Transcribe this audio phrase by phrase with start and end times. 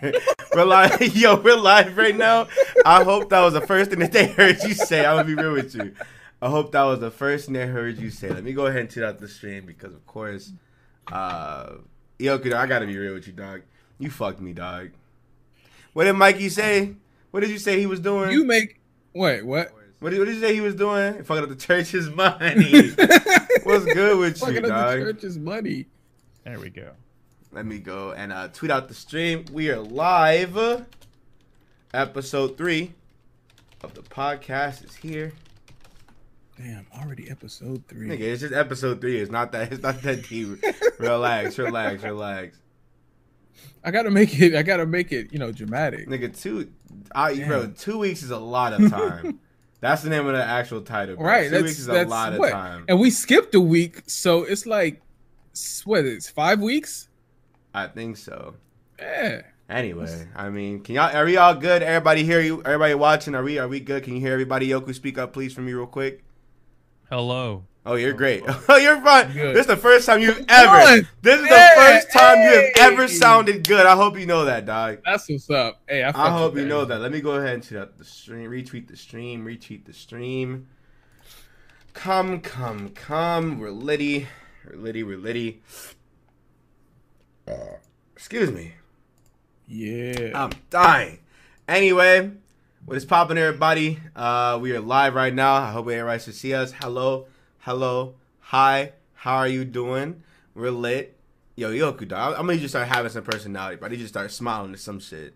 [0.54, 1.00] we're live.
[1.16, 2.46] Yo, we're live right now.
[2.84, 5.04] I hope that was the first thing that they heard you say.
[5.04, 5.92] I'm gonna be real with you.
[6.40, 8.28] I hope that was the first thing they heard you say.
[8.28, 10.52] Let me go ahead and tune out the stream because, of course,
[11.10, 11.74] uh,
[12.18, 13.62] yo, I gotta be real with you, dog.
[13.98, 14.90] You fucked me, dog.
[15.94, 16.94] What did Mikey say?
[17.32, 18.30] What did you say he was doing?
[18.30, 18.80] You make
[19.14, 19.72] wait what?
[19.98, 21.24] What did, what did you say he was doing?
[21.24, 22.90] Fucking up the church's money.
[23.64, 24.70] What's good with Fucking you, dog?
[24.70, 25.86] Fucking up the church's money.
[26.44, 26.92] There we go.
[27.50, 29.46] Let me go and uh, tweet out the stream.
[29.52, 30.84] We are live.
[31.94, 32.92] Episode three
[33.82, 35.32] of the podcast is here.
[36.58, 38.08] Damn, already episode three.
[38.08, 39.18] Nigga, it's just episode three.
[39.18, 39.72] It's not that.
[39.72, 40.62] It's not that deep.
[40.98, 42.58] relax, relax, relax.
[43.82, 44.54] I gotta make it.
[44.54, 45.32] I gotta make it.
[45.32, 46.06] You know, dramatic.
[46.06, 46.70] Nigga, two.
[47.14, 49.40] I, bro, two weeks is a lot of time.
[49.80, 51.16] That's the name of the actual title.
[51.16, 51.24] Bro.
[51.24, 51.44] Right.
[51.44, 52.50] Two That's weeks is a lot of what?
[52.50, 52.84] time.
[52.88, 55.00] And we skipped a week, so it's like
[55.86, 56.04] what?
[56.04, 57.07] It's five weeks.
[57.78, 58.54] I think so.
[58.98, 59.42] Yeah.
[59.70, 61.82] Anyway, I mean, can y'all are we all good?
[61.82, 62.62] Everybody hear you?
[62.62, 63.34] Everybody watching?
[63.34, 64.02] Are we are we good?
[64.02, 64.68] Can you hear everybody?
[64.68, 66.24] Yoku, speak up, please, for me, real quick.
[67.10, 67.64] Hello.
[67.86, 68.42] Oh, you're great.
[68.68, 69.32] Oh, you're fine.
[69.32, 69.54] Good.
[69.54, 70.80] This is the first time you've ever.
[70.80, 71.08] Fun.
[71.22, 73.86] This is the first time you have ever sounded good.
[73.86, 74.98] I hope you know that, dog.
[75.04, 75.80] That's what's up.
[75.88, 76.98] Hey, I, I hope you know that.
[76.98, 80.66] Let me go ahead and tweet out the stream, retweet the stream, retweet the stream.
[81.94, 83.58] Come, come, come.
[83.58, 84.26] We're litty.
[84.66, 85.02] We're litty.
[85.02, 85.62] We're litty.
[88.14, 88.72] Excuse me.
[89.66, 90.32] Yeah.
[90.34, 91.20] I'm dying.
[91.66, 92.30] Anyway,
[92.84, 93.98] what is popping, everybody?
[94.16, 95.54] Uh, we are live right now.
[95.54, 96.72] I hope everybody should see us.
[96.72, 97.26] Hello,
[97.60, 98.92] hello, hi.
[99.14, 100.22] How are you doing?
[100.54, 101.16] We're lit.
[101.54, 102.34] Yo, Yoku, dog.
[102.38, 105.34] I'm gonna just start having some personality, but I to start smiling at some shit.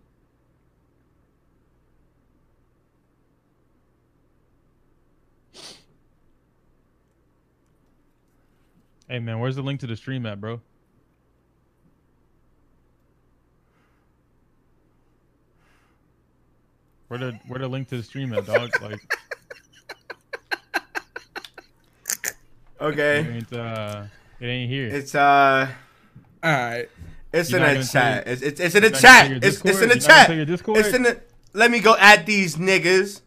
[9.09, 10.61] Hey man, where's the link to the stream at, bro?
[17.13, 18.71] Where the where the link to the stream at, dog?
[18.81, 19.03] Like
[22.81, 23.27] it Okay.
[23.37, 24.05] ain't uh
[24.41, 24.89] it ain't here.
[24.89, 25.69] It's uh,
[26.43, 26.89] All right.
[27.31, 28.27] it's You're in not the chat.
[28.27, 29.29] tell It's, it's it's in the You're not gonna chat.
[29.29, 30.37] your It's it's in the You're chat.
[30.37, 30.87] your Discord?
[30.87, 31.21] It's in the.
[31.53, 33.21] Let me go at these niggas.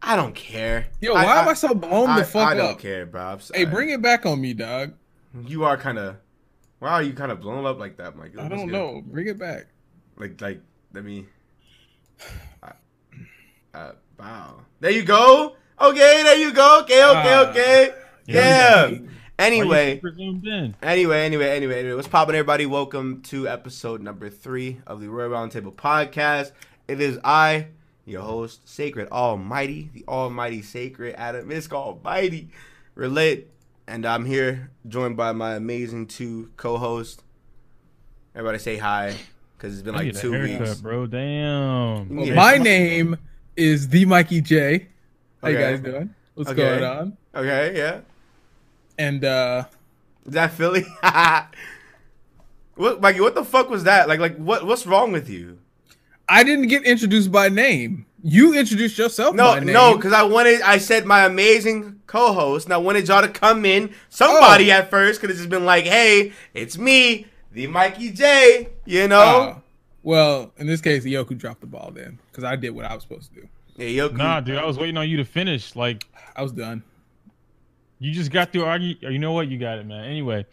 [0.00, 0.86] I don't care.
[1.00, 2.78] Yo, why am I so blown I, the fuck I don't up?
[2.78, 3.20] care, bro.
[3.20, 4.92] I'm Hey, bring it back on me, dog.
[5.44, 6.18] You are kind of.
[6.78, 8.38] Why are you kind of blown up like that, Mike?
[8.38, 9.02] I don't know.
[9.04, 9.66] Bring it back.
[10.16, 10.60] Like, like,
[10.92, 11.26] let me.
[12.62, 12.70] Uh,
[13.74, 14.60] uh, wow.
[14.80, 15.56] There you go.
[15.80, 16.80] Okay, there you go.
[16.82, 17.50] Okay, okay, Ah.
[17.50, 17.94] okay.
[18.26, 18.86] Yeah.
[18.88, 18.98] Yeah.
[19.38, 21.94] Anyway, anyway, anyway, anyway, anyway.
[21.94, 22.66] What's poppin', everybody?
[22.66, 26.50] Welcome to episode number three of the Royal Roundtable podcast.
[26.88, 27.68] It is I,
[28.04, 32.50] your host, Sacred Almighty, the Almighty Sacred Adam Misk Almighty.
[32.96, 33.48] Lit,
[33.86, 37.22] and I'm here joined by my amazing two co-hosts.
[38.34, 39.14] Everybody say hi,
[39.58, 40.80] because it's been I like a two haircut, weeks.
[40.80, 41.06] bro.
[41.06, 42.14] Damn.
[42.16, 42.34] Well, Yeah.
[42.34, 43.16] my name
[43.56, 44.86] is the Mikey J.
[45.42, 46.14] How you guys doing?
[46.34, 46.62] What's Okay.
[46.62, 47.16] going on?
[47.34, 48.00] Okay, yeah.
[48.98, 49.64] And uh
[50.26, 50.84] Is that Philly?
[52.76, 53.20] what, Mikey?
[53.20, 54.08] What the fuck was that?
[54.08, 54.66] Like, like what?
[54.66, 55.58] What's wrong with you?
[56.28, 58.04] I didn't get introduced by name.
[58.22, 59.72] You introduced yourself No, by name.
[59.72, 60.60] no, because I wanted.
[60.62, 63.90] I said my amazing co-host, and I wanted y'all to come in.
[64.10, 64.76] Somebody Oh.
[64.76, 69.56] at first could have just been like, "Hey, it's me, the Mikey J." You know?
[69.56, 69.62] Oh.
[70.02, 73.02] well, in this case, Yoku dropped the ball then because I did what I was
[73.02, 73.48] supposed to do.
[73.76, 74.16] yeah, Yoku.
[74.16, 75.76] Nah, dude, I was waiting on you to finish.
[75.76, 76.82] Like I was done.
[77.98, 78.94] You just got through argue.
[79.02, 79.48] You know what?
[79.48, 80.04] You got it, man.
[80.04, 80.46] Anyway,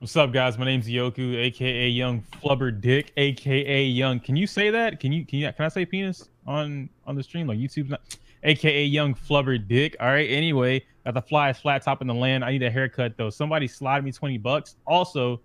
[0.00, 0.58] what's up, guys?
[0.58, 4.18] My name's Yoku, aka Young Flubber Dick, aka Young.
[4.18, 4.98] Can you say that?
[4.98, 5.24] Can you?
[5.24, 5.52] Can you?
[5.52, 7.46] Can I say penis on on the stream?
[7.46, 8.00] Like YouTube's not.
[8.44, 9.94] AKA Young Flubber Dick.
[10.00, 10.28] All right.
[10.28, 12.44] Anyway, got the flyest flat top in the land.
[12.44, 13.30] I need a haircut though.
[13.30, 14.74] Somebody slide me twenty bucks.
[14.84, 15.40] Also,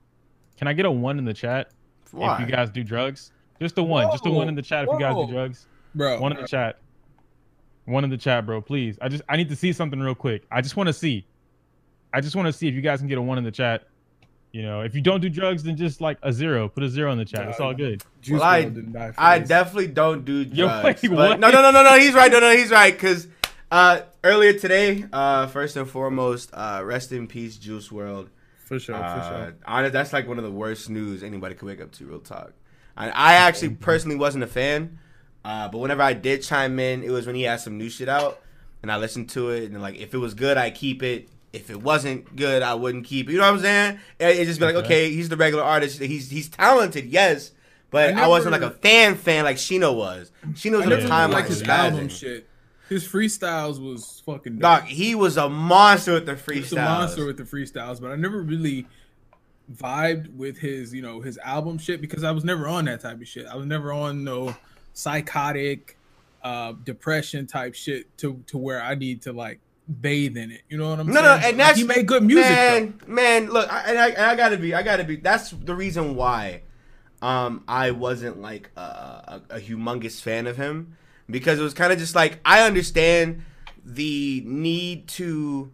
[0.57, 1.72] can I get a one in the chat
[2.12, 2.35] Why?
[2.35, 3.31] if you guys do drugs?
[3.62, 4.12] Just a one.
[4.12, 5.68] Just a one in the chat if you guys do drugs.
[5.95, 6.19] Bro.
[6.19, 6.79] One in the chat.
[7.85, 8.62] One in the chat, bro.
[8.62, 8.97] Please.
[9.01, 10.46] I just I need to see something real quick.
[10.51, 11.25] I just want to see.
[12.13, 13.88] I just want to see if you guys can get a one in the chat.
[14.51, 16.67] You know, if you don't do drugs, then just like a zero.
[16.69, 17.47] Put a zero in the chat.
[17.47, 18.03] It's all good.
[18.22, 21.03] Juice Well, I- WRLD didn't die for I definitely don't do drugs.
[21.03, 21.40] Yo, wait, what?
[21.40, 21.97] No, no, no, no, no.
[21.97, 22.31] He's right.
[22.31, 22.93] No, no, he's right.
[22.93, 23.28] Because
[23.72, 28.29] uh, earlier today, uh, first and foremost, uh, rest in peace, Juice WRLD.
[28.67, 29.55] For sure, for Uh, sure.
[29.66, 32.05] honest, that's like one of the worst news anybody could wake up to.
[32.05, 32.53] Real talk.
[32.96, 34.99] I, I actually personally wasn't a fan,
[35.46, 38.09] uh, but whenever I did chime in, it was when he had some new shit
[38.09, 38.40] out,
[38.81, 41.29] and I listened to it, and like if it was good, I keep it.
[41.53, 43.31] If it wasn't good, I wouldn't keep it.
[43.31, 43.99] You know what I'm saying?
[44.19, 44.85] It, it just be like, Okay.
[44.85, 45.99] okay, he's the regular artist.
[45.99, 47.52] He's he's talented, yes,
[47.90, 50.31] but I I, wasn't like a fan fan like Shino was.
[50.52, 52.47] Shino was I at never a time like like his his album shit.
[52.89, 54.61] His freestyles was fucking dope.
[54.61, 58.11] Dog, he was a monster with the He was a monster with the freestyles, but
[58.11, 58.87] I never really
[59.73, 63.19] vibed with his, you know, his album shit because I was never on that type
[63.19, 63.45] of shit.
[63.45, 64.55] I was never on no
[64.93, 65.97] psychotic,
[66.43, 69.59] uh, depression type shit to to where I need to like
[70.01, 70.61] bathe in it.
[70.69, 71.25] You know what I'm No, saying?
[71.25, 72.49] no, and Like, that's he made good music.
[72.49, 73.13] Man, though.
[73.13, 75.17] man, look, I, and I, and I gotta be, I gotta be.
[75.17, 76.61] That's the reason why,
[77.22, 80.95] um, I wasn't like a, a, a humongous fan of him
[81.29, 83.44] because it was kind of just like I understand
[83.84, 85.72] the need to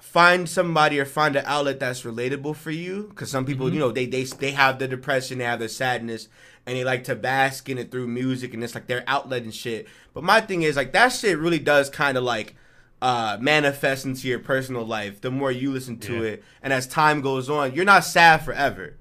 [0.00, 3.90] find somebody or find an outlet that's relatable for you because some people, you know,
[3.92, 6.28] they they they have the depression, they have the sadness,
[6.66, 9.54] and they like to bask in it through music, and it's like their outlet and
[9.54, 9.86] shit.
[10.14, 12.54] But my thing is like that shit really does kind of like
[13.00, 16.22] uh, manifest into your personal life the more you listen to Yeah.
[16.30, 18.96] it, and as time goes on, you're not sad forever.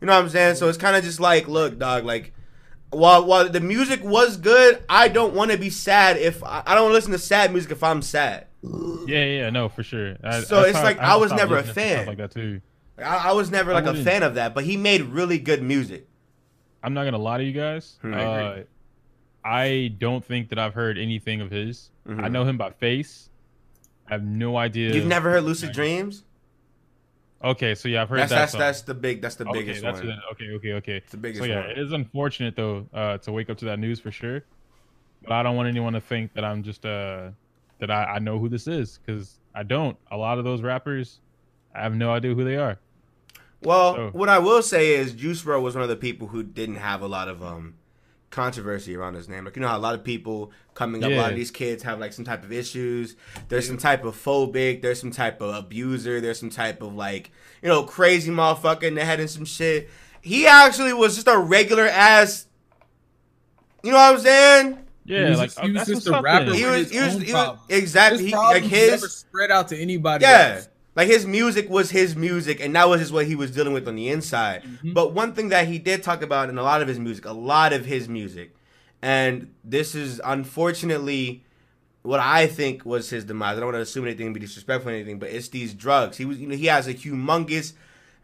[0.00, 0.56] You know what I'm saying?
[0.56, 2.32] So it's kind of just like, look, dog, like.
[2.90, 6.74] While, while the music was good, I don't want to be sad if I, I
[6.74, 8.46] don't wanna listen to sad music if I'm sad.
[9.06, 10.16] Yeah, yeah, no, for sure.
[10.24, 12.06] I, So it's like, I have was never a fan.
[12.06, 12.60] like that too.
[12.98, 16.08] I, I was never like a fan of that, but he made really good music.
[16.82, 17.96] I'm not gonna lie to you guys.
[18.02, 18.14] Hmm.
[18.14, 18.64] Uh, I
[19.44, 21.90] I don't think that I've heard anything of his.
[22.06, 22.22] Mhm.
[22.24, 23.30] I know him by face.
[24.08, 24.92] I have no idea.
[24.94, 26.24] You've never heard "Lucid Dreams"?
[27.42, 28.36] Okay, so yeah, I've heard That's that.
[28.38, 30.08] that's that's the big that's the okay, biggest that's one.
[30.08, 30.96] what- okay, okay, okay.
[30.98, 31.70] It's the biggest So yeah, one.
[31.70, 34.44] it is unfortunate though uh, to wake up to that news for sure.
[35.22, 37.30] But I don't want anyone to think that I'm just uh
[37.78, 39.96] that I, I know who this is because I don't.
[40.10, 41.20] A lot of those rappers,
[41.74, 42.78] I have no idea who they are.
[43.62, 46.42] Well, So- what I will say is Juice WRLD was one of the people who
[46.42, 47.74] didn't have a lot of um
[48.30, 49.44] controversy around his name.
[49.44, 51.82] Like you know how a lot of people coming up, a lot of these kids
[51.82, 53.16] have like some type of issues.
[53.48, 54.82] There's some type of phobic.
[54.82, 56.20] There's some type of abuser.
[56.20, 57.30] There's some type of like
[57.62, 59.90] you know crazy motherfucker in the head and some shit.
[60.22, 62.46] He actually was just a regular ass.
[63.82, 64.78] You know what I'm saying?
[65.04, 66.54] Yeah, was like just- he was just a rapper.
[66.54, 69.76] He was, he was, he was exactly His he, like his never spread out to
[69.78, 70.54] anybody Yeah.
[70.56, 70.68] else.
[71.00, 73.88] Like his music was his music, and that was just what he was dealing with
[73.88, 74.62] on the inside.
[74.84, 74.92] Mhm.
[74.92, 77.32] But one thing that he did talk about in a lot of his music, a
[77.32, 78.54] lot of his music,
[79.00, 81.42] and this is unfortunately
[82.02, 83.56] what I think was his demise.
[83.56, 86.18] I don't want to assume anything, be disrespectful or anything, but it's these drugs.
[86.18, 87.72] He was, you know, he has a humongous.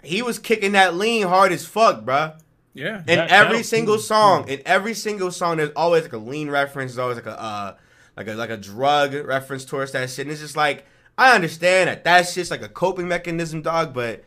[0.05, 2.39] He was kicking that lean hard as fuck, bruh.
[2.75, 3.05] Yeah.
[3.07, 6.91] In every single song, in every single song, there's always like a lean reference.
[6.93, 7.75] There's always like a uh,
[8.19, 10.27] like a like a drug reference towards that shit.
[10.27, 10.85] And it's just like
[11.19, 14.25] I understand that that's just like a coping mechanism, dog, but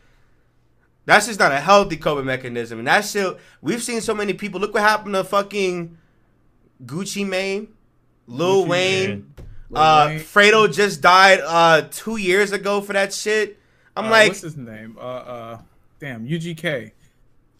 [1.06, 2.78] that's just not a healthy coping mechanism.
[2.78, 4.60] And that shit, we've seen so many people.
[4.60, 5.96] Look what happened to fucking
[6.84, 7.68] Gucci Mane,
[8.26, 9.34] Lil Gucci Wayne.
[9.70, 10.20] Lil Uh, Wayne.
[10.20, 13.58] Fredo just died uh two years ago for that shit.
[13.96, 14.96] I'm Uh, like, what's his name?
[14.98, 15.58] Uh, uh,
[16.00, 16.90] damn, UGK.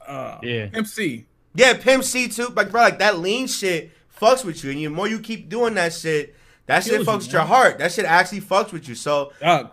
[0.06, 0.68] Uh, Yeah.
[0.74, 1.26] MC.
[1.54, 2.48] Yeah, Pimp C too.
[2.48, 3.90] Like, bro, like that lean shit
[4.20, 6.34] fucks with you, and the more you keep doing that shit,
[6.70, 7.78] that shit Kills you, fucks with your heart.
[7.78, 8.94] That shit actually fucks with you.
[8.94, 9.70] So Dog.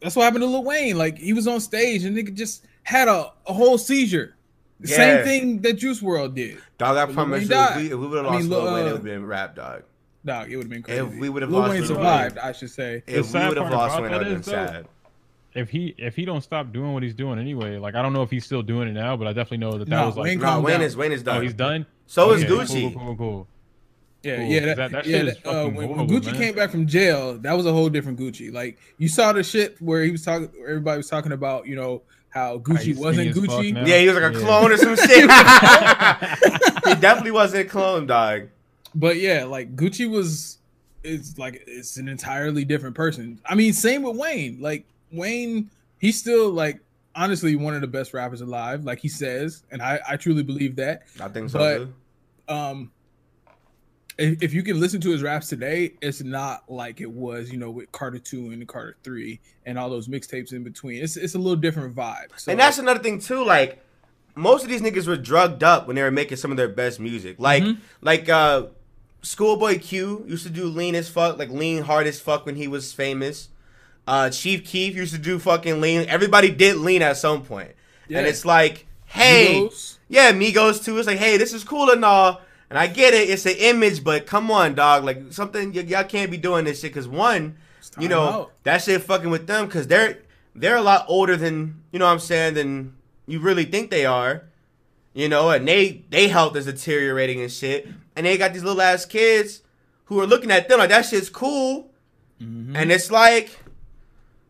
[0.00, 0.98] That's what happened to Lil Wayne.
[0.98, 4.34] Like he was on stage and nigga just had a, a whole seizure.
[4.80, 4.96] The Yeah.
[4.96, 6.58] Same thing that Juice WRLD did.
[6.78, 8.74] Dog, I promise you, if we, if we would have I lost mean, Lil Lil-
[8.74, 9.82] Wayne, it uh, would have been rap, dog.
[10.24, 11.00] Dog, it would have been crazy.
[11.00, 13.02] If we would've Lil lost Wayne Lil survived, I should say.
[13.06, 14.66] The If we sad would have part lost about Wayne, I would have been though,
[14.72, 14.86] sad.
[15.54, 18.22] If he if he don't stop doing what he's doing anyway, like I don't know
[18.22, 20.24] if he's still doing it now, but I definitely know that that No, was like
[20.24, 21.42] Wayne No, Wayne is Wayne is oh done.
[21.42, 21.86] he's done.
[22.06, 22.80] So is Okay, Gucci.
[22.82, 23.48] Cool, cool, cool, cool.
[24.22, 24.44] Yeah, Cool.
[24.46, 25.18] yeah, That- that, that yeah.
[25.18, 26.34] shit is that, uh, fucking when, when horrible, Gucci man.
[26.36, 28.52] came back from jail, that was a whole different Gucci.
[28.52, 32.02] Like you saw the shit where he was talking, everybody was talking about, you know,
[32.30, 33.86] how Gucci he's wasn't skinny as fuck Gucci.
[33.88, 34.44] Yeah, he was like a Yeah.
[34.44, 35.28] clone or some shit.
[36.86, 38.48] he definitely wasn't a clone, dog.
[38.94, 40.58] But yeah, like Gucci was,
[41.02, 43.40] it's like it's an entirely different person.
[43.44, 44.60] I mean, same with Wayne.
[44.60, 46.78] Like Wayne, he's still like
[47.14, 50.76] honestly one of the best rappers alive, like he says, and I I truly believe
[50.76, 51.02] that.
[51.20, 51.58] I think so.
[51.58, 52.54] But- too.
[52.54, 52.90] um
[54.22, 57.58] if, if you can listen to his raps today, it's not like it was, you
[57.58, 61.02] know, with Carter Two and Carter Three and all those mixtapes in between.
[61.02, 62.28] It's it's a little different vibe.
[62.36, 63.44] So, and that's another thing too.
[63.44, 63.84] Like
[64.34, 67.00] most of these niggas were drugged up when they were making some of their best
[67.00, 67.36] music.
[67.38, 67.78] Like Mhm.
[68.00, 68.66] like uh
[69.22, 72.66] Schoolboy Q used to do lean as fuck, like lean hard as fuck when he
[72.68, 73.48] was famous.
[74.06, 76.08] Uh Chief Keef used to do fucking lean.
[76.08, 77.72] Everybody did lean at some point.
[78.08, 80.98] And it's like, hey, Migos, yeah, Migos too.
[80.98, 82.40] It's like, hey, this is cool and all.
[82.72, 85.04] And I get it, it's an image, but come on, dog.
[85.04, 87.56] Like something y- y'all can't be doing this shit because one,
[87.98, 88.52] you know out.
[88.62, 90.18] that shit fucking with them because they're
[90.54, 92.94] they're a lot older than you know what i'm saying than
[93.26, 94.44] you really think they are
[95.14, 97.86] you know and they they health is deteriorating and shit
[98.16, 99.62] and they got these little ass kids
[100.06, 101.90] who are looking at them like that shit's cool
[102.40, 102.74] Mhm.
[102.76, 103.58] and it's like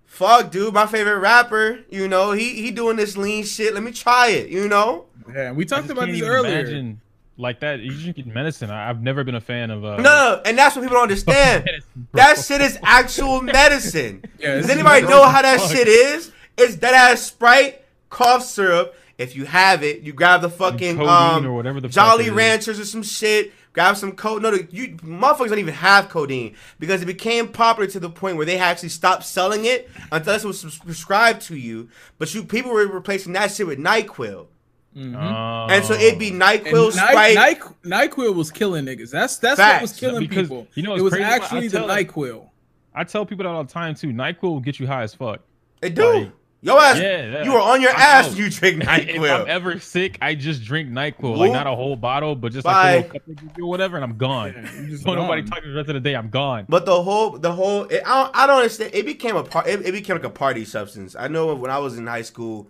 [0.04, 3.92] fuck dude my favorite rapper you know he he doing this lean shit let me
[3.92, 6.60] try it you know yeah, we talked about can't this earlier.
[6.60, 7.00] Imagine
[7.36, 7.80] like that.
[7.80, 8.70] You should get medicine.
[8.70, 9.84] I, I've never been a fan of.
[9.84, 14.24] Uh, no, no and that's what people don't understand medicine, that shit is actual medicine
[14.38, 15.70] Yeah, Does anybody know how that Fuck.
[15.72, 16.30] shit is?
[16.58, 18.94] It's that ass Sprite, cough syrup.
[19.18, 22.34] If you have it, you grab the fucking um, or whatever the Jolly it is.
[22.34, 23.52] Ranchers or some shit.
[23.72, 24.42] Grab some code.
[24.42, 28.36] No, the- you motherfuckers don't even have codeine because it became popular to the point
[28.36, 31.88] where they actually stopped selling it unless it was sus- prescribed to you.
[32.18, 34.48] But you people were replacing that shit with Nyquil,
[34.96, 35.14] Mhm.
[35.16, 35.72] Oh.
[35.72, 37.58] and so it'd be And Nyquil, Ny- Sprite.
[37.84, 39.10] Ny- Nyquil was killing niggas.
[39.10, 40.66] That's that's what was killing Because, people.
[40.74, 42.48] you know, it was crazy, actually the tell- Nyquil.
[42.94, 44.08] I tell people that all the time too.
[44.08, 45.40] Nyquil will get you high as fuck.
[45.80, 46.12] It do.
[46.12, 46.30] Like-
[46.64, 47.42] Yo ass, Yeah, yeah.
[47.44, 48.38] you were on your I ass know.
[48.44, 51.96] you drink I, if I'm ever sick, I just drink Nyquil, like not a whole
[51.96, 52.98] bottle, but just Bye.
[52.98, 54.52] like a little cup of or whatever, and I'm gone.
[54.54, 56.14] Yeah, you just So nobody talking the rest of the day.
[56.14, 56.66] I'm gone.
[56.68, 58.90] But the whole, the whole, it, I, don't, I don't understand.
[58.94, 59.66] It became a part.
[59.66, 61.16] It, it became like a party substance.
[61.18, 62.68] I know when I was in high school,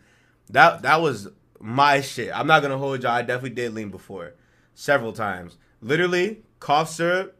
[0.49, 1.29] that that was
[1.63, 2.31] my shit.
[2.35, 3.13] I'm not gonna hold y'all.
[3.13, 4.35] I definitely did lean before,
[4.75, 5.57] several times.
[5.81, 7.37] Literally, cough syrup,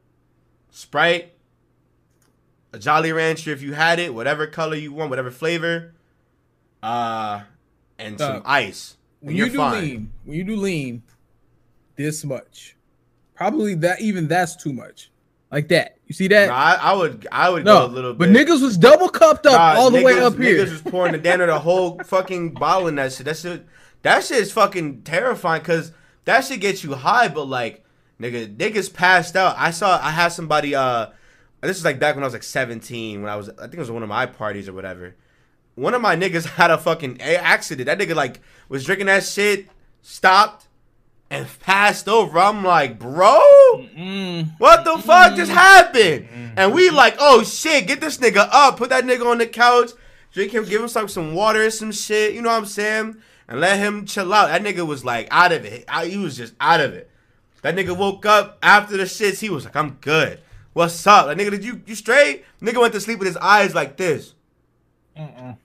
[0.71, 1.33] Sprite,
[2.73, 5.93] a Jolly Rancher if you had it, whatever color you want, whatever flavor,
[6.83, 7.41] uh,
[7.99, 8.97] and some Uh, ice.
[9.21, 9.83] When you do fine.
[9.83, 11.03] lean, when you do lean,
[11.97, 12.77] this much,
[13.35, 15.11] probably that even that's too much.
[15.51, 15.99] Like that.
[16.07, 16.47] You see that?
[16.49, 18.19] No, I, I would, I would No, go a little bit.
[18.19, 20.65] but niggas was double cupped up Nah, all the way niggas- up here.
[20.65, 23.27] Niggas was pouring the down the whole fucking bottle in that shit.
[23.27, 23.67] That shit,
[24.03, 25.93] that shit is fucking terrifying because
[26.25, 27.85] that shit gets you high, but like,
[28.21, 29.57] nigga, niggas passed out.
[29.59, 31.07] I saw, I had somebody, uh,
[31.61, 33.79] this is like back when I was like 17, when I was, I think it
[33.79, 35.15] was one of my parties or whatever.
[35.75, 37.87] One of my niggas had a fucking accident.
[37.87, 39.69] That nigga like was drinking that shit,
[40.03, 40.69] stopped,
[41.31, 42.39] and passed over.
[42.39, 43.41] I'm like, bro.
[43.97, 44.53] Mm.
[44.59, 46.29] What the fuck just happened?
[46.57, 49.93] And we like, oh shit, get this nigga up, put that nigga on the couch,
[50.33, 52.35] drink him, give him some some water some shit.
[52.35, 53.17] You know what I'm saying?
[53.49, 54.49] And let him chill out.
[54.49, 55.85] That nigga was like out of it.
[55.89, 57.11] I- He was just out of it.
[57.63, 59.41] That nigga woke up after the shits.
[59.41, 60.41] He was like, I'm good.
[60.73, 61.27] What's up?
[61.27, 62.45] Like nigga, did you you straight?
[62.61, 64.35] Nigga went to sleep with his eyes like this.
[65.17, 65.57] Mm-mm.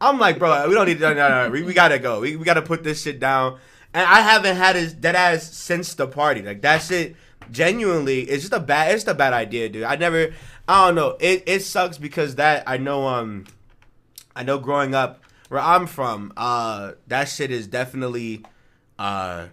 [0.00, 1.14] I'm like, bro, we don't need to.
[1.14, 2.20] No, no, no, we, we gotta go.
[2.20, 3.58] We, we gotta put this shit down.
[3.94, 6.42] And I haven't had his dead ass since the party.
[6.42, 7.14] Like that shit,
[7.52, 8.88] genuinely, it's just a bad.
[8.92, 9.84] It's just a bad idea, dude.
[9.84, 10.34] I never.
[10.68, 11.16] I don't know.
[11.20, 13.06] It it sucks because that I know.
[13.06, 13.44] Um,
[14.34, 15.21] I know growing up
[15.52, 18.44] where I'm from, uh, that shit is definitely,
[18.98, 19.48] uh,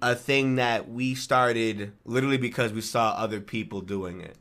[0.00, 4.36] a thing that we started literally because we saw other people doing it.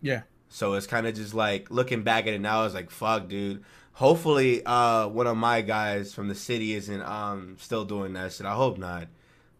[0.00, 0.22] Yeah.
[0.48, 3.64] So it's kind of just like looking back at it now, it's like fuck, dude.
[3.92, 8.44] Hopefully, uh, one of my guys from the city isn't um still doing that shit.
[8.44, 9.06] I hope not,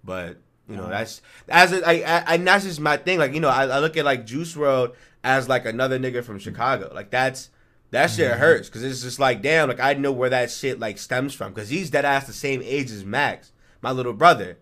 [0.02, 0.38] but
[0.68, 3.18] you know that's as a, I, I, and that's just my thing.
[3.18, 6.38] Like you know, I, I look at like Juice WRLD as like another nigga from
[6.40, 6.90] Chicago.
[6.92, 7.50] Like that's
[7.94, 9.68] that shit hurts because it's just like damn.
[9.68, 12.60] Like I know where that shit like stems from because he's dead ass the same
[12.62, 14.58] age as Max, my little brother.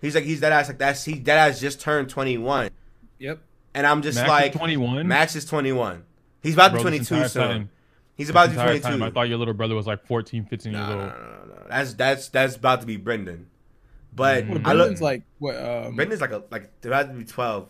[0.00, 2.70] He's like he's dead ass like that's he dead ass just turned twenty one,
[3.18, 3.38] Yep.
[3.74, 5.06] and I'm just Max like is 21.
[5.08, 6.04] Max is 21.
[6.42, 7.42] He's about to be Bro, this 22 soon.
[7.48, 7.70] time-
[8.14, 8.88] He's about to be entire 22.
[8.88, 11.08] time, I thought your little brother was like 14, 15 years no, no, old.
[11.10, 11.66] no, no, no.
[11.70, 13.46] That's that's that's about to be Brendan.
[14.14, 14.50] But Mm.
[14.50, 15.56] I look Brendan's like what?
[15.56, 17.68] Um, Brendan's like a like they're about to be 12.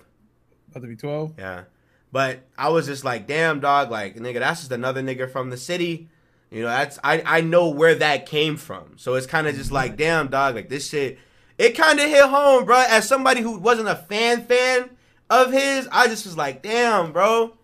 [0.70, 1.34] about to be twelve.
[1.38, 1.64] Yeah.
[2.12, 5.56] But I was just like, damn dog, like nigga, that's just another nigga from the
[5.56, 6.08] city.
[6.50, 8.98] You know, that's I I know where that came from.
[8.98, 11.18] So it's kind of just like, damn dog, like this shit.
[11.56, 12.84] It kind of hit home, bro.
[12.86, 14.90] As somebody who wasn't a fan fan
[15.30, 17.54] of his, I just was like, damn, bro.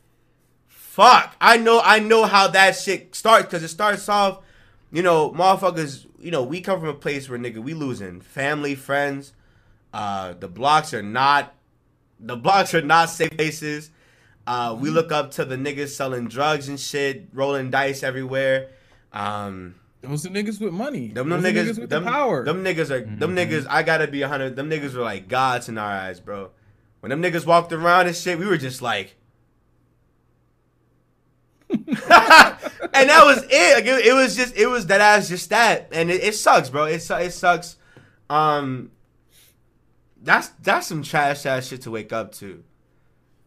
[0.66, 1.36] Fuck.
[1.40, 4.40] I know I know how that shit starts because it starts off,
[4.90, 6.06] you know, motherfuckers.
[6.18, 9.34] You know, we come from a place where nigga we losing family, friends.
[9.92, 11.54] Uh, the blocks are not
[12.18, 13.90] the blocks are not safe places.
[14.48, 18.70] Uh, we look up to the niggas selling drugs and shit, rolling dice everywhere.
[19.12, 21.08] Um, Those are niggas with money.
[21.08, 22.46] them, them are niggas, with them, the power.
[22.46, 23.66] them niggas are them niggas.
[23.68, 24.56] I gotta be a hundred.
[24.56, 26.52] Them niggas were like gods in our eyes, bro.
[27.00, 29.16] When them niggas walked around and shit, we were just like,
[31.68, 33.74] and that was it.
[33.74, 36.70] Like it, it was just it was that ass just that, and it, it sucks,
[36.70, 36.84] bro.
[36.84, 37.76] It it sucks.
[38.30, 38.92] Um,
[40.22, 42.64] that's that's some trash ass shit to wake up to.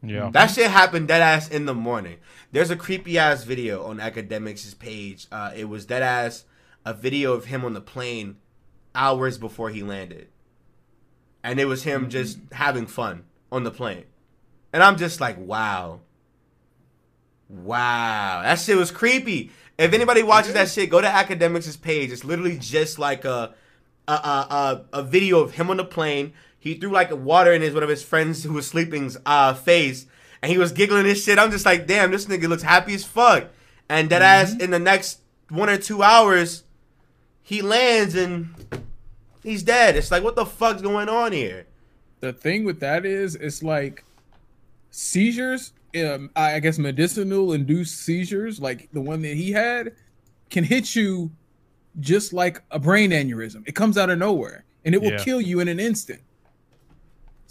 [0.03, 0.29] Yeah.
[0.31, 2.17] That shit happened dead ass in the morning.
[2.51, 5.27] There's a creepy ass video on Akademiks' page.
[5.31, 6.45] Uh, it was dead ass
[6.85, 8.37] a video of him on the plane
[8.95, 10.27] hours before he landed.
[11.43, 14.05] And it was him just having fun on the plane.
[14.73, 16.01] And I'm just like, wow.
[17.49, 18.41] Wow.
[18.43, 19.51] That shit was creepy.
[19.77, 22.11] If anybody watches that shit, go to Akademiks' page.
[22.11, 23.53] It's literally just like a
[24.07, 26.33] a, a, a, a video of him on the plane.
[26.61, 30.05] He threw like water in his one of his friends who was sleeping's uh, face,
[30.43, 31.39] and he was giggling his shit.
[31.39, 33.47] I'm just like, damn, this nigga looks happy as fuck.
[33.89, 36.63] And that ass in the next one or two hours,
[37.41, 38.53] he lands and
[39.43, 39.97] he's dead.
[39.97, 41.65] It's like, what the fuck's going on here?
[42.19, 44.05] the thing with that is, it's like
[44.91, 45.73] seizures.
[45.95, 49.93] Um, I I guess medicinal induced seizures, like the one that he had,
[50.51, 51.31] can hit you
[51.99, 53.67] just like a brain aneurysm.
[53.67, 55.23] It comes out of nowhere and it will Yeah.
[55.23, 56.21] kill you in an instant.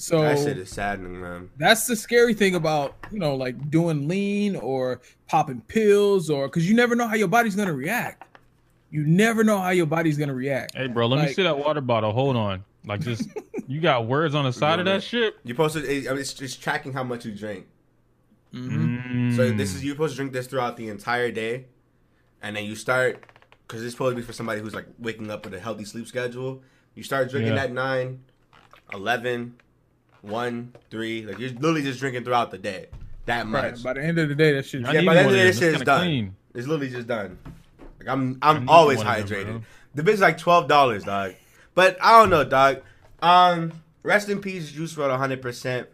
[0.00, 1.50] So That shit is saddening, man.
[1.58, 6.66] that's the scary thing about you know like doing lean or popping pills or because
[6.66, 8.24] you never know how your body's gonna react.
[8.90, 10.74] You never know how your body's gonna react.
[10.74, 12.12] Hey, bro, let me see that water bottle.
[12.12, 12.64] Hold on.
[12.86, 13.28] Like, just
[13.68, 15.36] you got words on the side of that shit.
[15.44, 15.84] You posted.
[15.84, 17.66] I mean, it's, it's tracking how much you drink.
[18.54, 19.36] Mhm.
[19.36, 21.66] So this is you're supposed to drink this throughout the entire day,
[22.42, 23.22] and then you start
[23.68, 26.06] because it's supposed to be for somebody who's like waking up with a healthy sleep
[26.06, 26.62] schedule.
[26.94, 27.64] You start drinking Yeah.
[27.64, 28.18] at 9,
[28.94, 29.54] 11,
[30.22, 31.26] 1, 3.
[31.26, 32.86] Like you're literally just drinking throughout the day.
[33.26, 33.62] That much.
[33.74, 33.82] Right.
[33.82, 34.80] By the end of the day, that shit.
[34.82, 36.00] Yeah, by the end of the day, of this shit is done.
[36.00, 36.36] clean.
[36.54, 37.38] It's literally just done.
[37.98, 39.62] Like I'm I I'm always one them, hydrated.
[39.94, 41.34] the bitch is like twelve dollars, dog.
[41.74, 42.82] But I don't know, dog.
[43.22, 43.72] Um,
[44.02, 45.88] rest in peace, Juice WRLD, hundred percent.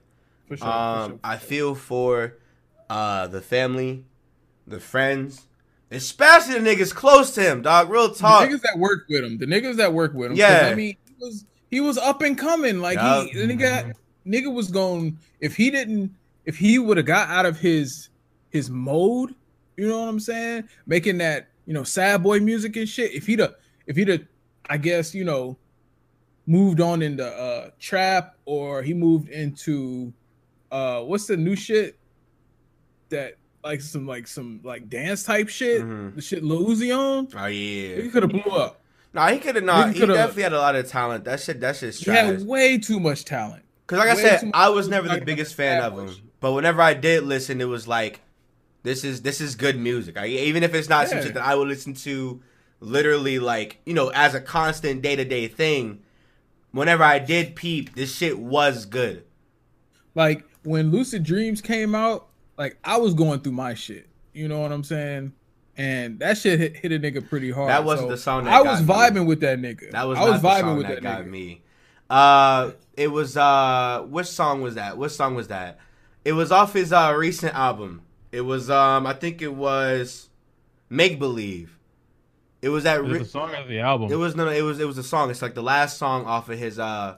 [0.49, 1.21] Sure, Um, sure.
[1.25, 2.35] I feel for
[2.89, 4.05] uh the family,
[4.67, 5.43] the friends,
[5.91, 7.91] especially the niggas close to him, dog.
[7.91, 8.49] Real the talk.
[8.49, 10.37] niggas that work with him, the niggas that work with him.
[10.37, 10.69] Yeah.
[10.71, 12.81] I mean, he was he was up and coming.
[12.81, 13.27] Like Yup.
[13.27, 13.93] he, the nigga,
[14.27, 15.19] nigga was going.
[15.41, 16.15] If he didn't,
[16.45, 18.09] if he would have got out of his
[18.51, 19.35] his mode,
[19.77, 23.13] you know what I'm saying, making that you know sad boy music and shit.
[23.13, 23.55] If he'd have,
[23.87, 24.23] if he'd have,
[24.69, 25.57] I guess you know,
[26.47, 30.13] moved on into uh trap or he moved into
[30.71, 31.99] uh what's the new shit
[33.09, 36.15] that like some like some like dance type shit, Mhm.
[36.15, 37.29] the shit Lil Uzi on.
[37.37, 37.97] Oh yeah.
[38.03, 38.81] He could have blew up.
[39.13, 39.89] No, he could have not.
[39.89, 41.25] Nigga He definitely had a lot of talent.
[41.25, 41.59] That shit.
[41.61, 43.65] That shit's He had way too much talent.
[43.87, 46.11] Because like I said, I was never the biggest fan of him.
[46.41, 48.21] But whenever I did listen, it was like,
[48.83, 50.17] this is this is good music.
[50.19, 52.43] I, even if it's not some shit that I would listen to,
[52.81, 56.03] literally like you know as a constant day to day thing.
[56.73, 59.25] Whenever I did peep, this shit was good.
[60.15, 62.29] Like when Lucid Dreams came out,
[62.59, 64.09] like I was going through my shit.
[64.35, 65.33] You know what I'm saying?
[65.79, 67.71] And that shit hit, hit a nigga pretty hard.
[67.71, 68.87] That wasn't So the song that I was me.
[68.89, 69.91] vibing with that nigga.
[69.93, 71.31] That was I was vibing song with that, that, got nigga.
[71.31, 71.63] me.
[72.09, 74.97] Uh, it was uh, which song was that?
[74.97, 75.79] Which song was that?
[76.25, 78.03] It was off his uh recent album.
[78.33, 80.29] It was um, I think it was
[80.89, 81.79] Make Believe.
[82.63, 82.99] It was that.
[82.99, 84.11] It Ri- the song of the album?
[84.11, 85.31] It was no, no, it was it was a song.
[85.31, 87.17] It's like the last song off of his uh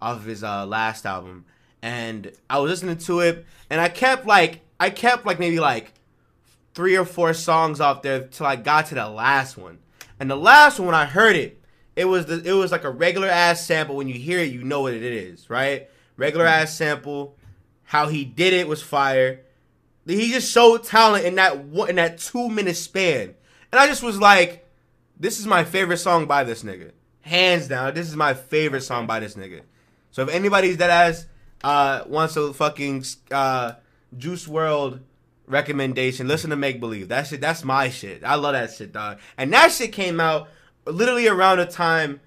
[0.00, 1.44] off of his uh last album.
[1.82, 5.92] And I was listening to it and I kept like I kept like maybe like
[6.74, 9.78] three or four songs off there till I got to the last one.
[10.20, 11.60] And the last one when I heard it,
[11.98, 13.96] it was the it was like a regular ass sample.
[13.96, 15.90] When you hear it, you know what it is, right?
[16.16, 17.36] Regular ass sample.
[17.82, 19.40] How he did it was fire.
[20.06, 23.34] He just showed talent in that one in that two minute span.
[23.72, 24.64] And I just was like,
[25.18, 26.92] this is my favorite song by this nigga.
[27.22, 29.62] Hands down, this is my favorite song by this nigga.
[30.12, 31.26] So if anybody's that ass
[31.64, 33.72] uh wants a fucking uh
[34.16, 35.00] Juice WRLD
[35.48, 37.08] recommendation, listen to Make Believe.
[37.08, 38.22] That shit that's my shit.
[38.22, 39.18] I love that shit, dog.
[39.36, 40.48] And that shit came out
[40.90, 42.20] literally around a time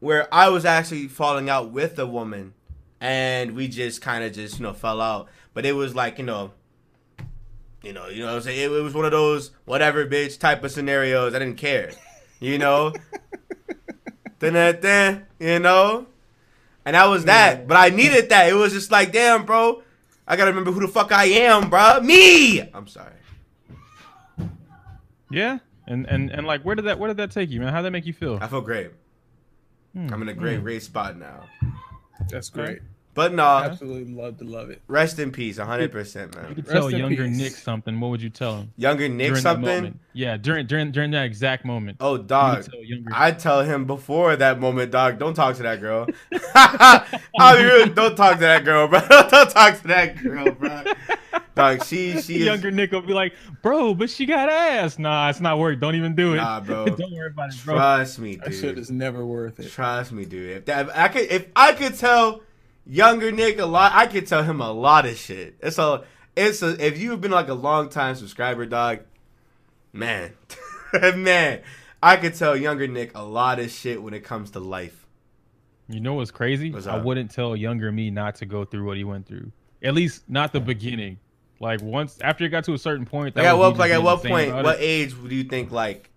[0.00, 2.54] where I was actually falling out with a woman
[3.00, 5.28] and we just kind of just, you know, fell out.
[5.54, 6.52] But it was like, you know,
[7.82, 8.58] you know, you know what I'm saying?
[8.60, 11.34] It, it was one of those whatever bitch type of scenarios.
[11.34, 11.92] I didn't care.
[12.40, 12.92] You know?
[14.38, 16.06] Dun-dun-dun, you know?
[16.84, 17.66] And that was that.
[17.66, 18.48] But I needed that.
[18.48, 19.82] It was just like, damn, bro.
[20.26, 22.00] I gotta remember who the fuck I am, bro.
[22.00, 22.60] Me.
[22.72, 23.12] I'm sorry.
[25.30, 27.72] yeah, and and and like, where did that where did that take you, man?
[27.72, 28.38] How did that make you feel?
[28.40, 28.90] I feel great.
[29.94, 30.64] Hmm, I'm in a great, hmm.
[30.64, 31.44] great spot now.
[32.30, 32.80] That's great.
[33.18, 34.80] But no, Absolutely love to love it.
[34.86, 37.36] rest in peace, 100%, You could tell Rest younger peace.
[37.36, 37.98] Nick something.
[37.98, 38.72] What would you tell him?
[38.76, 39.74] Younger Nick during that something.
[39.74, 40.00] moment?
[40.12, 41.96] Yeah, during during during that exact moment.
[41.98, 42.62] Oh, You dog.
[42.62, 42.80] tell.
[43.12, 46.06] I tell him before that moment, dog, don't talk to that girl.
[46.54, 49.00] I'll be real, don't talk to that girl, bro.
[49.08, 50.84] don't talk to that girl, bro.
[51.58, 54.96] Dog, she she is, younger Nick will be like, bro, but she got ass.
[54.96, 55.80] Nah, it's not work.
[55.80, 56.36] Don't even do it.
[56.36, 56.84] Nah, bro.
[56.86, 57.74] Don't worry about it, bro.
[57.74, 58.44] Trust me, dude.
[58.44, 58.78] That shit dude.
[58.78, 59.68] is never worth it.
[59.68, 60.56] Trust me, dude.
[60.58, 62.42] If that if I could if I could tell
[62.86, 65.56] younger Nick a lot, I could tell him a lot of shit.
[65.60, 66.04] It's a
[66.36, 69.00] it's a if you've been like a long time subscriber, dog,
[69.92, 70.34] man.
[71.16, 71.62] man,
[72.00, 75.06] I could tell younger Nick a lot of shit when it comes to life.
[75.88, 76.70] You know what's crazy?
[76.70, 79.50] What's I wouldn't tell younger me not to go through what he went through.
[79.82, 81.18] At least not the beginning.
[81.60, 83.34] Like once after it got to a certain point.
[83.34, 84.82] that Like at what like at what point, what it.
[84.82, 86.10] age do you think like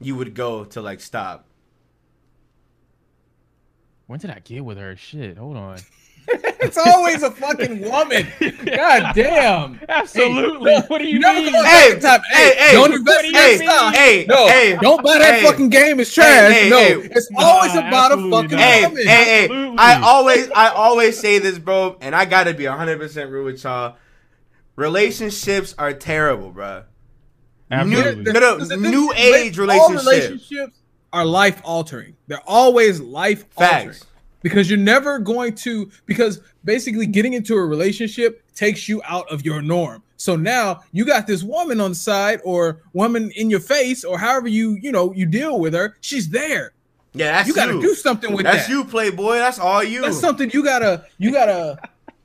[0.00, 1.46] you would go to like stop?
[4.06, 4.94] When did I get with her?
[4.96, 5.78] Shit, hold on.
[6.28, 8.26] it's always a fucking woman.
[8.66, 9.80] God damn.
[9.88, 10.74] Absolutely.
[10.88, 11.52] what do you, You never mean?
[11.52, 12.20] go Hey, back time.
[12.30, 13.94] hey, hey, don't invest do in you that.
[13.94, 15.98] Hey, no, hey, don't buy that hey, fucking game.
[16.00, 16.52] It's trash.
[16.52, 16.92] hey, no, hey.
[17.10, 18.60] it's always Nah, about a absolutely fucking not.
[18.60, 19.06] Hey, woman.
[19.06, 19.74] hey, hey!
[19.78, 23.62] I always, I always say this, bro, and I gotta be hundred percent real with
[23.64, 23.96] y'all.
[24.82, 26.82] Relationships are terrible, bro.
[27.70, 28.32] Absolutely.
[28.32, 30.80] No, no, Listen, new this- age all relationships,
[31.12, 32.16] are life altering.
[32.26, 34.06] They're always life altering Facts.
[34.42, 39.44] because you're never going to because basically getting into a relationship takes you out of
[39.44, 40.02] your norm.
[40.16, 44.18] So now you got this woman on the side or woman in your face or
[44.18, 45.96] however you you know you deal with her.
[46.00, 46.72] She's there.
[47.14, 48.68] Yeah, that's you got to do something with That's that.
[48.68, 49.34] That's you, Playboy.
[49.36, 50.00] That's all you.
[50.00, 51.78] That's something you gotta you gotta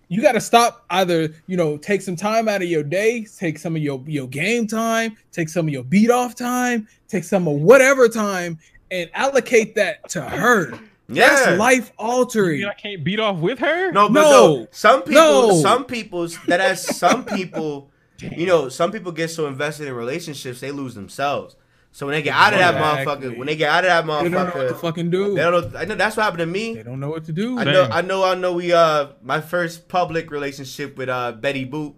[0.10, 3.76] you gotta stop either you know take some time out of your day take some
[3.76, 7.56] of your your game time take some of your beat off time take some of
[7.56, 8.58] whatever time
[8.92, 11.30] and allocate that to her yeah.
[11.30, 13.92] that's life altering I can't beat off with her.
[13.92, 14.58] No, but No.
[14.58, 14.68] no.
[14.72, 15.62] Some people, No.
[15.62, 17.90] some people that as some people,
[18.20, 21.56] you know, some people get so invested in relationships they lose themselves.
[21.98, 23.30] So when they get out of that Exactly.
[23.32, 25.34] motherfucker, when they get out of that motherfucker, they don't know what to fucking do
[25.34, 25.80] they don't know.
[25.80, 26.76] I know that's what happened to me.
[26.76, 28.54] they don't know what to do I know, I know, I know.
[28.54, 31.96] We uh, my first public relationship with uh Betty Boop.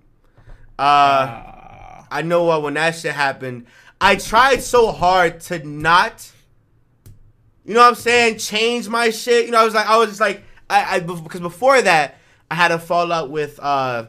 [0.77, 2.07] Uh, Ah.
[2.09, 3.65] I know uh, when that shit happened,
[3.99, 6.31] I tried so hard to not,
[7.65, 9.47] you know what I'm saying, change my shit.
[9.47, 12.15] You know, I was like, I was just like, I, I because before that,
[12.49, 14.05] I had a fallout with uh,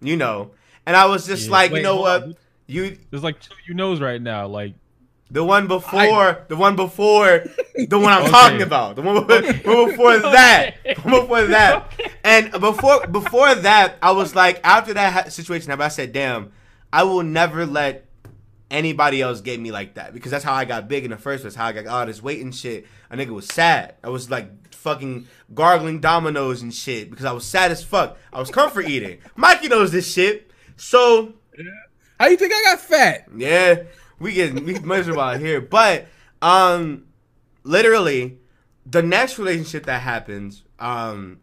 [0.00, 0.50] you know,
[0.84, 1.52] and I was just Yeah.
[1.52, 2.36] like, you know what, on.
[2.66, 4.46] You There's like two you knows right now.
[4.46, 4.74] Like
[5.30, 7.44] the one before, the one before,
[7.88, 8.30] the one I'm Okay.
[8.30, 13.54] talking about, the one before, one before that, the one before that, and before before
[13.54, 16.52] that, I was like, after that situation I said, damn,
[16.92, 18.06] I will never let
[18.70, 21.42] anybody else get me like that because that's how I got big in the first
[21.42, 21.54] place.
[21.54, 22.86] How I got all this weight and shit.
[23.10, 23.94] A nigga was sad.
[24.02, 28.18] I was like fucking gargling dominoes and shit because I was sad as fuck.
[28.32, 29.18] I was comfort eating.
[29.36, 31.34] Mikey knows this shit, so
[32.18, 33.82] how you think i got fat yeah,
[34.18, 35.60] we get we miserable out here.
[35.60, 36.06] But
[36.42, 37.04] um
[37.62, 38.38] literally
[38.86, 41.40] the next relationship that happens, um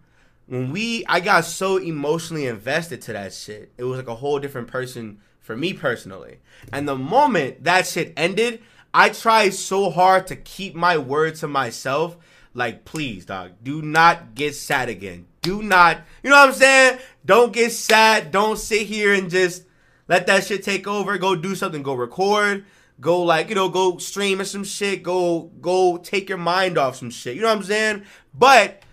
[0.47, 3.71] when we I got so emotionally invested to that shit.
[3.77, 6.39] It was like a whole different person for me personally.
[6.71, 8.62] And the moment that shit ended,
[8.93, 12.17] I tried so hard to keep my word to myself.
[12.53, 15.25] Like, please, dog, do not get sad again.
[15.41, 16.99] Do not, you know what I'm saying?
[17.25, 18.31] Don't get sad.
[18.31, 19.63] Don't sit here and just
[20.12, 21.17] let that shit take over.
[21.17, 21.82] Go do something.
[21.82, 22.65] Go record.
[23.00, 25.04] Go like you know, go stream or some shit.
[25.04, 27.36] Go go take your mind off some shit.
[27.36, 28.04] You know what I'm saying?
[28.34, 28.84] But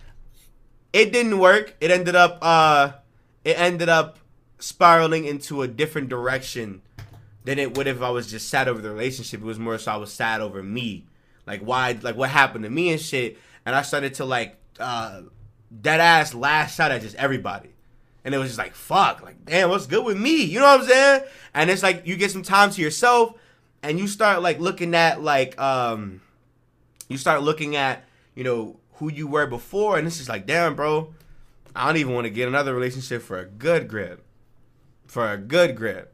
[0.93, 1.75] it didn't work.
[1.81, 2.93] It ended up uh,
[3.43, 4.19] it ended up
[4.59, 6.83] spiraling into a different direction
[7.43, 9.41] than it would if I was just sad over the relationship.
[9.41, 11.05] It was more so I was sad over me,
[11.45, 13.37] like why, like what happened to me and shit.
[13.65, 15.23] And I started to like uh,
[15.81, 17.71] dead ass lash out at just everybody.
[18.29, 20.43] And it was just like, fuck, like, damn, what's good with me?
[20.43, 21.21] You know what I'm saying?
[21.55, 23.33] And it's like you get some time to yourself
[23.81, 26.21] and you start like looking at like um
[27.07, 28.03] you start looking at,
[28.35, 31.11] you know, who you were before, and it's just like, damn, bro,
[31.75, 34.23] I don't even want to get another relationship for a good grip.
[35.07, 36.13] For a good grip.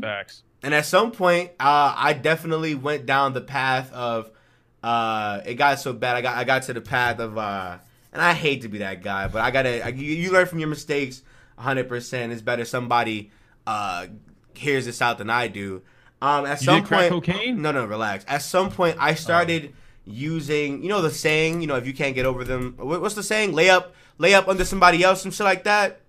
[0.00, 0.42] facts.
[0.62, 4.30] And at some point, uh, I definitely went down the path of
[4.82, 6.16] uh, it got so bad.
[6.16, 7.76] I got I got to the path of uh,
[8.12, 9.84] and I hate to be that guy, but I gotta.
[9.84, 11.22] I, you, you learn from your mistakes.
[11.56, 11.88] 100.
[11.88, 13.32] percent It's better somebody
[13.66, 14.06] uh,
[14.54, 15.82] hears this out than I do.
[16.22, 17.62] Um, at You some did crack point, cocaine?
[17.62, 18.24] no, no, relax.
[18.28, 19.72] At some point, I started
[20.04, 23.22] using, you know, the saying, you know, if you can't get over them, what's the
[23.22, 23.52] saying?
[23.52, 26.00] Lay up, lay up under somebody else, some shit like that.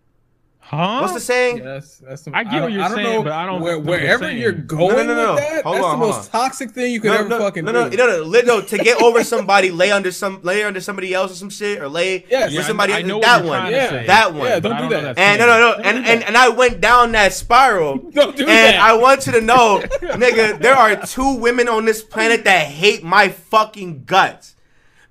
[0.69, 0.99] Huh?
[1.01, 1.57] What's the saying?
[1.57, 2.27] Yes, that's.
[2.27, 4.01] I get don't- what you're don't saying, know but I don't Where, know what you're
[4.01, 4.37] wherever saying.
[4.37, 6.41] you're going No, no, no, with that, Hold that's on, the hold most on.
[6.41, 7.97] toxic thing you could no, ever no, fucking no, no, do.
[7.97, 11.31] no, no, no, no, to get over somebody, lay under some, lay under somebody else
[11.31, 12.51] or some shit, or lay Yes.
[12.51, 12.93] with Yeah, somebody.
[12.93, 13.89] I know what that you're one, to Yeah.
[13.89, 14.45] say, that one.
[14.47, 15.17] Yeah, don't do that.
[15.17, 17.97] And no, no, no, and, and and I went down that spiral.
[18.13, 18.75] Don't do that.
[18.75, 18.77] and.
[18.79, 23.03] I want you to know, nigga, there are two women on this planet that hate
[23.03, 24.53] my fucking guts.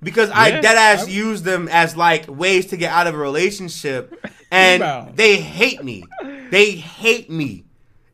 [0.01, 4.15] Because I dead ass use them as like ways to get out of a relationship.
[4.51, 5.09] And Wow.
[5.13, 6.03] they hate me.
[6.49, 7.65] They hate me.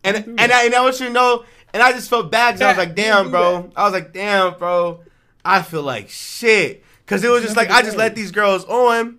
[0.04, 2.62] And and I, and I want you to know, and I just felt bad because
[2.66, 3.70] I was like, damn, bro.
[3.74, 5.00] I was like, damn, bro.
[5.46, 6.84] I feel like shit.
[7.06, 9.18] Cause it was just like I just let these girls on.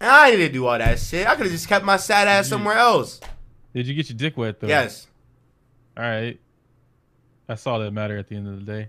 [0.00, 1.28] And I didn't do all that shit.
[1.28, 3.20] I could have just kept my sad ass somewhere else.
[3.72, 4.66] Did you get your dick wet though?
[4.66, 5.06] Yes.
[5.96, 6.40] All right.
[7.46, 8.88] That's all that matter at the end of the day.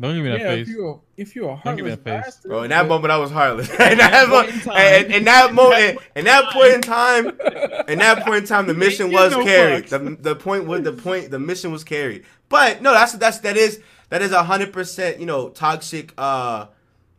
[0.00, 0.68] Don't give me that yeah, face.
[0.68, 2.02] if you're if you're a Don't heartless face.
[2.02, 3.70] bastard, Bro, in that moment I was heartless.
[3.70, 7.26] in that point moment, in in, in that moment, in that point in time,
[7.88, 9.84] in that point in time, the mission was no carried.
[9.86, 9.90] fucks.
[10.20, 11.30] The, the point was the point.
[11.30, 12.24] The mission was carried.
[12.48, 15.20] But no, that's that's that is that is a hundred percent.
[15.20, 16.66] You know, toxic, uh,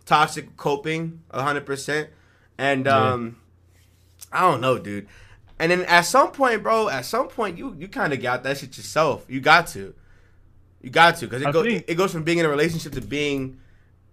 [0.05, 2.09] toxic coping, a hundred percent.
[2.57, 3.11] And Yeah.
[3.13, 3.37] um,
[4.33, 5.07] I don't know, dude.
[5.59, 8.57] And then at some point, bro, at some point, you you kind of got that
[8.57, 9.25] shit yourself.
[9.29, 9.93] You got to.
[10.85, 12.93] You got to, because it, I go, think- it goes from being in a relationship
[12.93, 13.57] to being,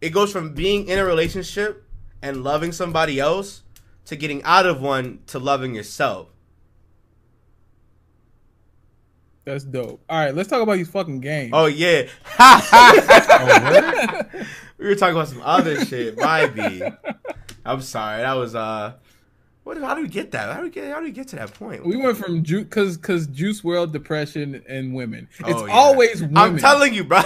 [0.00, 1.85] it goes from being in a relationship
[2.22, 3.61] and loving somebody else
[4.06, 6.28] to getting out of one to loving yourself.
[9.44, 10.02] That's dope.
[10.08, 11.50] All right, let's talk about these fucking games.
[11.52, 12.08] Oh yeah.
[12.40, 14.22] Oh,
[14.78, 16.16] we were talking about some other shit.
[16.16, 16.94] My
[17.66, 18.22] I'm sorry.
[18.22, 18.94] That was uh.
[19.64, 19.79] What?
[19.79, 20.51] How do we get that?
[20.53, 20.90] How do we get?
[20.92, 21.85] How do we get to that point?
[21.87, 25.29] we went from Ju- cause cause Juice WRLD depression and women.
[25.44, 25.72] Oh, it's Oh, yeah.
[25.72, 26.37] always women.
[26.37, 27.20] I'm telling you, bro.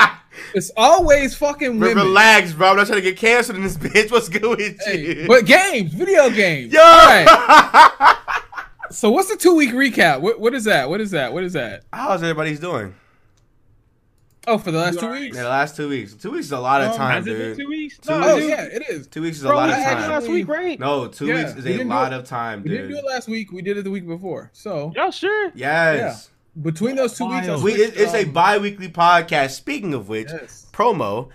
[0.54, 1.96] it's always fucking women.
[2.04, 2.70] Relax, bro.
[2.70, 4.10] I'm not trying to get canceled in this bitch.
[4.10, 5.28] What's good with Hey, you?
[5.28, 6.72] but games, video games.
[6.72, 6.80] Yo.
[6.80, 8.16] All right.
[8.90, 10.22] So what's the two week recap?
[10.22, 10.88] What what is that?
[10.88, 11.34] What is that?
[11.34, 11.82] What is that?
[11.92, 12.94] How's everybody's doing?
[14.48, 15.20] Oh, for the last You two alright?
[15.22, 15.36] weeks.
[15.36, 16.14] Yeah, the last two weeks.
[16.14, 17.58] Two weeks is a lot of Um, time, Has it been dude.
[17.58, 17.98] two weeks?
[17.98, 19.06] Two No, Oh yeah, it is.
[19.06, 20.10] Two weeks is a Bro, lot we of had time.
[20.10, 20.80] last week, right?
[20.80, 22.70] No, two Yeah, weeks is we a lot it- of time, dude.
[22.72, 23.52] We didn't do it last week.
[23.52, 24.50] We did it the week before.
[24.54, 25.52] So Y'all sure?
[25.54, 26.30] Yes.
[26.62, 29.50] between those two weeks, We, it, it's a um, bi-weekly podcast.
[29.50, 30.66] Speaking of which, yes.
[30.72, 31.28] promo.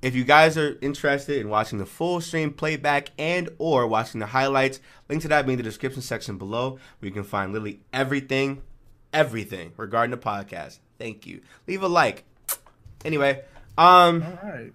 [0.00, 4.26] If you guys are interested in watching the full stream playback and or watching the
[4.26, 4.78] highlights,
[5.08, 8.62] link to that be in the description section below, where you can find literally everything,
[9.12, 10.78] everything regarding the podcast.
[11.00, 11.40] Thank you.
[11.66, 12.22] Leave a like.
[13.04, 13.42] Anyway,
[13.76, 14.72] um, All right.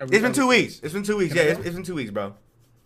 [0.00, 0.80] it's been two weeks.
[0.82, 1.34] It's been two weeks.
[1.34, 2.34] Yeah, it's, it's been two weeks, bro.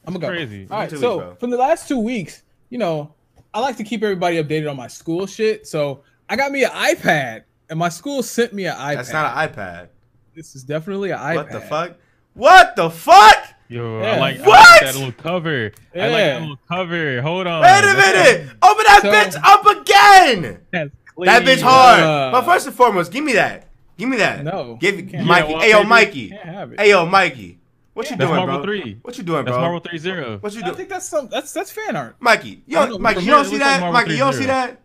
[0.07, 0.29] I'm gonna go.
[0.29, 0.67] Crazy.
[0.71, 0.91] All right.
[0.91, 3.15] So weeks, from the last two weeks, you know,
[3.55, 5.67] I like to keep everybody updated on my school shit.
[5.67, 8.97] So I got me an iPad, and my school sent me an iPad.
[8.97, 9.89] That's not an iPad.
[10.35, 11.37] This is definitely an iPad.
[11.37, 11.93] What the fuck?
[12.35, 13.37] What the fuck?
[13.69, 14.13] Yo, Yeah.
[14.13, 15.71] I like, I like that little cover.
[15.95, 17.23] I like that little cover.
[17.23, 17.63] Hold on.
[17.63, 18.51] Wait a minute!
[18.63, 20.93] Open that So- bitch up again!
[21.19, 22.01] That's That bitch hard.
[22.03, 23.69] Uh, but first and foremost, give me that.
[23.97, 24.43] Give me that.
[24.45, 25.27] No, Give you can't.
[25.27, 25.53] Mikey.
[25.53, 25.85] Yeah, hey yo.
[25.85, 26.29] Mikey.
[26.31, 26.81] Can't have it.
[26.81, 27.59] Hey yo, Mikey.
[27.95, 28.65] What you That's doing, Marvel bro?
[28.65, 28.99] 3.
[29.03, 29.61] What you doing, That's bro?
[29.61, 30.39] Marvel 3 0.
[30.39, 30.73] What you doing?
[30.73, 31.29] I think that's some.
[31.29, 32.17] That's that's fan art.
[32.21, 32.63] Mikey?
[32.67, 32.99] You I don't, don't know.
[33.03, 33.93] Mikey, you don't see looks like that?
[33.93, 34.81] Mikey, you don't see that?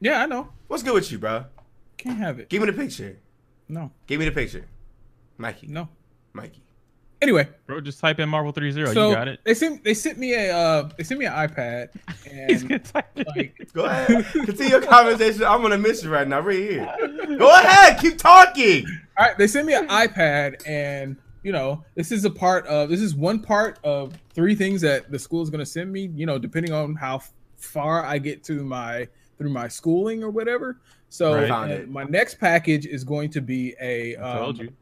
[0.00, 0.48] Yeah, I know.
[0.68, 1.46] What's good with you, bro?
[1.96, 2.50] Can't have it.
[2.50, 3.18] Give me the picture.
[3.68, 4.66] No, Give me the picture.
[5.38, 5.66] Mikey.
[5.68, 5.88] no.
[6.34, 6.62] Mikey.
[7.22, 8.92] Anyway, Bro, just type in Marvel 3 0.
[8.92, 9.40] so you got it.
[9.44, 11.88] they sent they sent me a uh they sent me an iPad
[12.48, 13.26] He's and gonna type it.
[13.36, 14.26] like Go ahead.
[14.32, 15.44] Continue your conversation.
[15.44, 16.94] I'm gonna miss you right now, right here.
[17.38, 17.98] Go ahead.
[18.00, 18.84] Keep talking.
[19.18, 22.90] all right they sent me an iPad and you know this is a part of
[22.90, 26.10] this is one part of three things that the school is going to send me
[26.14, 27.20] you know depending on how
[27.56, 30.80] far I get to my through my schooling or whatever.
[31.08, 31.48] So Right.
[31.48, 31.88] Found it.
[31.88, 34.72] my next package is going to be a I told um, you.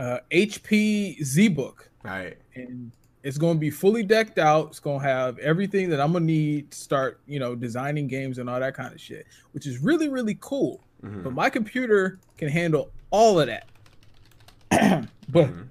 [0.00, 1.74] Uh, HP ZBook.
[2.04, 2.36] All right.
[2.54, 2.90] and
[3.22, 4.68] it's going to be fully decked out.
[4.68, 8.38] It's going to have everything that I'm gonna need to start, you know, designing games
[8.38, 10.80] and all that kind of shit, which is really really cool.
[11.04, 11.22] Mhm.
[11.24, 13.68] But my computer can handle all of that.
[15.28, 15.66] but Mhm.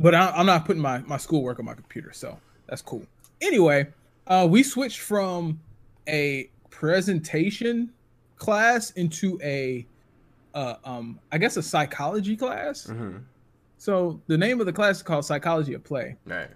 [0.00, 3.04] but I, I'm not putting my my schoolwork on my computer, so that's cool.
[3.40, 3.88] Anyway,
[4.28, 5.58] uh, we switched from
[6.08, 7.90] a presentation
[8.36, 9.84] class into a
[10.54, 12.86] uh, um I guess a psychology class.
[12.86, 13.22] Mhm.
[13.84, 16.16] So the name of the class is called Psychology of Play.
[16.24, 16.48] Right.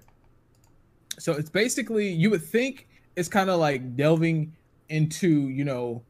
[1.19, 4.57] So it's basically you would think it's kind of like delving
[4.89, 6.03] into you know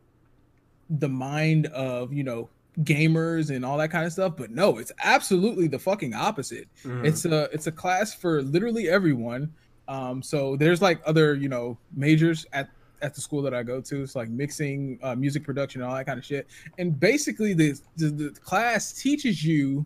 [0.88, 2.48] the mind of you know
[2.85, 6.68] gamers and all that kind of stuff, but no, it's absolutely the fucking opposite.
[6.85, 7.04] Mhm.
[7.04, 9.52] It's a it's a class for literally everyone.
[9.88, 12.70] Um, so there's like other you know majors at
[13.02, 14.02] at the school that I go to.
[14.04, 16.46] It's like mixing, uh, music production, and all that kind of shit.
[16.78, 19.85] And basically, the, the the class teaches you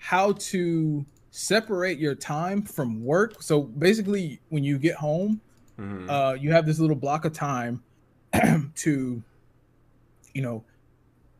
[0.00, 3.40] how to separate your time from work.
[3.42, 5.40] So basically, when you get home,
[5.78, 6.10] Mhm.
[6.10, 7.82] uh, you have this little block of time
[8.76, 9.22] to,
[10.34, 10.64] you know,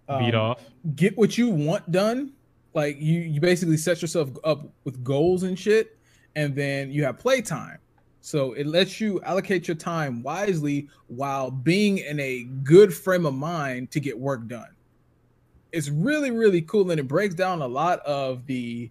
[0.09, 0.62] Beat um, off.
[0.96, 2.33] get what you want done.
[2.75, 5.96] Like you, you basically set yourself up with goals and shit,
[6.37, 7.79] and then you have playtime.
[8.20, 13.35] So it lets you allocate your time wisely while being in a good frame of
[13.35, 14.68] mind to get work done.
[15.73, 18.91] It's really, really cool, and it breaks down a lot of the,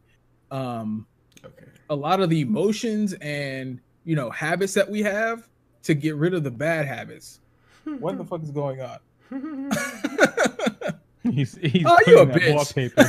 [0.52, 1.06] um,
[1.46, 1.66] Okay.
[1.90, 5.48] a lot of the emotions and you know habits that we have
[5.84, 7.40] to get rid of the bad habits.
[7.86, 9.00] What the fuck is going on?
[11.24, 12.56] He's, he's Oh, you a bitch.
[12.56, 13.02] wallpaper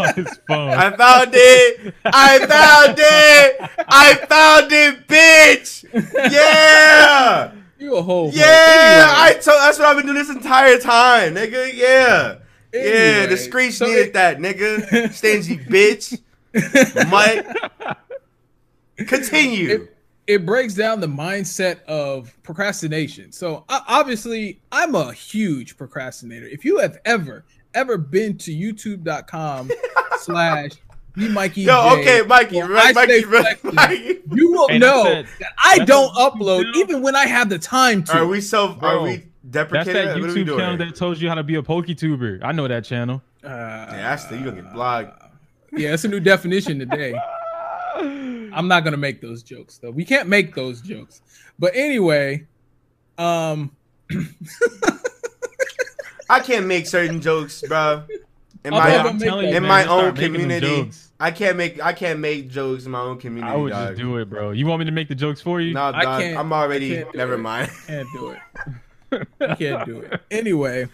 [0.00, 0.70] on his phone.
[0.70, 1.94] I found it.
[2.04, 3.70] I found it.
[3.88, 5.84] I found it, bitch.
[6.32, 7.52] Yeah.
[7.78, 9.06] you a whole Yeah.
[9.08, 9.58] I told.
[9.60, 11.72] That's what I've been doing this entire time, nigga.
[11.74, 12.36] Yeah.
[12.72, 13.26] Yeah.
[13.26, 15.12] The screech so needed it- that, nigga.
[15.12, 16.20] Stingy bitch.
[17.10, 17.46] Mike.
[19.06, 19.68] Continue.
[19.70, 23.32] it, it breaks down the mindset of procrastination.
[23.32, 26.46] So obviously, I'm a huge procrastinator.
[26.46, 29.70] If you have ever ever been to YouTube.com
[30.18, 30.72] slash
[31.16, 34.18] me Mikey, Yo, J, okay, Mikey, right, Mikey, right, Flexing, Mikey.
[34.32, 38.18] you will know that- that I don't upload even when I have the time to.
[38.18, 38.76] Are we self?
[38.76, 39.94] Are Bro, we That's deprecating?
[40.06, 42.40] that What are we YouTube channel that told you how to be a PokeTuber.
[42.42, 43.22] I know that channel.
[43.42, 45.22] Uh, Yeah, that's the you gonna get blocked.
[45.72, 47.14] Yeah, it's a new definition today.
[47.96, 49.90] I'm not gonna make those jokes though.
[49.90, 51.22] We can't make those jokes.
[51.58, 52.46] But anyway,
[53.18, 53.70] um,
[56.28, 58.04] I can't make certain jokes, bro.
[58.64, 59.50] In my I'm make telling that.
[59.52, 61.12] you, in my own community, jokes.
[61.18, 63.52] I can't make I can't make jokes in my own community.
[63.52, 63.88] I would dog.
[63.90, 64.50] just do it, bro.
[64.50, 65.72] You want me to make the jokes for you?
[65.74, 66.96] No, I dog, can't- I'm I already.
[66.96, 67.38] can't Never it.
[67.38, 67.70] mind.
[67.86, 68.38] Can't do it.
[69.12, 70.20] You can't do it.
[70.30, 70.86] Anyway,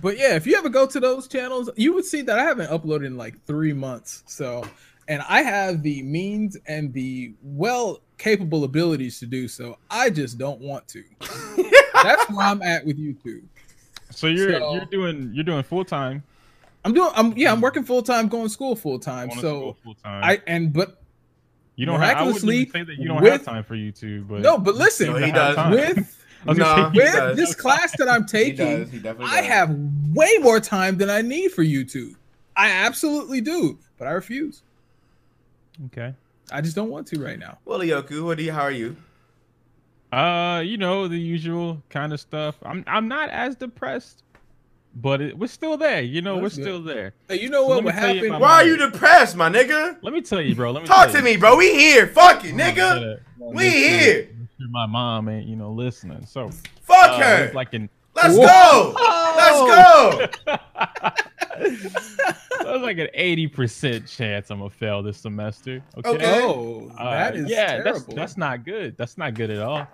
[0.00, 2.68] but yeah, if you ever go to those channels, you would see that I haven't
[2.70, 4.22] uploaded in like three months.
[4.26, 4.64] So,
[5.06, 9.78] and I have the means and the well capable abilities to do so.
[9.90, 11.04] I just don't want to.
[12.02, 13.44] That's where I'm at with YouTube.
[14.10, 16.22] So you're So- you're doing you're doing full time.
[16.84, 17.10] I'm doing.
[17.14, 17.52] I'm yeah.
[17.52, 19.28] I'm working full time, going to school full time.
[19.28, 20.24] going to So school full time.
[20.24, 21.00] I and but
[21.76, 24.28] you don't have, I wouldn't even say that you don't with- have time for YouTube,
[24.28, 25.50] but no, but listen, No, he does.
[25.56, 26.06] with I was gonna
[26.46, 26.86] Nah.
[26.86, 27.36] say, He with does.
[27.36, 28.90] this class that I'm He taking, does.
[28.90, 29.46] He I does.
[29.46, 29.76] have
[30.14, 32.14] way more time than I need for YouTube.
[32.56, 34.62] I absolutely do, but I refuse.
[35.86, 36.14] okay.
[36.50, 37.58] I just don't want to right now.
[37.64, 38.52] Well, Yoku, what do you?
[38.52, 38.96] How are you?
[40.10, 42.56] Uh, you know the usual kind of stuff.
[42.62, 44.22] I'm I'm not as depressed,
[44.96, 46.00] but it, we're still there.
[46.00, 46.70] You know, That's we're good.
[46.70, 47.12] still there.
[47.28, 48.32] Hey, you know So what let would happen?
[48.32, 49.98] Why my- are you depressed, my nigga?
[50.00, 50.70] Let me tell you, bro.
[50.70, 51.24] Let me Talk tell to you.
[51.24, 51.56] me, bro.
[51.56, 52.06] We here.
[52.06, 53.20] Fuck it, nigga.
[53.38, 54.28] We here.
[54.60, 56.24] Make My mom ain't, you know, listening.
[56.26, 56.50] So
[56.82, 57.52] Fuck uh, her.
[57.54, 58.44] like an Let's Whoa.
[58.46, 58.94] go.
[58.98, 60.28] Oh!
[60.48, 60.58] Let's go.
[62.64, 65.82] there's like an eighty percent chance I'm gonna fail this semester.
[65.98, 66.10] Okay.
[66.10, 66.42] Okay.
[66.44, 68.96] Oh, Uh, that is yeah, that's that's not good.
[68.96, 69.86] That's not good at all.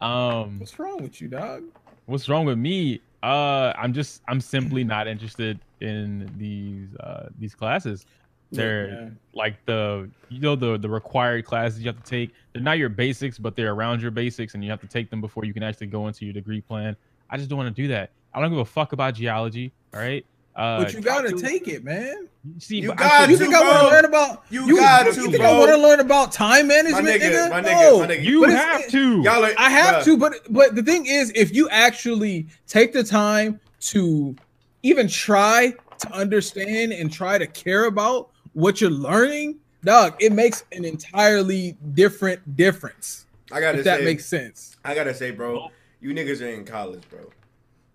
[0.00, 1.64] Um, What's wrong with you, dog?
[2.06, 3.00] what's wrong with me?
[3.22, 8.06] Uh, I'm just I'm simply not interested in these uh these classes.
[8.50, 9.08] They're Yeah.
[9.34, 12.30] like the you know the the required classes you have to take.
[12.52, 15.20] They're not your basics, but they're around your basics, and you have to take them
[15.20, 16.96] before you can actually go into your degree plan.
[17.30, 18.10] I just don't want to do that.
[18.32, 19.72] I don't give a fuck about geology.
[19.94, 20.24] All right.
[20.56, 22.26] Uh, But you gotta calculus- take it, man.
[22.58, 24.76] See, You got I You to, feel- think I want to learn about You you?
[24.76, 25.46] got you to, think bro.
[25.46, 27.50] I want to learn about time My management, nigga, nigga?
[27.50, 27.98] my no.
[28.00, 28.24] my nigga.
[28.24, 29.22] you But have to.
[29.22, 30.04] Y'all are, I have bruh.
[30.04, 34.34] to, but but the thing is, if you actually take the time to
[34.82, 40.64] even try to understand and try to care about what you're learning, dog, it makes
[40.72, 43.26] an entirely different difference.
[43.50, 44.76] I gotta If that say, makes sense.
[44.84, 47.30] I gotta say, bro, you niggas are in college, bro.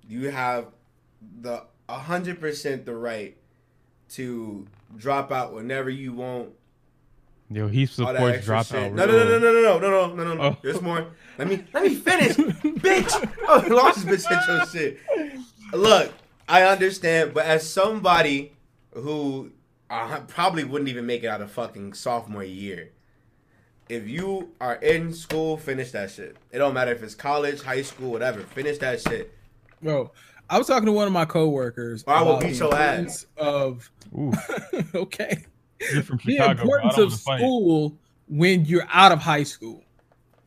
[0.08, 0.68] You have
[1.42, 3.38] the hundred percent the right
[4.10, 4.66] to
[4.98, 6.50] drop out whenever you want.
[7.50, 8.94] Yo, he supports dropout.
[8.94, 10.42] No, no, no, no, no, no, no, no, no, no, no.
[10.42, 10.58] Oh.
[10.64, 11.08] There's more.
[11.38, 13.30] Let me let me finish, bitch.
[13.48, 15.00] Oh, lost bitch said your shit.
[15.72, 16.14] Look,
[16.48, 18.54] I understand, but as somebody
[18.94, 19.52] who
[19.94, 22.92] uh, probably wouldn't even make it out of fucking sophomore year,
[23.90, 26.36] if you are in school, finish that shit.
[26.52, 28.42] It don't matter if it's college, high school, whatever.
[28.42, 29.34] Finish that shit.
[29.82, 30.12] Bro,
[30.50, 32.04] I was talking to one of my coworkers.
[32.08, 33.28] I will about beat the your ass.
[33.38, 33.92] Of
[34.96, 35.46] okay,
[35.94, 36.54] you're from the Chicago.
[36.56, 36.64] bro.
[36.64, 37.40] Importance of wanna fight.
[37.40, 39.84] school when you're out of high school.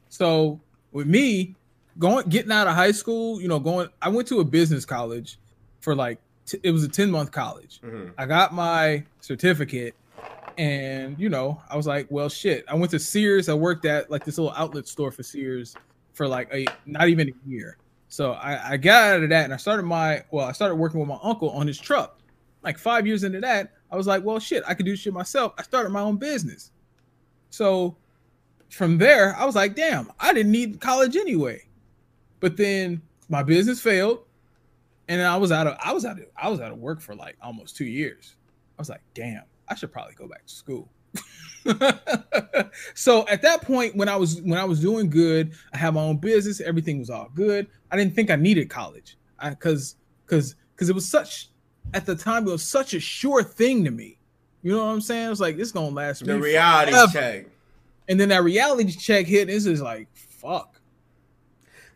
[0.09, 1.55] So with me,
[1.99, 5.39] going getting out of high school, you know, going I went to a business college
[5.81, 7.81] for like t- it was a 10 month college.
[7.85, 8.13] Mhm.
[8.17, 9.95] I got my certificate
[10.59, 12.65] and you know, I was like, well shit.
[12.69, 13.49] I went to Sears.
[13.49, 15.75] I worked at like this little outlet store for Sears
[16.15, 17.77] for like a not even a year.
[18.09, 21.01] So I, I got out of that and I started my well, I started working
[21.01, 22.19] with my uncle on his truck.
[22.63, 25.53] Like five years into that, I was like, well shit, I could do shit myself.
[25.59, 26.71] I started my own business.
[27.51, 27.97] So
[28.71, 31.63] from there, I was like, damn, I didn't need college anyway.
[32.41, 34.25] But then my business failed,
[35.09, 37.14] and I was out of I was out of I was out of work for
[37.14, 38.37] like almost two years.
[38.79, 40.88] I was like, damn, I should probably go back to school.
[42.95, 46.03] so at that point, when I was when I was doing good, I had my
[46.03, 47.66] own business, everything was all good.
[47.90, 51.51] I didn't think I needed college, because because because it was such
[51.95, 54.19] at the time it was such a sure thing to me.
[54.62, 55.31] You know what I'm saying?
[55.31, 57.12] It's like this gonna last me The reality forever.
[57.12, 57.47] check.
[58.09, 59.42] And then that reality check hit.
[59.42, 60.76] And this is like fuck.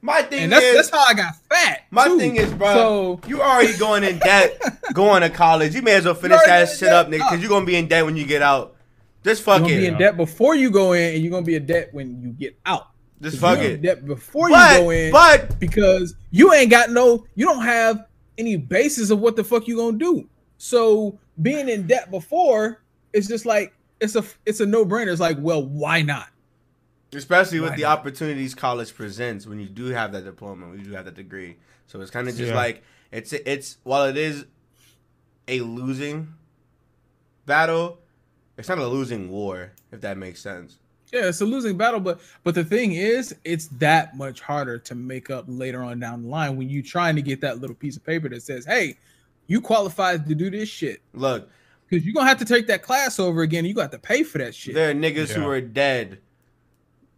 [0.03, 1.85] My thing And that's is, that's how I got fat.
[1.91, 2.19] my too.
[2.19, 2.73] thing is, bro.
[2.73, 4.61] So You already going in debt,
[4.95, 5.75] going to college.
[5.75, 7.35] You may as well finish that shit up, nigga, because ah.
[7.37, 8.77] you're gonna be in debt when you get out.
[9.23, 11.57] Just fuck you're gonna be in debt before you go in, and you're gonna be
[11.57, 12.89] in debt when you get out.
[13.21, 13.83] Just fuck it.
[13.83, 18.07] Debt before But, you go in, but because you ain't got no, you don't have
[18.39, 20.27] any basis of what the fuck you gonna do.
[20.57, 22.83] So being in debt before,
[23.13, 25.13] it's just like it's a it's a no brainer.
[25.13, 26.29] It's like, well, why not?
[27.15, 27.99] Especially with Why the not?
[27.99, 31.57] opportunities college presents when you do have that diploma, when you do have that degree.
[31.87, 32.57] So it's kind of just Yeah.
[32.57, 32.83] like
[33.13, 34.45] it's it's while it is
[35.49, 36.35] a losing
[37.47, 37.99] battle,
[38.57, 40.79] it's not a losing war, if that makes sense.
[41.13, 44.95] Yeah, it's a losing battle, but but the thing is, it's that much harder to
[44.95, 47.97] make up later on down the line when you're trying to get that little piece
[47.97, 48.97] of paper that says, "Hey,
[49.49, 51.49] you qualified to do this shit." Look,
[51.89, 53.61] Because you're gonna have to take that class over again.
[53.61, 54.77] And you got to pay for that shit.
[54.77, 56.19] there are niggas who are dead.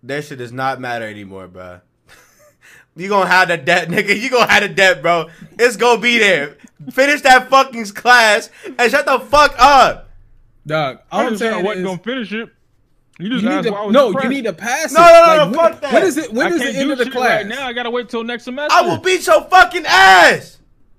[0.02, 1.80] Their shit does not matter anymore, bruh.
[2.94, 4.20] You gonna have the debt, nigga.
[4.20, 5.28] You gonna have the debt, bro.
[5.58, 6.58] It's gonna be there.
[6.90, 10.10] Finish that fucking class and shut the fuck up.
[10.66, 12.50] Dog, all I I'm just said I saying wasn't is, gonna finish it.
[13.18, 14.24] You you just need asked to, why I was no, depressed.
[14.24, 14.94] you need to pass it.
[14.94, 15.92] No, no, no, no, when, fuck that.
[15.94, 16.32] When is it?
[16.32, 17.30] When I is the can't end of the class?
[17.30, 17.66] right now.
[17.66, 18.76] I gotta wait till next semester.
[18.76, 20.58] I will beat your fucking ass.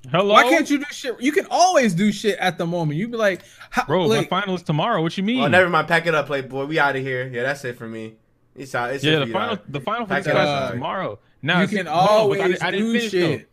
[0.10, 0.34] Hello.
[0.34, 1.22] Why can't you do shit?
[1.22, 2.99] You can always do shit at the moment.
[2.99, 3.41] You be like,
[3.88, 5.01] Bro, like, my final is tomorrow.
[5.01, 5.41] What you mean?
[5.41, 5.88] Oh, never mind.
[5.88, 6.66] Pack it up, Playboy.
[6.66, 7.28] We out of here.
[7.28, 8.16] Yeah, that's it for me.
[8.56, 8.91] It's out.
[8.93, 9.66] It's yeah, the final, dog.
[9.70, 11.20] the final for Pack this class is tomorrow.
[11.41, 13.20] Now you can hold on, but always I, didn't- I didn't do finish, though.
[13.38, 13.49] shit.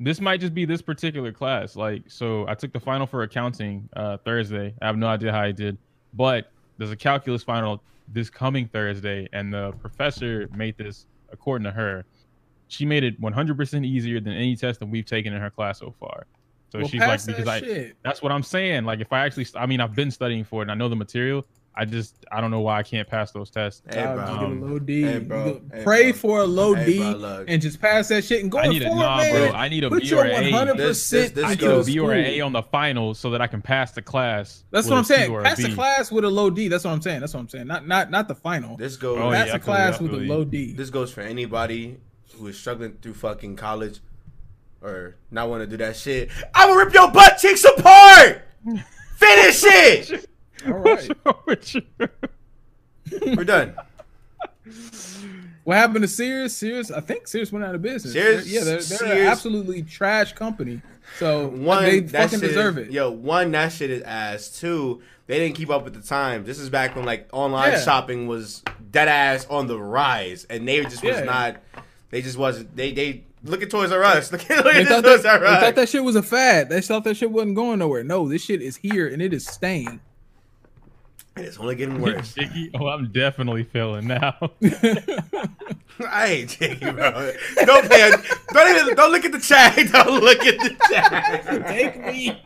[0.00, 1.76] This might just be this particular class.
[1.76, 4.74] Like, so I took the final for accounting uh, Thursday.
[4.82, 5.78] I have no idea how I did,
[6.14, 11.70] but there's a calculus final this coming Thursday, and the professor made this according to
[11.70, 12.04] her.
[12.66, 15.94] She made it 100% easier than any test that we've taken in her class so
[16.00, 16.26] far.
[16.70, 17.96] So Well, she's like, pass that because I, shit.
[18.02, 18.84] that's what I'm saying.
[18.84, 20.96] Like, if I actually, I mean, I've been studying for it and I know the
[20.96, 21.46] material.
[21.74, 23.80] I just, I don't know why I can't pass those tests.
[23.88, 24.16] Hey, bro.
[24.16, 25.02] just get a Um, low D.
[25.02, 25.44] hey, bro.
[25.44, 26.18] go- Hey, Pray bro.
[26.20, 28.82] for a low Hey, D bro, and just pass that shit and go I need
[28.82, 29.32] a nah, man.
[29.50, 29.58] bro.
[29.58, 30.50] I need a Put B or an A.
[30.52, 32.24] 100% This- this- this I need into a or an.
[32.26, 34.64] A on the final so that I can pass the class.
[34.70, 35.32] That's what I'm saying.
[35.42, 36.68] Pass the class with a low D.
[36.68, 37.20] That's what I'm saying.
[37.20, 37.66] That's what I'm saying.
[37.66, 38.76] Not not not the final.
[38.76, 39.18] This goes.
[39.18, 40.74] Oh, Pass yeah, the class with a low D.
[40.74, 41.96] This goes for anybody
[42.38, 44.00] who is struggling through fucking college
[44.82, 46.28] or not want to do that shit.
[46.54, 48.42] I will rip your butt cheeks apart.
[49.16, 50.28] Finish it.
[50.66, 50.82] All right.
[50.84, 51.82] What's wrong with you?
[53.36, 53.74] We're done.
[55.64, 56.56] What happened to Sears?
[56.56, 58.12] Sears, I think Sears went out of business.
[58.14, 60.82] Sears- yeah, they're, they're an absolutely trash company.
[61.18, 62.90] So One, they that fucking shit deserve it.
[62.90, 64.48] Yo, one, that shit is ass.
[64.58, 66.46] Two, they didn't keep up with the times.
[66.46, 67.80] This is back when like online Yeah.
[67.82, 71.24] shopping was dead ass on the rise, and they just was Yeah.
[71.24, 71.56] not.
[72.10, 72.74] They just wasn't.
[72.76, 74.32] They they look at Toys R Us.
[74.32, 76.22] Look at, look They at thought, Toys that, R they thought that shit was a
[76.22, 76.68] fad.
[76.70, 78.02] They thought that shit wasn't going nowhere.
[78.04, 80.00] No, this shit is here and it is staying.
[81.34, 82.34] And it's only getting worse.
[82.34, 84.36] Jiggy, oh, I'm definitely feeling now.
[86.06, 87.32] I ain't taking, bro.
[87.64, 88.12] Don't pay.
[88.52, 88.94] Don't even.
[88.94, 89.76] Don't look at the chat.
[89.92, 91.66] Don't look at the chat.
[91.68, 92.38] Take me.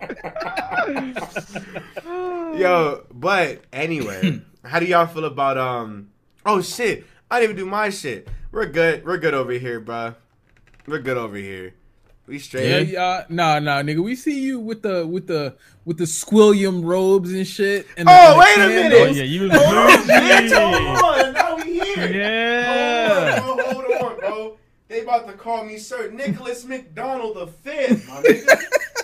[2.61, 6.11] Yo, but anyway, how do y'all feel about um?
[6.45, 7.05] Oh shit!
[7.31, 8.29] I didn't even do my shit.
[8.53, 9.05] We're good.
[9.05, 10.15] We're good over here, bro.
[10.87, 11.75] We're good over here.
[12.27, 12.89] We Yeah, straight.
[12.89, 14.03] yeah, nah, nah, nigga.
[14.03, 15.57] We see you with the with the
[15.87, 17.87] with the squillium robes and shit.
[17.97, 18.99] And the, Oh, and the wait a minute.
[19.01, 21.33] oh yeah, you was Hold on, bitch, hold on.
[21.33, 22.13] Now we here.
[22.13, 23.41] Yeah.
[23.41, 24.57] Hold on, hold on, bro.
[24.89, 28.63] They about to call me Sir Nicholas McDonald the Fifth, my nigga.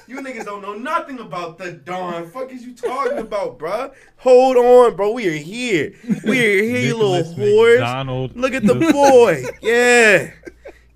[0.09, 2.28] You niggas don't know nothing about the Dawn.
[2.28, 3.93] Fuck is you talking about, bruh?
[4.18, 5.12] Hold on, bro.
[5.12, 5.95] We are here.
[6.24, 7.78] We are here, you little Nicholas whores.
[7.78, 8.37] McDonald.
[8.37, 9.45] Look at the boy.
[9.62, 10.33] Yeah.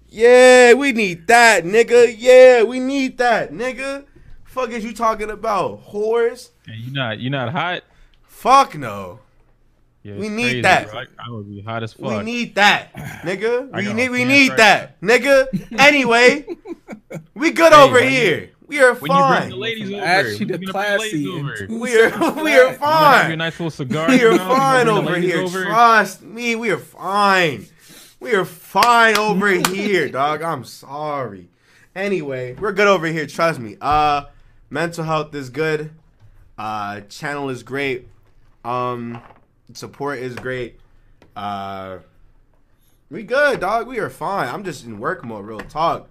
[0.08, 2.14] Yeah, we need that, nigga.
[2.16, 4.04] Yeah, we need that, nigga.
[4.56, 5.84] Fuck is you talking about?
[5.86, 6.48] Whores?
[6.66, 7.82] Hey, you not you not hot?
[8.22, 9.20] Fuck no.
[10.02, 10.90] Yeah, We need crazy, that.
[10.90, 11.00] bro.
[11.00, 12.08] I, I would be hot as fuck.
[12.08, 13.70] We need that, nigga.
[13.86, 15.46] We need we need right that, nigga.
[15.78, 16.46] Anyway,
[17.34, 18.50] we good Hey, over when you- here.
[18.66, 19.48] We are when you bring fine.
[19.50, 21.28] the ladies over, Ashy when you bring the ladies classy.
[21.28, 21.52] over.
[21.52, 22.80] and two We are separate we are flags.
[22.80, 23.38] You wanna have your fine.
[23.38, 24.08] nice little cigar.
[24.08, 25.44] We are mouth, fine wanna bring the over here.
[25.44, 25.64] over.
[25.66, 27.66] Trust me, we are fine.
[28.20, 30.40] We are fine over here, dog.
[30.42, 31.48] I'm sorry.
[31.94, 33.26] Anyway, we're good over here.
[33.26, 33.76] Trust me.
[33.80, 34.24] Uh,
[34.70, 35.90] mental health is good.
[36.58, 38.08] Uh, channel is great.
[38.64, 39.20] Um,
[39.72, 40.80] support is great.
[41.34, 41.98] Uh,
[43.10, 43.86] we good, dog.
[43.86, 44.48] We are fine.
[44.48, 45.44] I'm just in work mode.
[45.44, 46.08] Real talk.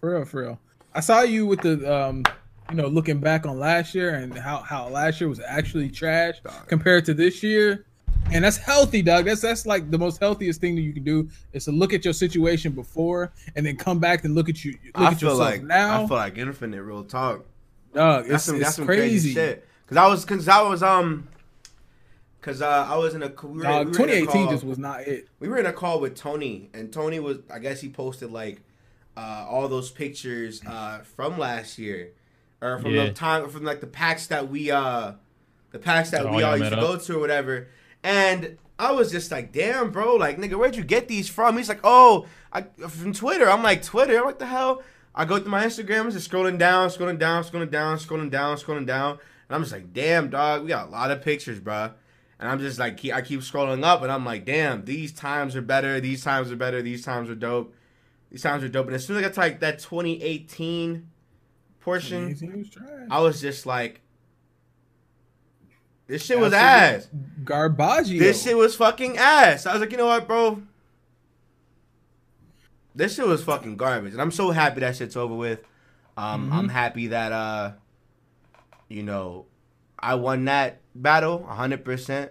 [0.00, 0.60] For real, for real.
[0.94, 2.24] I saw you with the um,
[2.70, 6.40] you know, looking back on last year and how how last year was actually trash
[6.40, 6.68] Dog.
[6.68, 7.84] compared to this year.
[8.32, 9.26] And that's healthy, Doug.
[9.26, 12.04] That's that's like the most healthiest thing that you can do is to look at
[12.04, 15.30] your situation before and then come back and look at you look I at feel
[15.30, 16.02] yourself like now.
[16.02, 16.82] I feel like infinite.
[16.82, 17.44] Real talk.
[17.94, 19.02] dog, That's it's, some it's that's some crazy.
[19.02, 19.68] crazy, shit.
[19.86, 21.28] Cause I was cause I was um.
[22.40, 24.52] Cause uh, I was in a we were, Dog, we were in a 2018 call-
[24.52, 25.28] just was not it.
[25.40, 28.60] we were in a call with Tony, and Tony was I guess he posted like
[29.16, 32.10] uh, all those pictures uh, from last year,
[32.60, 33.04] or from Yeah.
[33.06, 35.12] the time from like the packs that we uh
[35.70, 36.82] the packs that Oh, we y'all used to up?
[36.82, 37.68] go to or whatever.
[38.04, 41.56] And I was just like, damn, bro, like nigga, where'd you get these from?
[41.56, 43.50] He's like, oh, I from Twitter.
[43.50, 44.24] I'm like, Twitter?
[44.24, 44.82] What the hell?
[45.14, 48.56] I go through my Instagram, I'm just scrolling down, scrolling down, scrolling down, scrolling down,
[48.56, 51.92] scrolling down, and I'm just like, damn, dog, we got a lot of pictures, bro.
[52.40, 55.62] And I'm just like, I keep scrolling up, and I'm like, damn, these times are
[55.62, 56.00] better.
[56.00, 56.82] These times are better.
[56.82, 57.74] These times are dope.
[58.30, 58.86] These times are dope.
[58.86, 61.08] And as soon as I got to like that 2018
[61.78, 63.08] portion, 2018 was.
[63.08, 64.00] I was just like,
[66.06, 67.08] this shit was ass.
[67.44, 68.08] Garbage.
[68.10, 69.66] This shit was fucking ass.
[69.66, 70.62] I was like, you know what, bro?
[72.94, 75.60] This shit was fucking garbage, and I'm so happy that shit's over with.
[76.16, 77.72] Um, I'm happy that uh,
[78.88, 79.46] you know,
[79.98, 81.84] I won that battle 100.
[81.84, 82.30] percent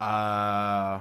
[0.00, 1.00] Uh,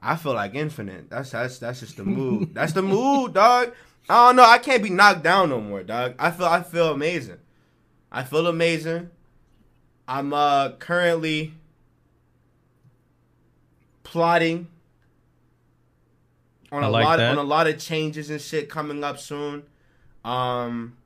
[0.00, 1.08] I feel like infinite.
[1.10, 2.54] That's that's that's just the mood.
[2.54, 3.74] That's the mood, dog.
[4.10, 4.44] I don't know.
[4.44, 6.14] I can't be knocked down no more, dog.
[6.18, 7.38] I feel I feel amazing.
[8.10, 9.10] I feel amazing.
[10.08, 11.52] I'm uh currently
[14.02, 14.68] plotting
[16.72, 17.30] on I a like lot that.
[17.32, 19.64] on a lot of changes and shit coming up soon.
[20.24, 20.96] Um,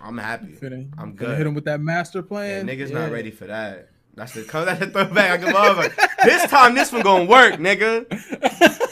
[0.00, 0.48] I'm happy.
[0.52, 1.38] Finna, I'm finna good.
[1.38, 2.66] Hit him with that master Yeah, plan.
[2.66, 3.00] niggas Yeah.
[3.00, 3.88] not ready for that.
[4.14, 5.30] That's the come that's the throwback.
[5.30, 5.92] I can love it.
[6.24, 8.06] This time this one gonna work, nigga.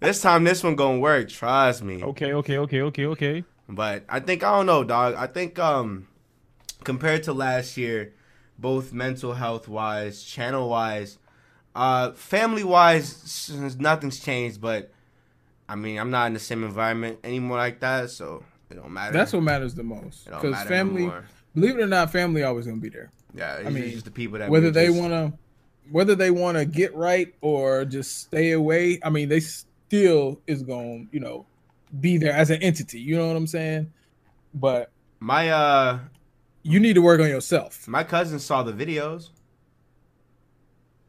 [0.00, 1.28] This time this one gonna work.
[1.28, 2.02] Trust me.
[2.02, 3.44] Okay, okay, okay, okay, okay.
[3.68, 5.14] But I think I don't know, dog.
[5.14, 6.08] I think um
[6.84, 8.14] compared to last year,
[8.60, 11.18] both mental health wise, channel wise,
[11.74, 14.60] uh family wise, nothing's changed.
[14.60, 14.92] But
[15.68, 19.12] I mean, I'm not in the same environment anymore like that, so it don't matter.
[19.12, 20.24] That's what matters the most.
[20.26, 21.24] Because family, anymore.
[21.54, 23.10] believe it or not, family always gonna be there.
[23.34, 25.32] Yeah, I mean, just the people that Whether they just- want to,
[25.90, 28.98] whether they want to get right or just stay away.
[29.02, 31.46] I mean, they still is gonna, you know,
[32.00, 33.00] be there as an entity.
[33.00, 33.92] You know what I'm saying?
[34.54, 34.90] But
[35.20, 35.98] my uh
[36.62, 37.88] you need to work on yourself.
[37.88, 39.30] my cousins saw the videos.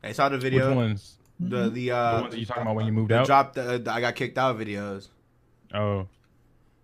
[0.02, 1.18] They saw the Which ones?
[1.39, 3.26] The the the uh ones that you talking about when you moved the out?
[3.26, 5.10] drop the, the I got kicked out videos.
[5.74, 6.08] Oh,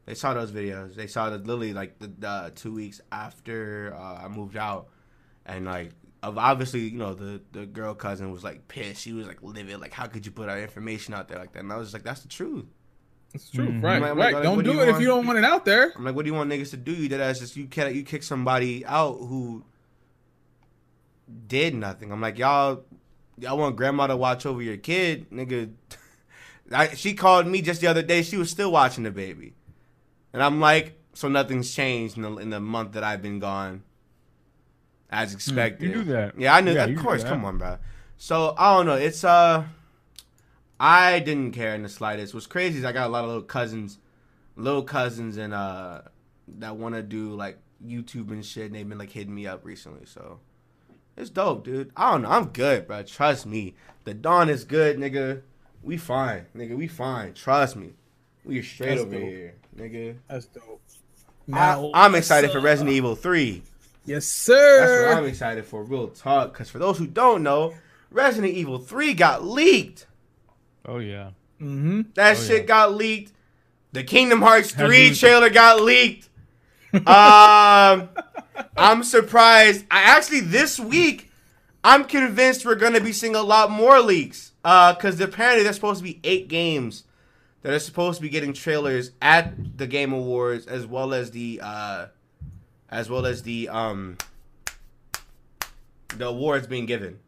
[0.05, 0.95] They saw those videos.
[0.95, 4.89] They saw the literally like the, the two weeks after uh, I moved out,
[5.45, 5.91] and like
[6.23, 9.01] obviously you know the the girl cousin was like pissed.
[9.01, 9.79] She was like livid.
[9.79, 11.59] Like how could you put our information out there like that?
[11.59, 12.65] And I was just like that's the truth.
[13.37, 13.83] It's true, Mhm.
[13.83, 14.01] right?
[14.01, 14.33] Like- right.
[14.33, 15.93] like, don't do do you it if you don't want it out there.
[15.95, 16.91] I'm like, what do you want niggas to do?
[16.91, 19.63] You did ass just you can't you kick somebody out who
[21.47, 22.11] did nothing.
[22.11, 22.83] I'm like y'all
[23.37, 25.71] y'all want grandma to watch over your kid, nigga.
[26.71, 28.21] I, she called me just the other day.
[28.23, 29.53] She was still watching the baby,
[30.33, 33.83] and I'm like, so nothing's changed in the, in the month that I've been gone,
[35.09, 35.87] as expected.
[35.89, 36.37] you do that.
[36.37, 36.73] Yeah, I knew.
[36.73, 37.77] Yeah, of course, come on, bro.
[38.17, 38.95] So I don't know.
[38.95, 39.63] It's uh,
[40.79, 42.33] I didn't care in the slightest.
[42.33, 43.97] What's crazy is I got a lot of little cousins,
[44.55, 46.01] little cousins, and uh,
[46.59, 48.67] that want to do like YouTube and shit.
[48.67, 50.05] And they've been like hitting me up recently.
[50.05, 50.39] So
[51.15, 51.91] it's dope, dude.
[51.97, 52.29] I don't know.
[52.29, 53.03] I'm good, bro.
[53.03, 53.75] Trust me.
[54.03, 55.41] The dawn is good, nigga.
[55.83, 56.75] We fine, nigga.
[56.75, 57.33] We fine.
[57.33, 57.93] Trust me.
[58.45, 59.21] We straight That's over dope.
[59.21, 60.17] here, nigga.
[60.27, 60.81] That's dope.
[61.51, 63.61] I, I'm excited for Resident Evil 3.
[64.05, 64.79] Yes, sir.
[64.79, 65.83] That's what I'm excited for.
[65.83, 66.53] Real talk.
[66.53, 67.73] Because for those who don't know,
[68.11, 70.07] Resident Evil 3 got leaked.
[70.87, 71.31] Oh yeah.
[71.61, 72.01] mm-hmm.
[72.15, 72.67] That Oh, shit yeah.
[72.67, 73.33] got leaked.
[73.93, 76.29] The Kingdom Hearts 3 you- trailer got leaked.
[76.93, 77.03] um,
[78.77, 79.85] I'm surprised.
[79.91, 81.31] I actually, this week,
[81.83, 84.51] I'm convinced we're going to be seeing a lot more leaks.
[84.63, 87.03] Because apparently there's supposed to be eight games
[87.61, 91.61] that are supposed to be getting trailers at the Game Awards as well as the
[91.63, 92.07] uh,
[92.89, 94.17] as well as the um
[96.17, 97.19] the awards being given.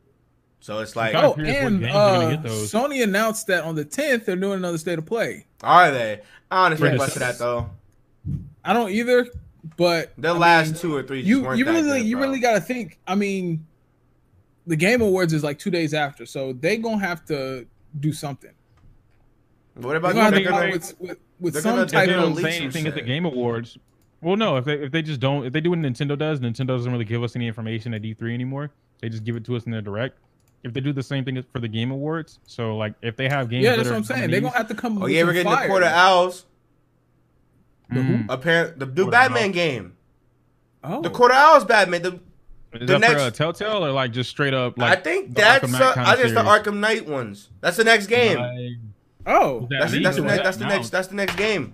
[0.61, 2.71] So it's like, Oh, and games you're gonna uh, get those.
[2.71, 5.45] Sony announced that on the 10th they're doing another state of play.
[5.63, 6.21] are they?
[6.51, 6.99] I don't expect Yes.
[6.99, 7.69] much of that though.
[8.65, 9.27] I don't either,
[9.77, 12.07] but The I last mean, two or three, just you weren't you that really good,
[12.07, 12.25] you bro.
[12.27, 12.99] really got to think.
[13.07, 13.65] I mean,
[14.67, 17.65] the Game Awards is like two days after, so they gonna have to
[17.99, 18.51] do something.
[19.75, 20.39] What They're about gonna have you?
[20.39, 22.37] to They're gonna- with with, with they're some gonna- type they gonna don't of.
[22.37, 23.01] leak say some anything at the.
[23.01, 23.77] Game Awards,
[24.21, 24.57] well, no.
[24.57, 27.05] If they if they just don't, if they do what Nintendo does, Nintendo doesn't really
[27.05, 28.71] give us any information at E3 anymore.
[28.99, 30.17] They just give it to us in their direct.
[30.63, 33.49] If they do the same thing for the Game Awards, so like if they have
[33.49, 34.31] games, Yeah, that that's are what I'm saying.
[34.31, 35.01] They're gonna have to come.
[35.01, 35.63] Oh yeah, we're getting fire.
[35.63, 36.45] the Court of Owls.
[37.91, 38.25] The?
[38.29, 39.53] Apparent the new Court Batman Owls.
[39.53, 39.93] game.
[40.83, 42.01] Oh, The Court of Owls Batman.
[42.03, 42.11] The,
[42.73, 44.77] Is the that next- for uh, Telltale or like just straight up?
[44.77, 46.41] Like I think that's Arkham uh, I think it's the?
[46.43, 47.49] Arkham Knight ones.
[47.61, 48.37] That's the next game.
[48.37, 48.77] Like,
[49.25, 50.43] oh, that That's the, that's the next.
[50.43, 50.89] That's the next.
[50.89, 51.73] That's the next game.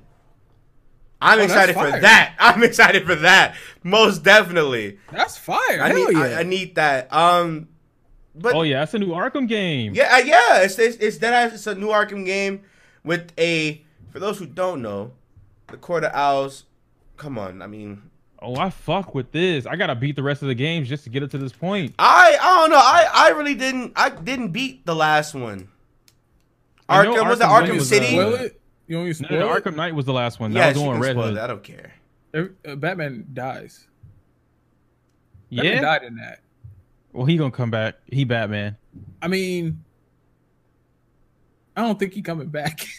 [1.22, 2.36] I'm Oh, excited for that.
[2.40, 3.56] I'm excited for that.
[3.84, 5.00] Most definitely.
[5.12, 5.82] that's fire.
[5.82, 6.14] I Hell need.
[6.18, 6.24] yeah.
[6.24, 7.12] I, I need that.
[7.14, 7.68] Um,
[8.38, 9.94] but oh yeah, that's a new Arkham game.
[9.94, 10.62] yeah, uh, yeah.
[10.62, 11.54] It's it's, it's that.
[11.54, 12.62] It's a new Arkham game
[13.04, 13.82] with a.
[14.12, 15.12] For those who don't know,
[15.68, 16.64] the Court of Owls.
[17.18, 17.62] Come on.
[17.62, 18.02] I mean,
[18.42, 19.66] Oh, I fuck with this.
[19.66, 21.96] I gotta beat the rest of the games just to get it to this point.
[21.98, 22.78] I I don't know.
[22.78, 23.94] I I really didn't.
[23.96, 25.70] I didn't beat the last one.
[26.88, 28.08] I know Arkham was it Arkham Arkham was, City?
[28.08, 28.48] Spoil uh.
[28.88, 29.64] You want me to No, spoil no, it?
[29.64, 30.52] Arkham Knight was the last one.
[30.54, 31.36] That yeah, was the one can Red spoil Hood.
[31.38, 31.44] that.
[31.44, 31.94] I don't care.
[32.34, 33.88] Every- uh, Batman dies.
[35.52, 35.82] Batman Yeah.
[35.82, 36.40] died in that.
[37.16, 37.96] Well, he gonna come back.
[38.12, 38.76] He Batman.
[39.22, 39.84] I mean,
[41.76, 42.86] I don't think he coming back.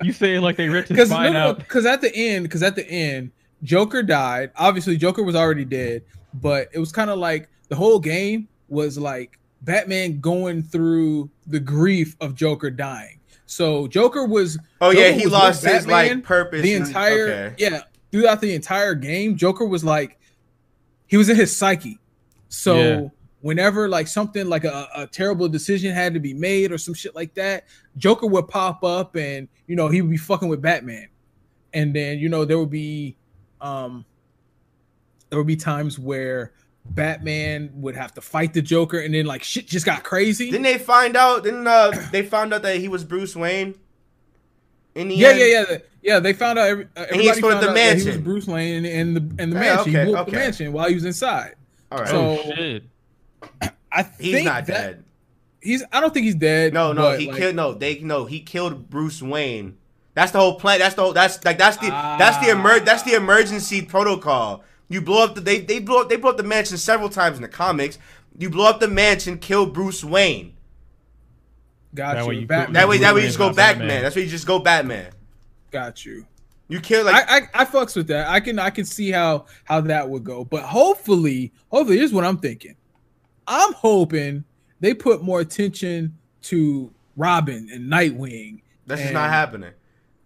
[0.00, 1.58] You say like they ripped his Because spine out.
[1.58, 3.32] because at the end, because at the end,
[3.64, 4.52] Joker died.
[4.54, 8.96] Obviously, Joker was already dead, but it was kind of like the whole game was
[8.96, 13.18] like Batman going through the grief of Joker dying.
[13.46, 16.62] So Joker was Oh yeah, he lost his Batman like purpose.
[16.62, 17.54] the entire okay.
[17.58, 17.80] yeah
[18.12, 19.36] throughout the entire game.
[19.36, 20.17] Joker was like
[21.08, 21.98] he was in his psyche.
[22.48, 23.08] So Yeah.
[23.40, 27.14] whenever like something like a, a terrible decision had to be made or some shit
[27.14, 27.64] like that,
[27.96, 31.08] Joker would pop up and you know he would be fucking with Batman,
[31.74, 33.16] and then you know there would be,
[33.60, 34.04] um,
[35.30, 36.52] there would be times where
[36.90, 40.50] Batman would have to fight the Joker, and then like shit just got crazy.
[40.50, 41.44] Didn't they find out?
[41.44, 43.74] Didn't uh, they found out that he was Bruce Wayne?
[44.94, 45.38] In the yeah, end?
[45.38, 46.18] yeah, yeah, the- yeah.
[46.20, 46.68] They found out.
[46.68, 48.16] Every, uh, And he everybody found the out that he was.
[48.18, 49.80] Bruce Wayne in the in the Yeah, mansion.
[49.94, 51.54] okay, he blew up the mansion while he was inside.
[51.92, 52.08] All right.
[52.08, 52.84] So- oh shit.
[53.92, 55.04] I he's not that- dead.
[55.60, 55.82] He's.
[55.92, 56.72] I don't think he's dead.
[56.72, 57.54] No, no, he like, killed.
[57.56, 59.76] No, they no, he killed Bruce Wayne.
[60.14, 60.78] That's the whole plan.
[60.78, 61.12] That's the whole.
[61.12, 64.62] That's like that's the that's the emer- that's the emergency protocol.
[64.88, 67.36] You blow up the they they blow up they blow up the mansion several times
[67.36, 67.98] in the comics.
[68.38, 70.54] You blow up the mansion, kill Bruce Wayne.
[71.94, 72.28] Got That you.
[72.28, 72.72] way you Batman.
[72.74, 73.88] That way, that way you just go Batman.
[73.88, 74.02] Batman.
[74.02, 75.10] That's why you just go Batman.
[75.70, 76.26] Got you.
[76.68, 78.28] You kill like I, I I fucks with that.
[78.28, 80.44] I can I can see how how that would go.
[80.44, 82.74] But hopefully, hopefully, here's what I'm thinking.
[83.46, 84.44] I'm hoping
[84.80, 88.60] they put more attention to Robin and Nightwing.
[88.86, 89.72] that's just and- not happening.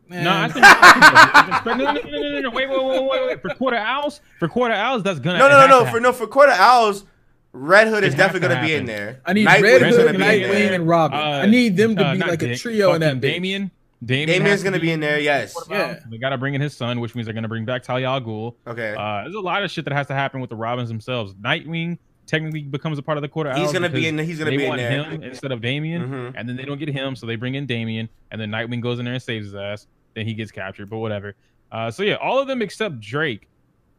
[0.09, 3.03] Man, No, I think, I think no, no, no, no, no, no, wait, wait, wait,
[3.09, 3.41] wait, wait.
[3.41, 5.91] For quarter owls, for Court of Owls, that's gonna No, no, no, no.
[5.91, 7.05] For no, for Court of Owls,
[7.53, 9.21] Red Hood is definitely gonna be in there.
[9.27, 11.19] I need Nightwing's Red Hood, Nightwing, and Robin.
[11.19, 13.19] Uh, I need them to uh, be not like a Dick, trio in that fucking
[13.21, 13.35] bitch.
[13.35, 13.71] Damian.
[14.05, 15.21] Damian Damian's gonna be in there.
[15.21, 15.55] Yes.
[15.71, 16.01] Yeah.
[16.11, 18.55] They gotta bring in his son, which means they're gonna bring back Talia al Ghul.
[18.67, 18.95] Okay.
[18.99, 21.35] Uh, there's a lot of shit that has to happen with the Robins themselves.
[21.35, 23.53] Nightwing technically becomes a part of the quarter.
[23.55, 24.19] he's gonna be because in.
[24.19, 25.05] He's gonna they be in want there.
[25.05, 26.33] him instead of Damian, Mhm.
[26.37, 28.99] and then they don't get him, so they bring in Damian, and then Nightwing goes
[28.99, 29.87] in there and saves his ass.
[30.15, 31.35] Then he gets captured, but whatever.
[31.71, 33.49] Uh, so yeah, all of them except Drake.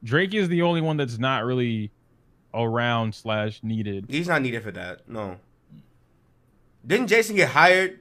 [0.04, 1.92] Drake is the only one that's not really
[2.54, 4.06] around slash needed.
[4.10, 5.08] He's not needed for that.
[5.10, 5.38] No.
[6.86, 8.00] Didn't Jason get hired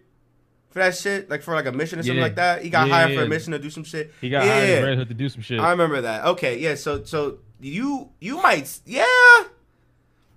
[0.71, 1.31] for that shit?
[1.31, 2.23] Like for like a mission or something Yeah.
[2.23, 2.63] like that?
[2.63, 4.13] He got Yeah, hired for a mission to do some shit.
[4.21, 4.75] He got Yeah, hired yeah.
[4.77, 5.61] as Red Hood to do some shit.
[5.61, 6.25] I remember that.
[6.27, 6.75] Okay, yeah.
[6.75, 9.05] So so you you might yeah.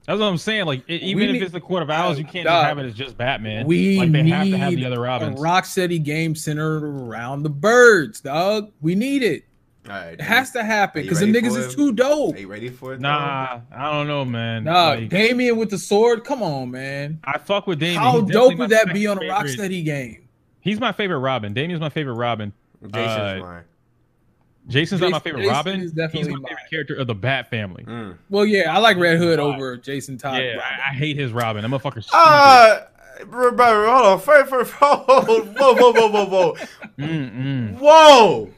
[0.07, 0.66] That's what I'm saying.
[0.66, 2.61] Like, e- even We if it's the Court of Owls, you can't Dog.
[2.61, 3.66] just have it as just Batman.
[3.66, 5.39] We like they need have to have the other a Robins.
[5.39, 8.72] Rocksteady game centered around the birds, dog.
[8.82, 9.45] We need it.
[9.88, 10.14] All right.
[10.14, 12.36] It has to happen because the niggas is too dope.
[12.36, 12.98] Are you ready for it?
[13.02, 13.10] though?
[13.10, 14.64] Nah, I don't know, man.
[14.64, 16.24] Nah, Like, Damian with the sword.
[16.24, 17.20] Come on, man.
[17.24, 18.02] I fuck with Damian.
[18.02, 20.28] How dope would that be on a Rocksteady game?
[20.62, 21.54] He's my favorite Robin.
[21.54, 22.52] Damian's my favorite Robin.
[22.92, 23.64] Jason's Uh, mine.
[24.68, 25.76] Jason's not my favorite Jason Robin.
[25.76, 26.46] is He's definitely my mine.
[26.48, 27.84] favorite character of the Bat family.
[27.84, 28.18] Mm.
[28.32, 29.46] Well, yeah, I like Red Hood Why?
[29.46, 30.40] over Jason Todd.
[30.42, 30.62] yeah, Robin.
[30.64, 31.62] I, I hate his Robin.
[31.62, 32.02] That motherfucker.
[32.04, 32.16] stupid.
[32.18, 32.80] Uh,
[33.28, 34.20] bro, bro, hold on.
[34.20, 36.56] First, first, whoa, whoa, whoa, whoa, whoa, whoa,
[36.98, 37.78] Mm-mm.
[37.78, 38.50] whoa,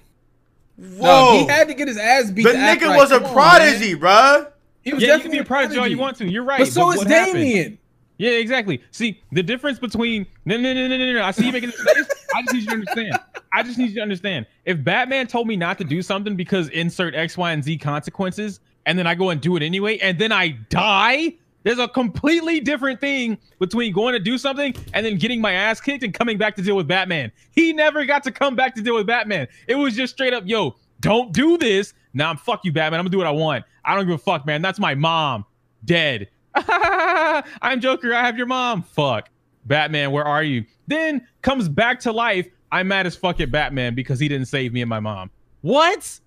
[0.77, 2.43] No, he had to get his ass beat.
[2.43, 2.97] the to act nigga right.
[2.97, 4.01] was a Come on, prodigy, man.
[4.01, 4.51] bruh.
[4.81, 6.27] He was Yeah, you can definitely be a prodigy all you want to.
[6.27, 6.59] You're right.
[6.59, 7.77] But so is what happened?
[8.19, 8.81] Yeah, exactly.
[8.91, 11.23] See, the difference between no, no, no, no, no, no.
[11.23, 12.07] I see you making this face.
[12.35, 13.19] I just need you to understand.
[13.53, 14.45] I just need you to understand.
[14.65, 18.59] If Batman told me not to do something because insert X, Y, and Z consequences,
[18.85, 21.33] and then I go and do it anyway, and then I die,
[21.67, 25.81] there's a completely different thing between going to do something and then getting my ass
[25.81, 27.29] kicked and coming back to deal with Batman.
[27.51, 29.49] He never got to come back to deal with Batman.
[29.67, 31.93] It was just straight up, yo, don't do this.
[32.13, 33.01] Now I'm fuck you, Batman.
[33.01, 33.65] I'm gonna do what I want.
[33.83, 34.61] I don't give a fuck, man.
[34.61, 35.43] That's my mom.
[35.83, 36.29] Dead.
[36.55, 38.13] I'm Joker.
[38.13, 38.81] I have your mom.
[38.81, 39.29] Fuck.
[39.65, 40.63] Batman, where are you?
[40.87, 42.47] Then comes back to life.
[42.71, 45.31] I'm mad as fuck at Batman because he didn't save me and my mom.
[45.61, 46.21] What?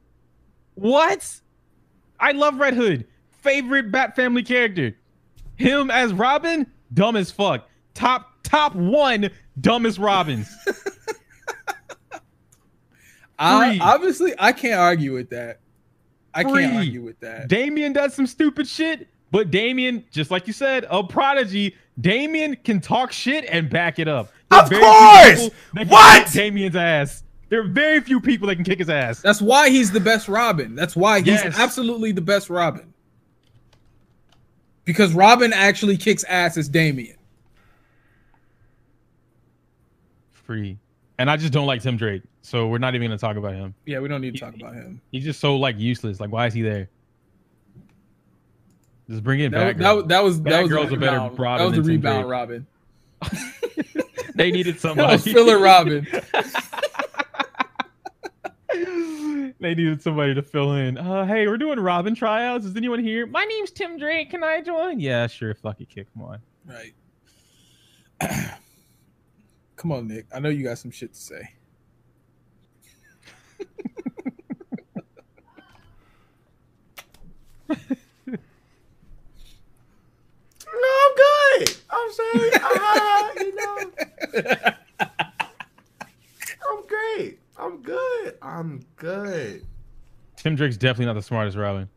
[0.74, 1.41] What?
[2.18, 3.07] I love Red Hood.
[3.30, 4.95] Favorite Bat family character.
[5.61, 7.69] Him as Robin, dumb as fuck.
[7.95, 9.31] Top top one
[9.61, 10.49] dumbest Robins.
[13.39, 15.61] I, obviously, I can't argue with that.
[16.35, 16.63] I Free.
[16.63, 17.49] can't argue with that.
[17.49, 21.75] Damian does some stupid shit, but Damian, just like you said, a prodigy.
[22.01, 24.31] Damian can talk shit and back it up.
[24.51, 24.71] There Of course!
[24.71, 26.33] people that can What?
[26.33, 27.25] Damian's ass.
[27.49, 29.21] There are very few people that can kick his ass.
[29.21, 30.75] That's why he's the best Robin.
[30.77, 31.59] That's why he's Yes.
[31.59, 32.93] absolutely the best Robin.
[34.91, 37.14] Because Robin actually kicks ass as Damian.
[40.32, 40.78] Free.
[41.16, 43.72] And I just don't like Tim Drake, so we're not even gonna talk about him.
[43.86, 45.01] Yeah, we don't need to talk about him.
[45.12, 46.18] He's just so like useless.
[46.18, 46.88] Like, why is he there?
[49.09, 49.78] Just bring in That, Batgirl.
[50.01, 51.38] that, that was that was the a better rebound.
[51.38, 52.28] Robin That was Tim rebound.
[52.28, 52.66] Robin.
[54.34, 56.05] they needed That was filler Robin.
[59.61, 60.97] they needed somebody to fill in.
[60.99, 62.65] Uh, hey, we're doing Robin tryouts.
[62.65, 63.27] Is anyone here?
[63.27, 64.31] My name's Tim Drake.
[64.31, 64.99] Can I join?
[64.99, 65.55] Yeah, sure.
[65.55, 66.09] Fuck it, kick.
[66.15, 66.39] Come on.
[66.67, 66.95] Right.
[69.77, 70.27] Come on, Nick.
[70.35, 71.51] I know you got some shit to say.
[80.73, 81.77] No, I'm good.
[81.91, 83.79] I'm saying, ah, you know,
[86.71, 87.39] I'm great.
[87.61, 88.39] I'm good.
[88.41, 89.65] I'm good.
[90.37, 91.89] Tim Drake's definitely not the smartest Robin.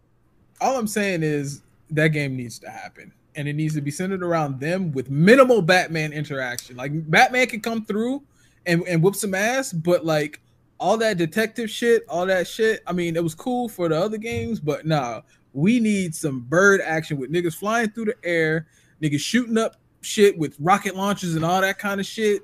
[0.59, 1.61] All I'm saying is
[1.91, 3.13] that game needs to happen.
[3.35, 6.75] and it needs to be centered around them with minimal Batman interaction.
[6.75, 8.21] Like Batman can come through
[8.65, 10.39] and, and whoop some ass, but like
[10.79, 12.81] all that detective shit, all that shit.
[12.85, 15.21] I mean, it was cool for the other games, but nah,
[15.53, 18.67] we need some bird action with niggas flying through the air,
[19.01, 22.41] niggas shooting up shit with rocket launchers and all that kind of shit.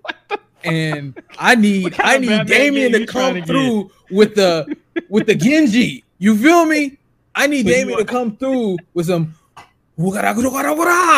[0.64, 4.76] And I need I need Batman Damian to you trying come to through with the
[5.10, 6.04] with the Genji.
[6.18, 6.98] You feel me?
[7.36, 9.36] I need So Damian to come through with some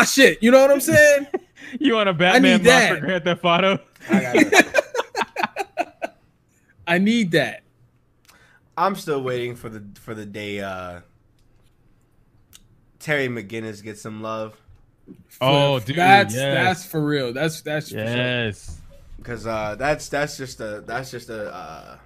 [0.05, 0.41] shit.
[0.41, 1.27] You know what I'm saying?
[1.79, 2.95] You want a Batman need mod that.
[2.95, 3.79] for Grand Theft Auto?
[4.09, 4.63] I.
[6.87, 7.63] I need that.
[8.75, 10.99] I'm still waiting for the for the day uh,
[12.99, 14.57] Terry McGinnis gets some love
[15.39, 16.53] Oh, dude, that's yes.
[16.53, 17.33] that's for real.
[17.33, 18.05] That's that's for sure.
[18.05, 18.80] Yes.
[19.21, 21.97] Because uh, that's that's just a that's just a uh,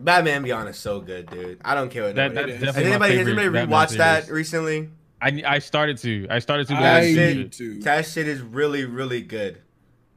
[0.00, 1.60] Batman Beyond is so good, dude.
[1.64, 2.52] I don't care what That, nobody-.
[2.64, 4.90] Has anybody has anybody rewatched that recently?
[5.20, 6.26] I I started to.
[6.30, 6.74] I started to.
[6.74, 7.52] but I I didn't did finish need it.
[7.52, 7.82] to.
[7.84, 9.60] That shit is really really good.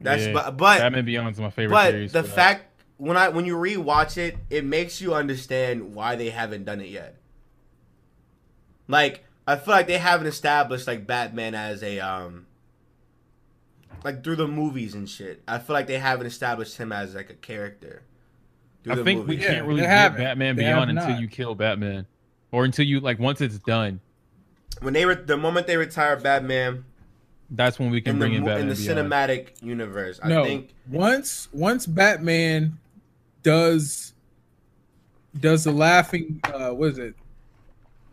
[0.00, 0.32] That's Yeah.
[0.34, 2.12] but but Batman Beyond's my favorite but series.
[2.12, 2.30] the that.
[2.30, 2.66] fact
[2.98, 6.88] when I when you rewatch it, it makes you understand why they haven't done it
[6.90, 7.16] yet.
[8.86, 12.46] Like I feel like they haven't established like Batman as a um
[14.04, 15.42] like through the movies and shit.
[15.46, 18.02] I feel like they haven't established him as like a character.
[18.84, 19.44] Through I the think we movies.
[19.44, 20.18] Yeah, can't really they get haven't.
[20.22, 22.06] Batman They Beyond until you kill Batman,
[22.50, 24.00] or until you like once it's done.
[24.80, 26.84] when they were the moment they retire Batman
[27.50, 29.12] That's when we can in the bring in mo- Batman in the Beyond.
[29.12, 32.78] cinematic universe, I no, think once once Batman
[33.42, 34.14] does
[35.38, 37.14] does the laughing uh what is it?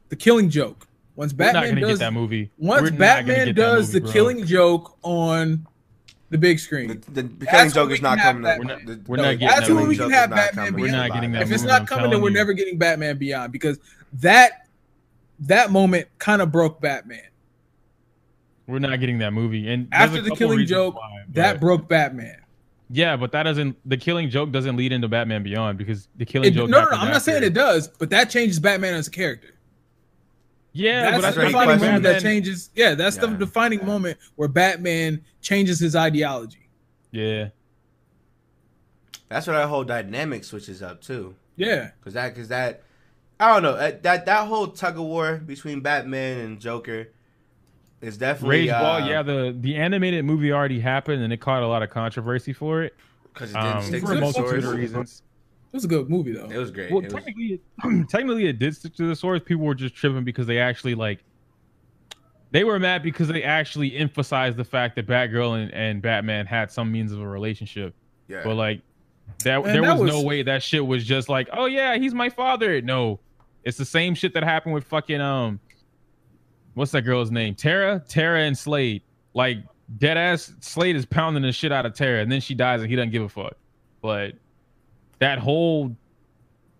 [0.09, 0.87] The killing joke.
[1.15, 2.49] Once We're not Batman does get that movie.
[2.57, 4.11] once We're not Batman get does movie, the bro.
[4.13, 5.67] killing joke on
[6.29, 6.87] the big screen.
[6.87, 8.43] the, the, the That's killing when joke we is not have coming.
[8.43, 8.71] Batman.
[8.71, 8.85] up.
[8.85, 10.73] The- We're the- not getting That's that when we can have Batman.
[10.75, 12.35] We're not getting that if it's movie, not I'm coming, then we're you.
[12.35, 13.79] never getting Batman Beyond because
[14.13, 14.67] that
[15.41, 17.21] that moment kind of broke Batman.
[18.67, 19.67] We're not getting that movie.
[19.71, 22.37] And After the killing joke, why, that broke Batman.
[22.91, 23.75] yeah, but that doesn't.
[23.89, 26.69] The killing joke doesn't lead into Batman Beyond because the killing It, joke.
[26.69, 29.55] no, no, happens I'm not saying it does, but that changes Batman as a character.
[30.71, 31.85] Yeah, that's I the a feel great like defining question.
[31.87, 32.69] moment that changes.
[32.75, 33.85] Yeah, that's the defining Yeah.
[33.85, 36.69] moment where Batman changes his ideology.
[37.11, 37.49] Yeah,
[39.29, 41.35] That's where that whole dynamic switches up too.
[41.55, 42.83] Yeah, Cause that, cause that,
[43.39, 47.09] I don't know that that, that whole tug of war between Batman and Joker
[48.01, 49.07] is definitely Rage uh, Ball.
[49.09, 52.83] Yeah, the the animated movie already happened, and it caught a lot of controversy for
[52.83, 52.95] it.
[53.33, 55.21] because it didn't Um, stick for to a multitude of reasons.
[55.71, 56.49] It was a good movie though.
[56.49, 56.91] It was great.
[56.91, 59.41] Well, It technically, it, technically, it did stick to the source.
[59.43, 61.23] People were just tripping because they actually like.
[62.51, 66.71] They were mad because they actually emphasized the fact that Batgirl and, and Batman had
[66.71, 67.93] some means of a relationship.
[68.27, 68.41] yeah.
[68.43, 68.81] But like,
[69.43, 72.15] that Man, there that was, no way that shit was just like, oh yeah, he's
[72.15, 72.81] my father.
[72.81, 73.19] No,
[73.63, 75.59] it's the same shit that happened with fucking um,
[76.73, 77.53] what's that girl's name?
[77.53, 79.03] Tara, Tara and Slade.
[79.35, 79.59] Like
[79.97, 82.89] dead ass Slade is pounding the shit out of Tara, and then she dies, and
[82.89, 83.53] he doesn't give a fuck.
[84.01, 84.33] But
[85.19, 85.95] that whole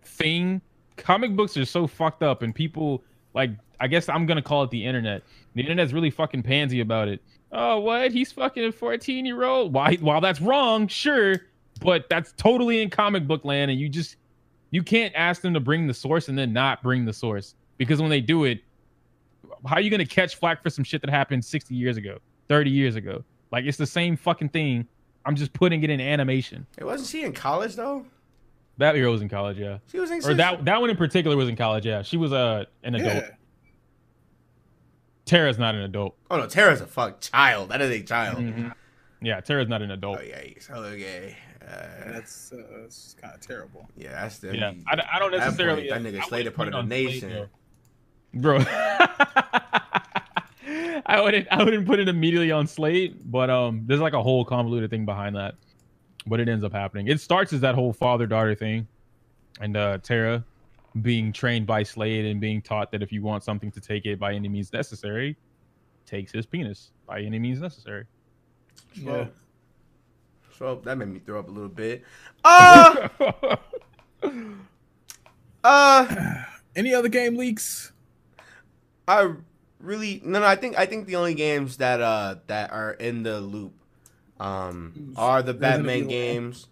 [0.04, 0.62] thing,
[0.98, 4.72] comic books are so fucked up, and people like, I guess I'm gonna call it
[4.72, 5.24] the internet.
[5.56, 7.22] The internet's really fucking pansy about it.
[7.52, 8.12] Oh, what?
[8.12, 9.74] He's fucking a 14 year old.
[9.74, 9.96] Why?
[9.96, 11.36] While that's wrong, sure,
[11.82, 14.18] but that's totally in comic book land, and you just
[14.72, 18.02] you can't ask them to bring the source and then not bring the source because
[18.02, 18.60] when they do it,
[19.66, 22.20] how are you gonna catch flack for some shit that happened 60 years ago,
[22.50, 23.24] 30 years ago?
[23.52, 24.88] Like it's the same fucking thing.
[25.26, 26.66] I'm just putting it in animation.
[26.78, 28.06] it wasn't she in college though.
[28.80, 29.78] That girl was in college, yeah.
[29.92, 32.02] She was in Or that that one in particular was in college, yeah.
[32.02, 33.14] She was uh, an adult.
[33.14, 33.30] yeah,
[35.26, 36.16] Tara's not an adult.
[36.32, 37.70] Oh no, Tara's a fuck child.
[37.70, 38.38] That is a child.
[38.40, 38.74] Mhm.
[39.22, 40.18] Yeah, Tara's not an adult.
[40.18, 40.30] Oh adult.
[40.46, 41.36] yeah, he's hella gay.
[41.62, 43.88] Uh, that's uh, that's kind of terrible.
[43.96, 44.56] yeah, that's the.
[44.58, 45.90] Yeah, I, I don't At that necessarily.
[45.90, 47.30] point, that nigga slayed a part of the nation.
[47.30, 47.50] Slade,
[48.34, 48.40] though.
[48.42, 48.58] bro.
[51.06, 51.48] I wouldn't.
[51.52, 55.06] I wouldn't put it immediately on Slade, but um, there's like a whole convoluted thing
[55.06, 55.56] behind that.
[56.28, 57.08] But it ends up happening.
[57.08, 58.88] It starts as that whole father daughter thing,
[59.60, 60.44] and uh Tara
[61.02, 64.20] being trained by Slade and being taught that if you want something to take it
[64.20, 65.38] by any means necessary,
[66.06, 68.06] takes his penis by any means necessary.
[68.96, 69.28] Yeah.
[70.58, 72.04] So that made me throw up a little bit.
[72.44, 73.08] Uh,
[75.64, 76.44] uh,
[76.76, 77.92] Any other game leaks?
[79.08, 79.34] I
[79.80, 80.46] really no no.
[80.46, 83.74] I think I think the only games that uh that are in the loop,
[84.40, 86.10] um, are the Resident Batman Evil.
[86.10, 86.68] games,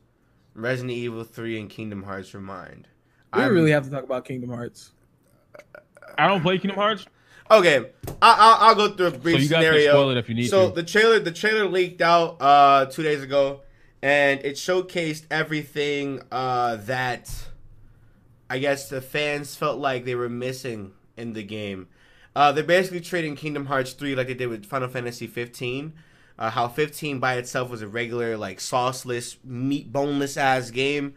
[0.53, 2.87] Resident Evil Three, and Kingdom Hearts Re Mind.
[3.35, 4.91] We I'm- really have to talk about Kingdom Hearts.
[6.17, 7.05] I don't play Kingdom Hearts,
[7.49, 7.91] Okay,
[8.21, 9.91] I, I, I'll go through a so brief you scenario.
[9.91, 10.75] spoil it if you need so to.
[10.75, 13.61] the trailer, the trailer leaked out uh two days ago,
[14.01, 17.31] and it showcased everything uh that
[18.49, 21.87] I guess the fans felt like they were missing in the game.
[22.35, 25.93] Uh, they're basically treating Kingdom Hearts 3 like they did with Final Fantasy 15.
[26.39, 31.15] Uh, how 15 by itself was a regular, like, sauceless, meat, boneless ass game.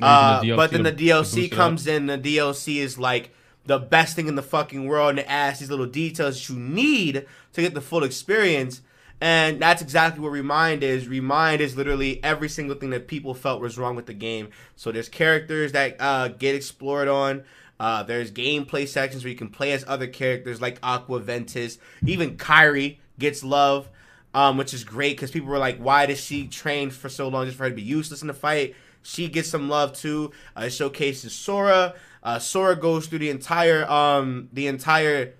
[0.00, 3.30] Uh, the but then the DLC comes in, the DLC is like
[3.66, 6.58] the best thing in the fucking world, and it adds these little details that you
[6.58, 8.80] need to get the full experience.
[9.20, 11.06] And that's exactly what Re Mind is.
[11.06, 14.48] Re Mind is literally every single thing that people felt was wrong with the game.
[14.74, 17.44] So there's characters that uh, get explored on.
[17.78, 21.78] Uh, there's gameplay sections where you can play as other characters like Aqua Ventus.
[22.04, 23.88] Even Kairi gets love,
[24.34, 27.46] um, which is great because people were like, why does she train for so long
[27.46, 28.74] just for her to be useless in the fight?
[29.02, 30.32] She gets some love too.
[30.56, 31.94] Uh, it showcases Sora.
[32.22, 35.34] Uh, Sora goes through the entire um, the entire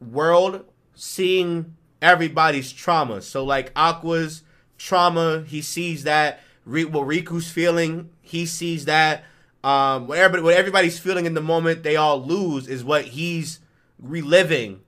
[0.00, 0.64] world
[0.94, 3.22] seeing everybody's trauma.
[3.22, 4.42] So like Aqua's
[4.76, 6.40] trauma, he sees that.
[6.64, 9.24] What Riku's feeling, he sees that.
[9.64, 13.60] Um, what everybody, what everybody's feeling in the moment, they all lose is what he's
[13.98, 14.80] reliving,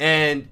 [0.00, 0.48] and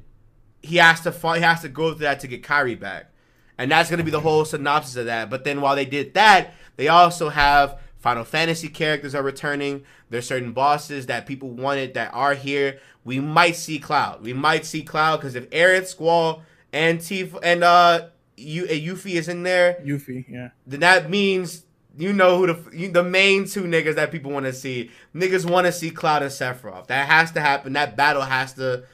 [0.65, 3.11] he has to find, he has to go through that to get Kairi back,
[3.59, 5.31] and that's gonna be the whole synopsis of that.
[5.31, 9.85] But then while they did that, they also have Final Fantasy characters are returning.
[10.11, 12.79] There's certain bosses that people wanted that are here.
[13.03, 14.23] We might see Cloud.
[14.23, 16.43] We might see Cloud because if Aerith, Squall,
[16.73, 20.51] and Tifa and uh, you, Yuffie is in there, Yuffie, yeah.
[20.67, 21.65] then that means
[21.97, 24.91] you know who the you, the main two niggas that people want to see.
[25.15, 26.89] Niggas want to see Cloud and Sephiroth.
[26.89, 27.73] That has to happen.
[27.75, 28.85] That battle has to.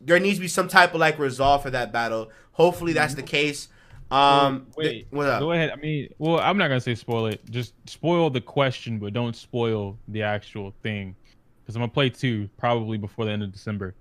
[0.00, 2.30] There needs to be some type of like resolve for that battle.
[2.52, 3.68] Hopefully that's the case.
[4.10, 5.40] Um, Wait, th- what up?
[5.40, 5.70] Go ahead.
[5.70, 7.40] I mean, well, I'm not gonna say spoil it.
[7.50, 11.16] Just spoil the question, but don't spoil the actual thing,
[11.62, 13.94] because I'm gonna play two probably before the end of December.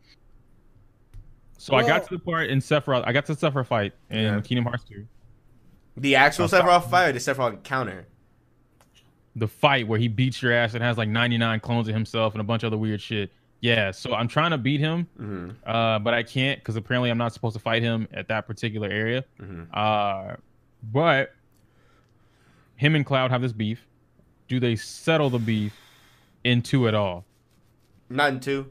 [1.58, 3.04] So I got to the part in Sephiroth.
[3.08, 4.42] I got to the Sephiroth fight in Yeah.
[4.42, 5.08] Kingdom Hearts 2.
[5.98, 6.48] The actual.
[6.48, 8.06] Sephiroth fight or the Sephiroth counter?
[9.36, 12.42] The fight where he beats your ass and has like 99 clones of himself and
[12.42, 13.32] a bunch of other weird shit.
[13.64, 15.52] Yeah, so I'm trying to beat him, Mm-hmm.
[15.66, 18.90] uh, but I can't because apparently I'm not supposed to fight him at that particular
[18.90, 19.24] area.
[19.42, 19.64] Mm-hmm.
[19.74, 20.36] Uh,
[20.92, 21.34] but
[22.76, 23.88] him and Cloud have this beef.
[24.50, 25.74] Do they settle the beef
[26.44, 27.24] into it all?
[28.10, 28.70] Not in two.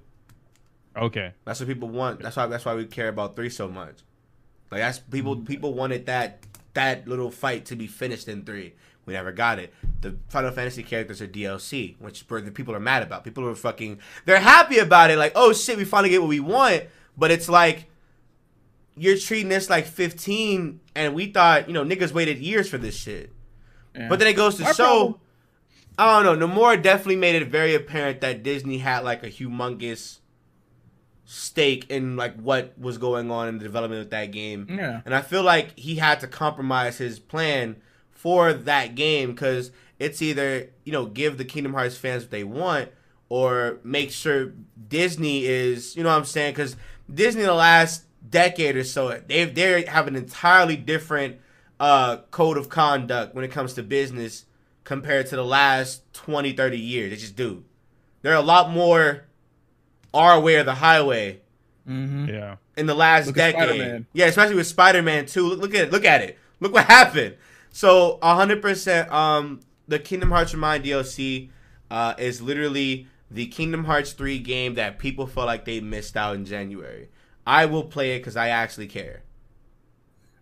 [0.94, 1.32] Okay.
[1.46, 2.20] That's what people want.
[2.20, 2.44] That's why.
[2.46, 3.96] That's why we care about three so much.
[4.70, 5.36] Like that's people.
[5.36, 8.74] People wanted that that little fight to be finished in three.
[9.06, 9.74] We never got it.
[10.00, 13.24] The Final Fantasy characters are DLC, which where the people are mad about.
[13.24, 13.98] People are fucking.
[14.26, 15.18] They're happy about it.
[15.18, 16.84] Like, oh shit, we finally get what we want.
[17.16, 17.88] But it's like
[18.96, 22.96] you're treating this like 15, and we thought you know niggas waited years for this
[22.96, 23.32] shit.
[23.96, 24.08] yeah.
[24.08, 24.84] But then it goes to My show.
[24.84, 25.18] problem-
[25.98, 26.46] I don't know.
[26.48, 30.20] Nomura definitely made it very apparent that Disney had like a humongous
[31.24, 34.66] stake in like what was going on in the development of that game.
[34.70, 35.00] yeah.
[35.04, 37.76] And I feel like he had to compromise his plan
[38.22, 42.44] for that game because it's either, you know, give the Kingdom Hearts fans what they
[42.44, 42.88] want
[43.28, 44.52] or make sure
[44.88, 46.52] Disney is, you know what I'm saying?
[46.52, 46.76] Because
[47.12, 51.38] Disney, the last decade or so, they they have an entirely different
[51.80, 54.44] uh, code of conduct when it comes to business
[54.84, 57.10] compared to the last 20, 30 years.
[57.10, 57.64] They just do.
[58.22, 59.24] They're a lot more
[60.14, 61.40] our way or the highway
[61.88, 62.28] Mm-hmm.
[62.28, 62.56] Yeah.
[62.76, 64.06] in the last Look decade.
[64.12, 65.48] Yeah, especially with Spider-Man 2.
[65.48, 65.90] Look, look at it.
[65.92, 66.38] Look at it.
[66.60, 67.34] Look what happened.
[67.72, 71.50] So, 100% um the Kingdom Hearts Re Mind DLC
[71.90, 76.34] uh is literally the Kingdom Hearts 3 game that people felt like they missed out
[76.36, 77.08] in January.
[77.46, 79.22] I will play it cuz I actually care.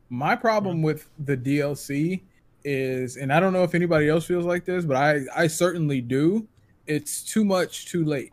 [0.09, 2.22] My problem with the DLC
[2.64, 6.01] is, and I don't know if anybody else feels like this, but I I certainly
[6.01, 6.47] do.
[6.87, 8.33] It's too much, too late.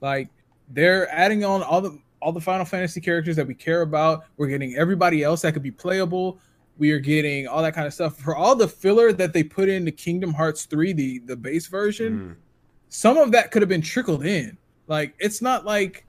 [0.00, 0.28] Like
[0.68, 4.24] they're adding on all the all the Final Fantasy characters that we care about.
[4.36, 6.38] We're getting everybody else that could be playable.
[6.78, 9.68] We are getting all that kind of stuff for all the filler that they put
[9.68, 12.18] into Kingdom Hearts 3, the the base version.
[12.20, 12.36] Mm.
[12.88, 14.56] Some of that could have been trickled in.
[14.86, 16.06] Like it's not like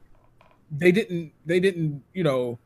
[0.72, 2.58] they didn't they didn't you know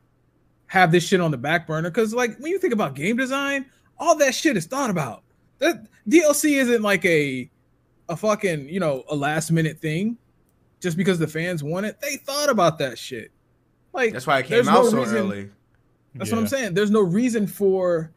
[0.67, 3.65] have this shit on the back burner because like when you think about game design
[3.99, 5.23] all that shit is thought about
[5.59, 7.49] that dlc isn't like a
[8.09, 10.17] a fucking you know a last minute thing
[10.81, 13.31] just because the fans want it they thought about that shit
[13.93, 15.49] like That's why it came out no so reason- early.
[16.15, 18.11] That's what i'm saying there's no reason for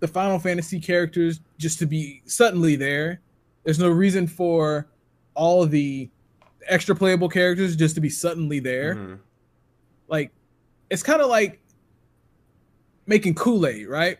[0.00, 3.20] the final fantasy characters just to be suddenly there
[3.64, 4.86] there's no reason for
[5.34, 6.08] all the
[6.68, 9.18] extra playable characters just to be suddenly there Mhm.
[10.08, 10.30] like
[10.90, 11.58] it's kind of like
[13.06, 14.18] making Kool-Aid, right?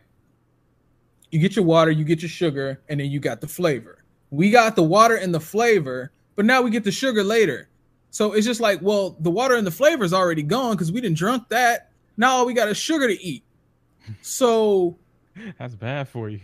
[1.30, 4.02] You get your water, you get your sugar, and then you got the flavor.
[4.30, 7.68] We got the water and the flavor, but now we get the sugar later.
[8.10, 11.00] So it's just like, well, the water and the flavor is already gone because we
[11.00, 11.91] didn't drunk that.
[12.16, 13.42] Now all we got is sugar to eat.
[14.20, 14.96] So
[15.58, 16.40] That's bad for you.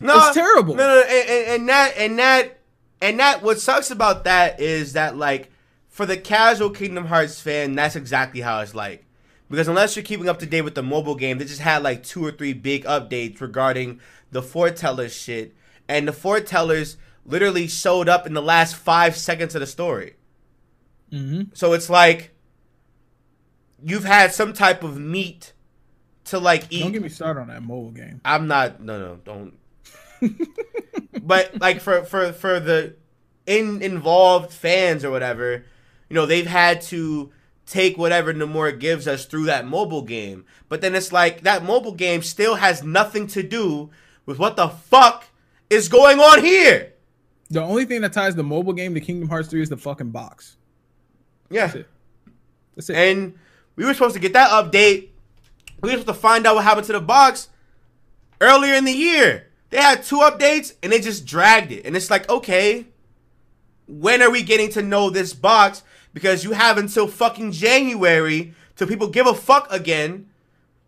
[0.00, 0.74] No, it's terrible.
[0.74, 2.58] No, no, and, and- and that and that
[3.02, 5.50] and that what sucks about that is that like
[5.88, 9.04] for the casual Kingdom Hearts fan, that's exactly how it's like.
[9.50, 12.04] Because unless you're keeping up to date with the mobile game, they just had like
[12.04, 14.00] two or three big updates regarding
[14.30, 15.54] the foretellers shit.
[15.88, 16.96] And the foretellers
[17.26, 20.14] literally showed up in the last five seconds of the story.
[21.12, 21.50] Mm-hmm.
[21.54, 22.32] So it's like
[23.82, 25.52] you've had some type of meat
[26.26, 26.82] to like eat.
[26.82, 28.20] Don't get me started on that mobile game.
[28.24, 28.80] I'm not.
[28.80, 29.58] No, no, don't.
[31.22, 32.94] but like for for for the
[33.46, 35.64] in involved fans or whatever,
[36.08, 37.32] you know, they've had to
[37.66, 40.44] take whatever Nomura gives us through that mobile game.
[40.68, 43.90] But then it's like that mobile game still has nothing to do
[44.26, 45.26] with what the fuck
[45.70, 46.94] is going on here.
[47.48, 50.10] The only thing that ties the mobile game to Kingdom Hearts 3 is the fucking
[50.10, 50.56] box.
[51.48, 51.66] Yeah.
[51.66, 51.88] That's it.
[52.76, 52.96] That's it.
[52.96, 53.38] And
[53.80, 55.08] we were supposed to get that update.
[55.80, 57.48] We were supposed to find out what happened to the box
[58.38, 59.46] earlier in the year.
[59.70, 61.86] They had two updates and they just dragged it.
[61.86, 62.88] And it's like, okay,
[63.86, 65.82] when are we getting to know this box?
[66.12, 70.28] Because you have until fucking January till people give a fuck again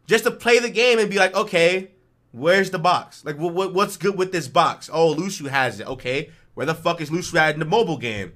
[0.06, 1.92] just to play the game and be like, okay,
[2.32, 3.24] where's the box?
[3.24, 4.90] Like, what, what, what's good with this box?
[4.92, 5.86] Oh, Lucio has it.
[5.86, 8.34] Okay, where the fuck is Lucio at in the mobile game?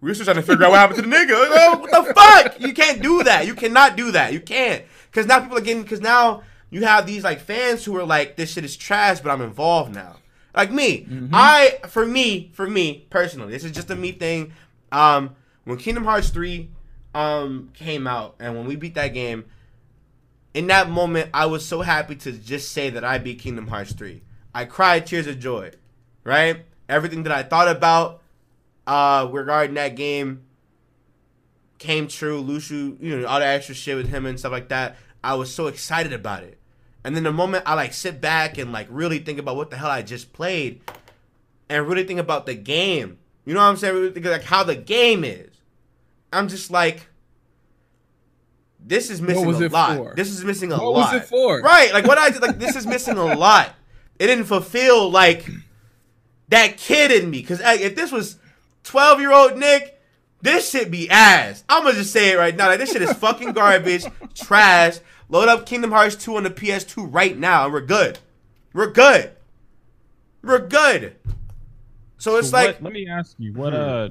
[0.00, 1.50] We're still trying to figure out what happened to the nigga.
[1.50, 2.60] Like, what the fuck?
[2.60, 3.46] You can't do that.
[3.46, 4.32] You cannot do that.
[4.32, 4.84] You can't.
[5.10, 8.36] Because now people are getting, because now you have these like fans who are like,
[8.36, 10.16] this shit is trash, but I'm involved now.
[10.54, 11.06] Like me.
[11.32, 14.52] I, for me, for me personally, this is just a me thing.
[14.90, 16.70] Um, when Kingdom Hearts 3
[17.14, 19.44] um, came out and when we beat that game,
[20.54, 23.92] in that moment, I was so happy to just say that I beat Kingdom Hearts
[23.92, 24.22] 3.
[24.54, 25.70] I cried tears of joy,
[26.24, 26.64] right?
[26.88, 28.19] Everything that I thought about
[28.86, 30.42] uh, regarding that game
[31.78, 32.40] came true.
[32.40, 34.96] Lucio, you know, all the extra shit with him and stuff like that.
[35.22, 36.58] I was so excited about it.
[37.04, 39.76] And then the moment I like sit back and like really think about what the
[39.76, 40.82] hell I just played
[41.68, 44.14] and really think about the game, you know what I'm saying?
[44.22, 45.48] Like how the game is.
[46.32, 47.06] I'm just like,
[48.78, 49.96] this is missing a lot.
[49.96, 50.14] for?
[50.14, 51.12] This is missing a What lot.
[51.14, 51.60] was it for?
[51.60, 51.92] Right.
[51.92, 53.74] Like what I did, like this is missing a lot.
[54.18, 55.48] It didn't fulfill like
[56.48, 57.42] that kid in me.
[57.42, 58.36] Cause like, if this was
[58.84, 60.00] 12 year old Nick,
[60.42, 61.64] this shit be ass.
[61.68, 62.68] I'm gonna just say it right now.
[62.68, 64.04] Like this shit is fucking garbage,
[64.34, 64.98] trash.
[65.28, 68.18] Load up Kingdom Hearts 2 on the PS2 right now, and we're good.
[68.72, 69.30] We're good.
[70.42, 71.16] We're good.
[72.18, 73.78] So it's So like what, let me ask you what Hmm.
[73.80, 74.08] uh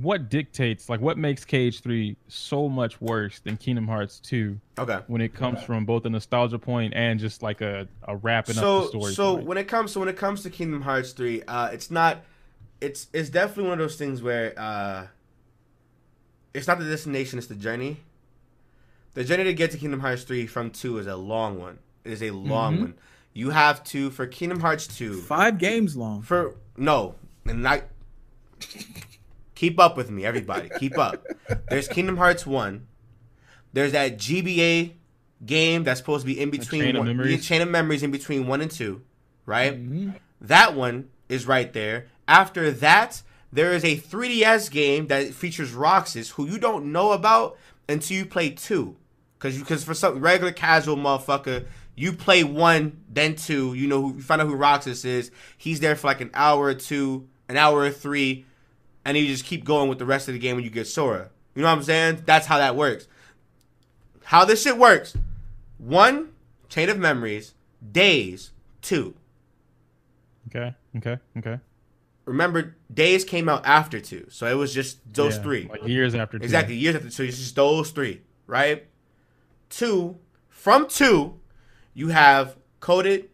[0.00, 5.00] what dictates like what makes Cage 3 so much worse than Kingdom Hearts 2 okay.
[5.06, 8.62] when it comes from both a nostalgia point and just like a, a wrapping up
[8.62, 9.12] so the story.
[9.12, 9.46] so point?
[9.48, 12.22] when it comes so when it comes to Kingdom Hearts 3, uh it's not
[12.82, 15.06] it's it's definitely one of those things where uh
[16.54, 17.98] it's not the destination, it's the journey.
[19.14, 21.78] The journey to get to Kingdom Hearts 3 from 2 is a long one.
[22.04, 22.80] It is a long Mhm.
[22.80, 22.94] one.
[23.34, 26.22] You have to for Kingdom Hearts 2 Five games long.
[26.22, 27.14] for no,
[27.46, 27.82] and not
[29.54, 30.70] keep up with me, everybody.
[30.78, 31.24] Keep up.
[31.68, 32.86] There's Kingdom Hearts 1.
[33.72, 34.92] There's that GBA
[35.46, 37.46] game that's supposed to be in between Chain one, the Memories.
[37.46, 39.00] chain of memories in between 1 and 2,
[39.46, 39.74] right?
[39.74, 40.14] Mhm.
[40.42, 42.08] That one is right there.
[42.28, 47.58] After that, there is a 3DS game that features Roxas, who you don't know about
[47.88, 48.96] until you play two.
[49.38, 53.74] Cause you, cause for some regular casual motherfucker, you play one, then two.
[53.74, 55.30] You know, you find out who Roxas is.
[55.58, 58.46] He's there for like an hour or two, an hour or three,
[59.04, 61.30] and you just keep going with the rest of the game when you get Sora.
[61.54, 62.22] You know what I'm saying?
[62.24, 63.08] That's how that works.
[64.24, 65.16] How this shit works:
[65.78, 66.30] one,
[66.68, 67.54] chain of memories,
[67.90, 69.14] days, two.
[70.48, 71.58] okay, okay, okay.
[72.24, 76.14] Remember days came out after two so it was just those Yeah, three like years
[76.14, 76.44] after two.
[76.44, 78.86] exactly years after so it's just those three right
[79.70, 80.18] two
[80.48, 81.38] from two
[81.94, 83.28] you have coded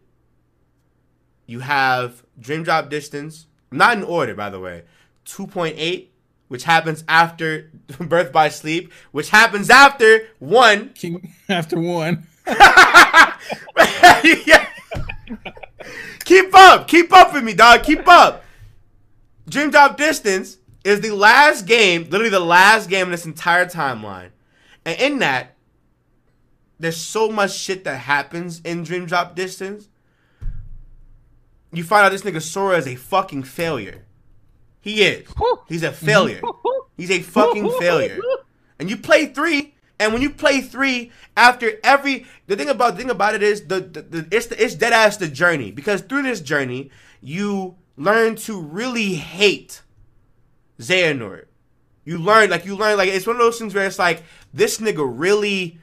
[1.45, 4.83] you have dream drop distance not in order by the way
[5.25, 6.07] 2.8
[6.47, 7.69] which happens after
[7.99, 12.25] birth by sleep which happens after one King after one.
[14.45, 14.65] Yeah.
[16.25, 17.83] keep up, keep up with me, dog.
[17.83, 18.43] Keep up.
[19.49, 24.29] Dream Drop Distance is the last game, literally the last game in this entire timeline,
[24.85, 25.55] and in that,
[26.79, 29.89] there's so much shit that happens in Dream Drop Distance.
[31.73, 34.05] You find out this nigga Sora is a fucking failure.
[34.81, 35.27] He is.
[35.67, 36.41] He's a failure.
[36.97, 38.19] He's a fucking failure.
[38.79, 43.01] And you play three, and when you play three, after every the thing about the
[43.01, 46.01] thing about it is the, the, the it's the, it's dead ass the journey because
[46.01, 46.91] through this journey
[47.21, 49.81] you learn to really hate
[50.79, 51.45] Xehanort.
[52.05, 54.23] You learn like you learn like it's one of those things where it's like
[54.53, 55.77] this nigga really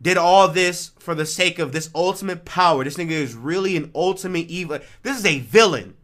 [0.00, 2.84] did all this for the sake of this ultimate power.
[2.84, 4.78] This nigga is really an ultimate evil.
[5.02, 5.94] This is a villain,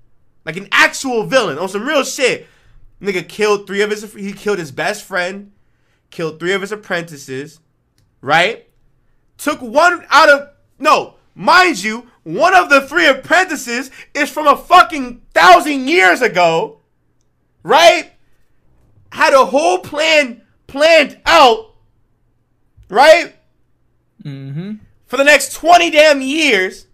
[0.45, 2.49] like an actual villain on some real shit.
[3.01, 4.13] Nigga killed three of his.
[4.13, 5.53] He killed his best friend,
[6.11, 7.61] killed three of his apprentices,
[8.21, 8.69] right?
[9.39, 10.49] Took one out of
[10.81, 16.81] no, mind you, one of the three apprentices is from a fucking thousand years ago,
[17.63, 18.13] right?
[19.13, 21.75] Had a whole plan planned out,
[22.89, 23.35] right?
[24.25, 24.73] Mm-hmm.
[25.07, 26.87] For the next 20 damn years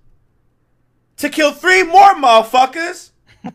[1.19, 3.11] to kill three more motherfuckers.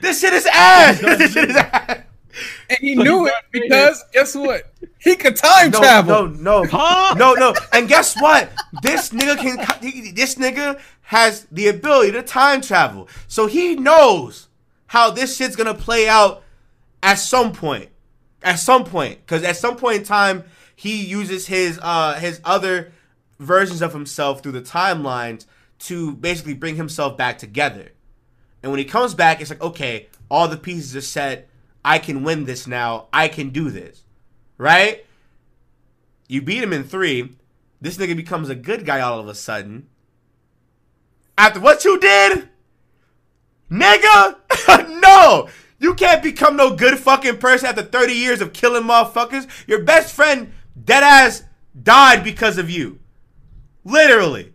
[0.00, 1.00] this shit is ass.
[1.00, 2.00] this shit is ass.
[2.68, 4.62] And he So knew he it got because guess what?
[5.06, 6.26] He could time No, travel.
[6.28, 7.14] no, no, Huh?
[7.16, 7.54] no, no.
[7.72, 8.50] And guess what?
[8.82, 9.56] This nigga can.
[10.14, 14.48] This nigga has the ability to time travel, so he knows
[14.88, 16.42] how this shit's gonna play out
[17.02, 17.90] at some point.
[18.42, 20.44] At some point, because at some point in time,
[20.74, 22.92] he uses his uh his other
[23.38, 25.46] versions of himself through the timelines
[25.78, 27.92] to basically bring himself back together.
[28.62, 31.48] And when he comes back, it's like, okay, all the pieces are set.
[31.84, 33.06] I can win this now.
[33.12, 34.02] I can do this.
[34.58, 35.06] Right?
[36.28, 37.36] You beat him in three.
[37.80, 39.88] This nigga becomes a good guy all of a sudden.
[41.38, 42.48] After what you did?
[43.70, 44.36] Nigga?
[45.00, 45.48] no!
[45.78, 49.46] You can't become no good fucking person after 30 years of killing motherfuckers.
[49.66, 50.52] Your best friend,
[50.82, 51.42] deadass,
[51.80, 52.98] died because of you.
[53.84, 54.54] Literally.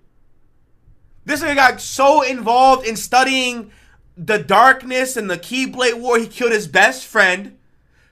[1.26, 3.72] This nigga got so involved in studying
[4.18, 7.58] the darkness and the Keyblade War, he killed his best friend.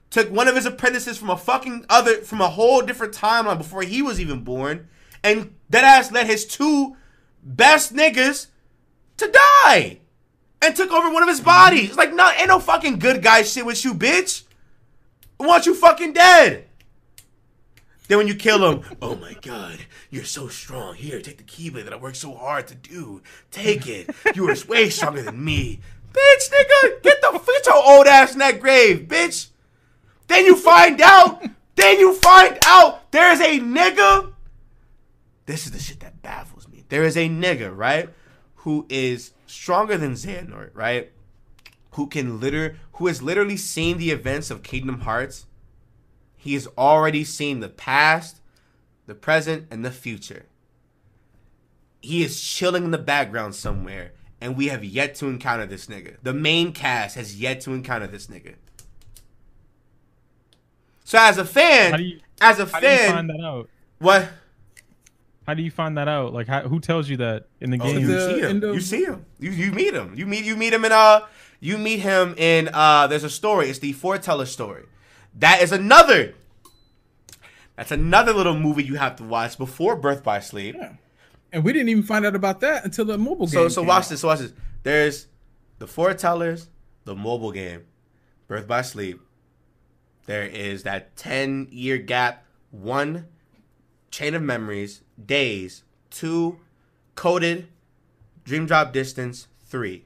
[0.10, 3.84] Took one of his apprentices from a fucking other, from a whole different timeline before
[3.84, 4.88] he was even born,
[5.24, 6.96] and that ass let his two
[7.44, 8.48] best niggas
[9.18, 9.32] to
[9.64, 10.00] die,
[10.62, 11.96] and took over one of his bodies.
[11.96, 14.44] Like, no, ain't no fucking good guy shit with you, bitch.
[15.40, 16.66] I want you fucking dead.
[18.08, 19.78] Then when you kill him, oh my god,
[20.10, 20.96] you're so strong.
[20.96, 23.22] Here, take the keyblade that I worked so hard to do.
[23.52, 24.10] Take it.
[24.34, 25.80] You were way stronger than me.
[26.12, 29.50] Bitch, nigga, get the get your old ass in that grave, bitch.
[30.30, 31.44] Then you find out,
[31.76, 34.34] then you find out there is a nigga.
[35.46, 36.86] This is the shit that baffles me.
[36.88, 38.10] There is a nigga, right?
[38.56, 41.12] Who is stronger than Xehanort, right?
[41.96, 45.46] Who can liter who has literally seen the events of Kingdom Hearts
[46.42, 48.40] he has already seen the past,
[49.08, 50.46] the present, and the future.
[52.02, 56.16] He is chilling in the background somewhere, and we have yet to encounter this nigga.
[56.24, 58.56] The main cast has yet to encounter this nigga.
[61.10, 63.42] So as a fan, How do you as a how do you fan, find that
[63.44, 63.68] out?
[63.98, 64.30] what?
[65.48, 66.34] How do you find that out?
[66.34, 68.02] Like, how, who tells you that in the Oh, game?
[68.02, 68.46] you The see him.
[68.46, 69.26] end of- You see him.
[69.40, 70.14] You you meet him.
[70.16, 71.22] You meet you meet him in uh
[71.60, 73.70] you meet him in uh there's a story.
[73.72, 74.84] It's the foreteller story.
[75.40, 76.36] That is another
[77.76, 80.76] that's another little movie you have to watch before Birth by Sleep.
[80.78, 80.92] Yeah.
[81.52, 83.54] And we didn't even find out about that until the mobile game.
[83.54, 84.10] So so came watch out.
[84.10, 84.22] this.
[84.22, 84.54] So watch this.
[84.84, 85.26] There's
[85.80, 86.68] the foretellers,
[87.06, 87.86] the mobile game,
[88.48, 89.20] Birth by Sleep.
[90.30, 92.46] There is that ten year gap.
[92.70, 93.26] One,
[94.12, 95.02] chain of memories.
[95.26, 95.82] Days.
[96.12, 96.60] Two,
[97.16, 97.68] coded.
[98.46, 99.48] Dream drop distance.
[99.66, 100.06] Three.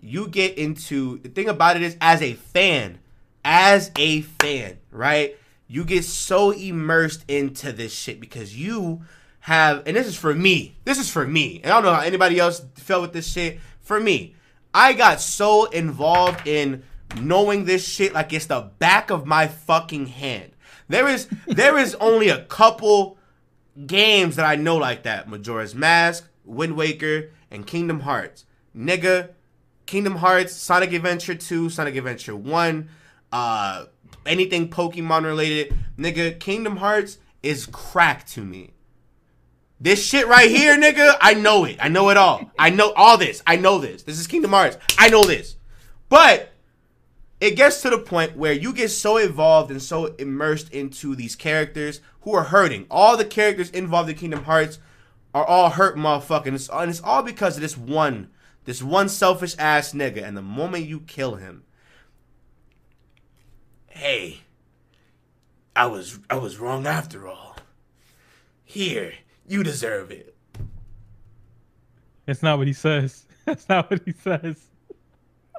[0.00, 2.98] You get into the thing about it is as a fan,
[3.44, 5.36] as a fan, right?
[5.68, 9.02] You get so immersed into this shit because you
[9.40, 10.74] have, and this is for me.
[10.84, 11.60] This is for me.
[11.62, 13.60] And I don't know how anybody else felt with this shit.
[13.80, 14.34] For me,
[14.74, 16.82] I got so involved in
[17.16, 20.52] knowing this shit like it's the back of my fucking hand.
[20.88, 23.18] There is there is only a couple
[23.86, 25.28] games that I know like that.
[25.28, 28.44] Majora's Mask, Wind Waker, and Kingdom Hearts.
[28.76, 29.30] Nigga,
[29.86, 32.88] Kingdom Hearts, Sonic Adventure 2, Sonic Adventure 1,
[33.32, 33.84] uh
[34.26, 35.74] anything Pokemon related.
[35.98, 38.72] Nigga, Kingdom Hearts is crack to me.
[39.80, 41.76] This shit right here, nigga, I know it.
[41.80, 42.50] I know it all.
[42.58, 43.42] I know all this.
[43.46, 44.02] I know this.
[44.02, 44.76] This is Kingdom Hearts.
[44.98, 45.56] I know this.
[46.08, 46.52] But
[47.40, 51.36] it gets to the point where you get so involved and so immersed into these
[51.36, 52.86] characters who are hurting.
[52.90, 54.78] All the characters involved in Kingdom Hearts
[55.32, 56.54] are all hurt motherfucking.
[56.54, 58.30] It's, and it's all because of this one,
[58.64, 60.24] this one selfish ass nigga.
[60.24, 61.62] And the moment you kill him,
[63.88, 64.40] hey,
[65.76, 67.56] I was I was wrong after all.
[68.64, 69.14] Here,
[69.46, 70.34] you deserve it.
[72.26, 73.26] It's not what he says.
[73.44, 74.56] That's not what he says.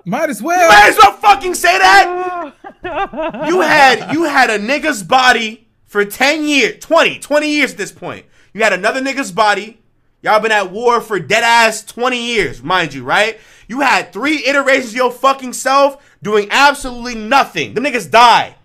[0.06, 0.70] Might as well.
[0.70, 2.54] Might as well fucking say that.
[3.48, 7.92] You had you had a nigga's body for 10 years, 20, 20 years at this
[7.92, 8.26] point.
[8.54, 9.82] You had another nigga's body.
[10.22, 13.38] Y'all been at war for dead ass 20 years, mind you, right?
[13.68, 17.74] You had three iterations of your fucking self doing absolutely nothing.
[17.74, 18.56] The niggas die.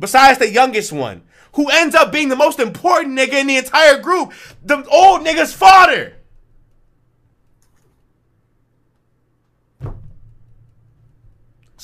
[0.00, 1.22] Besides the youngest one,
[1.54, 5.54] who ends up being the most important nigga in the entire group, the old nigga's
[5.54, 6.15] father.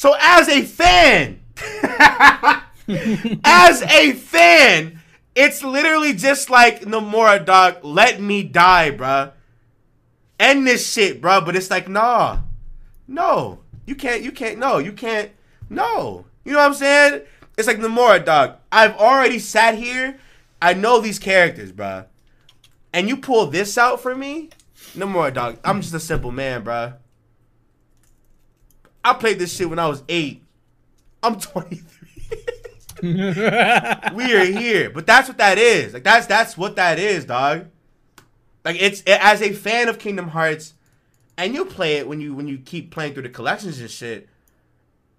[0.03, 1.41] So as a fan,
[3.45, 5.01] as a fan,
[5.37, 7.85] it's literally just like Nomura, dog.
[7.85, 9.31] Let me die, bruh.
[10.41, 11.47] End this shit, bruh.
[11.47, 12.41] But it's like, nah,
[13.07, 15.31] no, you can't, you can't, no, you can't,
[15.71, 16.25] no.
[16.45, 17.23] You know what I'm saying?
[17.57, 18.57] It's like Nomura, dog.
[18.73, 20.19] I've already sat here.
[20.61, 22.07] I know these characters, bruh.
[22.93, 24.51] And you pull this out for me?
[24.97, 25.61] Nomura, dog.
[25.65, 26.95] I'm just a simple man, bruh.
[29.05, 30.43] I played this shit when I was eight.
[31.23, 31.83] I'm 23.
[33.03, 35.93] we are here, but that's what that is.
[35.93, 37.67] Like that's that's what that is, dog.
[38.65, 40.75] Like it's it, as a fan of Kingdom Hearts,
[41.37, 44.29] and you play it when you when you keep playing through the collections and shit.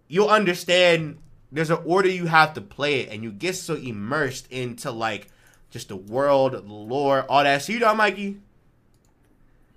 [0.07, 1.17] You'll understand.
[1.51, 5.27] There's an order you have to play it, and you get so immersed into like
[5.69, 7.63] just the world, the lore, all that.
[7.63, 8.39] So you know, Mikey, you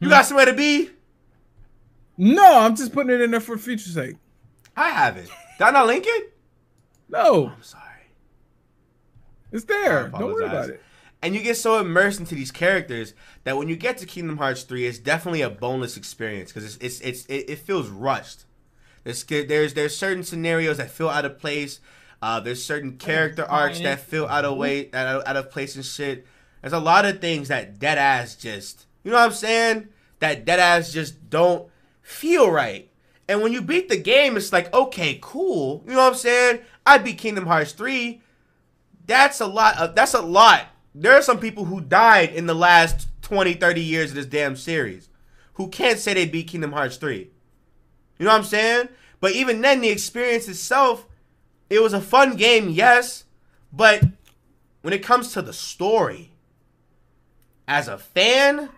[0.00, 0.08] hmm.
[0.08, 0.90] got somewhere to be.
[2.18, 4.16] No, I'm just putting it in there for future sake.
[4.76, 5.28] I have it.
[5.59, 6.32] Did I not link it?
[7.09, 7.82] No, I'm sorry.
[9.52, 10.09] it's there.
[10.09, 10.82] Don't worry about it.
[11.22, 13.14] And you get so immersed into these characters
[13.44, 16.84] that when you get to Kingdom Hearts 3, it's definitely a boneless experience because it's,
[16.84, 18.44] it's, it's, it, it feels rushed.
[19.05, 21.80] There's, there's, there's certain scenarios that feel out of place.
[22.20, 25.76] Uh, there's certain character arcs that feel out of way, out of, out of place
[25.76, 26.26] and shit.
[26.60, 29.88] There's a lot of things that dead ass just, you know what I'm saying?
[30.18, 31.70] That dead ass just don't
[32.06, 32.90] feel right.
[33.28, 35.82] And when you beat the game, it's like, okay, cool.
[35.86, 36.60] You know what I'm saying?
[36.84, 38.22] I beat Kingdom Hearts 3
[39.06, 42.54] that's a lot of, that's a lot there are some people who died in the
[42.54, 45.08] last 20 30 years of this damn series
[45.54, 48.88] who can't say they beat kingdom hearts 3 you know what i'm saying
[49.20, 51.06] but even then the experience itself
[51.70, 53.24] it was a fun game yes
[53.72, 54.02] but
[54.82, 56.32] when it comes to the story
[57.68, 58.70] as a fan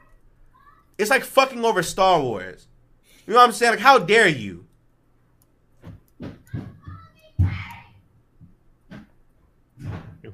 [0.96, 2.66] it's like fucking over star wars
[3.28, 4.64] you know what i'm saying like how dare you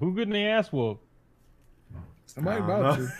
[0.04, 1.00] Who good in the ass whoop?
[2.26, 3.12] Somebody about don't to.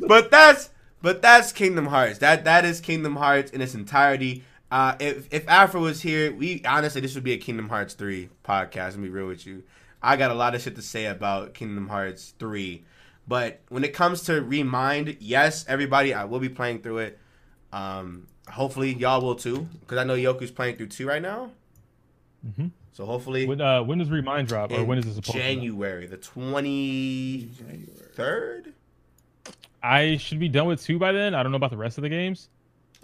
[0.06, 0.70] but that's
[1.02, 2.18] but that's Kingdom Hearts.
[2.20, 4.42] That that is Kingdom Hearts in its entirety.
[4.70, 8.30] Uh, if if Afro was here, we honestly this would be a Kingdom Hearts three
[8.42, 8.92] podcast.
[8.92, 9.64] Let me be real with you.
[10.02, 12.84] I got a lot of shit to say about Kingdom Hearts three,
[13.28, 17.18] but when it comes to Re Mind, yes, everybody, I will be playing through it.
[17.72, 21.50] Um, hopefully y'all will too, because I know Yoku's playing through two right now.
[22.46, 22.70] Mhm.
[22.92, 25.32] So hopefully When uh when does Re Mind drop or when is it supposed to?
[25.34, 25.44] drop?
[25.44, 27.48] January the twenty
[28.14, 28.72] third.
[29.82, 31.34] I should be done with two by then.
[31.34, 32.48] I don't know about the rest of the games.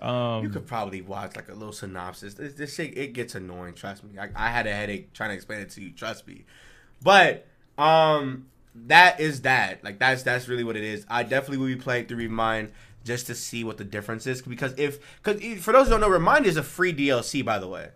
[0.01, 2.35] Um, You could probably watch like a little synopsis.
[2.35, 3.75] This, this shit it gets annoying.
[3.75, 4.19] Trust me.
[4.19, 5.91] I, I had a headache trying to explain it to you.
[5.93, 6.45] Trust me.
[7.01, 7.47] But
[7.79, 9.83] um, that is that.
[9.85, 11.05] Like that's that's really what it is.
[11.09, 12.73] I definitely will be playing through Re Mind
[13.05, 14.43] just to see what the difference is.
[14.43, 17.59] Because if because for those who don't know, Re Mind is a free DLC by
[17.59, 17.89] the way.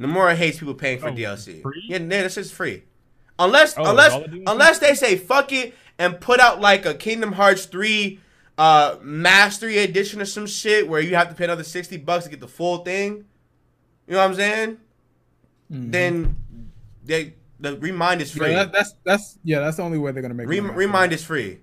[0.00, 1.62] Nomura hates people paying for Oh, DLC.
[1.62, 1.82] free?
[1.88, 2.84] Yeah, yeah, this is free.
[3.38, 4.42] Unless Oh, unless all the DLC?
[4.46, 8.20] unless they say fuck it and put out like a Kingdom Hearts 3
[8.58, 12.30] uh mastery edition or some shit where you have to pay another 60 bucks to
[12.30, 13.24] get the full thing.
[14.06, 14.76] You know what I'm saying?
[15.72, 15.92] Mhm.
[15.92, 16.36] Then
[17.04, 18.50] they the Re Mind is free.
[18.50, 20.48] yeah, that, that's that's yeah, that's the only way they're gonna make.
[20.48, 21.60] Rem- money Re Mind is free.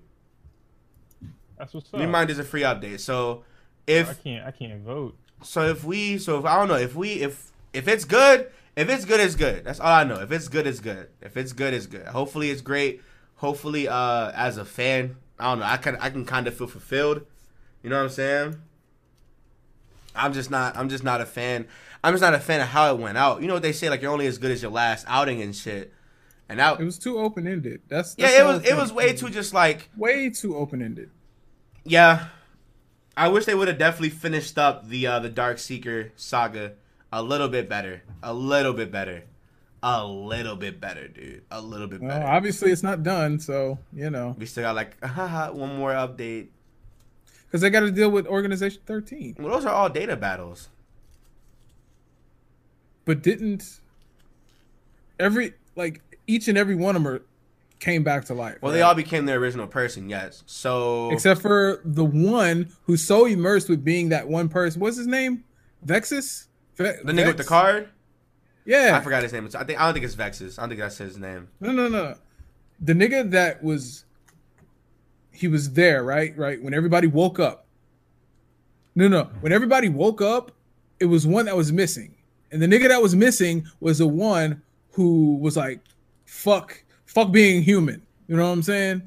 [1.58, 2.00] that's what's up.
[2.00, 3.00] Re Mind is a free update.
[3.00, 3.44] So
[3.86, 5.16] if I can't I can't vote.
[5.42, 8.88] so if we so if I don't know if we if if it's good if
[8.88, 9.64] it's good it's good.
[9.64, 10.20] That's all I know.
[10.20, 11.08] If it's good it's good.
[11.20, 12.06] If it's good it's good.
[12.08, 13.02] Hopefully it's great.
[13.36, 16.66] Hopefully uh as a fan I don't know I can I can kind of feel
[16.66, 17.26] fulfilled.
[17.82, 18.56] You know what I'm saying?
[20.16, 21.66] I'm just not I'm just not a fan.
[22.04, 23.40] I'm just not a fan of how it went out.
[23.40, 25.56] You know what they say like you're only as good as your last outing and
[25.56, 25.92] shit.
[26.48, 27.80] And that It was too open ended.
[27.88, 31.10] That's, yeah it was it was way too just like way too open ended.
[31.84, 32.26] Yeah,
[33.16, 36.72] I wish they would have definitely finished up the uh, the Dark Seeker saga
[37.12, 39.24] a little bit better, a little bit better,
[39.82, 42.26] a little bit better, dude, a little bit Well, better.
[42.26, 46.48] obviously it's not done, so you know, we still got like haha, one more update.
[47.46, 49.36] because they got to deal with Organization 13.
[49.38, 50.68] Well, those are all data battles.
[53.04, 53.80] But didn't
[55.18, 57.22] every like each and every one of them are,
[57.80, 58.58] came back to life?
[58.60, 58.78] Well, right?
[58.78, 60.42] they all became their original person, yes.
[60.46, 64.80] So except for the one who's so immersed with being that one person.
[64.80, 65.44] What's his name?
[65.82, 66.48] Vexus.
[66.76, 67.88] Ve- the nigga with the card,
[68.64, 69.48] Yeah, I forgot his name.
[69.54, 70.58] I think I don't think it's Vexus.
[70.58, 71.48] I don't think that's his name.
[71.60, 72.16] No, no, no.
[72.80, 74.04] The nigga that was
[75.30, 76.36] he was there, right?
[76.36, 76.62] Right.
[76.62, 77.66] When everybody woke up.
[78.94, 79.24] No, no.
[79.40, 80.52] When everybody woke up,
[81.00, 82.13] it was one that was missing.
[82.54, 84.62] And the nigga that was missing was the one
[84.92, 85.80] who was like,
[86.24, 88.00] fuck, fuck being human.
[88.28, 89.02] You know what I'm saying?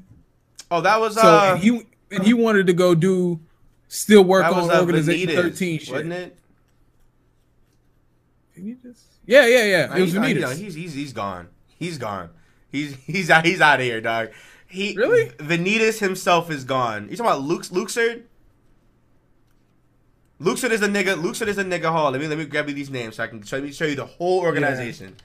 [0.70, 1.52] Oh, that was So uh.
[1.54, 3.40] and he and he wanted to go do
[3.88, 5.90] still work on uh, Organization Vanitas, 13 shit.
[5.90, 6.36] wasn't it?
[8.54, 9.00] Vanitas?
[9.24, 9.86] Yeah, yeah, yeah.
[9.86, 10.58] Nah, It was Vanitas.
[10.58, 11.48] you he's he's he's gone.
[11.78, 12.28] He's gone.
[12.70, 13.46] He's he's out.
[13.46, 14.28] He's out of here, dog.
[14.66, 15.30] He Really?
[15.38, 17.08] Vanitas himself is gone.
[17.08, 17.64] You talking about Luke
[20.40, 20.68] Luxord?
[20.68, 21.20] Luxord is a nigga.
[21.20, 22.10] Luxord is a nigga hall.
[22.10, 23.96] Let me let me grab you these names so I can show me show you
[23.96, 25.16] the whole organization.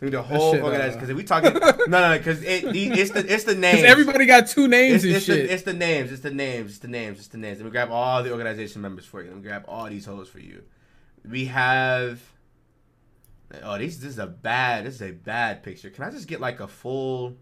[0.00, 0.94] Show me the whole organization.
[0.94, 3.84] Because if we talking, no, no, because it it's the it's the names.
[3.84, 5.48] Everybody got two names It's, and it's, shit.
[5.48, 6.10] the, it's the names.
[6.10, 6.70] It's the names.
[6.70, 7.18] It's the names.
[7.18, 7.58] It's the names.
[7.58, 9.28] Let me grab all the organization members for you.
[9.28, 10.62] Let me grab all these hoes for you.
[11.28, 12.20] We have.
[13.62, 14.86] Oh, this this is a bad.
[14.86, 15.90] This is a bad picture.
[15.90, 17.36] Can I just get like a full,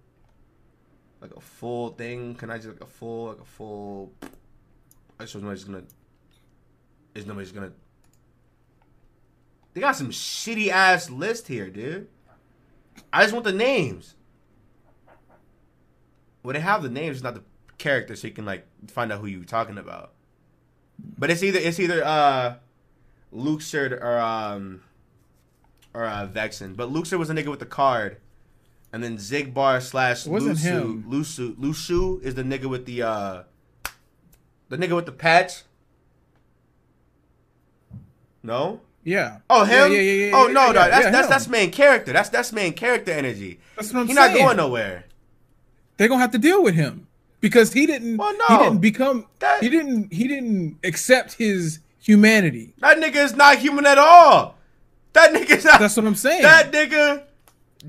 [1.20, 2.35] like a full thing?
[2.35, 4.12] Can I just like a full, like a full?
[5.19, 5.85] I just nobody's gonna.
[7.15, 7.73] Is nobody's gonna.
[9.73, 12.09] They got some shitty ass list here, dude.
[13.12, 14.15] I just want the names.
[16.43, 17.45] Well, they have the names, not the
[17.78, 20.12] character, so you can like find out who you're talking about.
[21.19, 22.57] But it's either it's either uh
[23.35, 24.82] Luxord or um
[25.95, 26.77] or uh Vexen.
[26.77, 28.19] But Luxord was a nigga with the card.
[28.93, 31.05] And then Xigbar slash Luxu.
[31.05, 33.43] Luxu Luxu is the nigga with the uh
[34.69, 35.62] the nigga with the patch.
[38.43, 38.81] No?
[39.05, 39.39] yeah.
[39.49, 39.93] Oh him?
[39.93, 42.12] Yeah, yeah, yeah, oh no, no, that's that's that's main character.
[42.12, 43.61] That's that's main character energy.
[43.77, 44.17] That's what I'm saying.
[44.17, 44.39] He's saying.
[44.39, 45.05] not going nowhere.
[45.97, 47.07] They're gonna have to deal with him
[47.41, 48.17] because he didn't.
[48.17, 48.47] Well, no.
[48.57, 49.27] He didn't become.
[49.39, 50.12] That- he didn't.
[50.12, 52.75] He didn't accept his humanity.
[52.79, 54.57] That nigga is not human at all.
[55.12, 55.81] That nigga's not.
[55.81, 56.43] That's what I'm saying.
[56.43, 57.25] That nigga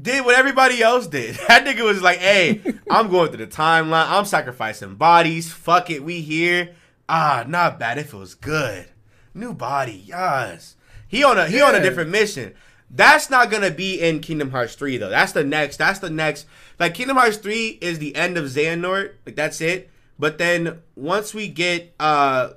[0.02, 1.36] did what everybody else did.
[1.48, 4.10] That nigga was like, "Hey, I'm going through the timeline.
[4.10, 5.52] I'm sacrificing bodies.
[5.52, 6.76] Fuck it, we here.
[7.08, 7.98] Ah, not bad.
[7.98, 8.88] It feels good.
[9.34, 10.76] New body, yes.
[11.08, 12.54] He on a he on a different mission.
[12.90, 15.10] That's not gonna be in Kingdom Hearts three though.
[15.10, 15.78] That's the next.
[15.78, 16.46] That's the next.
[16.80, 19.14] Like Kingdom Hearts three is the end of Xehanort.
[19.26, 19.90] Like that's it.
[20.20, 22.52] But then once we get uh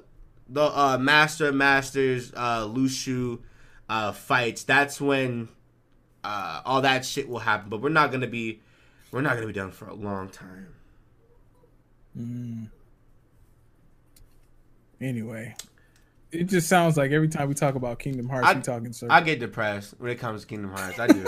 [0.49, 3.41] the uh Master of Masters uh Luxu
[3.89, 5.49] uh fights, that's when
[6.25, 7.69] uh all that shit will happen.
[7.71, 8.61] But we're not gonna be
[9.13, 10.75] we're not gonna be done for a long time.
[15.01, 15.55] Anyway,
[16.35, 19.17] it just sounds like every time we talk about Kingdom Hearts, I- we talking circles.
[19.17, 20.99] I get depressed when it comes to Kingdom Hearts.
[20.99, 21.25] I do.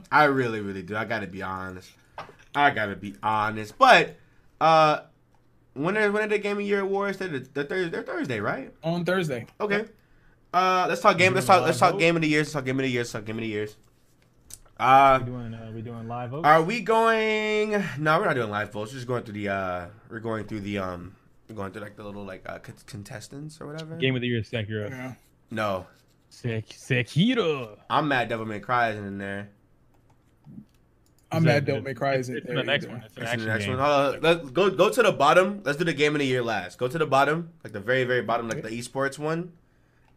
[0.12, 0.96] I really, really do.
[0.96, 1.90] I gotta be honest.
[2.54, 3.76] I gotta be honest.
[3.78, 4.16] But
[4.60, 5.00] uh
[5.74, 7.18] when are when are the Game of Year awards?
[7.18, 8.72] They're, they're, Thursday, they're Thursday, right?
[8.82, 9.46] on Thursday.
[9.60, 9.84] Okay.
[10.52, 11.98] Uh let's talk game let's talk let's talk vote?
[12.00, 12.46] game of the years.
[12.46, 13.06] Let's talk game of the years.
[13.06, 13.76] Let's talk game of the years.
[14.80, 16.46] Uh We doing uh, we doing live votes?
[16.46, 17.70] Are we going?
[17.98, 18.92] No, we're not doing live votes.
[18.92, 19.48] We're just going through the.
[19.48, 20.78] uh We're going through the.
[20.78, 23.96] um We're going through like the little like uh, contestants or whatever.
[23.96, 24.90] Game of the year, Sekiro.
[24.90, 25.14] Yeah.
[25.50, 25.86] No,
[26.28, 27.76] Sek- Sekiro.
[27.88, 28.28] I'm mad.
[28.28, 29.48] Devil May Cry isn't in there.
[31.30, 31.66] I'm mad.
[31.66, 32.94] Devil Don't cry it's- isn't It's there the next either.
[32.94, 33.02] one.
[33.04, 33.76] It's an That's in the next game.
[33.76, 33.84] one.
[33.84, 34.20] Hold on.
[34.22, 35.60] Let's go go to the bottom.
[35.64, 36.78] Let's do the game of the year last.
[36.78, 39.52] Go to the bottom, like the very very bottom, like the esports one.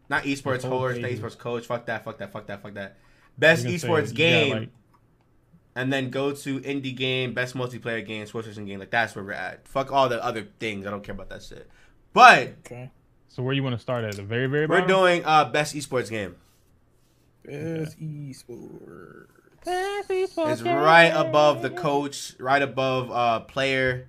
[0.08, 1.66] Not esports The not esports coach.
[1.66, 2.04] Fuck that.
[2.04, 2.32] Fuck that.
[2.32, 2.62] Fuck that.
[2.62, 2.96] Fuck that.
[3.38, 4.68] Best You're say esports you game, like,
[5.74, 8.78] and then go to indie game, best multiplayer game, sports person game.
[8.80, 9.66] Like that's where we're at.
[9.68, 10.86] Fuck all the other things.
[10.86, 11.68] I don't care about that shit.
[12.12, 12.90] But Okay.
[13.28, 14.14] so where you want to start at?
[14.16, 14.88] The very very we're bottom?
[14.88, 16.36] doing uh best esports game.
[17.44, 19.26] Best esports.
[19.64, 24.08] It's right above the coach, right above uh player,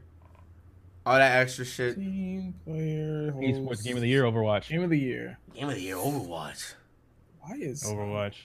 [1.05, 1.95] all that extra shit.
[1.95, 3.31] Team player.
[3.33, 4.67] esports game of the year, Overwatch.
[4.69, 5.37] Game of the year.
[5.53, 6.73] Game of the year, Overwatch.
[7.41, 8.35] Why is Overwatch.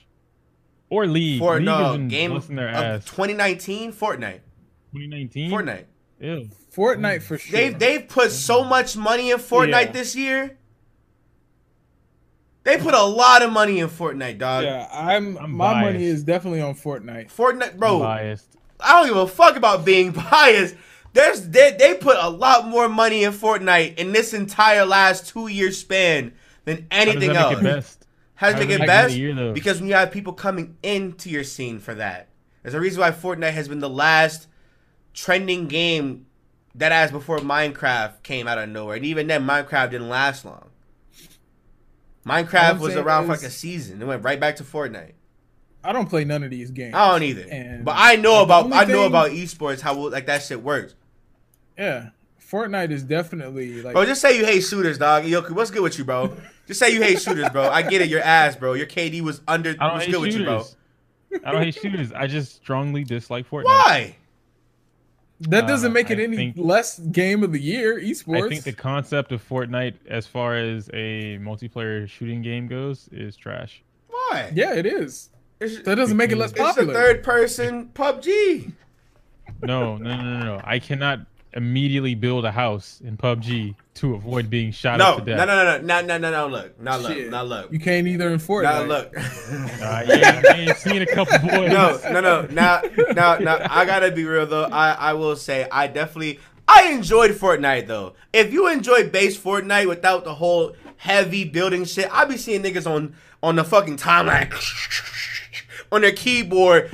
[0.89, 1.39] Or League.
[1.39, 3.05] For League no game their of ass.
[3.05, 4.39] 2019, Fortnite.
[4.93, 5.51] 2019.
[5.51, 5.85] Fortnite.
[6.19, 6.49] Ew.
[6.75, 7.57] Fortnite for sure?
[7.59, 9.91] They've they've put so much money in Fortnite Yeah.
[9.91, 10.57] this year.
[12.63, 14.63] They put a lot of money in Fortnite, dog.
[14.63, 15.37] yeah, I'm.
[15.37, 17.31] I'm my money is definitely on Fortnite.
[17.33, 17.99] Fortnite, I'm bro.
[17.99, 18.57] biased.
[18.79, 20.75] I don't give a fuck about being biased.
[21.13, 25.47] There's they, they put a lot more money in Fortnite in this entire last two
[25.47, 26.33] year span
[26.65, 27.97] than How does anything that else.
[28.41, 28.47] Make it best?
[28.47, 29.17] How does How it make does it that make best?
[29.17, 32.27] year, because when you have people coming into your scene for that.
[32.63, 34.47] There's a reason why Fortnite has been the last
[35.13, 36.25] trending game
[36.75, 38.95] that as before Minecraft came out of nowhere.
[38.97, 40.69] And even then Minecraft didn't last long.
[42.25, 44.01] Minecraft I'm was around for like a season.
[44.01, 45.13] It went right back to Fortnite.
[45.83, 46.93] I don't play none of these games.
[46.93, 47.45] I don't either.
[47.49, 50.95] And but I know about I know thing- about esports, how like that shit works.
[51.77, 52.09] Yeah,
[52.51, 53.93] Fortnite is definitely like.
[53.93, 55.25] Bro, just say you hate shooters, dog.
[55.25, 56.35] Yo, what's good with you, bro?
[56.69, 57.67] Just say you hate shooters, bro.
[57.67, 58.73] I get it, your ass, bro.
[58.73, 59.71] Your KD was under.
[59.71, 60.59] I don't What's hate good with you, bro?
[60.59, 60.75] shooters.
[61.43, 62.13] I don't hate shooters.
[62.13, 63.63] I just strongly dislike Fortnite.
[63.65, 64.15] Why?
[65.41, 67.99] that doesn't Uh, make it I any think- less game of the year.
[67.99, 68.45] Esports.
[68.45, 73.35] I think the concept of Fortnite, as far as a multiplayer shooting game goes, is
[73.35, 73.81] trash.
[74.09, 74.51] Why?
[74.53, 75.29] yeah, it is.
[75.59, 76.93] It's, That doesn't make it less it's a popular.
[76.93, 78.73] third person PUBG.
[79.63, 80.61] No, no, no, no, no.
[80.63, 81.21] I cannot
[81.53, 85.37] immediately build a house in PUBG to avoid being shot No, up no, to no,
[85.37, 85.47] death.
[85.47, 86.47] no, no, no, no, no, no.
[86.47, 87.29] Look, now look, Shit.
[87.31, 88.63] now look, You can't either in Fortnite.
[88.63, 89.13] now look.
[89.81, 91.71] Uh, yeah, I ain't seen a couple boys.
[91.71, 92.41] no, no, no.
[92.51, 92.81] Now,
[93.13, 93.57] now, now.
[93.69, 94.65] I gotta be real though.
[94.65, 98.13] I, I will say, I definitely, I enjoyed Fortnite though.
[98.31, 102.85] If you enjoy base Fortnite without the whole heavy building shit, I be seeing niggas
[102.85, 104.53] on on the fucking timeline
[105.91, 106.91] on their keyboard.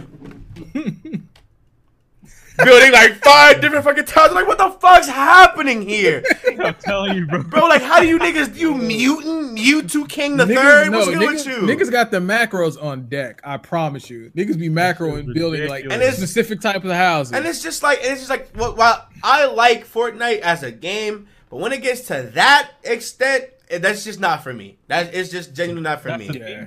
[2.64, 4.32] Building like five different fucking towers.
[4.32, 6.24] Like, what the fuck's happening here,
[6.60, 7.44] I'm telling you, bro.
[7.44, 7.68] bro?
[7.68, 8.56] Like, how do you niggas?
[8.56, 10.92] You mutant, Mewtwo King the Niggas, third?
[10.92, 11.76] no, What's good niggas, with you?
[11.76, 13.42] niggas got the macros on deck.
[13.44, 14.32] I promise you.
[14.36, 15.94] Niggas be macro and building like ridiculous.
[15.94, 17.34] And it's- specific type of houses.
[17.34, 21.28] And it's just like it's just like well, while I like Fortnite as a game,
[21.50, 24.78] but when it gets to that extent, eh, that's just not for me.
[24.88, 26.40] That is it's just genuinely not for That's me.
[26.40, 26.66] Yeah.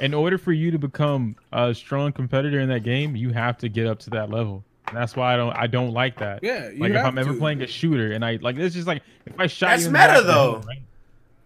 [0.00, 3.68] In order for you to become a strong competitor in that game, you have to
[3.68, 4.64] get up to that level.
[4.88, 6.40] And that's why I don't I don't like that.
[6.42, 9.02] Yeah, you like if I'm ever playing a shooter and I like it's just like
[9.26, 10.54] if I shot That's you in the meta, back though.
[10.56, 10.78] head, right?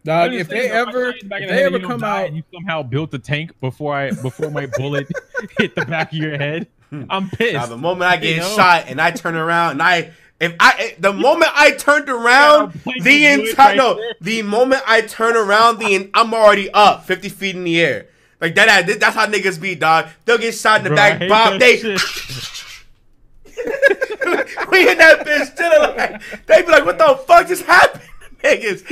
[0.05, 1.55] Dog, if they saying, though, if I ever shot you in the back if the
[1.55, 4.67] they head ever come out and you somehow built a tank before I before my
[4.67, 5.07] bullet
[5.59, 6.67] hit the back of your head,
[7.11, 7.55] I'm pissed.
[7.55, 8.57] Now, the moment I get You know?
[8.57, 10.11] shot and I turn around and I
[10.41, 14.15] if I eh, the moment I turned around Yeah, the playing entire right no there.
[14.21, 18.07] the moment I turn around the I'm already up 50 feet in the air.
[18.41, 20.07] Like that, that's how niggas be, dog.
[20.25, 21.59] They'll get shot in the Bro, back, Bob.
[21.61, 22.01] They shit.
[24.71, 28.03] we in that bitch chilling like they be like, what the fuck just happened,
[28.43, 28.85] niggas?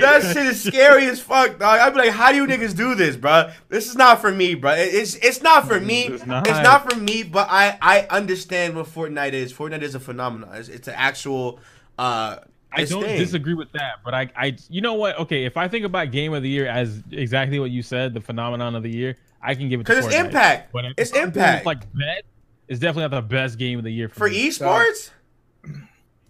[0.00, 1.80] That shit is scary as fuck, dog.
[1.80, 3.50] I'd be like, how do you niggas do this, bro?
[3.68, 4.72] This is not for me, bro.
[4.76, 6.04] It's it's not for me.
[6.04, 6.46] It's It's not.
[6.46, 7.22] not, for me.
[7.22, 9.52] But I I understand what Fortnite is.
[9.52, 10.50] Fortnite is a phenomenon.
[10.54, 11.60] It's, it's an actual.
[11.98, 12.36] uh
[12.76, 13.20] I don't thing.
[13.20, 15.16] disagree with that, but I, I, you know what?
[15.20, 18.20] Okay, if I think about game of the year as exactly what you said, the
[18.20, 20.24] phenomenon of the year, I can give it to 'Cause it's Fortnite.
[20.24, 20.72] impact.
[20.72, 21.66] But It's I'm impact.
[21.66, 22.24] Like bet
[22.68, 25.10] is definitely not the best game of the year for, for me, esports.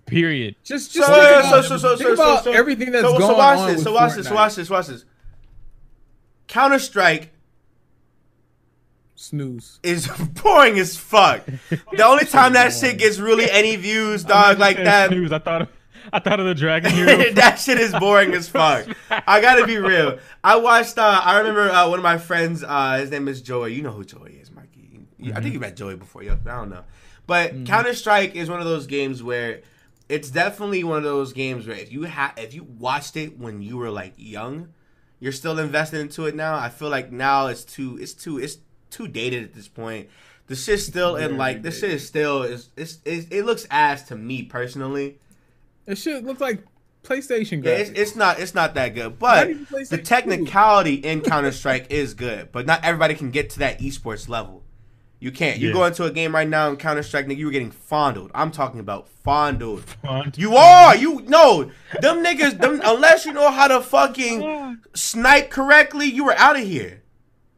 [0.07, 0.57] Period.
[0.63, 3.19] just just so think so about, so so think so about so everything that's so,
[3.19, 3.77] going so watch on this.
[3.77, 4.31] with So watch this.
[4.31, 4.71] Watch this.
[4.71, 5.05] Watch this.
[6.47, 7.31] Counter Strike
[9.15, 9.81] Snooze.
[9.83, 10.07] is
[10.43, 11.47] boring as fuck.
[11.93, 15.11] The only time that shit gets really any views, dog, like that.
[15.11, 15.33] News.
[15.33, 15.69] I thought, of,
[16.13, 17.31] I thought of the Dragon Hero.
[17.33, 18.87] that shit is boring as fuck.
[19.11, 20.19] I gotta be real.
[20.43, 20.99] I watched.
[20.99, 22.63] Uh, I remember uh, one of my friends.
[22.63, 23.73] Uh, his name is Joey.
[23.73, 24.51] You know who Joey is,
[25.25, 25.55] You- I think mm-hmm.
[25.55, 26.23] you met Joey before.
[26.23, 26.85] Yo, I don't know.
[27.27, 27.65] But mm-hmm.
[27.65, 29.63] Counter Strike is one of those games where
[30.09, 33.63] it's definitely one of those games where if you had if you watched it when
[33.63, 34.69] you were like young,
[35.21, 36.57] you're still invested into it now.
[36.57, 38.59] I feel like now it's too it's too it's
[38.91, 40.09] too dated at this point.
[40.47, 44.03] The shit's still in like this shit is still is it's, it's it looks ass
[44.09, 45.19] to me personally.
[45.87, 46.65] It should look like
[47.03, 49.49] PlayStation Yeah, it's, it's not it's not that good, but
[49.89, 52.53] the technicality in Counter Strike is good.
[52.53, 54.64] But not everybody can get to that esports level.
[55.21, 55.59] You can't.
[55.59, 55.75] You Yeah.
[55.75, 58.31] go into a game right now in Counter Strike, nigga, you were getting fondled.
[58.35, 59.83] I'm talking about fondled.
[60.03, 60.37] Font.
[60.37, 60.95] You are.
[60.97, 61.71] You no.
[62.01, 62.61] Them niggas.
[62.61, 67.03] Them unless you know how to fucking snipe correctly, you were out of here.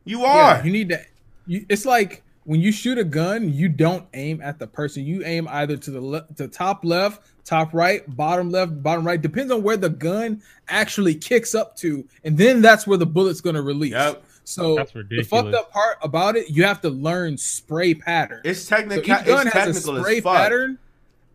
[0.05, 0.57] You are.
[0.59, 1.01] Yeah, you need to.
[1.47, 5.05] You, it's like when you shoot a gun, you don't aim at the person.
[5.05, 9.21] You aim either to the le- to top left, top right, bottom left, bottom right.
[9.21, 13.41] Depends on where the gun actually kicks up to, and then that's where the bullet's
[13.41, 13.93] gonna release.
[13.93, 14.23] Yep.
[14.49, 18.43] So That's the fucked up part about it, you have to learn spray pattern.
[18.45, 19.01] it's so technical.
[19.03, 20.37] each gun it's has a technical spray as fuck.
[20.37, 20.79] pattern.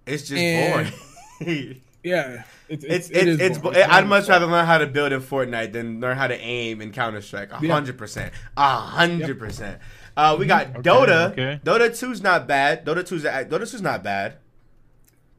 [0.05, 0.93] It's just and-
[1.39, 1.81] boring.
[2.03, 3.77] Yeah, it's It's it is it's, it's, boring.
[3.79, 6.91] I'd much rather learn how to build in Fortnite than learn how to aim in
[6.91, 7.51] Counter Strike.
[7.51, 8.33] A hundred percent.
[8.57, 9.79] A hundred percent.
[10.17, 11.31] Uh, we got Okay, Dota.
[11.31, 11.59] okay.
[11.63, 12.83] Dota 2's not bad.
[12.85, 14.37] Dota 2's Dota 2's not bad.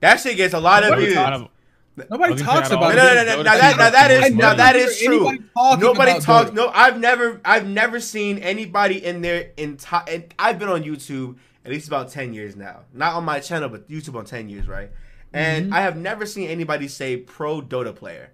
[0.00, 1.48] That shit gets a lot of Nobody views.
[1.98, 3.14] Out of- Nobody I talks say, I No, about no, it.
[3.14, 3.42] no, no, no.
[3.42, 5.38] Now that, now that is I now never that hear is true.
[5.78, 6.50] Nobody talks.
[6.50, 6.54] Dota.
[6.54, 10.24] No, I've never, I've never seen anybody in their entire.
[10.38, 12.80] I've been on YouTube at least about ten years now.
[12.94, 14.90] Not on my channel, but YouTube on ten years, right?
[15.34, 15.74] And Mm-hmm.
[15.74, 18.30] I have never seen anybody say pro Dota player.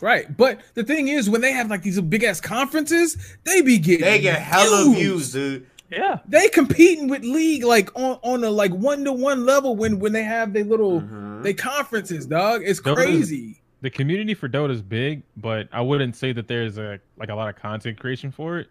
[0.00, 3.78] Right, but the thing is, when they have like these big ass conferences, they be
[3.78, 5.66] getting They get hella views, dude.
[5.90, 6.18] yeah.
[6.28, 10.12] They competing with league like on on a like one to one level when when
[10.12, 11.33] they have their little Mhm.
[11.44, 12.62] They conferences, dog.
[12.64, 13.60] It's Dota's- crazy.
[13.82, 17.34] The community for Dota is big, but I wouldn't say that there's a like a
[17.34, 18.68] lot of content creation for it.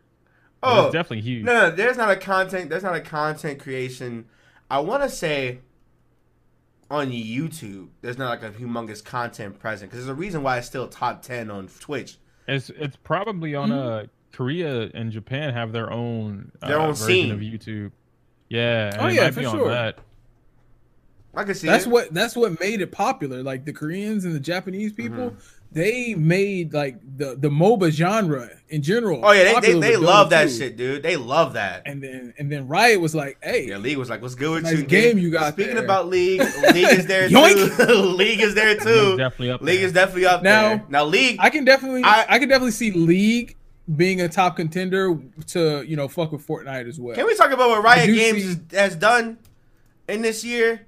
[0.63, 1.43] Oh, it's definitely huge.
[1.45, 2.69] No, no, there's not a content.
[2.69, 4.25] There's not a content creation.
[4.71, 5.59] I want to say
[6.89, 10.67] on YouTube, there's not like a humongous content present because there's a reason why it's
[10.67, 12.17] still top ten on Twitch.
[12.47, 17.05] It's it's probably on uh Korea and Japan have their own uh, Their own version
[17.05, 17.31] scene.
[17.31, 17.91] of YouTube.
[18.49, 19.69] Yeah, Oh, yeah, might for be on sure.
[19.69, 19.99] that.
[21.35, 21.89] I can see That's it.
[21.89, 23.41] what that's what made it popular.
[23.41, 25.01] Like the Koreans and the Japanese mm-hmm.
[25.15, 25.35] people,
[25.71, 29.21] they made like the the MOBA genre in general.
[29.25, 30.57] Oh yeah, they they, they love Dota that 2.
[30.57, 31.01] shit, dude.
[31.01, 31.83] They love that.
[31.87, 34.63] And then and then Riot was like, "Hey, Yeah, League was like, "What's good with
[34.65, 35.83] Nice you?" game you got Speaking there.
[35.83, 36.39] about League,
[36.73, 37.35] League is there too.
[38.15, 39.17] League is there League's too.
[39.17, 39.85] definitely up League there.
[39.87, 40.85] is definitely up Now- there.
[40.89, 43.57] Now League, I can definitely I- I, can definitely see League
[43.95, 47.51] being a top contender to you know fuck with Fortnite as well." can we talk
[47.51, 49.39] about what Riot Games see- has- has done
[50.07, 50.85] in this year?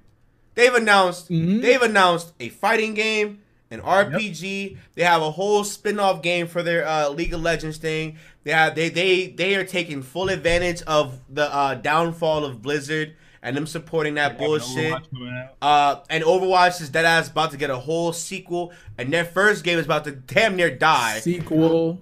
[0.56, 1.62] They've announced Mhm.
[1.62, 3.38] they've announced a fighting game,
[3.70, 4.76] an RPG.
[4.96, 8.16] They have a whole spin-off game for their uh, League of Legends thing.
[8.44, 13.14] They have they they they are taking full advantage of the uh, downfall of Blizzard
[13.42, 14.92] and them supporting that bullshit.
[14.92, 15.48] Overwatch.
[15.62, 19.62] Uh, and Overwatch is dead ass about to get a whole sequel, and their first
[19.62, 21.20] game is about to damn near die.
[21.20, 22.00] sequel.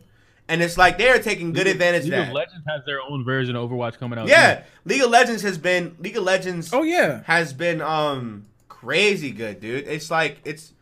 [0.49, 2.35] And it's like they are taking good advantage of League of that.
[2.35, 4.29] Legends has their own version of Overwatch coming out.
[4.29, 4.63] Yeah, too.
[4.85, 9.61] League of Legends has been League of Legends Oh yeah, has been um crazy good,
[9.61, 9.87] dude.
[9.89, 10.75] It's like it's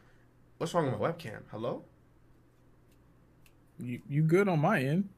[0.59, 1.43] what's wrong with my webcam?
[1.51, 1.84] Hello?
[3.78, 5.09] you, you good on my end?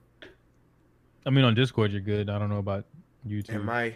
[1.27, 2.29] I mean on Discord you're good.
[2.29, 2.85] I don't know about
[3.27, 3.55] YouTube.
[3.55, 3.95] Am I?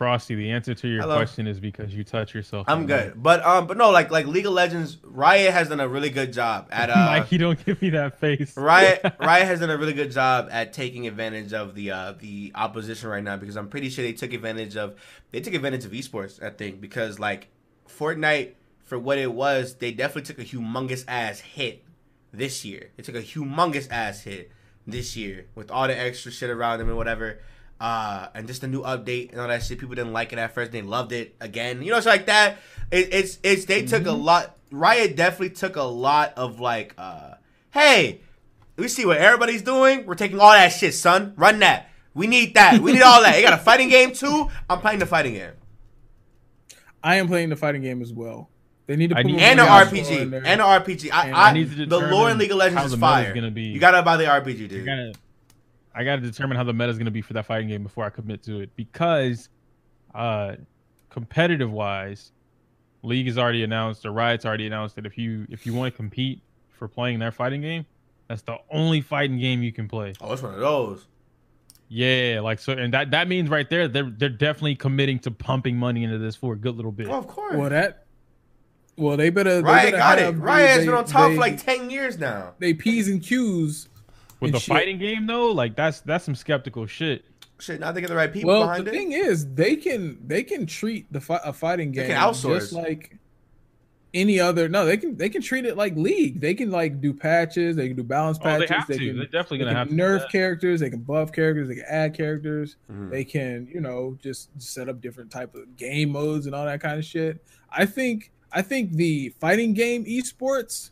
[0.00, 1.16] Frosty, the answer to your Hello.
[1.16, 2.66] question is because you touch yourself.
[2.70, 5.86] I'm good, but um, but no, like like League of Legends, Riot has done a
[5.86, 7.04] really good job at uh.
[7.04, 8.56] Mikey, don't give me that face.
[8.56, 12.50] Riot Riot has done a really good job at taking advantage of the uh, the
[12.54, 14.98] opposition right now because I'm pretty sure they took advantage of
[15.32, 17.48] they took advantage of esports I think because like
[17.86, 18.52] Fortnite
[18.82, 21.84] for what it was they definitely took a humongous ass hit
[22.32, 24.50] this year they took a humongous ass hit
[24.86, 27.40] this year with all the extra shit around them and whatever
[27.80, 30.52] uh, and just a new update and all that shit people didn't like it at
[30.54, 32.58] first they loved it again you know it's like that
[32.90, 37.34] it, it's it's they took a lot Riot definitely took a lot of like uh
[37.72, 38.20] hey
[38.76, 40.06] we see what everybody's doing.
[40.06, 41.34] We're taking all that shit, son.
[41.36, 41.90] Run that.
[42.14, 42.80] We need that.
[42.80, 43.36] We need all that.
[43.36, 44.48] You got a fighting game too.
[44.70, 45.52] I'm playing the fighting game
[47.02, 48.48] I am playing the fighting game as well.
[48.86, 51.10] They need to I put need- and an guys in RPG and an RPG.
[51.12, 52.90] I, And I, I need to the lore in determine League of how Legends is
[52.92, 53.34] the meta's fire.
[53.34, 53.62] gonna be.
[53.62, 55.16] You gotta buy the RPG, I dude.
[55.92, 58.04] Gotta, I gotta determine how the meta is gonna be for that fighting game before
[58.04, 59.48] I commit to it because,
[60.14, 60.56] uh,
[61.08, 62.32] competitive wise,
[63.02, 65.96] League has already announced or Riot's already announced that if you if you want to
[65.96, 66.40] compete
[66.70, 67.86] for playing their fighting game,
[68.28, 70.12] that's the only fighting game you can play.
[70.20, 71.06] Oh, it's one of those.
[71.88, 75.76] Yeah, like so, and that that means right there they're they're definitely committing to pumping
[75.76, 77.08] money into this for a good little bit.
[77.08, 77.56] Well, of course.
[77.56, 78.06] Well, that.
[78.96, 79.56] Well, they better.
[79.56, 80.26] they better got it.
[80.26, 82.54] have Riot has been on top they- for like ten years now.
[82.60, 83.88] They p's and q's.
[84.40, 84.68] With and the shit.
[84.74, 87.24] fighting game though, like that's that's some skeptical shit.
[87.58, 88.66] Shit, now they get the right people behind it.
[88.66, 88.94] Well, behind the it.
[88.94, 92.60] thing is, they can they can treat the fi- a fighting They game can outsource.
[92.60, 93.18] just like
[94.12, 94.68] any other.
[94.68, 96.40] No, they can they can treat it like league.
[96.40, 97.76] They can like do patches.
[97.76, 98.70] They can do balance Oh, they patches.
[98.76, 98.96] have to.
[98.96, 100.32] can, They're definitely gonna can have nerf that.
[100.32, 100.80] characters.
[100.80, 101.68] They can buff characters.
[101.68, 102.76] They can add characters.
[102.90, 103.10] Mhm.
[103.10, 106.80] They can you know just set up different type of game modes and all that
[106.80, 107.44] kind of shit.
[107.70, 110.90] I think I think the fighting game esports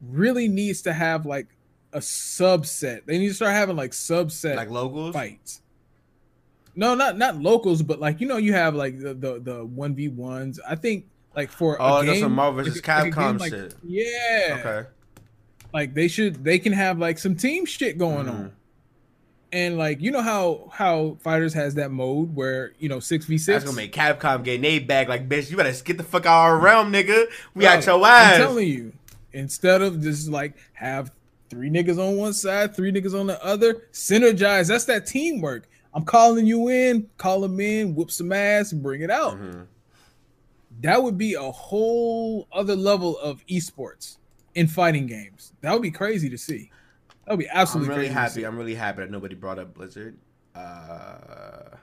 [0.00, 1.48] really needs to have like
[1.94, 3.06] a subset.
[3.06, 5.14] They need to start having like subset Like locals.
[5.14, 5.62] fights.
[6.76, 9.94] No, not not locals, but like you know, you have like the the the one
[9.94, 10.58] v ones.
[10.68, 11.06] I think
[11.36, 13.74] like for Oh, a that's game, Marvel versus like a- like a Capcom like- shit.
[13.84, 14.88] Yeah, Okay.
[15.72, 18.30] like they should they can have like some team shit going Mhm.
[18.30, 18.52] on,
[19.52, 23.38] and like you know how how fighters has that mode where you know six v
[23.38, 23.46] six.
[23.46, 25.08] That's gonna make Capcom get they back.
[25.08, 25.50] like, bitch.
[25.52, 27.26] You better get the fuck out of our realm, nigga.
[27.54, 28.34] We Bro, your ass.
[28.34, 28.92] I'm telling you,
[29.32, 31.12] instead of just like have
[31.54, 34.68] three niggas on one side, three niggas on the other, synergize.
[34.68, 35.68] That's that teamwork.
[35.94, 39.38] I'm calling you in, call them in, whoop some ass, and bring it out.
[39.38, 39.66] Mhm.
[40.80, 44.16] That would be a whole other level of esports
[44.54, 45.52] in fighting games.
[45.60, 46.70] That would be crazy to see.
[47.24, 47.94] That would be absolutely.
[47.94, 48.44] I'm really happy.
[48.44, 50.16] I'm really happy that nobody brought up Blizzard.
[50.54, 51.76] Uh,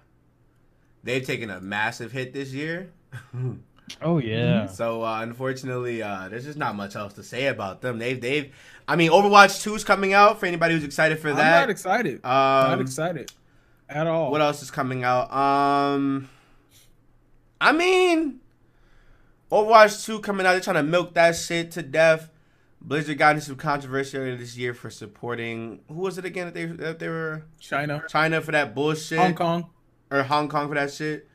[1.03, 2.91] they've taken a massive hit this year.
[4.01, 4.65] Oh yeah.
[4.67, 7.97] So uh, unfortunately, uh, there's just not much else to say about them.
[7.99, 8.53] They've they've.
[8.87, 11.39] I mean, Overwatch 2 is coming out for anybody who's excited for that.
[11.53, 12.21] I'm not excited.
[12.23, 13.31] not Um, excited
[13.87, 14.31] at all.
[14.31, 15.31] what else is coming out?
[15.31, 16.29] Um,
[17.61, 18.39] I mean,
[19.51, 20.51] Overwatch 2 coming out.
[20.53, 22.29] They're trying to milk that shit to death.
[22.81, 26.55] Blizzard got into some controversy earlier this year for supporting who was it again that
[26.55, 29.69] they that they were China, China for that bullshit Hong Kong.
[30.09, 31.27] or Hong Kong for that shit.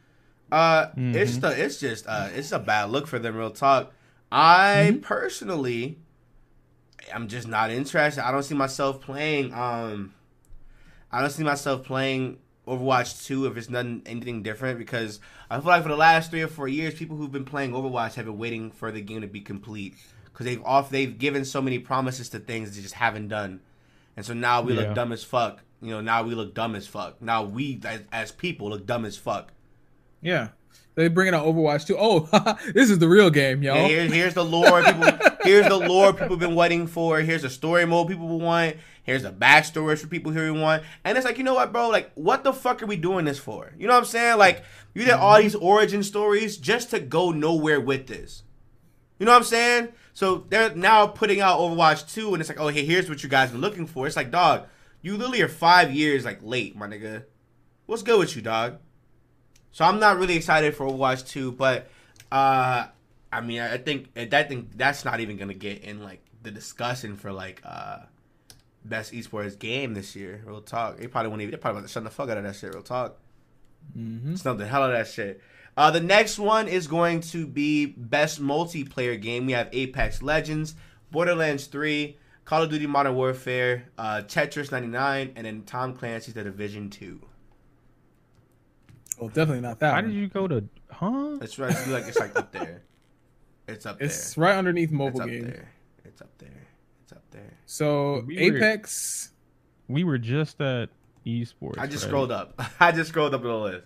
[0.53, 1.41] Uh, it's Mhm.
[1.41, 3.37] the it's just uh it's a bad look for them.
[3.37, 3.93] Real talk.
[4.31, 5.03] I Mhm.
[5.03, 5.99] personally,
[7.15, 8.25] I'm just not interested.
[8.27, 9.53] I don't see myself playing.
[9.55, 10.15] Um,
[11.11, 15.21] I don't see myself playing Overwatch 2 if it's nothing anything different because
[15.51, 18.15] I feel like for the last three or four years, people who've been playing Overwatch
[18.15, 19.95] have been waiting for the game to be complete
[20.27, 23.61] because they've off they've given so many promises to things they just haven't done,
[24.17, 24.81] and so now we Yeah.
[24.83, 25.61] look dumb as fuck.
[25.81, 27.21] You know, now we look dumb as fuck.
[27.23, 29.53] Now we as, as people look dumb as fuck.
[30.21, 30.49] Yeah.
[30.97, 31.97] They bring on Overwatch too.
[31.99, 32.21] Oh,
[32.75, 33.75] this is the real game, yo.
[33.75, 34.83] Yeah, here, here's the lore.
[34.83, 35.11] People,
[35.45, 37.21] here's the lore people been waiting for.
[37.21, 38.77] Here's the story mode people want.
[39.03, 40.85] Here's the backstories for people who want.
[41.05, 41.91] And it's like, you know what, bro?
[41.91, 43.73] Like, what the fuck are we doing this for?
[43.79, 44.39] You know what I'm saying?
[44.39, 44.65] Like,
[44.95, 48.43] you did all these origin stories just to go nowhere with this.
[49.19, 49.89] You know what I'm saying?
[50.15, 53.29] So they're now putting out Overwatch 2, and it's like, oh, hey, here's what you
[53.29, 54.07] guys been looking for.
[54.07, 54.67] It's like, dog,
[55.03, 57.25] you literally are five years like late, my nigga.
[57.85, 58.79] What's good with you, dog?
[59.77, 61.91] So I'm not really excited for Overwatch 2, but
[62.33, 62.87] uh
[63.31, 67.15] I mean I think that thing that's not even gonna get in like the discussion
[67.15, 67.99] for like uh
[68.87, 70.43] best esports game this year.
[70.47, 70.97] Real talk.
[70.97, 72.73] They probably won't even they probably about to shut the fuck out of that shit,
[72.73, 73.19] real talk.
[73.95, 74.37] Mm-hmm.
[74.37, 75.43] Snub the hell out of that shit.
[75.77, 79.45] Uh, the next one is going to be best multiplayer game.
[79.45, 80.75] We have Apex Legends,
[81.11, 82.17] Borderlands 3,
[82.47, 87.21] Call of Duty Modern Warfare, uh, Tetris 99, and then Tom Clancy's The Division 2.
[89.19, 89.91] Well, definitely not that.
[89.91, 90.05] How one.
[90.07, 90.65] did you go to?
[90.91, 91.39] Huh?
[91.41, 91.71] It's right.
[91.71, 92.83] It's like it's like up there.
[93.69, 94.07] It's up there.
[94.07, 95.45] It's right underneath It's mobile up game.
[95.45, 95.73] there.
[96.05, 96.67] It's up there.
[97.03, 97.55] It's up there.
[97.67, 99.33] So We were- Apex.
[99.89, 100.89] We were just at
[101.27, 101.79] esports.
[101.79, 102.09] I just right?
[102.11, 102.61] scrolled up.
[102.81, 103.85] I just scrolled up the list.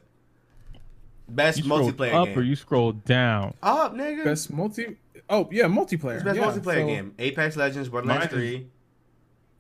[1.28, 1.64] Best multiplayer.
[1.64, 2.38] You scrolled multiplayer up game.
[2.38, 3.54] or you scrolled down?
[3.62, 4.24] up, nigga.
[4.24, 4.96] Best multi.
[5.28, 6.16] Oh yeah, multiplayer.
[6.16, 7.14] It's best yeah, multiplayer so- game.
[7.18, 8.66] Apex Legends, Borderlands Mine 3.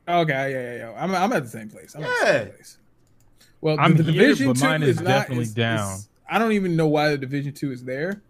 [0.08, 1.02] Okay, yeah, yeah, yeah.
[1.02, 1.94] I'm, I'm at the same place.
[1.94, 2.32] I'm at the Yeah.
[2.44, 2.78] same place.
[3.60, 5.98] Well, I'm the, the here, division but two mine is not- definitely down.
[6.28, 8.22] I don't even know why the division two is there.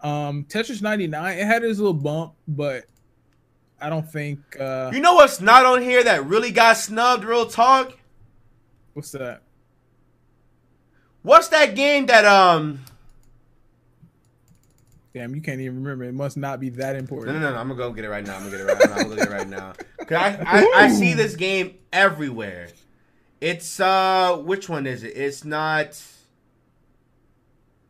[0.00, 2.84] Um, Tetris 99, it had its little bump, but
[3.80, 4.38] I don't think.
[4.58, 7.24] uh You know what's not on here that really got snubbed?
[7.24, 7.96] Real talk.
[8.94, 9.42] What's that?
[11.22, 12.80] What's that game that um?
[15.12, 16.04] Damn, you can't even remember.
[16.04, 17.36] It must not be that important.
[17.36, 17.58] no, no, no.
[17.60, 18.36] I'm gonna go get it right now.
[18.36, 18.94] I'm gonna get it right now.
[18.96, 19.72] I'm gonna get it right now.
[20.06, 22.68] 'Cause I, I, I see this game everywhere.
[23.46, 25.16] It's uh, which one is it?
[25.16, 26.00] It's not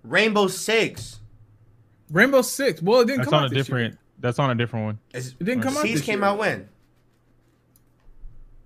[0.03, 1.19] Rainbow Six.
[2.11, 2.83] Rainbow Six.
[2.83, 3.79] Well, it didn't That's come on out a this year.
[3.79, 3.99] different.
[4.19, 4.99] That's on a different one.
[5.15, 6.29] It's, It didn't come out Siege this came year.
[6.29, 6.69] out when?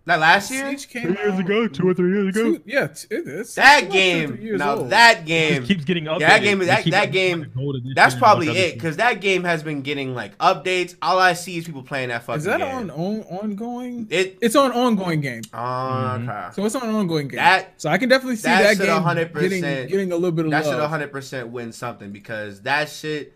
[0.06, 0.68] Not last year.
[0.70, 3.54] Siege came out two or three years two- yeah, t- it is.
[3.54, 4.28] That It's about two or game.
[4.36, 4.90] three years Now old.
[4.90, 5.56] that game.
[5.56, 6.18] just keeps getting updated.
[6.20, 8.44] That game- They that- keep that adding game- the gold edition That's and a bunch
[8.46, 10.94] probably it because that game has been getting like updates.
[11.02, 12.74] All I see is people playing that fucking Is that game.
[12.74, 14.06] on, on ongoing?
[14.10, 14.38] It.
[14.40, 15.42] It's on ongoing game.
[15.42, 16.28] Mhm.
[16.28, 16.54] Okay.
[16.54, 17.36] So it's on ongoing game.
[17.36, 20.46] That- so I can definitely see that that, game 100% getting getting a little bit
[20.46, 23.34] of That should 100 percent win something because that shit.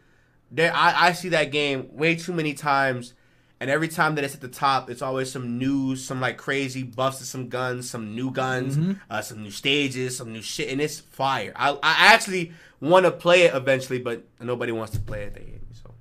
[0.51, 3.13] There, I, I see that game way too many times,
[3.61, 6.83] and every time that it's at the top, it's always some news, some like crazy
[6.83, 8.93] buffs to some guns, some new guns, Mm-hmm.
[9.11, 11.53] uh, some new stages, some new shit, and it's fire.
[11.57, 15.35] I, I actually want to play it eventually, but nobody wants to play it.
[15.35, 15.95] They hate me, so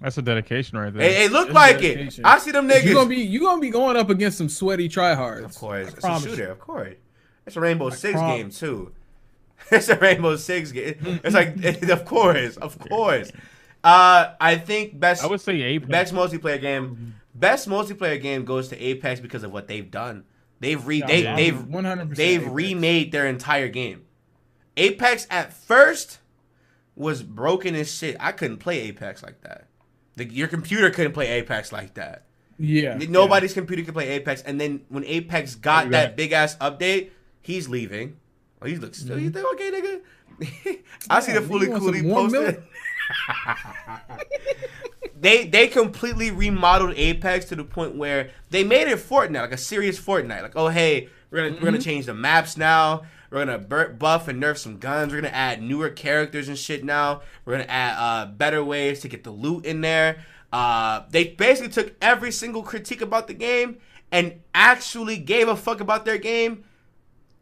[0.00, 1.02] That's a dedication right there.
[1.02, 2.24] it, it look It's like dedication.
[2.24, 2.28] it.
[2.28, 2.84] I see them niggas.
[2.84, 5.44] You're gonna be you gonna be going up against some sweaty tryhards.
[5.44, 6.30] Of course, I it's a promise you.
[6.30, 6.50] shooter.
[6.52, 6.94] Of course,
[7.46, 8.92] it's a Rainbow Six prom- game too.
[9.72, 11.20] It's a Rainbow Six game.
[11.22, 11.54] It's like,
[11.90, 13.30] of course, of course.
[13.82, 15.90] Uh, I think best I would say Apex.
[15.90, 20.24] best multiplayer game, best multiplayer game goes to Apex because of what they've done.
[20.60, 21.36] They've re they Yeah.
[21.36, 22.52] they've 100% they've Apex.
[22.52, 24.02] remade their entire game.
[24.76, 26.18] Apex at first
[26.94, 28.16] was broken as shit.
[28.20, 29.68] I couldn't play Apex like that.
[30.16, 32.26] The, your computer couldn't play Apex like that.
[32.58, 32.98] Yeah.
[33.08, 34.42] Nobody's computer could play Apex.
[34.42, 38.18] And then when Apex got you that big ass update, he's leaving.
[38.60, 39.18] Oh, he looks still.
[39.18, 40.00] You think okay, nigga?
[41.10, 42.62] I see the fully want coolly some warm posted.
[45.20, 49.58] they they completely remodeled Apex to the point where they made it Fortnite, like a
[49.58, 50.42] serious Fortnite.
[50.42, 53.02] Like, oh hey, we're gonna we're gonna change the maps now.
[53.30, 55.12] We're gonna bur- buff and nerf some guns.
[55.12, 57.22] We're gonna add newer characters and shit now.
[57.44, 60.24] We're gonna add uh, better ways to get the loot in there.
[60.52, 63.78] Uh, they basically took every single critique about the game
[64.10, 66.64] and actually gave a fuck about their game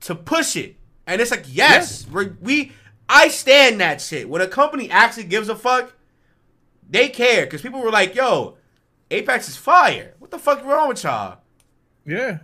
[0.00, 0.76] to push it.
[1.06, 2.72] And it's like, yes, we're, we,
[3.08, 4.28] I stand that shit.
[4.28, 5.92] When a company actually gives a fuck,
[6.88, 7.44] they care.
[7.44, 8.56] Because people were like, yo,
[9.10, 10.14] Apex is fire.
[10.18, 11.38] What the fuck wrong with y'all?
[12.04, 12.38] Yeah.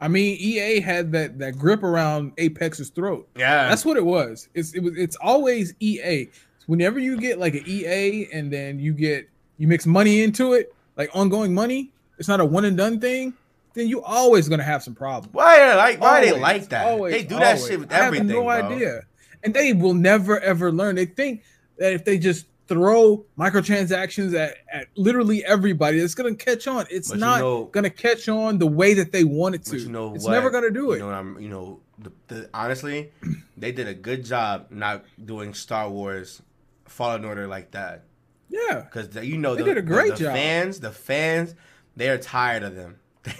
[0.00, 3.28] I mean, EA had that that grip around Apex's throat.
[3.36, 3.68] Yeah.
[3.68, 4.48] That's what it was.
[4.54, 6.28] It's it was it's always EA.
[6.66, 10.72] Whenever you get like an EA and then you get you mix money into it,
[10.96, 13.34] like ongoing money, it's not a one and done thing,
[13.74, 15.32] then you always gonna have some problems.
[15.34, 16.86] why they like why they like that?
[16.86, 17.66] always, they do that always.
[17.66, 18.28] shit with I have everything.
[18.28, 18.50] no bro.
[18.50, 19.00] idea.
[19.44, 20.96] And they will never ever learn.
[20.96, 21.42] They think
[21.78, 26.86] that if they just throw microtransactions at, at literally everybody, it's gonna catch on.
[26.90, 29.78] It's But you not know- gonna catch on the way that they want it to.
[29.78, 30.32] You know it's what?
[30.32, 30.98] never gonna do You it.
[30.98, 31.38] know I'm.
[31.40, 33.10] You know, the, the, honestly,
[33.56, 36.42] they did a good job not doing Star Wars
[36.86, 38.04] Fallen Order like that.
[38.48, 38.80] yeah.
[38.80, 40.34] Because you know They the, did a great the, job.
[40.34, 41.54] fans, the fans,
[41.96, 42.96] they are tired of them.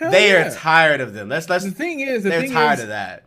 [0.00, 0.48] They yeah.
[0.48, 1.28] are tired of them.
[1.28, 1.64] Let's let's.
[1.64, 3.23] The thing is, the They're thing tired is, of that.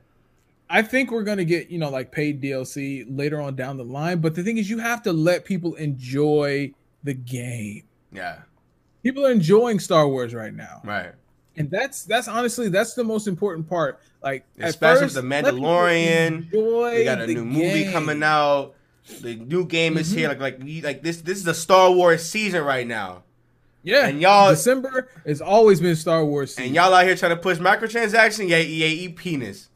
[0.69, 4.19] I think we're gonna get you know like paid DLC later on down the line.
[4.19, 6.71] But the thing is, you have to let people enjoy
[7.03, 7.83] the game.
[8.11, 8.39] Yeah.
[9.03, 11.11] People are enjoying Star Wars right now, Right.
[11.55, 13.99] and that's that's honestly that's the most important part.
[14.21, 18.73] Like Especially first, with The Mandalorian, They got a new movie coming out.
[19.21, 20.17] The new game is Mhm.
[20.17, 20.27] here.
[20.29, 23.23] Like like like this this is the Star Wars season right now.
[23.83, 26.49] Yeah, And y'all- December has always been Star Wars.
[26.51, 26.65] Season.
[26.65, 29.69] And y'all out here trying to push microtransaction, yeah, EA eat penis.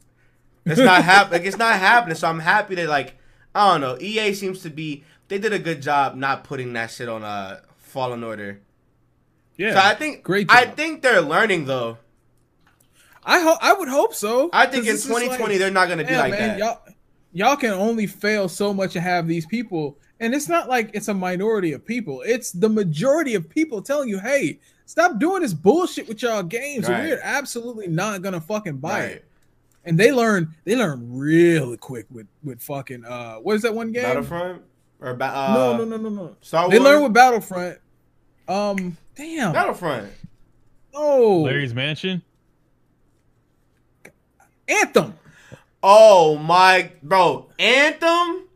[0.65, 2.15] It's not hap- like it's not happening.
[2.15, 3.15] So I'm happy that like
[3.55, 3.97] I don't know.
[3.99, 7.61] EA seems to be they did a good job not putting that shit on uh
[7.77, 8.61] Fallen Order.
[9.57, 11.97] yeah, So I think great I think they're learning though.
[13.23, 14.49] I hope I would hope so.
[14.53, 16.59] I think in this is like- 2020 they're not gonna be Yeah, like man, that.
[16.59, 16.81] y'all
[17.33, 19.97] y'all can only fail so much to have these people.
[20.19, 22.21] And it's not like it's a minority of people.
[22.25, 26.87] It's the majority of people telling you, hey, stop doing this bullshit with y'all games.
[26.87, 27.01] Right.
[27.09, 29.11] We're absolutely not gonna fucking buy Right.
[29.13, 29.25] it.
[29.83, 33.91] And they learn they learn really quick with with fucking uh what is that one
[33.91, 34.03] game?
[34.03, 34.61] Battlefront
[34.99, 36.35] or ba- uh, no, no, no, no, no.
[36.41, 36.71] Star Wars.
[36.71, 37.79] They learn with Battlefront.
[38.47, 39.53] Um damn.
[39.53, 40.11] Battlefront.
[40.93, 42.21] Oh Larry's Mansion.
[44.67, 45.15] Anthem.
[45.83, 48.47] Oh my bro, Anthem.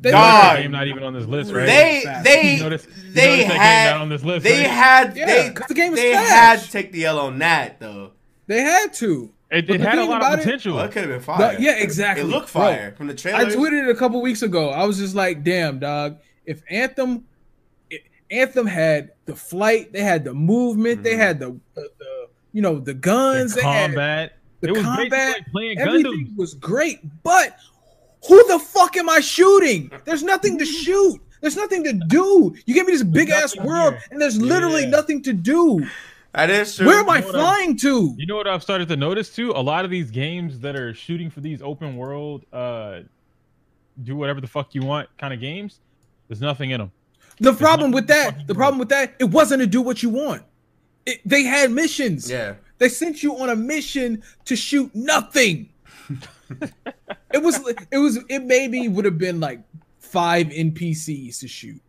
[0.00, 0.20] They Dog.
[0.56, 1.64] That game not even on this list, right?
[1.64, 4.66] They they You notice- you they notice that game had on this list, they right?
[4.70, 6.28] had Yeah, they 'cause the game is they trash.
[6.28, 8.12] had to take the L on that though.
[8.46, 9.32] They had to.
[9.52, 10.76] It, it had a lot about of it- potential.
[10.76, 11.56] Well, it could have been The- fire.
[11.60, 12.24] yeah, exactly.
[12.24, 13.38] It looked Bro, fire from the trailer.
[13.38, 14.70] I tweeted it a couple weeks ago.
[14.70, 16.18] I was just like, "Damn, dog!
[16.46, 17.24] If Anthem,
[17.90, 18.00] if
[18.30, 21.18] Anthem had the flight, they had the movement, they Mhm.
[21.18, 24.38] had the, the, the you know the guns, the they had combat.
[24.60, 26.36] the it was combat, like playing everything Gundam.
[26.36, 27.00] was great.
[27.22, 27.56] But
[28.28, 29.90] who the fuck am I shooting?
[30.04, 31.20] There's nothing to shoot.
[31.42, 32.54] There's nothing to do.
[32.66, 34.02] You give me this big ass world, here.
[34.12, 34.90] and there's literally Yeah.
[34.90, 35.84] nothing to do.
[36.34, 36.86] That is true.
[36.86, 38.14] Where am I You know what I'm- flying to?
[38.18, 39.52] You know what I've started to notice too?
[39.52, 43.00] A lot of these games that are shooting for these open world, uh,
[44.02, 45.80] do whatever the fuck you want kind of games.
[46.28, 46.90] There's nothing in them.
[47.40, 48.58] The problem with that, the do.
[48.58, 50.42] problem with that, it wasn't to do what you want.
[51.04, 52.30] It, they had missions.
[52.30, 52.54] Yeah.
[52.78, 55.68] They sent you on a mission to shoot nothing.
[57.32, 57.60] it was
[57.90, 59.60] it was it maybe would have been like
[59.98, 61.80] five NPCs to shoot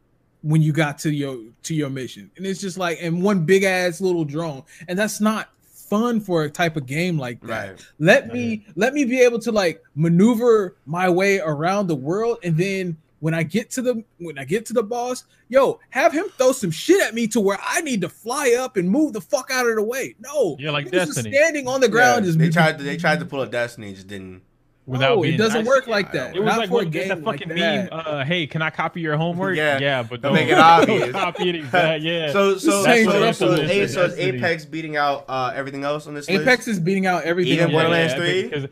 [0.43, 2.29] when you got to your to your mission.
[2.37, 4.63] And it's just like and one big ass little drone.
[4.87, 7.69] And that's not fun for a type of game like that.
[7.69, 7.85] Right.
[7.99, 12.55] Let me let me be able to like maneuver my way around the world and
[12.57, 16.25] then when I get to the when I get to the boss, yo, have him
[16.37, 19.21] throw some shit at me to where I need to fly up and move the
[19.21, 20.13] fuck out of the way.
[20.19, 21.33] No, Yeah, like niggas is Destiny.
[21.33, 23.93] standing on the ground Yeah, is they tried to they tried to pull a Destiny,
[23.93, 24.41] just didn't.
[24.85, 25.67] Without no, being it doesn't nice.
[25.67, 26.31] work like that.
[26.31, 27.89] It It was Not like for what, a it's game that like fucking that.
[27.91, 27.99] meme.
[28.05, 29.55] Uh, hey, can I copy your homework?
[29.63, 29.79] Yeah.
[29.79, 31.03] yeah, but Don't don't, make it obvious.
[31.03, 32.01] don't copy it exact.
[32.03, 32.31] Yeah.
[32.33, 33.89] So so Change so, it so, a little A- bit.
[33.91, 36.67] so is Apex beating out uh, everything else on this Apex list?
[36.67, 37.53] is beating out everything.
[37.53, 38.59] Even on Borderlands there.
[38.59, 38.67] 3?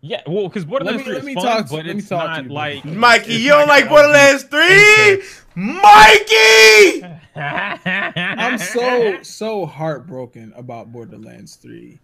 [0.00, 1.98] Yeah, well, because Borderlands me- 3 let is me fun, talk to- but let me
[2.00, 5.22] it's talk to not you, like Mikey, you don't like like Borderlands 3?
[5.54, 7.02] Mikey!
[7.34, 11.98] I'm so so heartbroken about Borderlands 3.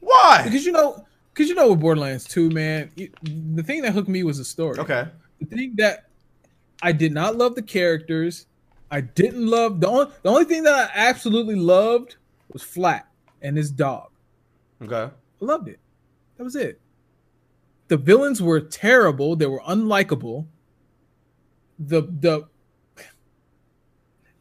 [0.00, 0.42] Why?
[0.44, 4.22] Because you know, because you know with Borderlands 2, man, the thing that hooked me
[4.24, 4.78] was the story.
[4.78, 5.08] Okay.
[5.40, 6.10] The thing that
[6.82, 8.46] I did not love the characters.
[8.90, 12.16] I didn't love the only the only thing that I absolutely loved
[12.52, 13.02] was FL4K
[13.42, 14.10] and his dog.
[14.82, 15.04] Okay.
[15.04, 15.78] I loved it.
[16.36, 16.80] That was it.
[17.88, 19.36] The villains were terrible.
[19.36, 20.46] They were unlikable.
[21.78, 22.48] The the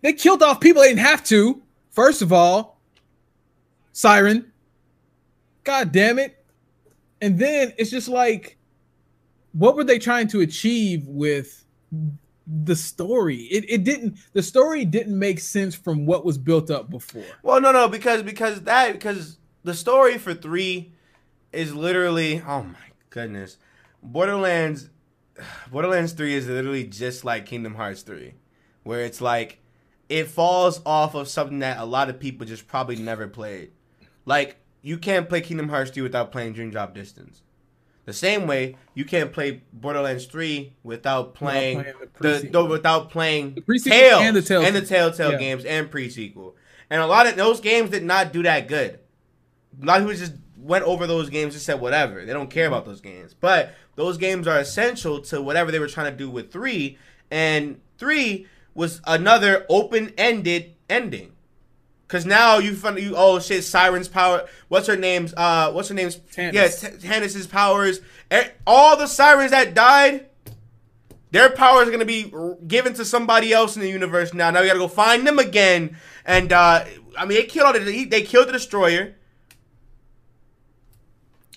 [0.01, 1.61] they killed off people they didn't have to.
[1.91, 2.79] First of all,
[3.91, 4.51] Siren.
[5.63, 6.38] God damn it.
[7.21, 8.57] And then it's just like,
[9.53, 11.65] what were they trying to achieve with
[12.47, 13.37] the story?
[13.37, 17.23] It, it didn't the story didn't make sense from what was built up before.
[17.43, 20.93] Well, no, no, because because that because the story for three
[21.51, 22.77] is literally oh my
[23.09, 23.57] goodness,
[24.01, 24.89] Borderlands,
[25.71, 28.35] Borderlands three is literally just like Kingdom Hearts three,
[28.83, 29.59] where it's like
[30.07, 33.71] it falls off of something that a lot of people just probably never played.
[34.25, 37.41] Like you can't play Kingdom Hearts three without playing Dream Drop Distance.
[38.05, 42.67] The same way you can't play Borderlands three without playing, playing the the, pre-sequel.
[42.67, 44.67] without playing The pre-sequel Tales and the Telltale.
[44.67, 45.37] and the Telltale Yeah.
[45.37, 46.55] games and pre-sequel.
[46.89, 48.99] And a lot of those games did not do that good.
[49.81, 52.25] A lot of people just went over those games and said whatever.
[52.25, 53.35] They don't care about those games.
[53.39, 56.97] But those games are essential to whatever they were trying to do with three.
[57.29, 61.33] And three was another open-ended ending.
[62.09, 65.95] Cause now you find you oh shit Siren's power what's her name's uh what's her
[65.95, 66.83] name's Tannis.
[66.83, 68.01] yeah Tannis's powers
[68.65, 70.25] all the sirens that died
[71.31, 72.31] their powers are gonna be
[72.67, 74.49] given to somebody else in the universe now.
[74.49, 75.97] Now we gotta go find them again.
[76.25, 76.85] And uh
[77.17, 79.15] I mean, they killed all the they killed the destroyer.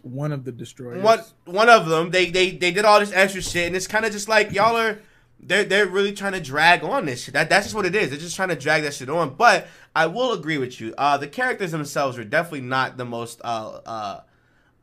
[0.03, 1.03] One of the destroyers.
[1.03, 4.05] one one of them they they they did all this extra shit and it's kind
[4.05, 4.99] of just like y'all are
[5.43, 7.35] they're they're really trying to drag on this shit.
[7.35, 8.11] That that's just what it is.
[8.11, 9.35] They're just trying to drag that shit on.
[9.35, 10.95] But I will agree with you.
[10.97, 14.21] Uh, the characters themselves are definitely not the most uh uh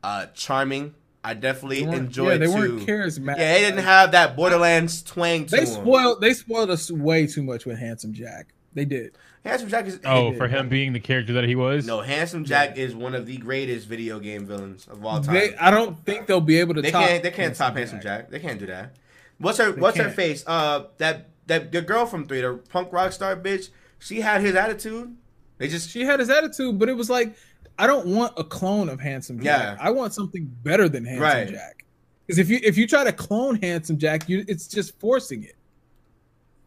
[0.02, 0.94] uh charming.
[1.22, 2.40] I definitely They enjoyed.
[2.40, 3.38] Yeah, they to, weren't charismatic.
[3.38, 5.82] Yeah, they didn't have that Borderlands twang to They them.
[5.82, 6.20] spoiled.
[6.22, 8.54] They spoiled us way too much with Handsome Jack.
[8.72, 9.18] They did.
[9.44, 11.86] Handsome Jack is Oh, for him being the character that he was.
[11.86, 15.34] no Handsome Jack is one of the greatest video game villains of all time.
[15.34, 15.56] They.
[15.56, 16.82] I don't think they'll be able to.
[16.82, 17.22] They top can't.
[17.22, 18.30] They can't top Handsome Jack.
[18.30, 18.94] They can't do that.
[19.40, 19.72] What's her?
[19.72, 20.16] What's her can't.
[20.16, 20.44] face?
[20.46, 23.70] Uh, that that the girl from three, the punk rock star bitch.
[23.98, 25.16] She had his attitude.
[25.58, 27.34] They just She had his attitude, but it was like,
[27.78, 29.78] I don't want a clone of Handsome Jack.
[29.78, 29.84] Yeah.
[29.84, 31.48] I want something better than Handsome Right.
[31.48, 31.84] Jack.
[32.26, 35.56] Because if you if you try to clone Handsome Jack, you it's just forcing it.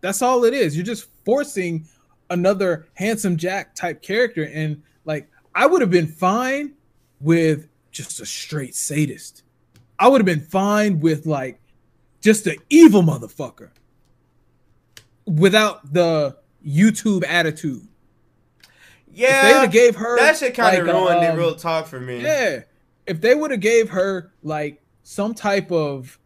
[0.02, 0.76] That's all it is.
[0.76, 1.88] You're just forcing
[2.30, 6.74] another Handsome Jack type character, and like I would have been fine
[7.22, 9.44] with just a straight sadist.
[10.00, 11.60] I would have been fine with like
[12.24, 13.70] just an evil motherfucker
[15.26, 17.88] without the YouTube attitude.
[19.16, 21.56] If they would have gave her That shit kind of like, ruined um, the real
[21.56, 22.22] talk for me.
[22.22, 22.62] Yeah,
[23.06, 26.18] if they would have gave her like some type of,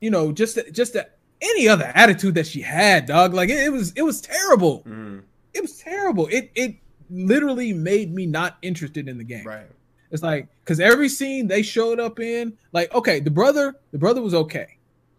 [0.00, 1.08] you know, just just a,
[1.42, 3.34] any other attitude that she had, dog.
[3.34, 4.84] Like it, it was it was terrible.
[4.86, 5.22] Mm,
[5.54, 6.28] It was terrible.
[6.28, 6.76] It it
[7.10, 9.44] literally made me not interested in the game.
[9.46, 9.66] right.
[10.10, 14.22] It's like because every scene they showed up in, like okay, the brother the brother
[14.22, 14.77] was okay,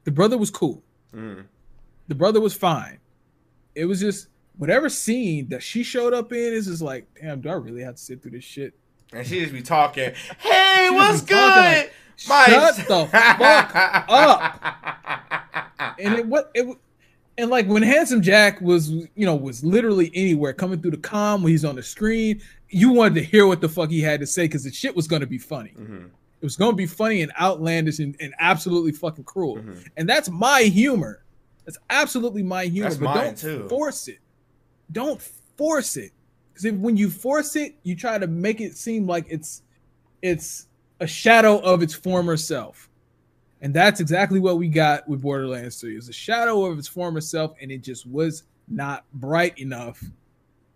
[0.10, 0.82] the brother was cool,
[1.16, 1.44] Mm.
[2.08, 2.98] the brother was fine.
[3.76, 4.28] It was just
[4.58, 7.96] whatever scene that she showed up in is just like, damn, do I really have
[7.96, 8.74] to sit through this shit?
[9.14, 10.12] And she just be talking.
[10.40, 11.36] Hey, She what's good?
[11.36, 11.94] like,
[12.50, 13.76] Shut the fuck
[14.10, 15.96] up.
[16.00, 16.68] and it what it
[17.38, 21.42] and like when handsome jack was you know was literally anywhere coming through the com
[21.44, 24.28] when he's on the screen you wanted to hear what the fuck he had to
[24.28, 26.10] say because the shit was going to be funny Mhm,
[26.42, 29.86] it was going to be funny and outlandish and, and absolutely fucking cruel mhm.
[29.98, 31.24] and that's my humor
[31.66, 33.70] that's absolutely my humor That's but don't too.
[33.70, 34.20] force it
[34.92, 36.12] don't force it
[36.54, 39.64] because when you force it you try to make it seem like it's
[40.22, 40.68] it's
[41.00, 42.90] a shadow of its former self
[43.62, 45.94] and that's exactly what we got with Borderlands 3.
[45.94, 50.02] It was a shadow of its former self, and it just was not bright enough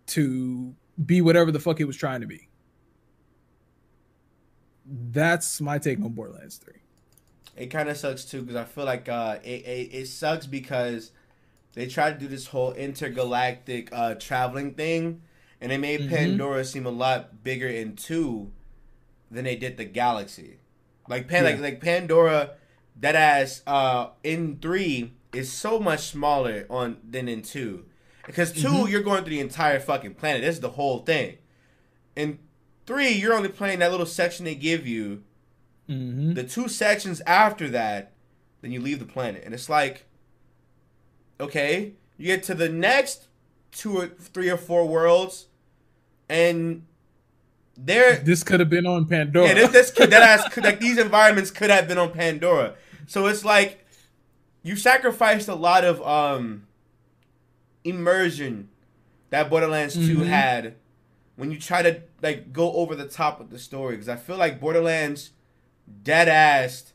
[0.08, 0.74] to
[1.06, 2.48] be whatever the fuck it was trying to be.
[4.86, 6.74] That's my take on Borderlands 3.
[7.56, 11.12] It kind of sucks too because I feel like uh, it, it it sucks because
[11.74, 15.22] they tried to do this whole intergalactic uh, traveling thing,
[15.60, 16.08] and they made Mhm.
[16.08, 18.50] Pandora seem a lot bigger in two
[19.30, 20.58] than they did the galaxy.
[21.08, 21.62] Like Pan, like Yeah.
[21.62, 22.50] like Pandora,
[23.00, 27.84] that ass uh, in three is so much smaller on than in two,
[28.26, 28.90] because 2 Mhm.
[28.90, 30.42] you're going through the entire fucking planet.
[30.42, 31.38] This is the whole thing.
[32.16, 32.38] In
[32.86, 35.22] three, you're only playing that little section they give you
[35.88, 36.32] Mm-hmm.
[36.32, 38.12] the two sections after that,
[38.62, 39.42] then you leave the planet.
[39.44, 40.06] And it's like,
[41.38, 43.26] okay, you get to the next
[43.70, 45.46] two or three or four worlds,
[46.28, 46.86] and
[47.76, 49.48] there, This could have been on Pandora.
[49.48, 52.76] yeah, this, this could, that ass, could, like these environments could have been on Pandora.
[53.06, 53.84] So it's like,
[54.62, 56.66] you sacrificed a lot of um
[57.84, 58.68] immersion
[59.30, 60.26] that Borderlands 2 Mhm.
[60.26, 60.74] had
[61.36, 64.36] when you try to like go over the top of the story because I feel
[64.36, 65.30] like Borderlands
[66.02, 66.92] dead assed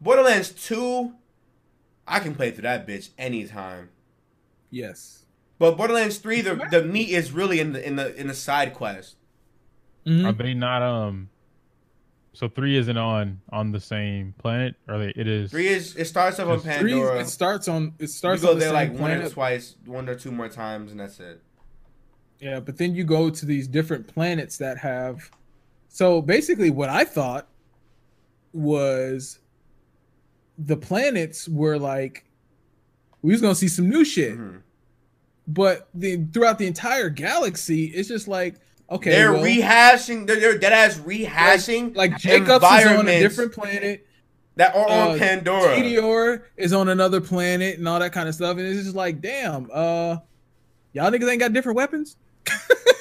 [0.00, 1.12] Borderlands 2
[2.06, 3.90] I can play through that bitch anytime.
[4.70, 5.24] yes.
[5.58, 8.74] But Borderlands 3 the the meat is really in the in the in the side
[8.74, 9.16] quest.
[10.06, 10.26] Mhm.
[10.26, 11.30] Are they not um?
[12.34, 15.50] So three isn't on on the same planet, or they, it is.
[15.50, 17.20] 3 is it starts off on Three is- Three, Pandora.
[17.20, 18.42] it starts on it starts.
[18.42, 20.48] you starts go on the there same like one or twice, one or two more
[20.50, 21.40] times and that's it.
[22.40, 25.30] Yeah, but then you go to these different planets that have.
[25.88, 27.48] So basically, what I thought
[28.52, 29.38] was
[30.58, 32.24] the planets were like
[33.22, 34.60] we was gonna see some new shit, Mhm.
[35.48, 38.56] but the throughout the entire galaxy, it's just like
[38.88, 40.26] okay, they're well, rehashing.
[40.26, 44.06] They're, they're dead ass rehashing like Jacobs is on a different planet,
[44.56, 45.76] that are on uh, Pandora.
[45.80, 49.20] Meteor is on another planet, and all that kind of stuff, and it's just like,
[49.20, 50.18] damn, uh,
[50.92, 52.16] y'all niggas ain't got different weapons.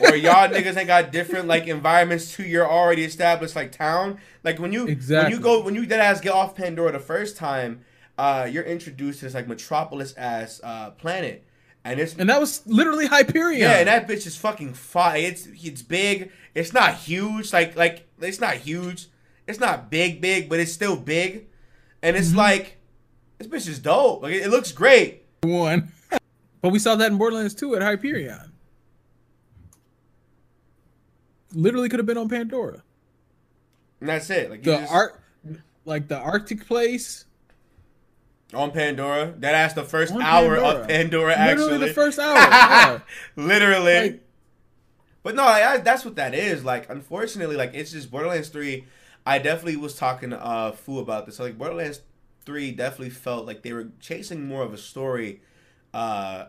[0.01, 4.19] Or y'all niggas ain't got different like environments to your already established like town.
[4.43, 5.31] Like when you Exactly.
[5.33, 7.81] when you go when you dead ass get off Pandora the first time,
[8.17, 11.45] uh, you're introduced to this like metropolis ass uh planet,
[11.83, 13.61] and it's And that was literally Hyperion.
[13.61, 15.17] yeah, and that bitch is fucking fire.
[15.19, 16.31] It's it's big.
[16.53, 17.51] It's not huge.
[17.53, 19.07] Like like it's not huge.
[19.47, 21.45] It's not big big, but it's still big,
[22.01, 22.35] and it's Mhm.
[22.37, 22.77] like
[23.37, 24.23] this bitch is dope.
[24.23, 25.23] Like it, it looks great.
[25.43, 25.91] one.
[26.61, 28.51] But we saw that in Borderlands 2 at Hyperion.
[31.55, 32.83] Literally could have been on Pandora.
[34.01, 34.49] And that's it.
[34.51, 35.21] Like The just- art,
[35.85, 37.25] like the Arctic place,
[38.53, 39.33] on Pandora.
[39.39, 40.81] That ass the first On hour Pandora.
[40.81, 41.33] of Pandora.
[41.35, 42.35] Actually, literally the first hour.
[42.35, 42.99] yeah.
[43.35, 43.99] literally.
[44.01, 44.21] Like-
[45.23, 46.63] but no, like, I, that's what that is.
[46.63, 48.85] Like, unfortunately, like it's just Borderlands Three.
[49.25, 51.37] I definitely was talking to uh Fu about this.
[51.37, 52.01] So, like Borderlands
[52.45, 55.41] Three definitely felt like they were chasing more of a story
[55.95, 56.45] uh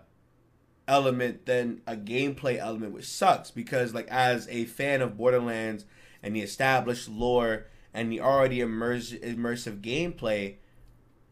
[0.89, 5.85] element than a gameplay element, which sucks because like as a fan of Borderlands
[6.23, 10.57] and the established lore and the already immersive immersive gameplay,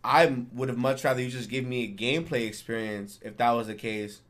[0.03, 3.69] I would have much rather you just give me a gameplay experience if that was
[3.69, 4.21] the case.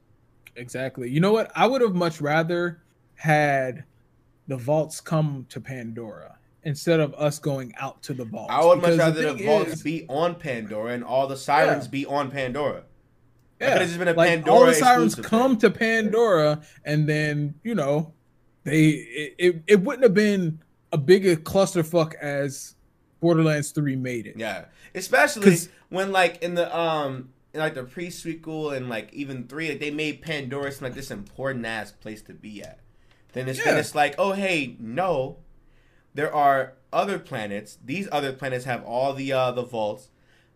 [0.57, 1.11] Exactly.
[1.11, 1.51] You know what?
[1.57, 2.81] I would have much rather
[3.17, 3.85] had
[4.47, 8.53] the vaults come to Pandora instead of us going out to the vaults.
[8.53, 11.87] I would much rather the, thing vaults is- be on Pandora and all the sirens
[11.87, 11.91] Yeah.
[11.91, 12.85] be on Pandora.
[13.65, 17.55] Yeah, could've just been a like, Pandora all the sirens come to Pandora, and then
[17.63, 18.13] you know,
[18.65, 20.61] they it, it, it wouldn't have been
[20.93, 22.75] a bigger clusterfuck as
[23.21, 24.37] Borderlands Three made it.
[24.37, 25.57] Yeah, especially
[25.89, 29.81] when like in the um in like the pre sequel and like even three, like
[29.81, 32.81] they made Pandora seem like this important ass place to be at.
[33.33, 35.39] Then it's then it's like, oh hey, no,
[36.15, 37.79] there are other planets.
[37.85, 40.09] These other planets have all the uh the vaults.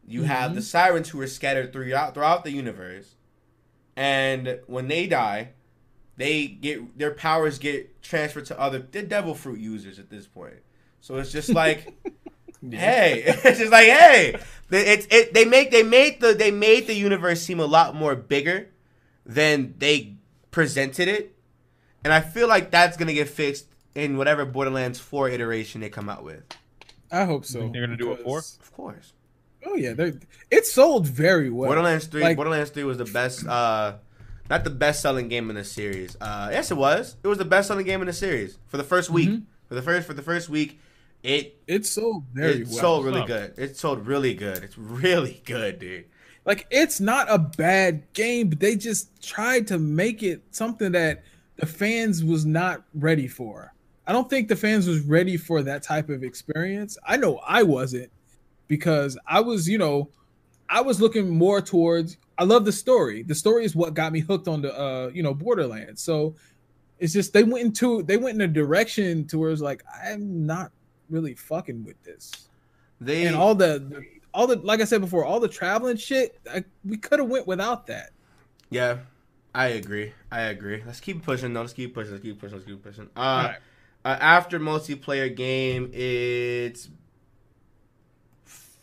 [0.08, 0.54] You have Mhm.
[0.56, 3.14] the sirens who are scattered throughout throughout the universe,
[3.96, 5.50] and when they die,
[6.16, 10.54] they get their powers get transferred to other they're devil fruit users at this point.
[11.00, 11.94] So it's just like
[12.70, 14.36] hey it's just like hey
[14.68, 17.94] They- it's it they make they made the they made the universe seem a lot
[17.94, 18.68] more bigger
[19.24, 20.14] than they
[20.50, 21.36] presented it
[22.02, 26.08] and i feel like that's gonna get fixed in whatever borderlands 4 iteration they come
[26.08, 26.42] out with
[27.12, 27.60] I hope so.
[27.60, 28.38] Think they're gonna do a four?
[28.38, 29.12] of course
[29.66, 29.94] Oh yeah,
[30.50, 31.68] it sold very well.
[31.68, 33.94] borderlands 3 like- borderlands 3 was the best uh
[34.50, 37.44] not the best selling game in the series uh yes it was it was the
[37.44, 39.42] best selling game in the series for the first week Mhm.
[39.68, 40.78] for the first for the first week
[41.22, 42.60] it It sold very well.
[42.62, 42.78] it well.
[42.80, 46.04] sold really What's good it sold really good it's really good dude
[46.46, 51.22] like it's not a bad game, but they just tried to make it something that
[51.56, 53.74] the fans was not ready for.
[54.06, 56.96] I don't think the fans was ready for that type of experience.
[57.06, 58.10] I know I wasn't
[58.68, 60.10] because I was, you know,
[60.68, 63.22] I was looking more towards I love the story.
[63.24, 66.02] The story is what got me hooked on the uh, you know, Borderlands.
[66.02, 66.36] So
[66.98, 70.46] it's just they went into they went in a direction to where it's like I'm
[70.46, 70.70] not
[71.10, 72.48] really fucking with this
[73.00, 74.04] they and all the
[74.34, 77.46] all the like I said before, all the traveling shit, I, we could have went
[77.46, 78.10] without that.
[78.70, 78.98] Yeah,
[79.54, 80.12] I agree.
[80.30, 80.82] I agree.
[80.84, 81.52] Let's keep pushing.
[81.52, 81.60] though.
[81.60, 82.12] let's keep pushing.
[82.12, 82.56] Let's keep pushing.
[82.56, 83.08] Let's keep pushing.
[83.16, 83.56] Uh, Alright.
[84.04, 86.88] uh, after multiplayer game, it's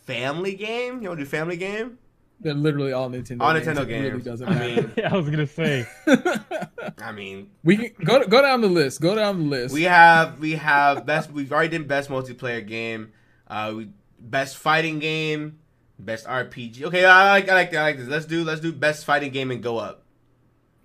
[0.06, 1.02] family game.
[1.02, 1.98] You want to do family game?
[2.40, 3.38] They're literally all Nintendo.
[3.42, 3.66] All games.
[3.68, 4.82] Nintendo It Really doesn't I matter.
[4.82, 5.88] mean- I was gonna say.
[7.02, 9.02] I mean, we can go go down the list.
[9.02, 9.74] Go down the list.
[9.74, 11.32] we have we have best.
[11.32, 13.14] We've already did best multiplayer game.
[13.48, 15.60] Uh, we best fighting game,
[15.98, 16.84] best RPG.
[16.84, 18.08] Okay, I like I like I like this.
[18.08, 20.04] Let's do let's do best fighting game and go up.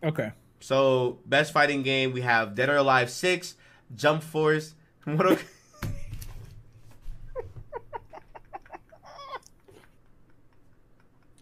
[0.04, 0.32] okay.
[0.62, 3.56] So best fighting game we have Dead or Alive Six,
[3.94, 4.74] Jump Force.
[5.06, 5.38] Mortal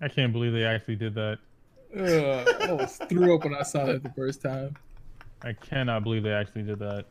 [0.00, 1.38] I can't believe they actually did that.
[1.96, 4.76] Uh, I almost threw up when I saw that the first time.
[5.42, 7.06] I cannot believe they actually did that.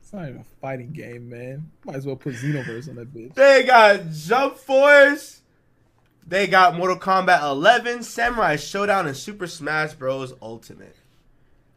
[0.00, 1.70] It's not even a fighting game, man.
[1.84, 3.34] Might as well put Xenoverse on that bitch.
[3.34, 5.42] They got Jump Force.
[6.26, 10.32] They got Mortal Kombat 11, Samurai Shodown, and Super Smash Bros.
[10.40, 10.96] Ultimate.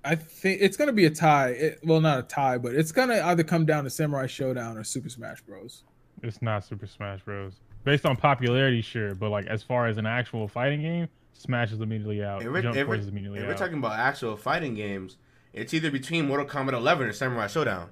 [0.06, 1.49] I think it's gonna be a tie.
[1.49, 4.84] It, well, not a tie, but it's gonna either come down to Samurai Shodown or
[4.84, 5.84] Super Smash Bros.
[6.22, 7.53] It's not Super Smash Bros.
[7.84, 11.81] Based on popularity, sure, but like as far as an actual fighting game, Smash is
[11.81, 12.41] immediately out.
[12.41, 13.49] If we're, Jump if Force we're- is immediately if out.
[13.49, 15.18] we're talking about actual fighting games,
[15.51, 17.89] it's either between Mortal Kombat 11 or Samurai Shodown.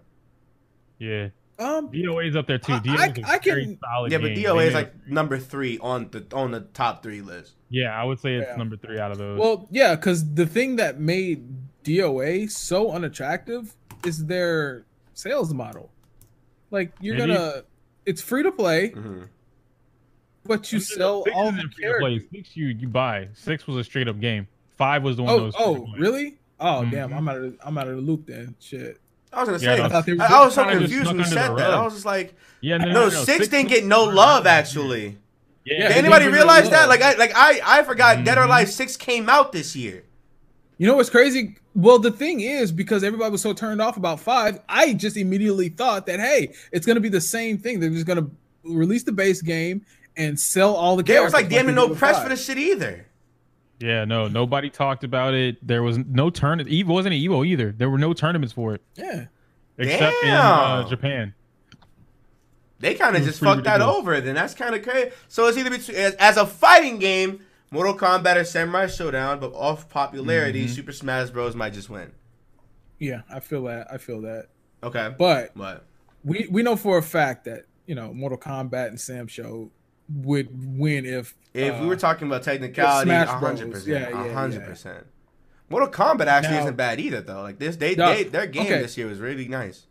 [0.99, 2.79] yeah, Um, DOA is up there too.
[2.79, 4.43] DOA I- is a I can- very solid Yeah, but game.
[4.45, 7.55] DOA They is like number three on the on the top three list.
[7.69, 8.55] yeah, I would say it's Yeah.
[8.55, 9.37] number three out of those.
[9.39, 11.43] Well, yeah, because the thing that made
[11.83, 15.91] DOA so unattractive is their sales model.
[16.71, 17.33] Like you're Maybe.
[17.33, 17.63] gonna,
[18.05, 19.23] it's free to play, hmm
[20.45, 21.81] but you Six sell isn't all the free to play.
[21.83, 22.23] characters.
[22.33, 23.27] Six you you buy.
[23.33, 24.47] Six was a straight up game.
[24.77, 26.37] Five was the one that Oh, was oh, really?
[26.59, 27.09] Oh, damn!
[27.09, 27.17] Mhm.
[27.17, 28.55] I'm out of, I'm out of the loop then.
[28.59, 28.99] Shit.
[29.33, 31.25] I was gonna Yeah, say, no, I thought I, I was so confused when you
[31.25, 31.71] said that.
[31.71, 35.17] I was just like, Yeah, no, no, no, no, six didn't get no love actually.
[35.63, 36.89] Yeah, Yeah, Did anybody realize that?
[36.89, 38.45] Like, I like I I forgot Dead or Mhm.
[38.45, 40.03] Alive Six came out this year.
[40.77, 41.55] You know what's crazy?
[41.75, 45.69] Well, the thing is, because everybody was so turned off about five, I just immediately
[45.69, 47.79] thought that hey, it's gonna be the same thing.
[47.79, 48.27] They're just gonna
[48.63, 49.85] release the base game
[50.21, 51.03] and sell all the.
[51.03, 51.15] Games.
[51.15, 52.23] There was like damn they no press five.
[52.23, 53.05] for this shit either.
[53.79, 55.65] Yeah, no, nobody talked about it.
[55.65, 56.69] There was no tournament.
[56.69, 57.71] Evo wasn't Evo either.
[57.71, 59.25] There were no tournaments for it Yeah.
[59.77, 61.33] except in uh, Japan.
[62.79, 64.21] They kind of just pretty fucked that over.
[64.21, 65.11] Then that's kind of crazy.
[65.27, 69.53] So it's either between as, as a fighting game, Mortal Kombat or Samurai Shodown, but
[69.53, 70.73] off popularity, Mm-hmm.
[70.73, 71.55] Super Smash Bros.
[71.55, 72.11] might just win.
[72.99, 73.87] Yeah, I feel that.
[73.91, 74.47] I feel that.
[74.83, 75.85] Okay, But but
[76.23, 79.71] we we know for a fact that you know Mortal Kombat and Sam Show
[80.15, 84.33] would win if if we uh, were talking about technicality, Smash hundred percent, Yeah, yeah,
[84.33, 84.67] hundred yeah.
[84.67, 85.05] percent.
[85.69, 87.41] Mortal Kombat actually Now- isn't bad either, though.
[87.41, 88.81] Like this, they, No, they their game okay.
[88.81, 89.85] this year was really nice.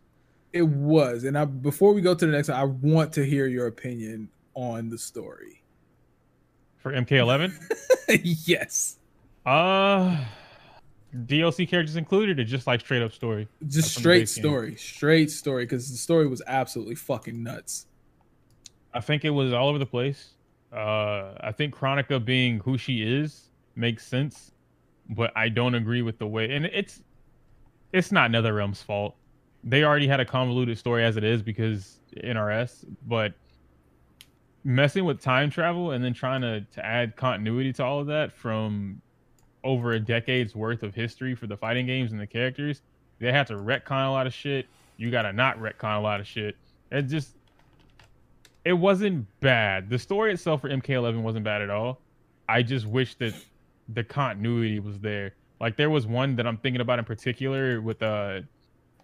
[0.53, 1.23] it was.
[1.23, 4.29] And I before we go to the next one, I want to hear your opinion
[4.53, 5.63] on the story.
[6.77, 7.53] For MK11,
[8.47, 8.97] yes,
[9.45, 10.17] uh,
[11.15, 13.47] DLC characters included, or just like straight up story.
[13.67, 14.43] just That's from the straight base game.
[14.43, 17.85] story, straight story, because the story was absolutely fucking nuts.
[18.93, 20.31] I think it was all over the place.
[20.71, 24.51] Uh, I think Kronika being who she is makes sense,
[25.09, 26.53] but I don't agree with the way.
[26.55, 27.01] And it's
[27.91, 29.15] it's not NetherRealm's fault.
[29.63, 33.33] They already had a convoluted story as it is because NRS, but
[34.63, 38.31] messing with time travel and then trying to, to add continuity to all of that
[38.31, 39.01] from
[39.63, 42.81] over a decade's worth of history for the fighting games and the characters,
[43.19, 44.67] they had to retcon a lot of shit.
[44.97, 46.55] You gotta not retcon a lot of shit.
[46.91, 47.35] It just
[48.65, 49.89] it wasn't bad.
[49.89, 51.99] The story itself for MK11 wasn't bad at all.
[52.47, 53.33] I just wish that
[53.89, 55.33] the continuity was there.
[55.59, 58.41] Like there was one that I'm thinking about in particular with uh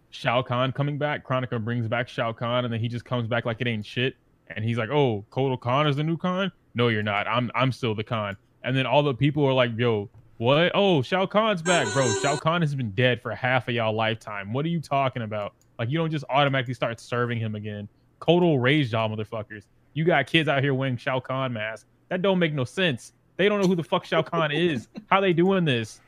[0.10, 1.26] Shao Kahn coming back.
[1.26, 4.16] Kronika brings back Shao Kahn and then he just comes back like it ain't shit.
[4.50, 6.52] And he's like, "Oh, Kotal Khan is the new Khan?
[6.74, 7.28] No, you're not.
[7.28, 10.72] I'm I'm still the Khan." And then all the people are like, "Yo, what?
[10.76, 12.08] Oh, Shao Kahn's back, bro.
[12.22, 14.54] Shao Kahn has been dead for half of y'all lifetime.
[14.54, 15.54] What are you talking about?
[15.80, 17.90] Like, you don't just automatically start serving him again.
[18.20, 19.64] Kotal raised y'all motherfuckers.
[19.94, 21.86] You got kids out here wearing Shao Kahn masks.
[22.10, 23.14] That don't make no sense.
[23.36, 24.88] They don't know who the fuck Shao Kahn is.
[25.08, 26.02] How they doing this?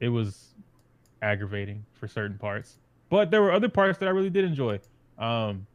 [0.00, 0.54] It was
[1.20, 4.80] aggravating for certain parts, but there were other parts that I really did enjoy.
[5.18, 5.66] Um,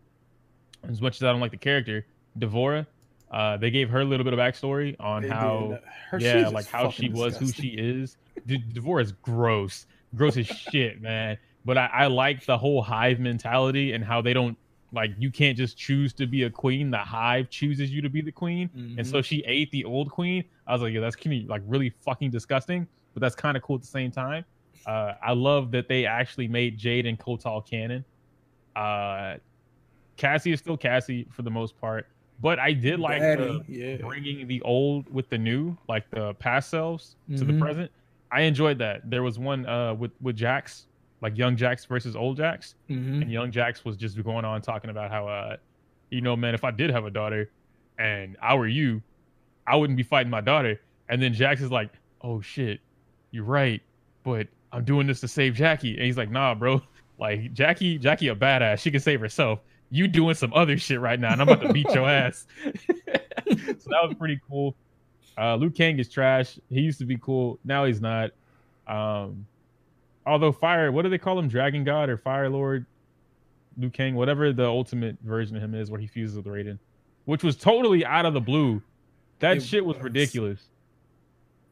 [0.88, 2.06] as much as I don't like the character,
[2.38, 2.86] D'Vorah,
[3.32, 5.80] uh, they gave her a little bit of backstory on They how.
[6.10, 8.18] Her yeah, like how she was, who she is.
[8.46, 9.86] D- D'Vorah is gross,
[10.16, 11.38] gross as shit, man.
[11.66, 14.58] But I, I like the whole hive mentality and how they don't
[14.94, 16.90] like you can't just choose to be a queen.
[16.92, 19.06] The hive chooses you to be the queen, and Mhm.
[19.06, 20.44] so she ate the old queen.
[20.66, 23.82] I was like, yeah, that's like really fucking disgusting, but that's kind of cool at
[23.82, 24.46] the same time.
[24.86, 28.06] Uh, I love that they actually made Jade and Kotal canon.
[28.76, 29.36] Uh,
[30.16, 32.08] Cassie is still Cassie for the most part,
[32.42, 33.98] but I did like the, yeah.
[33.98, 37.60] bringing the old with the new, like the past selves to the Mhm.
[37.60, 37.92] present.
[38.32, 39.10] I enjoyed that.
[39.10, 40.88] There was one uh with with Jax,
[41.22, 43.22] like young Jax versus old Jax, Mhm.
[43.24, 45.58] and young Jax was just going on talking about how uh
[46.10, 47.50] you know, man, if I did have a daughter
[48.00, 49.02] and I were you,
[49.66, 50.80] I wouldn't be fighting my daughter.
[51.10, 51.90] And then Jax is like,
[52.22, 52.80] "Oh shit,
[53.32, 53.82] you're right,
[54.24, 56.82] but I'm doing this to save Jackie." And he's like, "Nah, bro.
[57.20, 58.78] Like Jackie, Jackie a badass.
[58.78, 59.60] She can save herself.
[59.90, 63.90] You doing some other shit right now, and I'm about to beat your ass." so
[63.90, 64.76] that was pretty cool.
[65.36, 66.60] Uh, Liu Kang is trash.
[66.70, 67.58] He used to be cool.
[67.66, 68.32] Now he's not.
[68.88, 69.48] Um,
[70.28, 71.48] although Fire, what do they call him?
[71.48, 72.86] Dragon God or Fire Lord?
[73.78, 76.80] Liu Kang, whatever the ultimate version of him is, where he fuses with Raiden,
[77.26, 78.82] which was totally out of the blue.
[79.40, 80.04] That It shit was was.
[80.04, 80.68] ridiculous.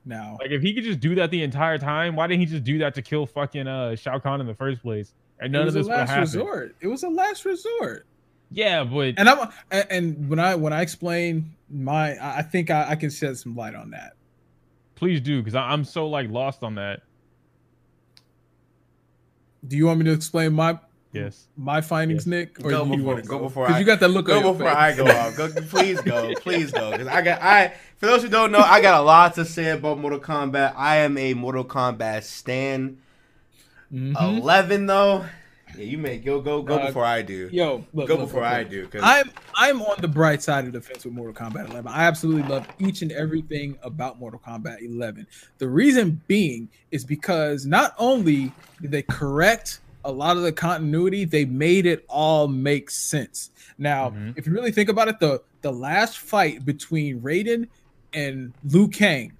[0.07, 2.63] Now, Like if he could just do that the entire time, why didn't he just
[2.63, 5.13] do that to kill fucking uh Shao Kahn in the first place?
[5.39, 6.21] And none of was a this would last happen.
[6.21, 6.75] resort.
[6.79, 8.05] It was a last resort.
[8.51, 9.49] Yeah, but And I'm
[9.89, 13.55] and- when I when I explain my, I I think I, I can shed some
[13.55, 14.13] light on that.
[14.93, 17.01] please do because I'm so like lost on that.
[19.67, 20.79] Do you want me to explain my
[21.13, 21.47] Yes.
[21.57, 22.27] my findings, Yes.
[22.27, 22.53] Nick?
[22.55, 24.27] Go do you before- wanna go before 'Cause I- you got that look.
[24.29, 24.77] on Go before face.
[24.77, 25.35] I go off.
[25.37, 26.91] Go, please go, please go.
[26.91, 27.73] Because I got I.
[27.97, 30.73] For those who don't know, I got a lot to say about Mortal Kombat.
[30.75, 32.97] I am a Mortal Kombat stan.
[33.93, 34.19] Mhm.
[34.21, 35.25] Eleven though.
[35.77, 37.49] Yeah, you may go go go Uh, before I do.
[37.51, 38.87] Yo, look, go look, before look, I do.
[38.87, 41.91] 'cause- I'm I'm on the bright side of the fence with Mortal Kombat 11.
[41.91, 45.27] I absolutely love each and everything about Mortal Kombat 11.
[45.57, 48.51] The reason being is because not only
[48.81, 53.49] did they correct a lot of the continuity, they made it all make sense.
[53.77, 54.37] Now, Mhm.
[54.37, 57.67] if you really think about it, the the last fight between Raiden
[58.13, 59.33] and Liu Kang,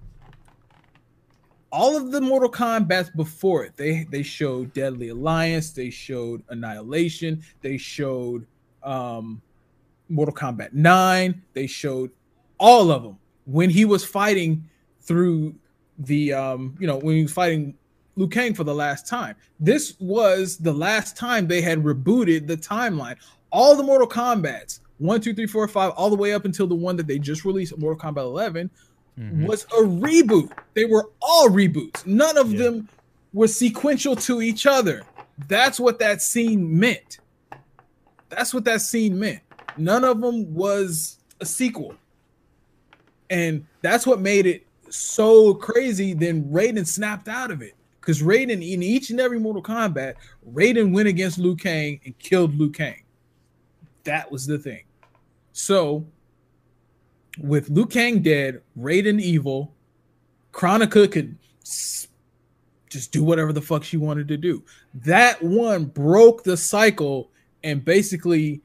[1.76, 7.42] all of the Mortal Kombat before it, they they showed Deadly Alliance, they showed Annihilation,
[7.60, 8.46] they showed
[8.82, 9.42] um
[10.08, 12.10] Mortal Kombat 9, they showed
[12.58, 14.64] all of them when he was fighting
[15.02, 15.54] through
[15.98, 17.74] the um you know when he was fighting
[18.16, 19.36] Liu Kang for the last time.
[19.60, 23.16] This was the last time they had rebooted the timeline.
[23.52, 26.74] All the Mortal Kombat's one, two, three, four, five, all the way up until the
[26.74, 28.70] one that they just released, Mortal Kombat 11,
[29.18, 29.46] Mhm.
[29.46, 30.50] was a reboot.
[30.74, 32.04] They were all reboots.
[32.06, 32.64] None of Yeah.
[32.64, 32.88] them
[33.32, 35.02] were sequential to each other.
[35.48, 37.18] That's what that scene meant.
[38.28, 39.40] That's what that scene meant.
[39.76, 41.94] None of them was a sequel.
[43.30, 46.14] And that's what made it so crazy.
[46.14, 47.74] Then Raiden snapped out of it.
[48.00, 50.14] Because Raiden, in each and every Mortal Kombat,
[50.52, 53.02] Raiden went against Liu Kang and killed Liu Kang.
[54.04, 54.84] That was the thing.
[55.52, 56.06] So,
[57.38, 59.74] with Liu Kang dead, Raiden evil,
[60.52, 61.36] Kronika could
[62.88, 64.64] just do whatever the fuck she wanted to do.
[64.94, 67.30] That one broke the cycle
[67.62, 68.62] and basically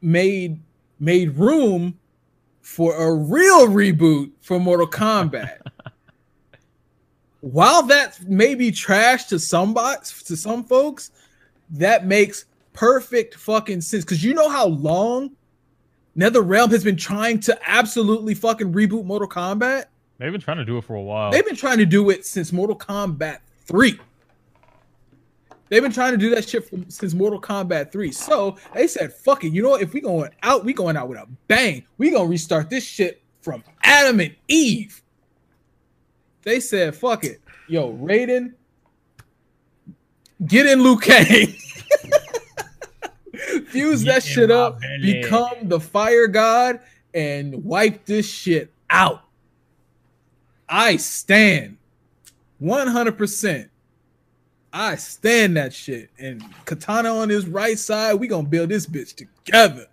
[0.00, 0.62] made
[0.98, 1.98] made room
[2.62, 5.58] for a real reboot for Mortal Kombat.
[7.40, 11.10] While that may be trash to some bots, to some folks,
[11.70, 14.04] that makes perfect fucking sense.
[14.04, 15.30] Because you know how long
[16.16, 19.86] NetherRealm has been trying to absolutely fucking reboot Mortal Kombat?
[20.18, 21.30] They've been trying to do it for a while.
[21.30, 24.00] They've been trying to do it since Mortal Kombat 3.
[25.68, 28.12] They've been trying to do that shit from, since Mortal Kombat 3.
[28.12, 29.52] So they said, fuck it.
[29.52, 29.82] You know what?
[29.82, 31.84] If we going out, we going out with a bang.
[31.98, 35.02] We gonna restart this shit from Adam and Eve.
[36.42, 37.40] They said, fuck it.
[37.68, 38.54] Yo, Raiden,
[40.46, 41.54] get in Liu Kang.
[43.64, 45.22] Fuse that shit up, belly.
[45.22, 46.80] become the fire god,
[47.14, 49.22] and wipe this shit out.
[50.68, 51.76] I stand
[52.62, 53.68] 100%.
[54.72, 56.10] I stand that shit.
[56.18, 59.86] And Katana on his right side, we gonna build this bitch together.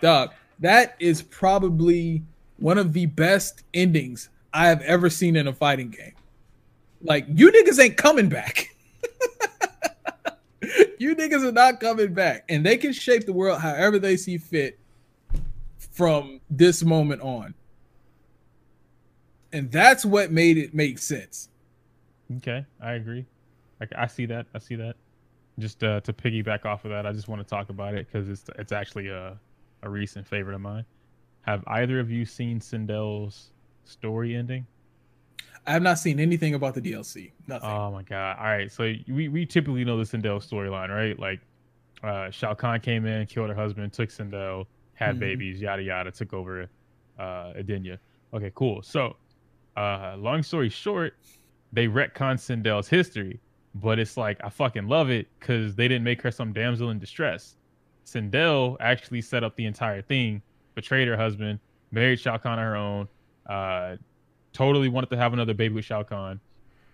[0.00, 2.22] Dog, that is probably
[2.58, 6.14] one of the best endings I have ever seen in a fighting game.
[7.02, 8.74] Like, you niggas ain't coming back.
[11.00, 12.44] you niggas are not coming back.
[12.48, 14.78] And they can shape the world however they see fit
[15.78, 17.54] from this moment on.
[19.52, 21.48] And that's what made it make sense.
[22.36, 23.24] Okay, I agree.
[23.80, 24.46] I, I see that.
[24.54, 24.94] I see that.
[25.58, 28.28] Just uh, to piggyback off of that, I just want to talk about it because
[28.28, 29.38] it's it's actually a
[29.82, 30.84] a recent favorite of mine.
[31.42, 33.50] Have either of you seen Sindel's
[33.84, 34.66] story ending?
[35.70, 37.30] I have not seen anything about the DLC.
[37.46, 37.68] Nothing.
[37.70, 38.38] Oh my god!
[38.40, 41.16] All right, so we we typically know the Sindel storyline, right?
[41.16, 41.40] Like,
[42.02, 45.20] uh, Shao Kahn came in, killed her husband, took Sindel, had Mhm.
[45.20, 46.68] babies, yada yada, took over
[47.20, 47.98] uh, Edenia.
[48.34, 48.82] Okay, cool.
[48.82, 49.14] So,
[49.76, 51.14] uh, long story short,
[51.72, 53.38] they retcon Sindel's history,
[53.76, 56.98] but it's like I fucking love it because they didn't make her some damsel in
[56.98, 57.54] distress.
[58.04, 60.42] Sindel actually set up the entire thing,
[60.74, 61.60] betrayed her husband,
[61.92, 63.08] married Shao Kahn on her own,
[63.46, 63.96] uh,
[64.52, 66.40] totally wanted to have another baby with Shao Kahn,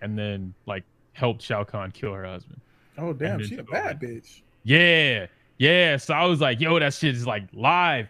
[0.00, 2.60] and then like helped Shao Kahn kill her husband.
[2.98, 4.42] oh damn, she a bad bitch.
[4.64, 5.26] Yeah,
[5.58, 5.96] yeah.
[5.96, 8.08] So I was like, yo, that shit is like live.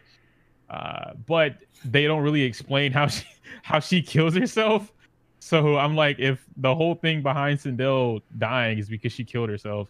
[0.69, 3.25] Uh, but they don't really explain how she
[3.63, 4.93] how she kills herself.
[5.39, 9.89] So I'm like, if the whole thing behind Sindel dying is because she killed herself,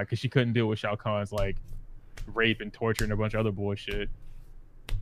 [0.00, 1.56] because she couldn't deal with Shao Kahn's like
[2.34, 4.10] rape and torture and a bunch of other bullshit,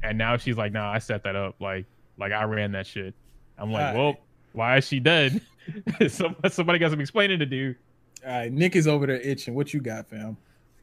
[0.03, 1.57] and now she's like, nah, I set that up.
[1.61, 1.87] Like,
[2.19, 3.15] like I ran that shit.
[3.59, 3.97] I'm like, Alright.
[3.97, 4.17] well,
[4.53, 5.41] why is she dead?
[6.09, 7.75] somebody, somebody got some explaining to do.
[8.25, 9.55] All right, Nick is over there itching.
[9.55, 10.37] What you got, fam?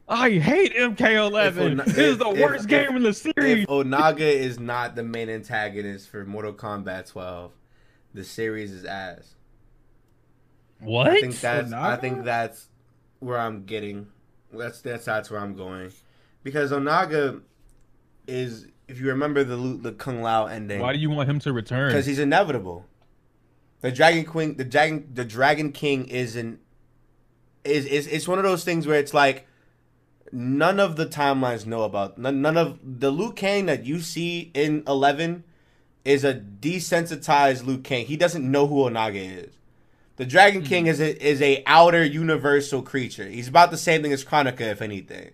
[0.08, 1.78] I hate MK11.
[1.80, 3.62] If this is the if- worst if- game in the series.
[3.62, 7.52] If Onaga is not the main antagonist for Mortal Kombat 12,
[8.12, 9.34] the series is ass.
[10.80, 11.08] what?
[11.08, 12.68] I think that's I think that's
[13.20, 14.06] where I'm getting.
[14.52, 15.90] That's that's that's where I'm going,
[16.42, 17.40] because Onaga
[18.28, 21.52] is if you remember the the Kung Lao ending, Why do you want him to
[21.52, 21.88] return?
[21.88, 22.86] because he's inevitable.
[23.80, 26.58] The Dragon Queen, the Dragon, the Dragon King is an
[27.64, 29.46] is is it's one of those things where it's like
[30.32, 34.50] none of the timelines know about none, none of the Liu Kang that you see
[34.54, 35.44] in Eleven
[36.04, 38.06] is a desensitized Liu Kang.
[38.06, 39.54] He doesn't know who Onaga is.
[40.16, 40.68] The Dragon hmm.
[40.68, 43.28] King is a is a outer universal creature.
[43.28, 45.32] He's about the same thing as Kronika, if anything.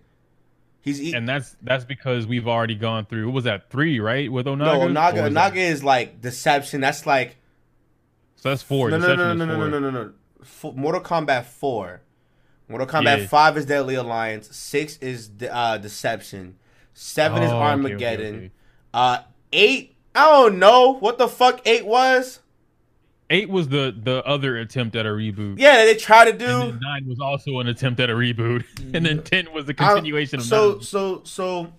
[0.81, 3.27] He's he, and that's that's because we've already gone through.
[3.27, 3.99] What was that three?
[3.99, 4.57] Right with Onaga.
[4.57, 5.13] no Onaga.
[5.29, 6.81] Onaga that- is like deception.
[6.81, 7.37] That's like
[8.37, 8.89] So that's four.
[8.89, 9.69] No, no, no, Deception no, is no, no, four.
[9.69, 10.13] no, no, no.
[10.41, 12.01] F- Mortal Kombat four.
[12.67, 13.27] Mortal Kombat Yeah.
[13.27, 14.55] five is Deadly Alliance.
[14.55, 16.55] Six is de- uh, Deception.
[16.93, 18.35] Seven is Oh, okay, okay, Armageddon.
[18.35, 18.51] okay.
[18.93, 19.17] Uh,
[19.53, 19.95] eight.
[20.15, 22.39] I don't know what the fuck eight was.
[23.31, 25.57] Eight was the the other attempt at a reboot.
[25.57, 26.77] Yeah, they tried to do.
[26.81, 30.39] nine was also an attempt at a reboot, and then ten was the I- continuation
[30.39, 30.81] of so nine.
[30.81, 31.73] so so.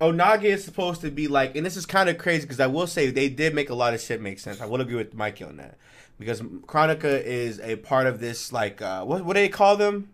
[0.00, 2.88] Onaga is supposed to be like, and this is kind of crazy because I will
[2.88, 4.60] say they did make a lot of shit make sense.
[4.60, 5.78] I will agree with Mikey on that
[6.18, 10.11] because Kronika is a part of this like uh, what what do they call them?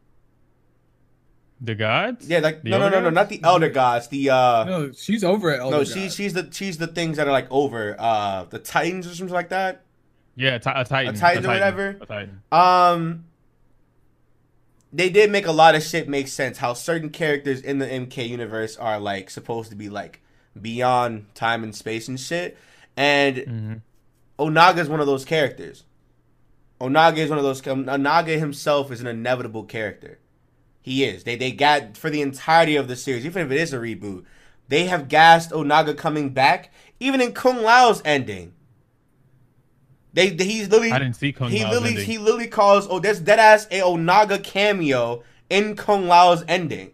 [1.61, 2.29] The gods.
[2.29, 4.09] Yeah, like The no no no no not the Elder Gods.
[4.09, 5.93] The uh No, she's over at Elder no God.
[5.93, 9.35] she she's the she's the things that are like over uh the Titans or something
[9.35, 9.83] like that.
[10.37, 11.15] Yeah, ti- a titan.
[11.17, 11.99] A Titan or whatever?
[12.01, 12.43] A titan.
[12.53, 13.25] Um
[14.93, 16.59] they did make a lot of shit make sense.
[16.59, 20.23] How certain characters in the MK universe are like supposed to be like
[20.61, 22.57] beyond time and space and shit.
[22.97, 23.75] And hmm
[24.39, 25.83] Onaga is one of those characters.
[26.81, 27.61] Onaga is one of those.
[27.61, 30.21] Onaga himself is an inevitable character.
[30.89, 31.25] He is.
[31.25, 34.25] They they got for the entirety of the series, even if it is a reboot,
[34.69, 36.73] they have gassed Onaga coming back.
[36.99, 38.55] Even in Kung Lao's ending,
[40.15, 42.07] they, they he's literally I didn't see Kung he Lao's literally ending.
[42.07, 46.93] he literally calls oh there's dead ass a Onaga cameo in Kung Lao's ending.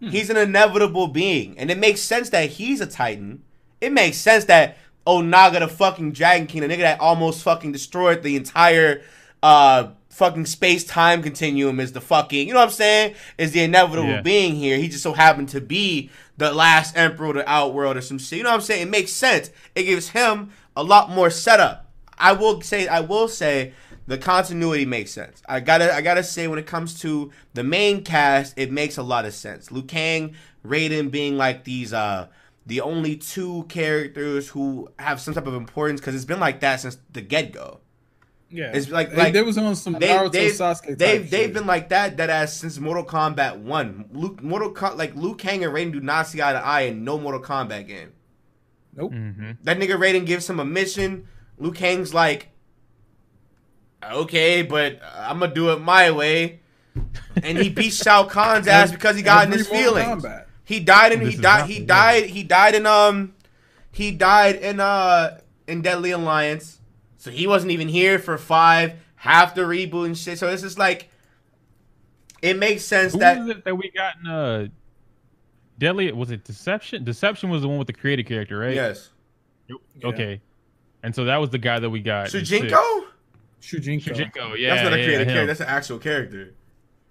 [0.00, 0.08] Hmm.
[0.08, 3.42] He's an inevitable being, and it makes sense that he's a Titan.
[3.82, 8.22] It makes sense that Onaga, the fucking Dragon King, the nigga that almost fucking destroyed
[8.22, 9.02] the entire
[9.42, 13.14] uh fucking space time continuum, is the fucking you know what I'm saying?
[13.38, 14.20] Is the inevitable Yeah.
[14.22, 14.78] being here.
[14.78, 18.38] He just so happened to be the last emperor of the outworld or some shit.
[18.38, 18.82] You know what I'm saying?
[18.82, 19.50] It makes sense.
[19.74, 21.90] It gives him a lot more setup.
[22.16, 23.72] I will say I will say
[24.06, 25.42] the continuity makes sense.
[25.48, 29.02] I gotta I gotta say when it comes to the main cast, it makes a
[29.02, 29.72] lot of sense.
[29.72, 30.34] Liu Kang,
[30.64, 32.28] Raiden being like these uh
[32.66, 36.80] the only two characters who have some type of importance because it's been like that
[36.80, 37.80] since the get go.
[38.54, 40.86] Yeah, It's like- they, like- they was on some They, Naruto they've, Sasuke.
[40.86, 41.54] type they've, they've shit.
[41.54, 44.04] been like that that ass since Mortal Kombat One.
[44.12, 47.02] Luke, Mortal Com- like Liu Kang and Raiden do not see eye to eye in
[47.04, 48.12] no Mortal Kombat game.
[48.96, 49.10] nope.
[49.12, 51.26] hmm That nigga Raiden gives him a mission.
[51.58, 52.50] Liu Kang's like,
[54.12, 56.60] okay, but I'm gonna do it my way,
[57.42, 60.24] and he beats Shao Kahn's ass because he got in his Mortal feelings.
[60.24, 60.44] Kombat.
[60.64, 61.66] He died and This he died.
[61.70, 62.24] He died.
[62.26, 63.34] He died in um,
[63.90, 66.80] he died in uh in Deadly Alliance.
[67.24, 70.38] So he wasn't even here for five, half the reboot and shit.
[70.38, 71.08] So it's just like,
[72.42, 74.66] it makes sense Who that was it that we got in uh
[75.78, 76.12] Deadly?
[76.12, 77.02] Was it Deception?
[77.02, 78.74] Deception was the one with the creative character, right?
[78.74, 79.08] yes,
[80.04, 80.42] Okay.
[81.02, 82.26] And so that was the guy that we got.
[82.26, 82.50] in six.
[82.50, 83.04] Shujinko.
[83.62, 84.02] Shujinko.
[84.02, 84.74] Shujinko, yeah.
[84.74, 85.32] That's not a yeah, creative him.
[85.34, 85.46] character.
[85.46, 86.52] That's an actual character.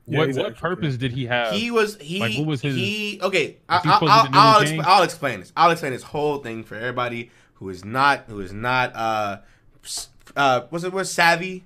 [0.06, 1.54] Yeah, what he's what purpose did he have?
[1.54, 4.62] he was he Like, what was his- he okay I, he I, I'll, be I'll,
[4.62, 8.42] Liu I'll explain this i'll explain this whole thing for everybody who is not who
[8.42, 9.48] is not uh s-
[10.36, 11.64] uh was it was savvy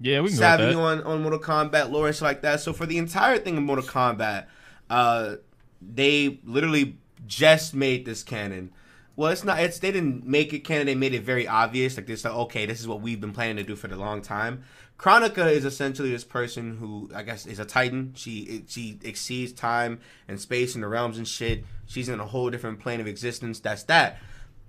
[0.00, 2.72] yeah, we can go savvy on on mortal kombat lore and shit like that so
[2.72, 4.46] for the entire thing of mortal kombat
[4.90, 5.36] uh
[5.80, 8.70] they literally just made this canon
[9.16, 12.06] well it's not it's they didn't make it canon they made it very obvious like
[12.06, 14.62] this like okay this is what we've been planning to do for the long time
[14.98, 18.14] Kronika is essentially this person who I guess is a titan.
[18.16, 21.64] She she exceeds time and space and the realms and shit.
[21.86, 23.60] She's in a whole different plane of existence.
[23.60, 24.18] That's that.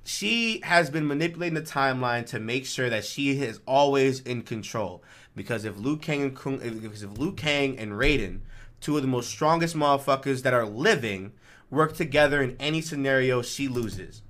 [0.10, 5.04] She has been manipulating the timeline to make sure that she is always in control.
[5.36, 8.40] Because if Liu Kang and Kung, because if Liu Kang and Raiden,
[8.82, 11.34] two of the most strongest motherfuckers that are living,
[11.70, 14.24] work together in any scenario, she loses.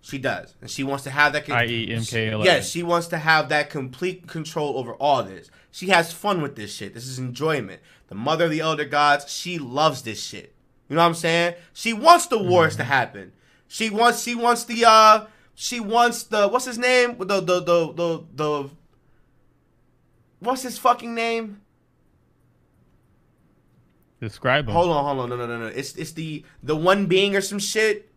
[0.00, 1.46] She does, and she wants to have that.
[1.46, 1.86] con- I.e.
[1.86, 2.44] MK11.
[2.44, 5.52] Yes, she wants to have that complete control over all this.
[5.70, 6.94] She has fun with this shit.
[6.94, 7.80] This is enjoyment.
[8.08, 10.52] The mother of the elder gods, she loves this shit.
[10.88, 11.54] You know what I'm saying?
[11.72, 12.90] She wants the wars to mm-hmm.
[12.90, 13.32] happen.
[13.70, 14.24] She wants.
[14.24, 14.84] She wants the.
[14.84, 16.48] uh She wants the.
[16.48, 17.16] What's his name?
[17.18, 18.70] The the the the the.
[20.40, 21.60] What's his fucking name?
[24.20, 24.74] Describe him.
[24.74, 25.66] Hold on, hold on, no, no, no, no.
[25.66, 28.10] It's it's the the one being or some shit.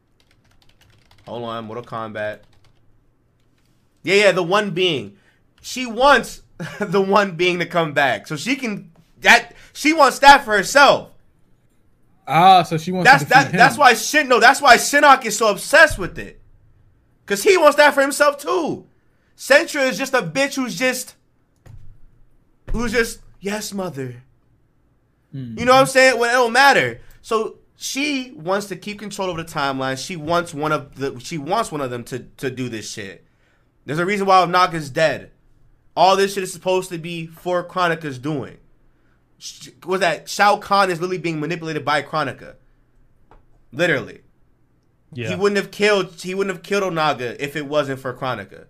[1.28, 2.40] Hold on, Mortal Kombat.
[4.02, 5.18] Yeah, yeah, the one being.
[5.62, 6.42] She wants
[6.80, 11.13] the one being to come back, so she can that she wants that for herself.
[12.28, 13.10] Ah, so she wants.
[13.10, 13.52] That's to that.
[13.52, 13.58] him.
[13.58, 14.28] That's why Shin.
[14.28, 16.40] No, that's why Shinnok is so obsessed with it,
[17.26, 18.88] cause he wants that for himself too.
[19.38, 21.16] Cetrion is just a bitch who's just,
[22.72, 24.24] who's just yes, mother.
[25.32, 25.58] Hmm.
[25.58, 26.20] You know what I'm saying?
[26.20, 27.02] Well, it don't matter.
[27.22, 30.04] So she wants to keep control over the timeline.
[30.04, 31.20] She wants one of the.
[31.20, 33.26] She wants one of them to to do this shit.
[33.86, 35.32] There's a reason why Naga's dead.
[35.96, 38.58] All this shit is supposed to be for Kronika's doing.
[39.86, 42.56] Was that Shao Kahn is literally being manipulated by Kronika?
[43.72, 44.22] Literally,
[45.14, 45.30] yeah.
[45.30, 46.22] he wouldn't have killed.
[46.22, 48.66] He wouldn't have killed Onaga if it wasn't for Kronika.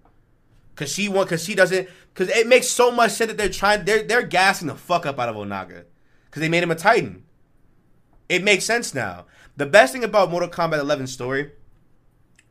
[0.75, 1.29] Cause she want.
[1.29, 1.87] Cause she doesn't.
[2.15, 3.85] Cause it makes so much sense that they're trying.
[3.85, 5.85] They're they're gassing the fuck up out of Onaga.
[6.31, 7.23] Cause they made him a Titan.
[8.29, 9.25] It makes sense now.
[9.55, 11.51] The best thing about Mortal Kombat 11 story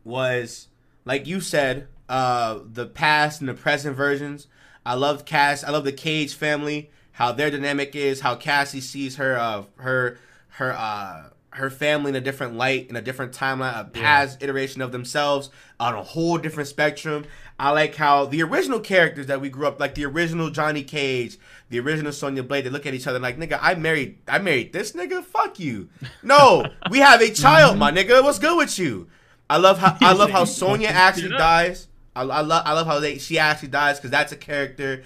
[0.05, 0.69] was,
[1.05, 4.47] like you said, uh, the past and the present versions.
[4.85, 5.65] I love Cass.
[5.65, 6.91] I love the Cage family.
[7.13, 8.21] How their dynamic is.
[8.21, 10.19] How Cassie sees her, uh, her,
[10.49, 14.81] her, uh, her family in a different light, in a different timeline, a past iteration
[14.81, 17.25] of themselves on a whole different spectrum.
[17.59, 21.39] I like how the original characters that we grew up, like the original Johnny Cage,
[21.69, 24.73] the original Sonya Blade, they look at each other like, nigga, I married, I married
[24.73, 25.23] this nigga.
[25.23, 25.91] Fuck you.
[26.23, 28.23] No, we have a child, my nigga.
[28.23, 29.09] What's good with you?
[29.51, 31.89] I love how I love how Sonya actually dies.
[32.17, 35.03] I, I love I love how they she actually dies because that's a character.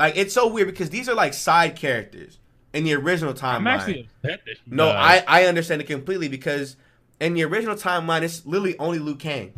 [0.00, 2.38] Like it's so weird because these are like side characters
[2.72, 3.56] in the original timeline.
[3.56, 5.24] I'm actually upset that No, died.
[5.28, 6.76] I, I understand it completely because
[7.20, 9.52] in the original timeline, it's literally only Liu Kang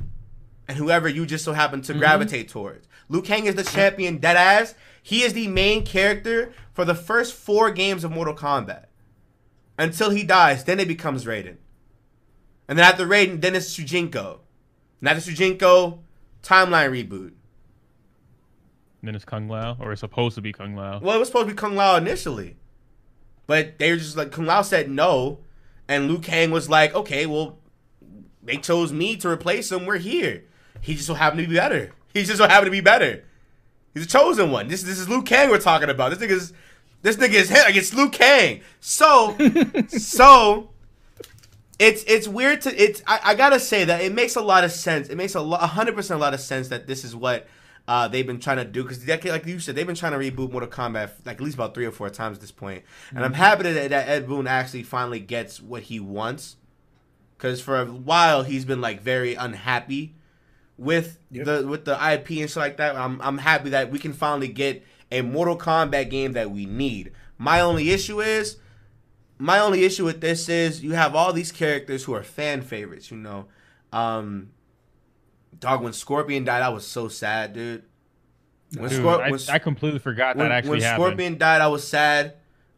[0.67, 2.01] and whoever you just so happen to mm-hmm.
[2.01, 2.89] gravitate towards.
[3.09, 4.75] Liu Kang is the champion, dead ass.
[5.01, 8.87] He is the main character for the first four games of Mortal Kombat
[9.79, 10.65] until he dies.
[10.65, 11.59] Then it becomes Raiden,
[12.67, 14.41] and then after Raiden, then it's Shujinko.
[14.99, 16.01] And after Shujinko,
[16.43, 17.35] timeline reboot.
[19.09, 21.01] Then it's Kung Lao, or it's supposed to be Kung Lao.
[21.01, 22.57] Well, it was supposed to be Kung Lao initially,
[23.47, 25.39] but they were just like Kung Lao said no,
[25.89, 27.59] and Liu Kang was like, okay, well,
[28.43, 29.87] they chose me to replace him.
[29.87, 30.45] We're here.
[30.81, 31.93] He just so happened to be better.
[32.13, 33.25] He just so happened to be better.
[33.95, 34.69] He's a chosen one.
[34.69, 36.11] This this is Liu Kang we're talking about.
[36.11, 36.53] This nigga's
[37.03, 38.63] this nigga is hit like it's Liu Kang.
[38.81, 39.37] So
[39.89, 40.71] so
[41.79, 44.73] it's it's weird to it's I, I gotta say that it makes a lot of
[44.73, 45.09] sense.
[45.09, 47.47] It makes a hundred percent a lot of sense that this is what
[47.89, 50.51] uh, they've been trying to do because like you said they've been trying to reboot
[50.53, 52.85] Mortal Kombat like at least about three or four times at this point.
[53.15, 56.57] and I'm happy that, that Ed Boon actually finally gets what he wants
[57.37, 60.15] because for a while he's been like very unhappy
[60.79, 61.45] with Yep.
[61.47, 62.95] the with the IP and shit like that.
[62.97, 67.13] I'm I'm happy that we can finally get a Mortal Kombat game that we need.
[67.39, 68.57] My only issue is
[69.39, 73.11] my only issue with this is you have all these characters who are fan favorites,
[73.11, 73.47] you know.
[73.93, 74.52] Um
[75.63, 77.85] Dog when Scorpion died, I was so sad, dude.
[78.77, 81.03] When, Dude, Scor- I, when, I completely forgot when- that actually when happened.
[81.03, 82.35] When Scorpion died, I was sad.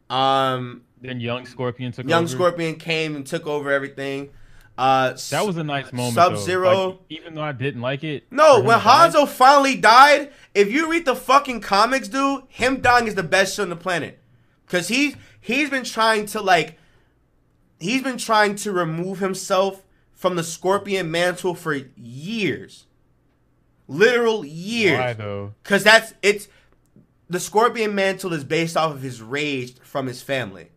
[0.09, 2.31] Um then young Scorpion took Young over.
[2.33, 4.29] Scorpion came and took over everything.
[4.77, 6.13] Uh That was a nice moment.
[6.13, 6.87] Sub-Zero.
[6.89, 8.25] Like, even though I didn't like it.
[8.29, 13.15] No, when Hanzo finally died, if you read the fucking comics, dude, him dying is
[13.15, 14.19] the best shit on the planet.
[14.67, 16.77] Cause he he's been trying to like
[17.79, 19.81] he's been trying to remove himself
[20.15, 22.87] from the Scorpion mantle for years.
[23.87, 24.97] Literal years.
[24.97, 25.53] Why though?
[25.63, 26.47] Cause that's it's
[27.29, 30.69] the Scorpion mantle is based off of his rage from his family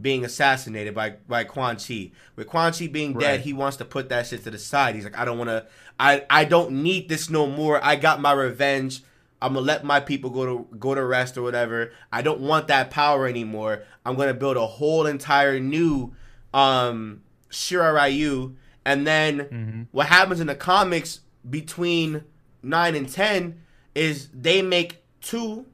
[0.00, 2.10] being assassinated by by Quan Chi.
[2.36, 4.94] With Quan Chi being dead, he wants to put that shit to the side.
[4.94, 5.66] He's like, I don't want to.
[5.98, 7.82] I I don't need this no more.
[7.84, 9.02] I got my revenge.
[9.40, 11.92] I'm gonna let my people go to go to rest or whatever.
[12.12, 13.84] I don't want that power anymore.
[14.04, 16.14] I'm gonna build a whole entire new
[16.54, 18.56] um Shirai Ryu.
[18.88, 19.86] And then Mhm.
[19.92, 22.24] what happens in the comics between
[22.62, 23.60] nine and ten
[23.94, 25.66] is they make two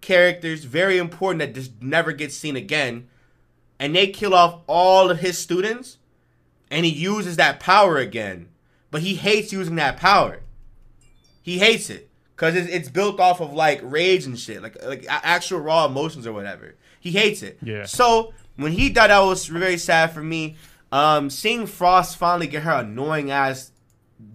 [0.00, 3.06] characters very important that just never get seen again,
[3.78, 5.98] and they kill off all of his students,
[6.70, 8.48] and he uses that power again,
[8.90, 10.40] but he hates using that power.
[11.42, 15.04] He hates it because it's, it's built off of like rage and shit, like like
[15.08, 16.74] actual raw emotions or whatever.
[16.98, 17.58] He hates it.
[17.62, 17.84] Yeah.
[17.84, 20.56] So when he died, that was very sad for me.
[20.92, 23.70] Um, seeing Frost finally get her annoying ass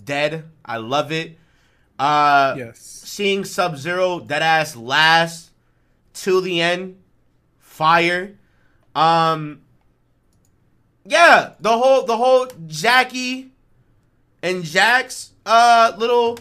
[0.03, 1.37] dead, I love it.
[1.99, 2.79] Uh, Yes.
[2.79, 5.51] seeing Sub Zero dead ass last
[6.13, 6.97] till the end,
[7.59, 8.35] fire.
[8.95, 9.61] Um,
[11.05, 13.49] yeah, the whole the whole Jacqui
[14.41, 16.39] and Jax's uh little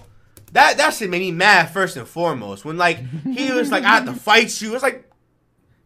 [0.53, 3.97] that that shit made me mad first and foremost when like he was like I
[3.97, 4.75] have to fight you.
[4.75, 5.11] It's like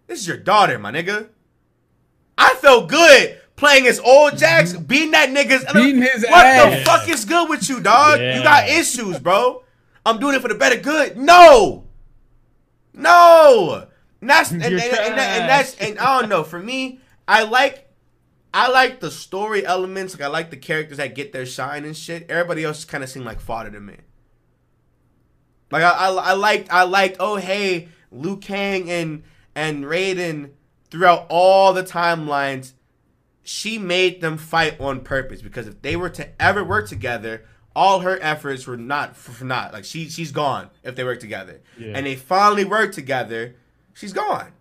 [0.07, 1.29] this is your daughter, my nigga.
[2.37, 4.85] I felt good playing as old Jax, mm-hmm.
[4.85, 8.19] beating that nigga's Beating his What the fuck is good with you, dog?
[8.21, 9.63] You got issues, bro.
[10.07, 11.19] I'm doing it for the better good.
[11.19, 11.85] No,
[12.95, 13.87] no.
[14.21, 16.43] And that's and, and, and, that- and that's and I don't know.
[16.45, 17.89] For me, I like
[18.55, 20.15] I like the story elements.
[20.15, 22.31] Like I like the characters that get their shine and shit.
[22.31, 23.97] Everybody else kind of seemed like fodder to me.
[25.71, 29.23] Like I, I, I liked I liked oh hey Liu Kang and
[29.55, 30.51] and Raiden
[30.91, 32.73] throughout all the timelines,
[33.49, 38.01] she made them fight on purpose because if they were to ever work together, all
[38.01, 41.63] her efforts were not for, not like she she's gone if they work together.
[41.79, 41.93] Yeah.
[41.95, 43.57] And they finally work together,
[43.95, 44.53] she's gone.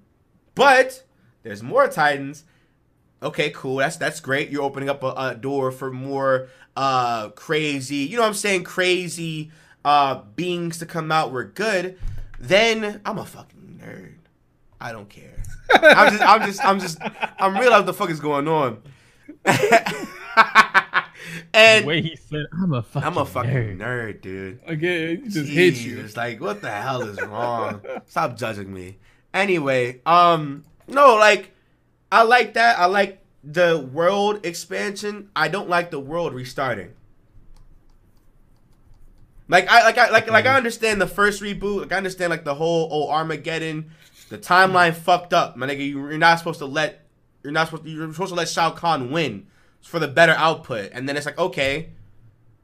[0.56, 1.04] But
[1.44, 2.46] there's more Titans.
[3.22, 3.76] Okay, cool.
[3.76, 4.52] That's that's great.
[4.52, 6.48] You're opening up a, a door for more
[6.78, 9.52] uh crazy, you know what I'm saying, crazy
[9.84, 11.34] uh beings to come out.
[11.34, 12.00] We're good.
[12.40, 14.14] Then I'm a fucking nerd.
[14.80, 15.44] I don't care.
[15.74, 16.98] I'm just I'm just I'm just
[17.40, 18.82] I'm real what the fuck is going on.
[21.54, 24.60] and the way he said, "I'm a fucking, I'm a fucking nerd." nerd, dude.
[24.66, 26.00] Again, it just hits you.
[26.00, 27.82] It's like, what the hell is wrong?
[28.06, 28.98] Stop judging me.
[29.34, 31.52] Anyway, um, no, like,
[32.12, 32.80] I like that.
[32.80, 35.30] I like the world expansion.
[35.36, 36.94] I don't like the world restarting.
[39.50, 41.82] Like I like I like like I understand the first reboot.
[41.82, 43.92] Like I understand like the whole oh Armageddon,
[44.30, 45.80] the timeline fucked up, my nigga.
[45.80, 47.06] You, you're not supposed to let
[47.44, 49.48] you're not supposed to, you're supposed to let Shao Kahn win
[49.82, 51.90] for the better output, and then it's like okay,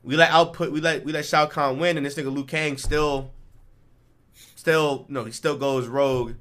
[0.04, 2.78] we let output we let we let Shao Kahn win, and this nigga Liu Kang
[2.78, 3.32] still
[4.56, 6.34] still no, he still goes rogue,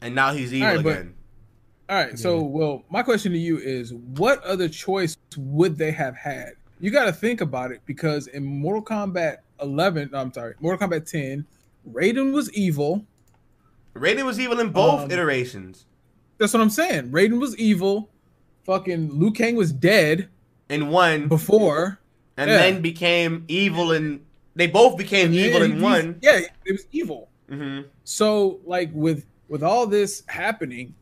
[0.00, 1.14] and now he's evil Alright, but- again.
[1.90, 2.16] All right.
[2.16, 6.50] So, well, my question to you is, what other choice would they have had?
[6.78, 10.88] You got to think about it because in Mortal Kombat 11, no, I'm sorry, Mortal
[10.88, 11.44] Kombat 10,
[11.92, 13.04] Raiden was evil.
[13.94, 15.86] Raiden was evil in both Um, iterations.
[16.38, 17.10] That's what I'm saying.
[17.10, 18.10] Raiden was evil.
[18.64, 20.28] Fucking Liu Kang was dead
[20.68, 21.98] In one, before.
[22.36, 22.56] and yeah.
[22.58, 24.20] then became evil in.
[24.54, 26.18] They both became evil in one.
[26.22, 27.28] Yeah, it was evil.
[27.48, 30.94] hmm So like with with all this happening,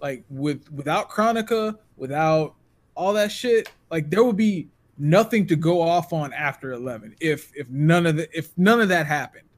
[0.00, 2.54] like with without Kronika, without
[2.94, 4.68] all that shit, like there would be
[4.98, 8.88] nothing to go off on after 11 if if none of the if none of
[8.90, 9.48] that happened.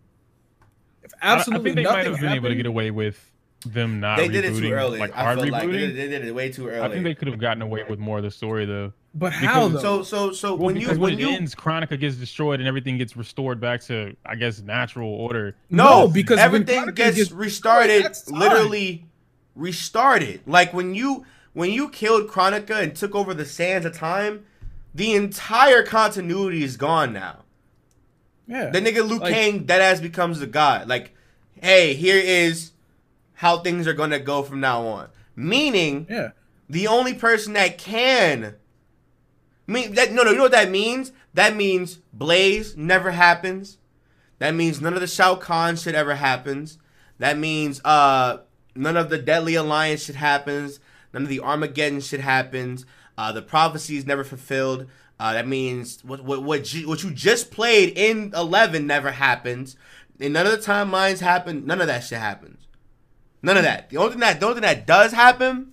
[1.07, 3.31] If absolutely I think they might have been able to get away with
[3.65, 4.19] them not.
[4.19, 4.99] They did it too rebooting, early.
[5.01, 5.73] Like I hard feel like they rebooting.
[5.73, 6.81] did, they did it way too early.
[6.81, 8.93] I think they could have gotten away with more of the story though.
[9.15, 10.03] But how because- though?
[10.03, 12.69] so so so Well, when you when when it you ends, Kronika gets destroyed and
[12.69, 15.57] everything gets restored back to, I guess, natural order.
[15.71, 19.07] no, No, because everything gets, gets restarted, literally
[19.55, 20.41] restarted.
[20.47, 21.25] Like when you
[21.55, 24.45] when you killed Kronika and took over the sands of time,
[24.95, 27.39] the entire continuity is gone now.
[28.47, 28.71] Yeah.
[28.71, 30.89] The nigga Liu Like- Kang that ass becomes the god.
[30.89, 31.15] Like,
[31.61, 32.73] hey, here is
[33.35, 35.09] how things are gonna go from now on.
[35.35, 36.31] Meaning, yeah.
[36.69, 38.55] the only person that can
[39.67, 41.13] mean that no no you know what that means?
[41.35, 43.79] That means Blaze never happens.
[44.39, 46.79] That means none of the Shao Kahn shit ever happens.
[47.19, 48.39] That means uh
[48.75, 50.81] none of the Deadly Alliance shit happens.
[51.13, 52.85] None of the Armageddon shit happens.
[53.19, 54.87] Uh, the prophecy is never fulfilled.
[55.19, 59.77] Uh, that means what what what you, what you just played in eleven never happens.
[60.21, 61.67] And none of the timelines happen.
[61.67, 62.67] None of that shit happens.
[63.43, 63.91] None of that.
[63.91, 65.73] The only thing that the only thing that does happen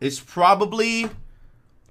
[0.00, 1.08] is probably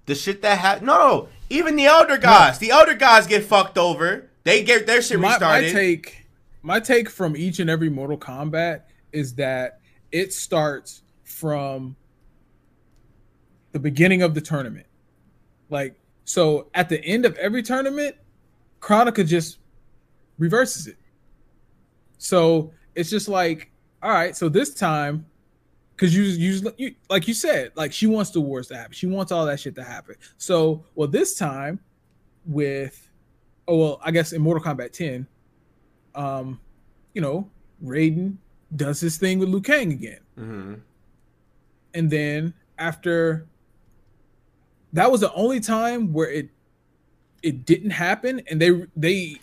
[0.05, 0.87] the shit that happened.
[0.87, 2.57] No, no, even the elder gods.
[2.57, 4.29] The elder gods get fucked over.
[4.43, 6.25] They get their shit my, my take
[6.63, 9.79] my take from each and every mortal kombat is that
[10.11, 11.95] it starts from
[13.71, 14.85] the beginning of the tournament
[15.71, 15.95] like
[16.25, 18.15] so at the end of every tournament
[18.79, 19.57] kronika just
[20.37, 20.97] reverses it.
[22.17, 23.71] So it's just like
[24.03, 25.25] all right so this time
[25.95, 28.93] because you, you you like you said like she wants the wars to happen.
[28.93, 30.15] She wants all that shit to happen.
[30.37, 31.79] So well this time
[32.45, 33.09] with
[33.67, 35.27] oh well i guess in mortal kombat 10
[36.15, 36.59] um
[37.13, 37.47] you know
[37.85, 38.35] raiden
[38.75, 40.19] does his thing with liu kang again.
[40.35, 40.73] Hmm
[41.93, 43.47] and then after
[44.93, 46.49] that was the only time where it
[47.43, 49.37] it didn't happen and they they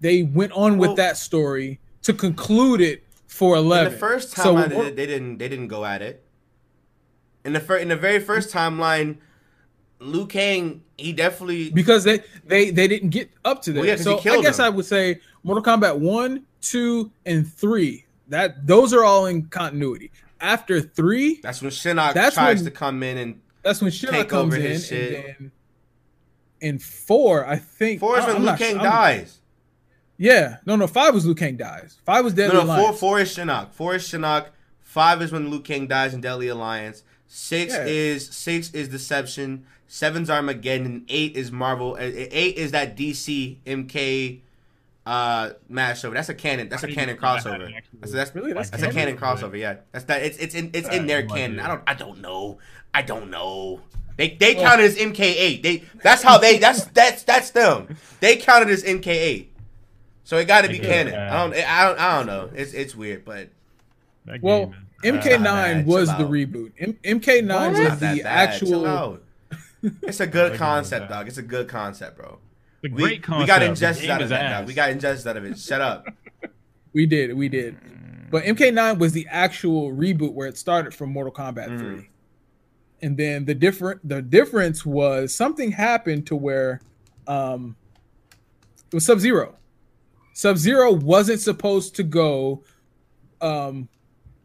[0.00, 4.68] they went on with that story to conclude it for 11 the first So timeline,
[4.70, 6.24] they, they didn't they didn't go at it.
[7.44, 9.18] In the fir- in the very first timeline,
[10.00, 13.80] Liu Kang he definitely because they they they didn't get up to that.
[13.80, 14.64] Well, yeah, so I guess him.
[14.66, 18.04] I would say Mortal Kombat 1, 2 and 3.
[18.28, 20.10] That those are all in continuity.
[20.40, 24.10] After 3, that's when Shinnok That's tries when- to come in and that's when Shinnok
[24.10, 24.82] Take comes in and
[25.14, 25.52] then
[26.60, 29.38] in 4, I think four is I- when Liu Kang sure- dies.
[30.16, 30.88] Yeah, no, no.
[30.88, 31.96] Five was Liu Kang dies.
[32.04, 32.98] Five was Deadly No, no, four Alliance.
[33.00, 33.72] four is Shinnok.
[33.72, 34.46] Four is Shinnok.
[34.80, 37.04] Five is when Liu Kang dies in Deadly Alliance.
[37.28, 37.84] Six Yeah.
[37.86, 39.64] is six is Deception.
[39.86, 40.86] Seven's Armageddon.
[40.86, 41.92] And eight is Marvel.
[41.94, 44.40] uh, Eight is that DC MK
[45.08, 46.12] uh mashover.
[46.14, 46.68] That's a canon.
[46.68, 47.72] That's a canon didn't that crossover.
[48.00, 48.52] That's that's, Really?
[48.52, 49.16] That's that's a canon?
[49.16, 49.58] canon crossover.
[49.58, 50.22] Yeah, that's that.
[50.22, 51.58] It's it's in it's in their canon.
[51.60, 51.64] idea.
[51.64, 52.58] I don't I don't know.
[52.92, 53.80] I don't know.
[54.16, 55.62] They they Well- counted as MK8.
[55.62, 57.96] They that's how they that's that's that's them.
[58.20, 59.46] They counted as MK8.
[60.24, 60.86] So it got to be Okay.
[60.88, 61.14] canon.
[61.14, 62.50] I don't I don't I don't know.
[62.54, 63.48] It's it's weird, but
[64.26, 65.22] That Well, game, man.
[65.22, 65.86] MK9 bad.
[65.86, 66.72] was the reboot.
[66.78, 68.48] M- MK9 It's was the bad.
[68.50, 69.20] Actual.
[70.02, 71.28] It's a good concept, dog.
[71.28, 72.38] It's a good concept, bro.
[72.82, 73.40] The We, great concept.
[73.40, 75.58] we got The injustice out of that, We got injustice out of it.
[75.58, 76.06] Shut up.
[76.94, 77.76] We did, we did.
[78.30, 81.78] But MK9 was the actual reboot where it started from Mortal Kombat Mhm.
[81.78, 82.10] 3.
[83.02, 86.80] And then the different the difference was something happened to where
[87.26, 87.76] um
[88.90, 89.56] it was Sub Zero.
[90.32, 92.64] Sub Zero wasn't supposed to go
[93.42, 93.88] um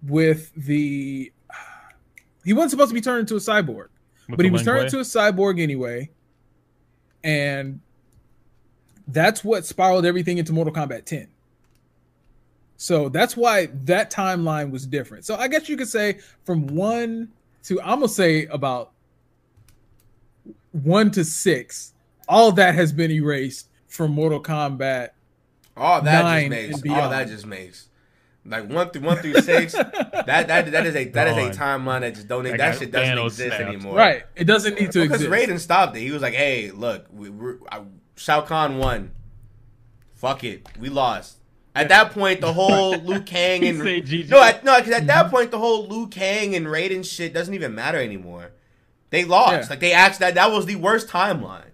[0.03, 1.31] with the
[2.45, 3.87] he wasn't supposed to be turned into a cyborg.
[4.27, 6.11] With but he was turned Lin into a cyborg anyway.
[7.23, 7.79] And
[9.07, 11.27] that's what spiraled everything into Mortal Kombat 10.
[12.77, 15.25] So that's why that timeline was different.
[15.25, 17.29] So I guess you could say from one
[17.63, 18.91] to I'm gonna say about
[20.71, 21.93] one to six,
[22.27, 25.09] all that has been erased from Mortal Kombat.
[25.77, 26.97] All that Nine just makes.
[26.99, 27.89] All that just makes.
[28.45, 29.71] Like one through one through six.
[29.73, 31.81] that that that is a that is a Gone.
[31.85, 33.73] timeline that just don't That that, got shit doesn't Thanos exist snapped.
[33.73, 33.95] anymore.
[33.95, 34.23] Right.
[34.35, 35.31] It doesn't need to Because exist.
[35.49, 36.01] Raiden stopped it.
[36.01, 37.81] He was like, "Hey, look, we, we're, I,
[38.15, 39.11] Shao Kahn won.
[40.13, 41.37] Fuck it, we lost.
[41.75, 43.79] At that point, the whole Liu Kang and
[44.29, 45.35] no, at, no, because at that mm-hmm.
[45.35, 48.51] point, the whole Liu Kang and Raiden shit doesn't even matter anymore.
[49.09, 49.53] They lost.
[49.53, 49.67] Yeah.
[49.69, 51.71] Like they asked that that was the worst timeline.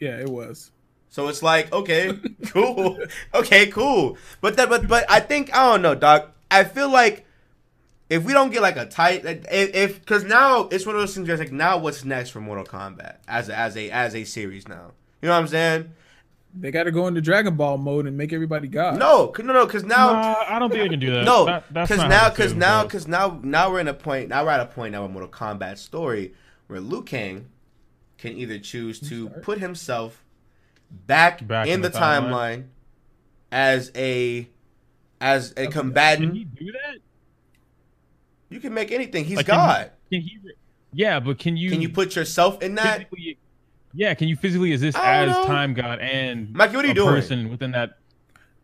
[0.00, 0.70] Yeah, it was.
[1.08, 2.12] So it's like, okay,
[2.48, 2.98] cool,
[3.34, 4.18] okay, cool.
[4.40, 6.32] But that, but but I think I don't know, doc.
[6.50, 7.26] I feel like
[8.08, 11.28] if we don't get like a tight, if because now it's one of those things
[11.28, 14.24] where it's like now what's next for Mortal Kombat as a, as a as a
[14.24, 14.92] series now.
[15.26, 15.92] You know what I'm saying?
[16.54, 18.96] They got to go into Dragon Ball mode and make everybody god.
[18.96, 21.24] No, no, no, because now Nah, I don't think they can do that.
[21.24, 24.52] no, because not now because now because now now we're in a point now we're
[24.52, 26.32] at a point now in Mortal Kombat story
[26.68, 27.46] where Liu Kang
[28.18, 30.22] can either choose to put himself
[30.92, 32.30] back, Back in, in the, the timeline.
[32.30, 32.64] timeline.
[33.50, 34.48] as a
[35.20, 36.28] as a Can combatant.
[36.28, 36.98] Can he do that?
[38.48, 39.24] You can make anything.
[39.24, 39.90] He's Like, can God.
[40.12, 40.38] Can he?
[40.92, 41.68] Yeah, but can you?
[41.68, 42.98] Can you put yourself in that?
[43.10, 43.38] physically?
[43.96, 45.46] Yeah, can you physically exist as know.
[45.46, 47.14] time god and Mikey, what are you a doing?
[47.14, 47.98] person within that?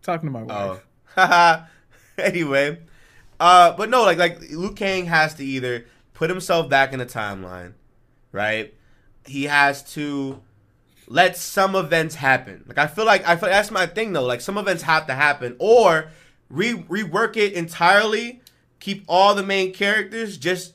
[0.03, 0.85] Talking to my wife.
[1.17, 1.67] Oh,
[2.19, 2.79] anyway,
[3.41, 7.07] uh, but no, like like Liu Kang has to either put himself back in the
[7.07, 7.73] timeline,
[8.31, 8.75] right?
[9.27, 10.43] He has to
[11.07, 12.65] let some events happen.
[12.67, 14.25] Like I feel like I feel like that's my thing though.
[14.25, 16.11] Like some events have to happen, or
[16.51, 18.43] re rework it entirely.
[18.81, 20.75] Keep all the main characters, just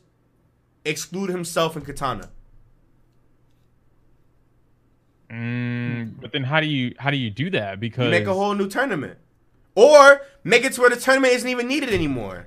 [0.84, 2.30] exclude himself and Katana.
[5.32, 7.80] Mm, but then how do you how do you do that?
[7.80, 9.18] Because You make a whole new tournament,
[9.76, 12.46] or make it to where the tournament isn't even needed anymore.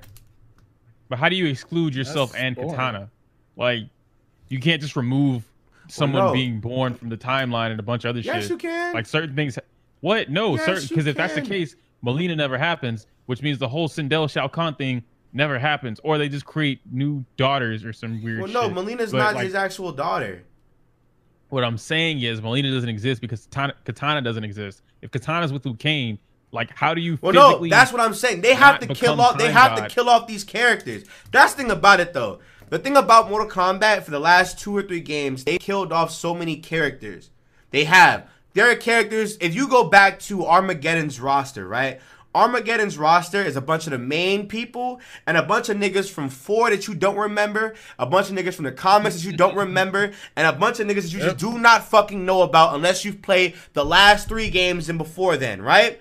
[1.09, 2.71] but how do you exclude yourself That's and boring.
[2.71, 3.09] Katana?
[3.55, 3.83] Like,
[4.49, 5.43] you can't just remove
[5.89, 6.33] someone no.
[6.33, 8.51] being born from the timeline and a bunch of other Yes, shit.
[8.51, 8.93] you can.
[8.93, 9.59] Like certain things.
[9.99, 10.29] What?
[10.29, 13.87] No, Yes, certain because if that's the case, Mileena never happens, which means the whole
[13.89, 15.03] Sindel Shao Kahn thing
[15.33, 18.39] never happens, or they just create new daughters or some weird.
[18.41, 18.73] Well, no, shit.
[18.73, 20.43] Mileena's But, not like, his actual daughter.
[21.51, 24.81] What I'm saying is Mileena doesn't exist because Katana, Katana doesn't exist.
[25.01, 26.17] If Katana's with Liu Kang,
[26.51, 28.39] like how do you Well, no, that's what I'm saying.
[28.39, 29.37] They have to kill off.
[29.37, 29.89] They have God?
[29.89, 31.03] to kill off these characters.
[31.31, 32.39] That's the thing about it, though.
[32.69, 36.09] The thing about Mortal Kombat for the last two or three games, they killed off
[36.09, 37.29] so many characters.
[37.71, 38.29] They have.
[38.53, 39.37] There are characters.
[39.41, 41.99] If you go back to Armageddon's roster, right?
[42.33, 46.29] Armageddon's roster is a bunch of the main people and a bunch of niggas from
[46.29, 49.55] four that you don't remember, a bunch of niggas from the comics that you don't
[49.67, 53.03] remember, and a bunch of niggas that you just do not fucking know about unless
[53.03, 55.99] you've played the last three games and before then, right?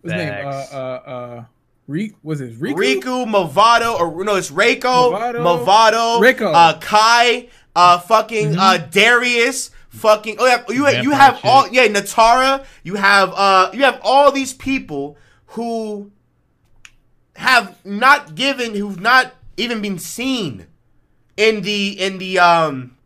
[0.00, 0.46] What's his name?
[0.46, 0.76] Uh, uh,
[1.06, 1.44] uh,
[1.86, 2.12] Rick.
[2.22, 2.74] Was it Riku?
[2.76, 5.64] Riku, Mavado, or no, it's Reiko, Mavado.
[5.66, 6.52] Mavado, Reiko.
[6.54, 10.36] uh, Kai, uh, fucking uh, Darius, fucking.
[10.38, 12.64] Oh yeah, you you have all yeah Nitara.
[12.82, 15.16] You have uh you have all these people
[15.48, 16.10] who
[17.36, 20.66] have not given, who've not even been seen
[21.36, 22.96] in the in the um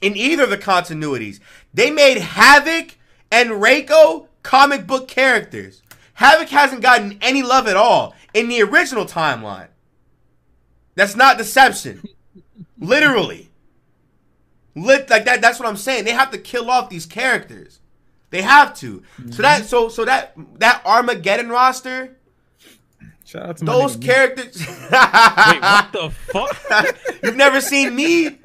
[0.00, 1.40] in either of the continuities.
[1.72, 2.94] They made Havik
[3.30, 5.82] and Reiko comic book characters.
[6.18, 9.68] Havik hasn't gotten any love at all in the original timeline.
[10.94, 12.02] That's not deception.
[12.78, 13.48] Literally.
[14.74, 16.04] Lit like that that's what I'm saying.
[16.04, 17.80] They have to kill off these characters.
[18.32, 19.02] They have to.
[19.30, 19.66] So that mm-hmm.
[19.66, 22.16] so so that that Armageddon roster,
[23.26, 26.96] Shout out to those nigga, characters Wait, what the fuck?
[27.22, 28.42] You've never seen Meat?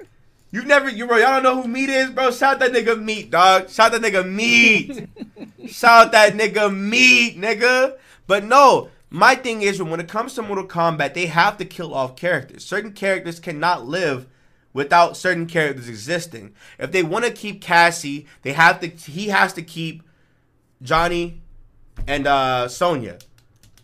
[0.52, 2.32] You've never, you bro, y'all don't know who Meat is, bro?
[2.32, 3.70] Shout that nigga Meat, dog.
[3.70, 5.08] Shout that nigga Meat.
[5.68, 7.98] Shout that nigga Meat, nigga.
[8.28, 11.94] But no, my thing is when it comes to Mortal Kombat, they have to kill
[11.94, 12.66] off characters.
[12.66, 14.28] Certain characters cannot live
[14.78, 16.54] without certain characters existing.
[16.78, 18.88] If they want to keep Cassie, they have to.
[18.88, 20.04] He has to keep
[20.84, 21.42] Johnny
[22.06, 23.18] and uh Sonya.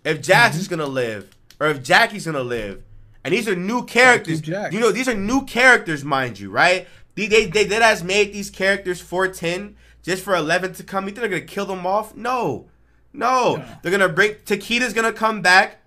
[0.05, 2.83] If Jax is gonna live, or if Jacqui's gonna live,
[3.23, 4.41] and these are new characters.
[4.71, 6.87] You know, these are new characters, mind you, right?
[7.15, 11.05] They they they that has made these characters for ten just for eleven to come.
[11.05, 12.15] You think they're gonna kill them off?
[12.15, 12.67] No,
[13.11, 13.55] no.
[13.55, 13.65] No.
[13.81, 15.81] They're gonna bring Takeda's gonna come back.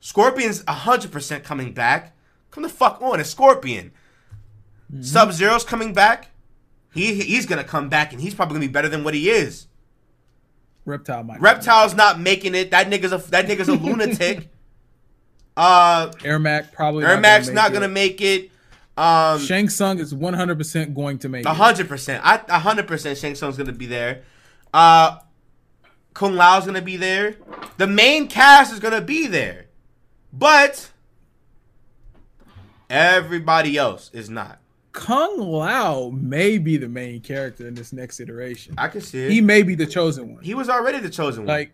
[0.00, 2.16] Scorpion's hundred percent coming back.
[2.50, 3.92] Come the fuck on, it's Scorpion.
[5.00, 6.28] Sub Zero's coming back.
[6.92, 9.66] He he's gonna come back, and he's probably gonna be better than what he is.
[10.84, 11.40] Reptile might.
[11.40, 12.70] Reptile's not making it.
[12.72, 14.48] That nigga's a that nigga's a lunatic.
[15.56, 17.04] Uh, Ermac probably.
[17.04, 18.50] Air not not gonna make it.
[18.96, 21.56] Um, Shang Tsung is 100 percent going to make a it.
[21.56, 22.24] hundred percent.
[22.24, 23.18] I a hundred percent.
[23.18, 24.22] Shang Tsung's gonna be there.
[24.74, 25.18] Uh,
[26.12, 27.36] Kung Lao's gonna be there.
[27.78, 29.66] The main cast is gonna be there,
[30.32, 30.90] but
[32.88, 34.59] everybody else is not.
[34.92, 38.74] Kung Lao may be the main character in this next iteration.
[38.76, 39.28] I can see it.
[39.30, 40.42] He He, may be the chosen one.
[40.42, 41.48] He was already the chosen one.
[41.48, 41.72] Like,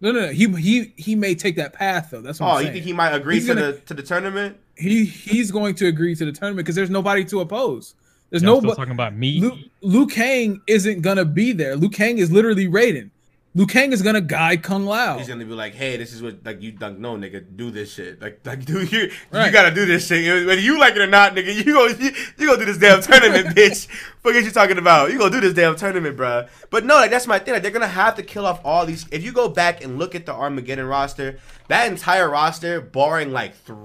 [0.00, 0.28] no, no, no.
[0.32, 2.20] He he he may take that path though.
[2.20, 2.56] That's what oh, I'm saying.
[2.56, 2.72] Oh, you saying.
[2.74, 4.56] think he might agree He's to gonna- the to the tournament?
[4.76, 7.94] he he's going to agree to the tournament because there's nobody to oppose.
[8.30, 8.74] There's Y'all nobody.
[8.76, 9.40] talking about me.
[9.40, 11.76] Luke, Liu Kang isn't gonna be there.
[11.76, 13.10] Liu Kang is literally Raiden.
[13.54, 15.18] Liu Kang is gonna guide Kung Lao.
[15.18, 16.96] He's gonna be like, "Hey, this is what like you like.
[16.96, 18.20] No, nigga, do this shit.
[18.22, 20.46] Like, like do you you gotta do this shit.
[20.46, 23.02] Whether you like it or not, nigga, you go you, you go do this damn
[23.02, 23.88] tournament, bitch.
[24.22, 25.12] Fuck is you talking about?
[25.12, 26.48] You gonna do this damn tournament, bruh.
[26.70, 27.52] But no, like that's my thing.
[27.52, 29.06] Like they're gonna have to kill off all these.
[29.10, 33.52] If you go back and look at the Armageddon roster, that entire roster, barring like
[33.66, 33.76] th-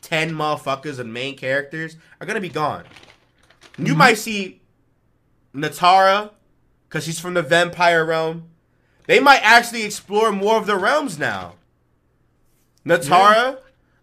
[0.00, 2.84] ten motherfuckers and main characters, are gonna be gone.
[3.76, 3.98] You mm-hmm.
[3.98, 4.62] might see
[5.54, 6.30] Nitara,
[6.88, 8.48] because she's from the vampire realm.
[9.06, 11.54] They might actually explore more of the realms now.
[12.84, 13.58] Nitara,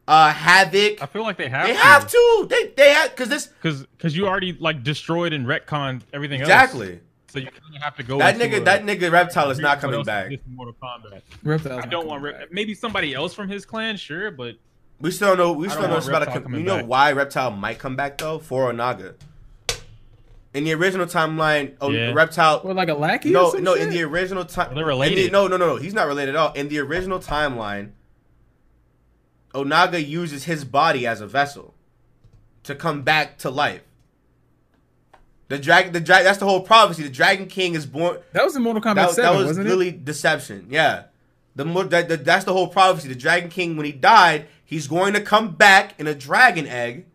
[0.07, 1.01] uh, Havik.
[1.01, 1.79] I feel like they have They to.
[1.79, 2.47] have to.
[2.49, 6.49] They they have because this because because you already like destroyed and retconned everything else.
[6.49, 8.17] exactly So you kind of have to go.
[8.19, 8.57] that nigga.
[8.57, 10.25] a- that nigga reptile is not coming back.
[10.31, 11.21] exists Mortal Kombat.
[11.43, 14.55] Reptile's I don't want coming Rep- maybe somebody else from his clan, sure, but
[14.99, 15.51] We still don't know.
[15.53, 16.85] We still don't don't know about to Reptile You know back.
[16.87, 19.15] why reptile might come back though for Onaga.
[20.53, 22.13] In the original timeline, oh, Yeah.
[22.13, 22.59] reptile.
[22.59, 23.31] What, like a lackey?
[23.31, 23.73] No, or some no.
[23.75, 23.83] shit?
[23.83, 25.31] In the original time, They're related.
[25.31, 25.75] no, no, no, no.
[25.77, 26.53] He's not related at all.
[26.53, 27.91] In the original timeline,
[29.53, 31.73] Onaga uses his body as a vessel
[32.63, 33.81] to come back to life.
[35.49, 36.25] The dragon, the dragon.
[36.25, 37.03] That's the whole prophecy.
[37.03, 38.17] The Dragon King is born.
[38.31, 40.67] that was in Mortal Kombat That, that Seven, was wasn't really deception.
[40.69, 41.03] Yeah,
[41.55, 43.07] the, mo- that, that that's the whole prophecy.
[43.09, 47.05] The Dragon King, when he died, he's going to come back in a dragon egg.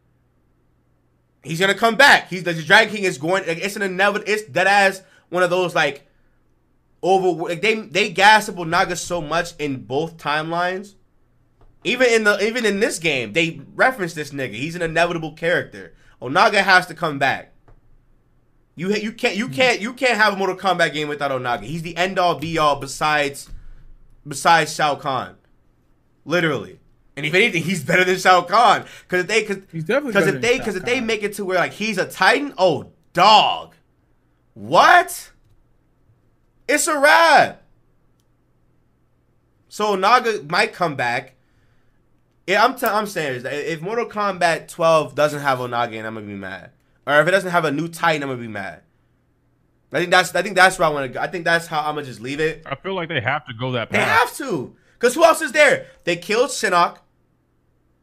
[1.43, 2.29] He's gonna come back.
[2.29, 3.47] He's the Dragon King is going.
[3.47, 4.31] like, It's an inevitable.
[4.31, 6.07] It's that as one of those like
[7.03, 7.29] over.
[7.29, 10.95] Like they they gas up Onaga so much in both timelines.
[11.85, 14.55] Even in the even in this game, they reference this nigga.
[14.55, 15.95] He's an inevitable character.
[16.21, 17.53] Onaga has to come back.
[18.75, 21.63] You you can't you can't you can't have a Mortal Kombat game without Onaga.
[21.63, 23.49] He's the end all be all besides
[24.27, 25.37] besides Shao Kahn,
[26.25, 26.81] literally.
[27.19, 30.27] And if anything, he's better than Shao Kahn because if they because He's definitely because
[30.27, 32.93] better if they because if they make it to where like he's a Titan, oh
[33.13, 33.75] dog,
[34.55, 35.33] what?
[36.69, 37.65] It's a wrap.
[39.69, 41.35] So Naga might come back.
[42.47, 46.07] Yeah, I'm t- I'm saying is that if Mortal Kombat 12 doesn't have Onaga, in,
[46.07, 46.71] I'm gonna be mad.
[47.05, 48.83] Or if it doesn't have a new Titan, I'm gonna be mad.
[49.93, 51.21] I think that's I think that's where I want to go.
[51.21, 52.63] I think that's how I'm gonna just leave it.
[52.65, 53.99] I feel like they have to go that path.
[53.99, 55.87] They have to, cause who else is there?
[56.05, 56.99] They killed Shinnok.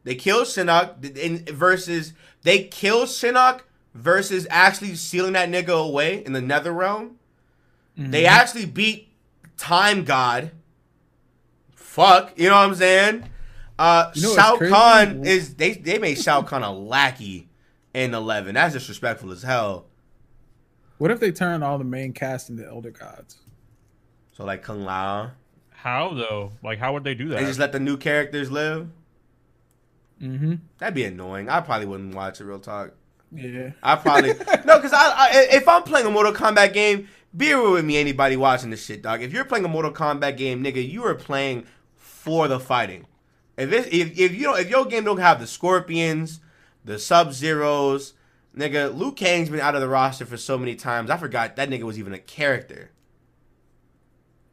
[0.06, 2.12] They killed Shinnok in versus
[2.42, 3.62] they killed Shinnok
[3.92, 7.18] versus actually sealing that nigga away in the Nether realm.
[7.96, 8.26] They Mm-hmm.
[8.40, 9.08] actually beat
[9.56, 10.52] Time God.
[11.74, 13.24] Fuck, you know what I'm saying?
[13.78, 14.56] Uh, You know Shao?
[14.58, 17.48] Kahn is they they made Shao Kahn a lackey
[17.92, 18.54] in 11.
[18.54, 19.86] That's disrespectful as hell.
[20.98, 23.38] What if they turn all the main cast into Elder Gods?
[24.32, 25.32] So like Kung Lao,
[25.70, 26.52] How though?
[26.62, 27.40] Like, how would they do that?
[27.40, 28.88] they just let the new characters live.
[30.22, 30.54] Mm-hmm.
[30.78, 31.48] That'd be annoying.
[31.48, 32.44] I probably wouldn't watch it.
[32.44, 32.92] Real talk.
[33.32, 33.72] Yeah.
[33.82, 34.30] I probably
[34.64, 37.98] no, because I, I if I'm playing a Mortal Kombat game, be real with me.
[37.98, 39.22] Anybody watching this shit, dog.
[39.22, 43.06] If you're playing a Mortal Kombat game, nigga, you are playing for the fighting.
[43.56, 46.40] If it, if if you don't if your game don't have the Scorpions,
[46.84, 48.14] the Sub Zeros,
[48.56, 51.10] nigga, Liu Kang's been out of the roster for so many times.
[51.10, 52.90] I forgot that nigga was even a character.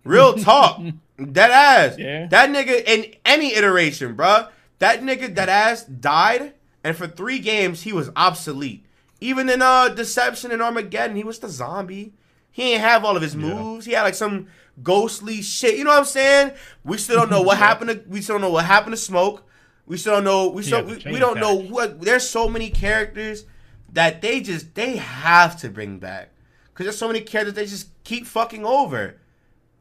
[0.03, 0.81] Real talk,
[1.31, 1.97] dead ass.
[1.97, 2.27] Yeah.
[2.27, 4.49] That nigga in any iteration, bruh.
[4.79, 6.53] That nigga that ass died,
[6.83, 8.85] and for three games he was obsolete.
[9.21, 12.13] Even in uh Deception and Armageddon, he was the zombie.
[12.51, 13.85] He ain't have all of his moves.
[13.85, 14.47] He had like some
[14.83, 15.77] ghostly shit.
[15.77, 16.51] You know what I'm saying?
[16.83, 18.03] We still don't know what happened to.
[18.07, 19.43] We still don't know what happened to Smoke.
[19.85, 20.49] We still don't know.
[20.49, 22.01] We still we, we don't know what.
[22.01, 23.45] There's so many characters
[23.91, 26.29] that they just they have to bring back
[26.67, 29.19] because there's so many characters they just keep fucking over.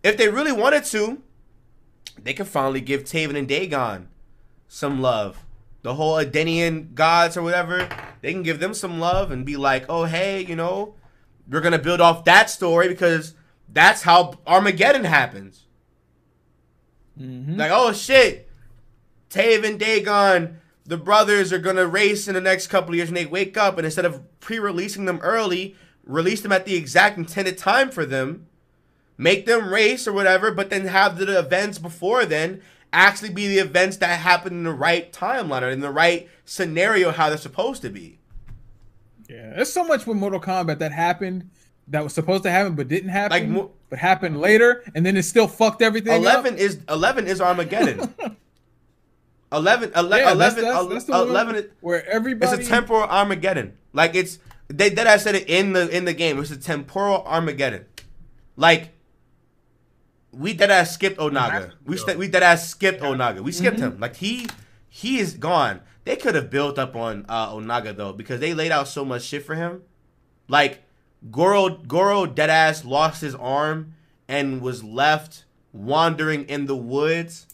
[0.02, 1.22] If they really wanted to,
[2.22, 4.06] they could finally give Taven and Daegon
[4.72, 5.44] some love.
[5.82, 7.86] The whole Edenian gods or whatever,
[8.22, 10.94] they can give them some love and be like, oh, hey, you know,
[11.46, 13.34] we're going to build off that story because
[13.68, 15.66] that's how Armageddon happens.
[17.20, 17.56] Mm-hmm.
[17.56, 18.48] Like, oh, shit,
[19.28, 23.16] Taven, Daegon, the brothers are going to race in the next couple of years and
[23.16, 27.18] they wake up and instead of pre releasing them early, release them at the exact
[27.18, 28.46] intended time for them
[29.18, 32.60] make them race or whatever, but then have the events before then
[32.92, 37.10] actually be the events that happen in the right timeline or in the right scenario
[37.10, 38.18] how they're supposed to be.
[39.28, 39.54] Yeah.
[39.54, 41.50] There's so much with Mortal Kombat that happened
[41.88, 43.54] that was supposed to happen but didn't happen.
[43.54, 46.12] Like but happened later, and then it still fucked everything.
[46.12, 46.20] up.
[46.20, 48.14] Eleven is eleven is Armageddon.
[49.52, 52.58] 11, 11, Yeah, 11, that's, that's, that's 11 where everybody.
[52.58, 53.76] it's a temporal Armageddon.
[53.92, 54.38] Like it's
[54.68, 56.38] they that I said it in the in the game.
[56.40, 57.84] It's a temporal Armageddon.
[58.56, 58.91] Like
[60.32, 61.72] we dead ass skipped Onaga.
[61.84, 63.40] We st- we dead ass skipped Onaga.
[63.40, 63.98] We skipped him.
[64.00, 64.46] Like he
[64.88, 65.80] he is gone.
[66.04, 69.22] They could have built up on uh, Onaga though because they laid out so much
[69.22, 69.82] shit for him.
[70.48, 70.82] Like
[71.30, 73.94] Goro Goro dead ass lost his arm
[74.28, 77.46] and was left wandering in the woods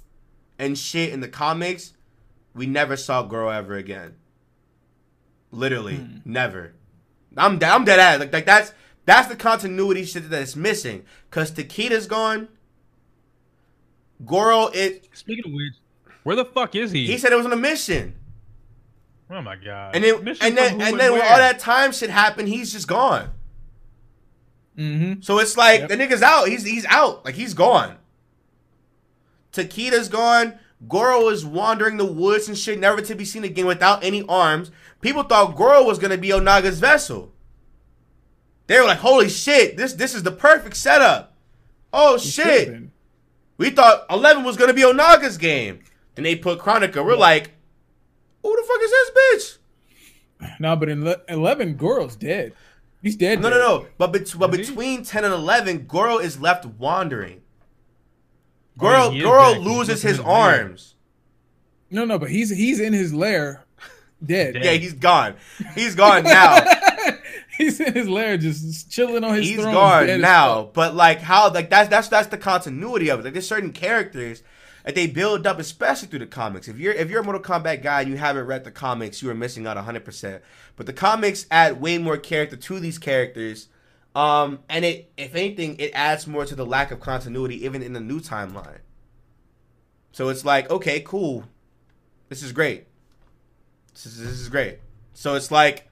[0.58, 1.92] and shit in the comics,
[2.54, 4.14] we never saw Goro ever again.
[5.50, 6.16] Literally, Hmm.
[6.24, 6.74] never.
[7.36, 7.70] I'm dead.
[7.70, 8.20] I'm dead ass.
[8.20, 8.72] Like, like that's
[9.04, 11.04] that's the continuity shit that's missing.
[11.30, 12.48] Cause Takeda's gone.
[14.24, 15.74] Goro, it Speaking of which,
[16.24, 17.06] where the fuck is he?
[17.06, 18.14] he said it was on a mission,
[19.30, 19.94] oh my god.
[19.94, 22.72] and then Mission and then from and then when all that time shit happened, he's
[22.72, 23.30] just gone.
[24.76, 25.20] Mm-hmm.
[25.22, 25.88] So it's like Yep.
[25.88, 26.48] the nigga's out.
[26.48, 27.24] He's he's out.
[27.24, 27.96] Like he's gone.
[29.52, 30.58] Takeda's gone.
[30.86, 34.70] Goro is wandering the woods and shit, never to be seen again without any arms.
[35.00, 37.32] People thought Goro was gonna be Onaga's vessel.
[38.68, 39.76] They were like, "Holy shit!
[39.76, 41.34] This this is the perfect setup."
[41.92, 42.82] Oh shit!
[43.58, 45.80] We thought Eleven was gonna be Onaga's game.
[46.14, 47.04] Then they put Kronika.
[47.04, 47.50] We're like,
[48.42, 49.10] "Who the fuck is this
[50.40, 52.52] bitch?" No, but in le- eleven, Goro's dead.
[53.02, 53.40] He's dead.
[53.40, 53.60] No, no, dead.
[53.60, 53.86] no.
[53.98, 57.42] But, bet- but between 10 and 11, Goro is left wandering.
[58.76, 60.28] Oh, Goro, Oh, he Goro loses his his lair.
[60.28, 60.94] arms.
[61.90, 62.18] no, no.
[62.18, 63.64] But he's he's in his lair,
[64.24, 64.54] dead.
[64.54, 64.64] Dead.
[64.64, 65.34] Yeah, he's gone.
[65.74, 66.56] He's gone now.
[67.64, 69.74] he's in his lair, just chilling on his he's throne.
[69.74, 70.70] gone now.
[70.72, 73.24] But like how like that's that's that's the continuity of it.
[73.24, 74.42] Like there's certain characters
[74.84, 76.68] that they build up, especially through the comics.
[76.68, 79.28] If you're if you're a Mortal Kombat guy and you haven't read the comics, you
[79.28, 80.04] are missing out 100.
[80.04, 80.42] percent
[80.76, 83.68] But the comics add way more character to these characters.
[84.14, 87.92] Um, and it, if anything, it adds more to the lack of continuity, even in
[87.92, 88.78] the new timeline.
[90.12, 91.44] So it's like, okay, cool,
[92.28, 92.86] this is great.
[93.92, 94.78] This is, this is great.
[95.12, 95.87] So it's like,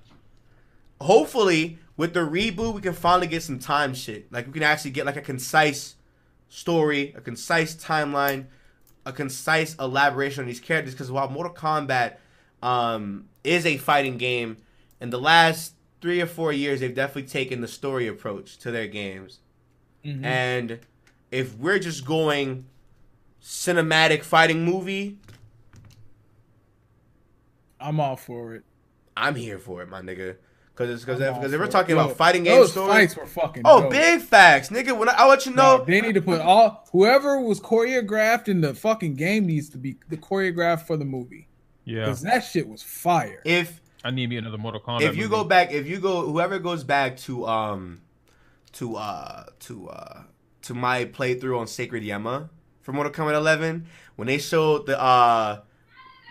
[1.01, 4.31] hopefully, with the reboot, we can finally get some time shit.
[4.33, 5.97] Like we can actually get like a concise
[6.49, 8.47] story, a concise timeline,
[9.05, 10.95] a concise elaboration on these characters.
[10.95, 12.17] Because while Mortal Kombat
[12.63, 14.59] um, is a fighting game,
[15.01, 18.87] in the last three or four years, they've definitely taken the story approach to their
[18.87, 19.41] games.
[20.05, 20.25] Mhm.
[20.25, 20.81] And
[21.31, 22.67] if we're just going
[23.43, 25.19] cinematic fighting movie,
[27.81, 28.65] I'm all for it.
[29.17, 30.37] I'm here for it, my nigga.
[30.77, 33.15] Because because I'm if, all 'cause if we're talking Yo, about fighting game those stories,
[33.15, 33.63] fights were fucking.
[33.65, 33.91] oh, dope.
[33.93, 34.97] big facts, nigga.
[34.97, 38.49] When I, I let you No, know, they need to put all whoever was choreographed
[38.49, 41.49] in the fucking game needs to be the choreographed for the movie
[41.85, 43.41] yeah, because that shit was fire.
[43.47, 45.01] if I need me another Mortal Kombat.
[45.03, 48.03] if you go back, if you go, whoever goes back to um
[48.73, 50.23] to uh to uh
[50.63, 52.51] to my playthrough on Sacred Yama
[52.83, 55.61] for Mortal Kombat 11, when they showed the uh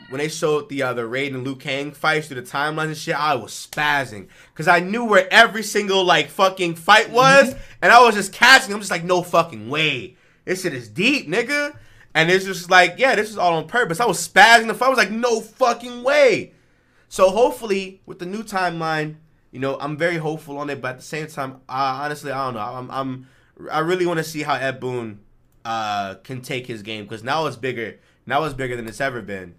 [0.10, 2.98] when they showed the uh, the Raiden and Liu Kang fights through the timelines and
[2.98, 7.92] shit, I was spazzing because I knew where every single like fucking fight was, and
[7.92, 8.74] I was just catching.
[8.74, 11.78] I'm just like, no fucking way, this shit is deep, nigga.
[12.14, 14.00] And it's just like, yeah, this is all on purpose.
[14.00, 14.86] I was spazzing the fight.
[14.86, 16.54] I was like, no fucking way.
[17.10, 19.16] So hopefully, with the new timeline,
[19.52, 20.82] you know, I'm very hopeful on it.
[20.82, 22.60] But at the same time, uh, honestly, I don't know.
[22.62, 23.28] I'm, I'm
[23.72, 25.20] I really want to see how Ed Boon
[25.64, 28.00] uh, can take his game because now it's bigger.
[28.26, 29.56] Now it's bigger than it's ever been.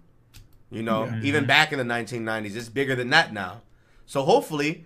[0.69, 1.19] You know, Yeah.
[1.23, 3.61] even back in the 1990s, it's bigger than that now.
[4.05, 4.85] So hopefully,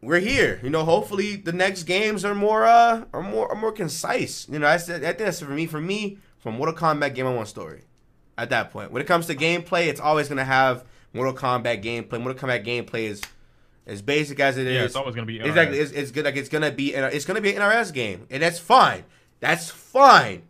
[0.00, 0.60] we're here.
[0.62, 4.48] You know, hopefully the next games are more uh are more are more concise.
[4.48, 5.66] You know, that's I think that's for me.
[5.66, 7.82] For me, from Mortal Kombat game, I want story.
[8.36, 12.20] At that point, when it comes to gameplay, it's always gonna have Mortal Kombat gameplay.
[12.20, 13.22] Mortal Kombat gameplay is
[13.86, 14.74] as basic as it is.
[14.74, 15.78] yeah, it's always gonna be Exactly.
[15.78, 16.24] It's, it's good.
[16.24, 16.94] Like it's gonna be.
[16.94, 19.04] It's gonna be an NRS game, and that's fine.
[19.40, 20.42] That's fine.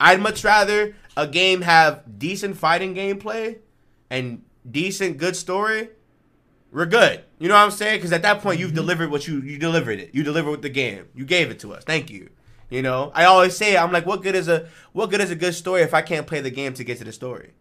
[0.00, 3.58] I'd much rather a game have decent fighting gameplay
[4.10, 5.90] and decent good story.
[6.72, 7.22] We're good.
[7.38, 7.98] You know what I'm saying?
[7.98, 10.14] Because at that point, you've delivered what you you delivered it.
[10.14, 11.06] You delivered with the game.
[11.14, 11.84] You gave it to us.
[11.84, 12.30] Thank you.
[12.68, 15.36] You know, I always say, I'm like, what good is a what good is a
[15.36, 17.52] good story if I can't play the game to get to the story?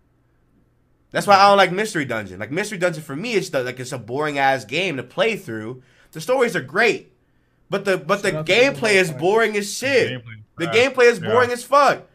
[1.12, 2.40] That's why I don't like Mystery Dungeon.
[2.40, 5.38] Like Mystery Dungeon for me, it's the, like it's a boring ass game to play
[5.38, 5.82] through.
[6.12, 7.14] The stories are great,
[7.70, 10.24] but the but the out to gameplay is boring as shit.
[10.58, 11.30] The gameplay is Yeah.
[11.30, 12.08] boring as fuck.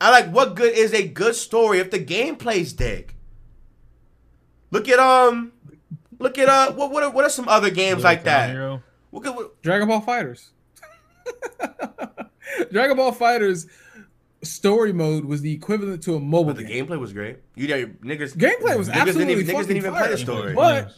[0.00, 3.14] I like what good is a good story if the gameplay's dick?
[4.70, 5.52] Look at um,
[6.18, 8.50] look at uh, what what are, what are some other games like that?
[8.50, 8.82] Hero.
[9.12, 10.48] Look at what, Dragon Ball FighterZ.
[12.72, 13.66] Dragon Ball FighterZ
[14.42, 16.86] story mode was the equivalent to a mobile but the game.
[16.86, 17.38] gameplay was great.
[17.54, 20.54] You know, niggas Gameplay was niggas didn't absolutely even, niggas didn't even play the story.
[20.54, 20.92] But-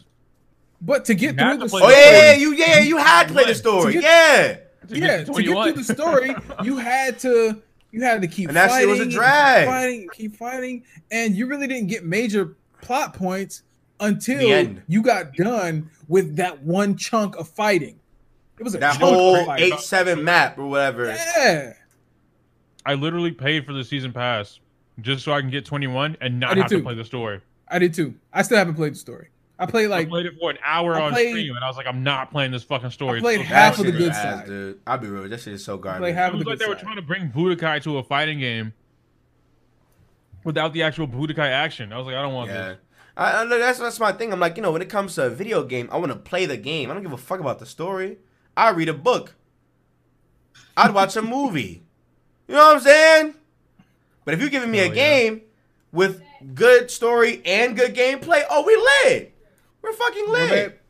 [0.81, 2.79] But to get You through to the play Oh story, yeah, yeah, yeah, you yeah,
[2.79, 3.57] you had to play the What?
[3.57, 3.93] story.
[3.93, 4.57] To yeah.
[4.87, 7.61] yeah, to get through the story, you had to
[7.91, 9.63] you had to keep And that shit fighting, was a and drag.
[9.63, 13.63] keep fighting, keep fighting, and you really didn't get major plot points
[13.99, 17.99] until you got done with that one chunk of fighting.
[18.57, 21.07] It was a That whole eight seven map or whatever.
[21.07, 21.73] Yeah,
[22.85, 24.59] I literally paid for the season pass
[25.01, 27.41] just so I can get 21 and I not did have to play the story.
[27.69, 28.15] I did too.
[28.33, 29.29] I still haven't played the story.
[29.61, 31.67] I played I like played it for an hour I on played- stream, and I
[31.67, 33.17] was like, I'm not playing this fucking story.
[33.19, 34.45] I played so half of the good ass, side.
[34.47, 34.79] dude.
[34.87, 35.27] I'll be real.
[35.27, 36.13] That shit is so garbage.
[36.15, 38.03] half It of was the like good they were trying to bring Budokai to a
[38.03, 38.71] fighting game
[40.45, 41.91] without the actual Budokai action.
[41.91, 42.69] I was like, I don't want yeah.
[42.69, 42.77] this.
[43.17, 44.31] I, I, that's that's my thing.
[44.31, 46.45] I'm like, you know, when it comes to a video game, I want to play
[46.45, 46.89] the game.
[46.89, 48.17] I don't give a fuck about the story.
[48.55, 49.35] I read a book.
[50.77, 51.83] I'd watch a movie.
[52.47, 53.33] You know what I'm saying?
[54.23, 55.19] But if you're giving me a Hell yeah.
[55.19, 55.41] game
[55.91, 56.21] with
[56.53, 58.75] good story and good gameplay, oh, we
[59.09, 59.28] lit.
[59.81, 60.81] We're fucking lit.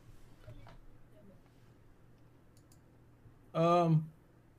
[3.54, 4.08] Um,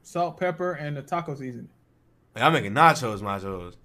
[0.04, 1.70] salt, pepper, and the taco season.
[2.36, 3.76] Like, I'm making nachos, nachos.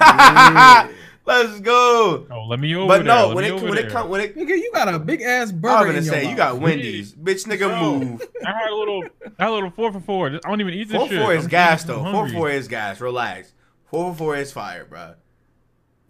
[0.00, 0.88] Yeah.
[1.26, 2.26] Let's go.
[2.30, 4.36] Oh, let me over But no, let when it over when it come when it,
[4.36, 5.74] Nigga, you got a big ass burger.
[5.74, 6.36] I was gonna in your say you mouth.
[6.36, 7.98] got Wendy's, bitch, nigga, Bro.
[7.98, 8.22] move.
[8.46, 9.04] I had a little,
[9.38, 10.26] I had a little four for four.
[10.26, 11.22] I don't even eat this Four shit.
[11.22, 12.10] four is I'm gas getting though.
[12.10, 12.36] Four hungry.
[12.36, 13.00] four is gas.
[13.00, 13.54] Relax.
[13.86, 15.14] Four four four is fire, bro.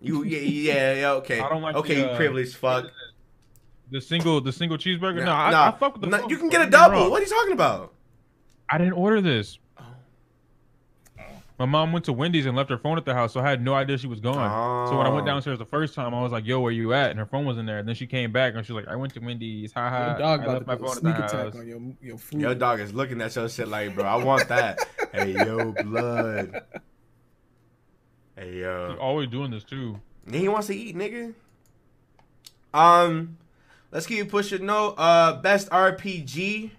[0.00, 2.86] You yeah yeah yeah okay I don't like okay the, you uh, privileged fuck.
[3.94, 5.18] The single, the single cheeseburger.
[5.18, 6.08] No, Nah, I, nah, I fuck with the.
[6.08, 7.10] nah, four you can get a four, don't get me double.
[7.12, 7.92] What are you talking about?
[8.68, 9.58] I didn't order this.
[9.78, 9.84] Oh.
[11.60, 13.62] My mom went to Wendy's and left her phone at the house, so I had
[13.62, 14.88] no idea she was gone.
[14.88, 15.26] So when I went Oh.
[15.26, 17.68] downstairs the first time, I was like, "Yo, where you at?" And her phone wasn't
[17.68, 17.78] there.
[17.78, 19.72] And then she came back and she was like, "I went to Wendy's.
[19.74, 20.06] Ha ha.
[20.08, 21.66] Your dog I about left to my a phone sneak at the attack house." on
[21.68, 22.40] your your food.
[22.40, 24.80] Your dog is looking at your shit like, bro, I want that.
[25.12, 26.62] hey yo, blood.
[28.34, 30.00] Hey She's yo, always doing this too.
[30.28, 31.32] yeah, he wants to eat, nigga.
[32.72, 33.38] Um,
[33.94, 34.66] let's keep pushing.
[34.66, 36.70] No, uh, best RPG.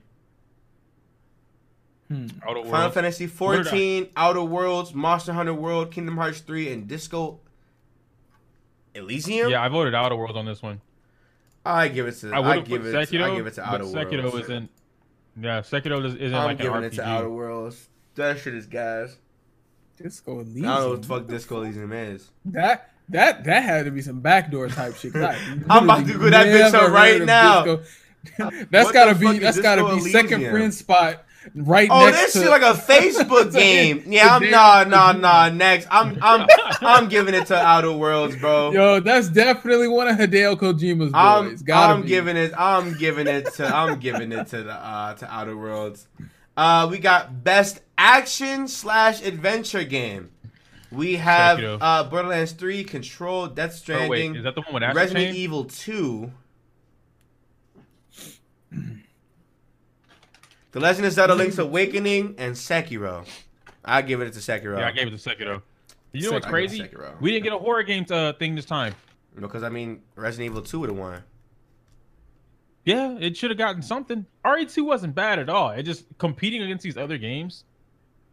[2.10, 2.28] Hmm.
[2.48, 6.72] Outer Final Fantasy What did I- 14, Outer Worlds, Monster Hunter World, Kingdom Hearts 3,
[6.72, 7.40] and Disco
[8.94, 9.50] Elysium.
[9.50, 10.82] Yeah, I voted Outer Worlds on this one.
[11.66, 12.32] I give it to.
[12.32, 12.94] I I, would have give it.
[12.94, 13.24] Sekiro.
[13.32, 14.40] I give it to but Outer Sekiro Worlds.
[14.42, 14.70] isn't.
[15.42, 16.86] Yeah, Sekiro is- isn't I'm like an giving RPG.
[16.86, 17.90] it to Outer Worlds.
[18.14, 19.18] That shit is gas.
[19.98, 20.66] Disco Elysium.
[20.66, 21.02] I don't know what Elysium.
[21.02, 22.30] the fuck Disco Elysium is.
[22.46, 25.16] That that that had to be some backdoor type shit.
[25.16, 25.36] I
[25.70, 27.64] I'm about to literally Google that bitch never up right now.
[27.66, 27.84] Disco.
[28.72, 32.34] that's What gotta be that's gotta Disco be second friend spot right Oh, next this
[32.34, 34.04] to shit like a Facebook game.
[34.08, 35.50] Yeah, I'm damn- nah nah nah.
[35.50, 36.48] Next, I'm I'm
[36.82, 38.72] I'm giving it to Outer Worlds, bro.
[38.72, 41.62] Yo, that's definitely one of Hideo Kojima's I'm boys.
[41.62, 45.32] Gotta I'm giving it I'm giving it to I'm giving it to the uh to
[45.32, 46.08] Outer Worlds.
[46.58, 50.32] Uh we got best action slash adventure game.
[50.92, 54.84] We have uh Borderlands 3, Control, Death Oh, Stranding, wait, is that the one with
[54.84, 55.36] Astral Resident Chain?
[55.36, 56.32] Evil 2.
[60.72, 63.26] The Legend of Zelda Link's Awakening and Sekiro.
[63.84, 64.78] I give it to Sekiro.
[64.78, 65.62] Yeah, I gave it to Sekiro.
[66.12, 66.90] You know what's crazy?
[67.22, 68.94] We didn't get a horror game uh, thing this time.
[69.40, 71.24] because I mean Resident Evil 2 would have won.
[72.84, 74.26] Yeah, it should have gotten something.
[74.46, 75.72] RE2 wasn't bad at all.
[75.72, 77.64] It just competing against these other games,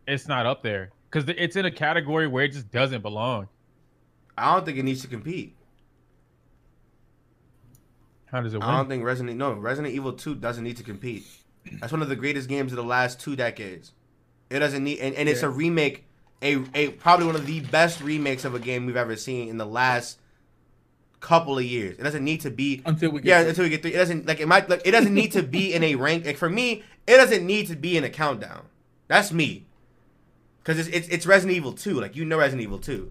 [0.06, 3.48] it's not up there because it's in a category where it just doesn't belong.
[4.36, 5.54] I don't think it needs to compete.
[8.26, 11.26] How does it I don't think Resident no Resident Evil 2 doesn't need to compete.
[11.80, 13.92] That's one of the greatest games of the last two decades.
[14.48, 16.06] It doesn't need and, and it's a remake,
[16.40, 19.58] a, a probably one of the best remakes of a game we've ever seen in
[19.58, 20.18] the last
[21.20, 21.98] couple of years.
[21.98, 23.50] It doesn't need to be until we get yeah there.
[23.50, 23.92] until we get three.
[23.92, 26.24] It doesn't like it might like it doesn't need to be in a rank.
[26.24, 28.64] Like for me, it doesn't need to be in a countdown.
[29.08, 29.66] That's me.
[30.62, 32.00] Because it's, it's it's Resident Evil 2.
[32.00, 33.10] Like you know Resident Evil 2.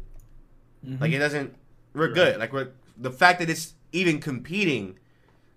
[0.88, 1.02] Mhm.
[1.02, 1.56] Like it doesn't.
[1.94, 2.40] We're good.
[2.40, 4.98] Like we're the fact that it's even competing,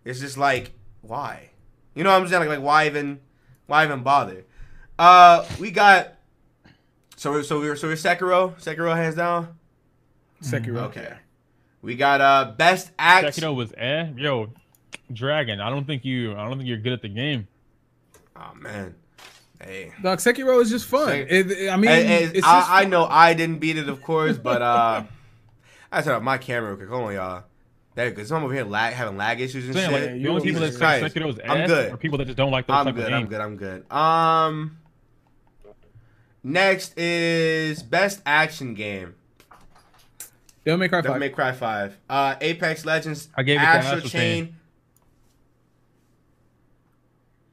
[0.04, 1.50] is just like why,
[1.94, 2.40] you know what I'm saying?
[2.40, 3.20] Like like why even,
[3.66, 4.44] why even bother?
[4.98, 6.14] Uh, we got.
[7.16, 8.58] So we're so we're so we're Sekiro.
[8.60, 9.56] Sekiro hands down.
[10.42, 10.78] Sekiro.
[10.88, 11.14] Okay.
[11.80, 13.28] We got uh best act.
[13.36, 14.08] Sekiro was eh.
[14.16, 14.50] Yo,
[15.12, 15.60] Dragon.
[15.60, 16.32] I don't think you.
[16.32, 17.46] I don't think you're good at the game.
[18.36, 18.96] Oh man.
[19.64, 19.92] Hey.
[20.02, 21.08] Dog, Sekiro is just fun.
[21.08, 23.78] Sek- It- it- I mean, Hey, hey, it's just I, I know I didn't beat
[23.78, 25.04] it, of course, but uh,
[25.90, 26.88] I set up my camera real quick.
[26.90, 27.44] Hold on, y'all.
[27.94, 30.10] There, because I'm over here lag, having lag issues and Saying, shit.
[30.12, 31.14] like, the only people that Jesus say Christ.
[31.14, 31.92] Sekiro is eh I'm good.
[31.92, 33.06] are people that just don't like those I'm type good.
[33.06, 33.30] of I'm games.
[33.30, 33.40] good.
[33.40, 33.92] I'm good.
[33.92, 34.78] Um,
[36.42, 39.14] next is best action game.
[40.64, 41.20] Devil May Cry Devil Five.
[41.20, 41.96] May Cry Five.
[42.10, 43.28] Uh, Apex Legends.
[43.36, 44.44] I gave it to Astral Astral Chain.
[44.46, 44.56] Chain.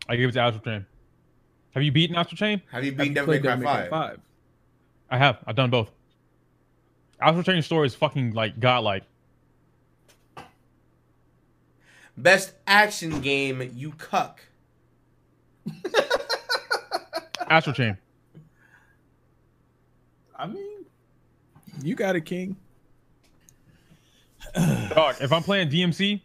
[0.10, 0.86] I gave it to Astral Chain.
[1.74, 2.62] Have you beaten Astral Chain?
[2.72, 3.90] Have you beaten beat you Devil May Cry Devil May Cry Five?
[3.90, 4.20] Five?
[5.10, 5.40] I have.
[5.46, 5.92] I've done both.
[7.20, 9.04] Astral Chain story is fucking like godlike.
[12.18, 13.72] Best action game.
[13.76, 14.42] You cuck.
[17.50, 17.98] Astral Chain.
[20.36, 20.86] I mean,
[21.84, 22.56] you got it, King.
[24.56, 26.20] Dog, if I'm playing DMC,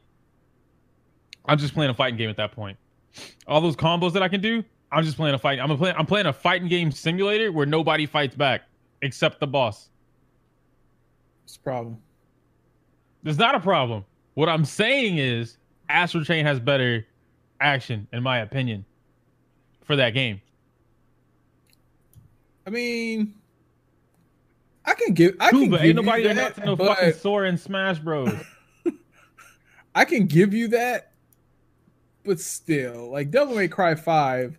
[1.45, 2.79] I'm just playing a fighting game at that point.
[3.47, 5.59] All those combos that I can do, I'm just playing a fight.
[5.59, 8.63] I'm a play, I'm playing a fighting game simulator where nobody fights back
[9.03, 9.89] except the boss.
[11.45, 11.99] It's a problem.
[13.25, 14.05] It's not a problem.
[14.35, 15.59] What I'm saying is
[15.89, 17.07] Astral Chain has better
[17.61, 18.85] action, in my opinion,
[19.85, 20.41] for that game.
[22.67, 23.35] I mean,
[24.85, 25.37] I can give.
[25.41, 28.33] I can but give ain't nobody you that, no but fucking Sora and Smash Bros.
[29.95, 31.13] I can give you that.
[32.25, 34.59] But still, like Devil May Cry Five,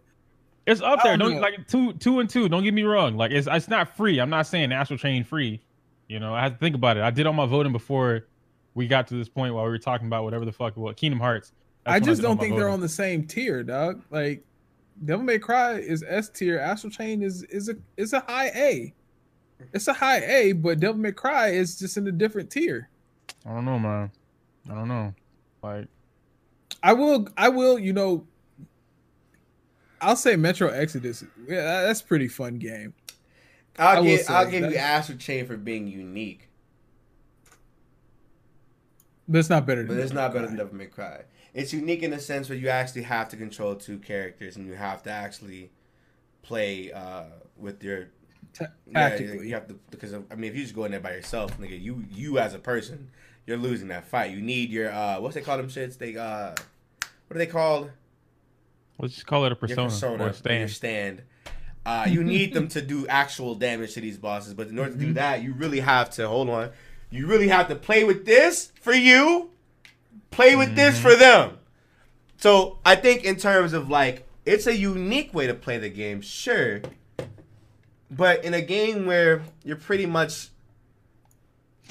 [0.68, 1.16] It's up there.
[1.16, 2.50] don't Don't like two, two and two.
[2.50, 3.16] Don't get me wrong.
[3.16, 4.20] Like it's it's not free.
[4.20, 5.62] I'm not saying Astral Chain free.
[6.08, 7.04] You know, I had to think about it.
[7.04, 8.28] I did all my voting before
[8.76, 11.20] we got to this point while we were talking about whatever the fuck what Kingdom
[11.20, 11.54] Hearts.
[11.86, 14.04] I just all don't think they're on the same tier, dog.
[14.12, 14.44] Like
[15.06, 16.60] Devil May Cry is S tier.
[16.60, 18.94] Astral Chain is is a is a high A.
[19.74, 22.90] It's a high A, but Devil May Cry is just in a different tier.
[23.46, 24.12] I don't know, man.
[24.70, 25.14] I don't know.
[25.64, 25.88] Like
[26.84, 28.28] I will, I will, you know,
[30.02, 31.24] I'll say Metro Exodus.
[31.48, 32.94] Yeah, that's a pretty fun game.
[33.80, 36.50] I'll give I'll give that- you Astral Chain for being unique,
[39.28, 40.58] But it's not better than but it's Devil not better than.
[40.58, 41.22] Devil May Cry.
[41.54, 44.74] It's unique in the sense where you actually have to control two characters and you
[44.74, 45.72] have to actually
[46.44, 47.24] play uh,
[47.58, 48.08] with your
[48.54, 51.00] Ta- Yeah, you have to because of, I mean, if you just go in there
[51.00, 53.10] by yourself, nigga, you you as a person,
[53.46, 54.32] you're losing that fight.
[54.32, 55.98] You need your uh, what's they call them shits?
[55.98, 56.56] They uh,
[57.28, 57.92] what are they called?
[59.00, 60.60] Let's just call it a Your persona, persona, or or a stand.
[60.60, 61.22] your stand.
[61.86, 64.98] Uh, you need them to do actual damage to these bosses, but in order to
[64.98, 66.70] do that, you really have to hold on.
[67.10, 69.52] You really have to play with this for you,
[70.30, 71.58] play with this for them.
[72.36, 76.20] So I think in terms of like, it's a unique way to play the game,
[76.20, 76.82] sure.
[78.12, 80.50] But in a game where you're pretty much,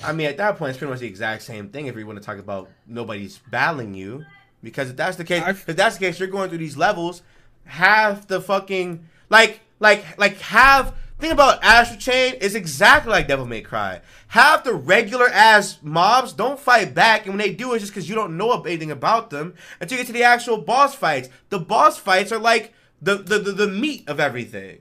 [0.04, 1.86] I mean, at that point, it's pretty much the exact same thing.
[1.86, 4.24] If you want to talk about nobody's battling you,
[4.66, 7.22] because if that's the case, I've- if that's the case, you're going through these levels,
[7.64, 10.94] half the fucking like, like, like have.
[11.18, 14.02] Think about Astral Chain is exactly like Devil May Cry.
[14.28, 18.06] Half the regular ass mobs don't fight back, and when they do, it's just because
[18.06, 21.30] you don't know anything about them until you get to the actual boss fights.
[21.48, 24.80] The boss fights are like the the, the, the meat of everything.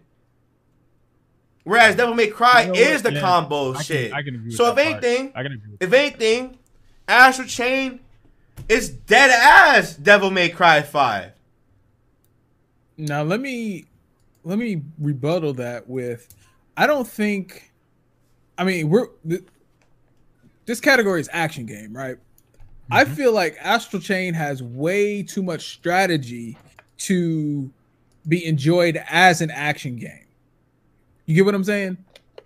[1.63, 4.13] Whereas Devil May Cry You know is the Yeah, combo I can- shit.
[4.13, 4.87] I can agree with so if part.
[5.03, 6.57] anything, I can if anything,
[7.07, 8.01] Astral Chain
[8.69, 11.31] is dead ass Devil May Cry 5.
[12.97, 13.85] Now let me
[14.43, 16.33] let me rebuttal that with
[16.77, 17.71] I don't think
[18.57, 19.43] I mean we're th-
[20.65, 22.17] this category is action game, right?
[22.91, 23.13] I Mm-hmm.
[23.15, 26.57] feel like Astral Chain has way too much strategy
[26.99, 27.69] to
[28.27, 30.25] be enjoyed as an action game.
[31.25, 31.97] You get what I'm saying?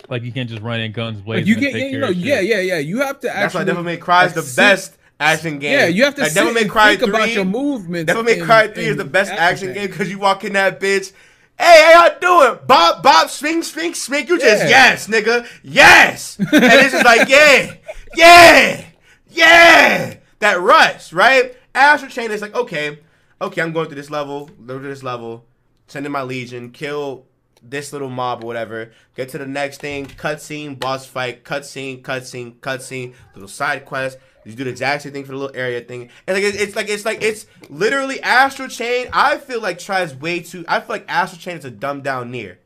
[0.07, 1.41] like you can't just run in guns blazing.
[1.43, 2.23] Like you and get, take yeah, you know, of shit.
[2.25, 2.77] yeah, yeah, yeah.
[2.79, 5.73] You have to That's actually why Devil May Cry is the best action game.
[5.73, 8.07] Yeah, you have to like, Devil May Cry think about your movements.
[8.07, 11.11] Devil May Cry 3 is the best action game because you walk in that bitch.
[11.57, 12.59] Hey, how y'all doing?
[12.65, 14.27] Bob, Bob, swing, swing, swing.
[14.27, 14.69] You just, Yeah.
[14.69, 15.45] yes, nigga.
[15.61, 16.37] Yes.
[16.39, 17.73] and it's just like, yeah,
[18.15, 18.85] yeah,
[19.29, 20.15] yeah.
[20.39, 21.53] That rush, right?
[21.75, 22.99] Astral Chain is like, okay,
[23.41, 25.45] okay, I'm going through this level, go to this level,
[25.87, 27.25] send in my legion, kill
[27.61, 32.55] this little mob or whatever, get to the next thing, cutscene, boss fight, cutscene, cutscene,
[32.59, 34.17] cutscene, little side quest.
[34.45, 36.09] You do the exact same thing for the little area thing.
[36.27, 39.07] And like it's, it's like it's like it's literally Astral Chain.
[39.13, 40.63] I feel like tries way too.
[40.67, 42.57] I feel like Astral Chain is a dumbed down NieR.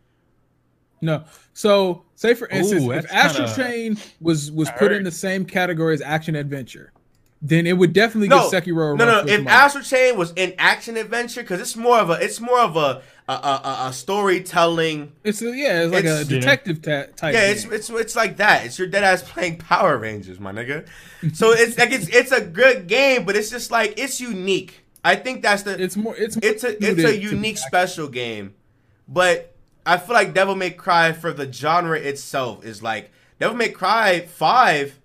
[1.02, 1.26] No.
[1.54, 5.12] So, say for instance, Ooh, if Astral kinda- Chain was was I put in the
[5.12, 6.94] same category as action adventure,
[7.42, 8.94] then it would definitely No, get Sekiro.
[8.94, 9.28] a no, no.
[9.28, 9.46] If.
[9.48, 13.02] Astral Chain was in action adventure, because it's more of a, it's more of a,
[13.28, 15.12] a, a, a, storytelling.
[15.24, 17.34] it's a, yeah, it's like It's- a detective ta- type.
[17.34, 18.66] Yeah, it's it's it's like that.
[18.66, 20.86] It's your dead ass playing Power Rangers, my nigga.
[21.34, 24.84] So it's like it's it's a good game, but it's just like it's unique.
[25.06, 28.54] I think that's the it's more it's more it's a it's a unique special game,
[29.08, 33.70] but I feel like Devil May Cry for the genre itself is like Devil May
[33.70, 35.00] Cry Five.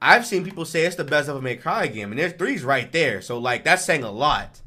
[0.00, 2.90] I've seen people say it's the best Devil May Cry game, and there's three's right
[2.90, 3.20] there.
[3.20, 4.61] So like that's saying a lot.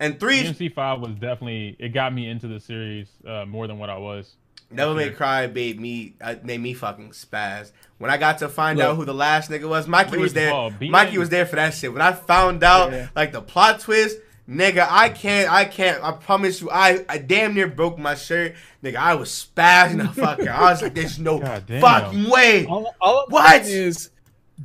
[0.00, 3.78] And three DMC Five was definitely it got me into the series uh, more than
[3.78, 4.36] what I was.
[4.74, 7.72] Devil May Cry made me uh, made me fucking spaz.
[7.96, 8.86] When I got to find Look.
[8.86, 10.52] out who the last nigga was, Mikey was there.
[10.52, 11.92] of being- Mikey was there for that shit.
[11.92, 13.08] When I found out Yeah.
[13.16, 14.18] like the plot twist,
[14.48, 16.04] nigga, I can't, I can't.
[16.04, 18.54] I promise you, I, I damn near broke my shirt,
[18.84, 18.96] nigga.
[18.96, 20.48] I was spazzing the fucker.
[20.48, 22.66] I was like, there's no fucking way.
[22.66, 24.08] All, all I'm What?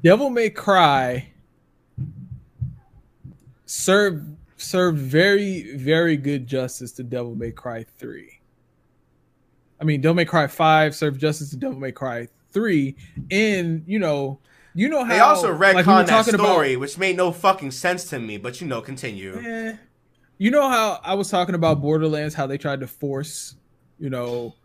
[0.04, 1.30] Devil May Cry
[3.66, 8.40] served served very very good justice to Devil May Cry three.
[9.80, 12.96] I mean, Devil May Cry five served justice to Devil May Cry three,
[13.32, 14.40] and you know,
[14.74, 17.72] you know how They also like we that talking about- story, which made no fucking
[17.72, 18.38] sense to me.
[18.38, 19.36] But you know, continue.
[19.38, 19.76] Eh.
[20.38, 23.56] You know how I was talking about Borderlands, how they tried to force,
[24.00, 24.56] you know,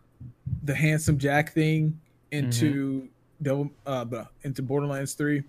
[0.63, 1.99] the handsome Jack thing
[2.31, 3.07] into
[3.41, 5.43] Devil, uh, blah, into Borderlands Three.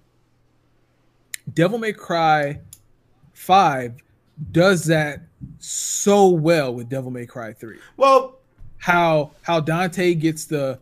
[1.54, 2.60] Devil May Cry
[3.32, 3.94] Five
[4.52, 5.20] does that
[5.58, 7.78] so well with Devil May Cry Three.
[7.96, 8.36] Well,
[8.78, 10.78] How how Dante gets the,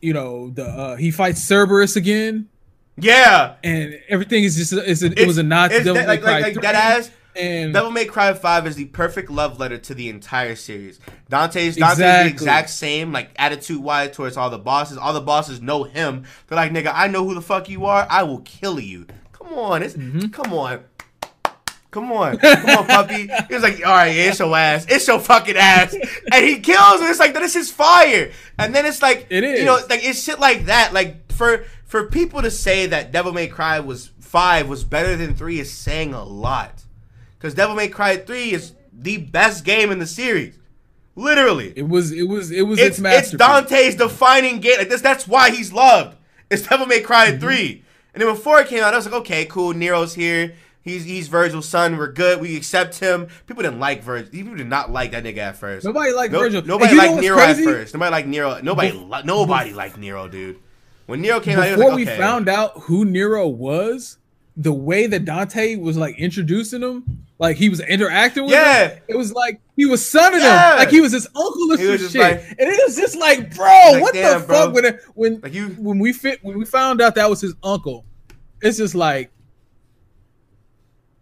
[0.00, 2.48] you know, the uh, he fights Cerberus again,
[2.96, 3.54] yeah.
[3.62, 6.22] and everything is just it's a, it was a nod to Devil that- May like,
[6.22, 7.10] Cry like, like 3, that ass.
[7.36, 10.98] and Devil May Cry 5 is the perfect love letter to the entire series.
[11.28, 12.28] Dante's Dante's Exactly.
[12.30, 14.96] the exact same, like attitude wise towards all the bosses.
[14.98, 16.24] All the bosses know him.
[16.48, 18.06] They're like, nigga, I know who the fuck you are.
[18.10, 19.06] I will kill you.
[19.32, 20.28] Come on, it's Mm-hmm.
[20.28, 20.80] come on.
[21.96, 23.26] Come on, come on, puppy.
[23.48, 24.84] He was like, all right, yeah, it's your ass.
[24.88, 25.94] It's your fucking ass.
[26.30, 27.08] And he kills him.
[27.08, 28.30] It's like, this is fire.
[28.58, 29.60] And then it's like, it is.
[29.60, 30.92] you know, like it's shit like that.
[30.92, 35.34] Like for for people to say that Devil May Cry was five was better than
[35.34, 36.84] three is saying a lot.
[37.38, 40.58] Because Devil May Cry three is the best game in the series,
[41.14, 41.72] literally.
[41.76, 43.30] it was it was it was its, It's it's.
[43.32, 44.78] Dante's defining game.
[44.78, 46.16] Like this, that's why he's loved.
[46.50, 47.40] It's Devil May Cry Mm-hmm.
[47.40, 47.82] three.
[48.14, 49.74] And then before it came out, I was like, okay, cool.
[49.74, 50.54] Nero's here.
[50.86, 51.96] He's he's Virgil's son.
[51.96, 52.40] We're good.
[52.40, 53.26] We accept him.
[53.48, 54.30] People didn't like Virgil.
[54.30, 55.84] People did not like that nigga at first.
[55.84, 56.62] Nobody liked No- Virgil.
[56.62, 57.64] Nobody liked Nero crazy?
[57.64, 57.92] at first.
[57.94, 58.60] Nobody liked Nero.
[58.62, 60.60] Nobody li- nobody liked Nero, dude.
[61.06, 62.16] When Nero came out, he Before like, we okay.
[62.16, 64.18] found out who Nero was,
[64.56, 68.88] the way that Dante was like introducing him, like he was interacting with Yeah.
[68.90, 70.72] him, it was like he was sonning Yeah.
[70.74, 72.14] him, like he was his uncle or some shit.
[72.20, 74.56] like- and it was just like, bro, like, what damn, the bro.
[74.66, 74.74] fuck?
[74.74, 78.04] When when Like you, when we fit when we found out that was his uncle,
[78.62, 79.30] it's just like,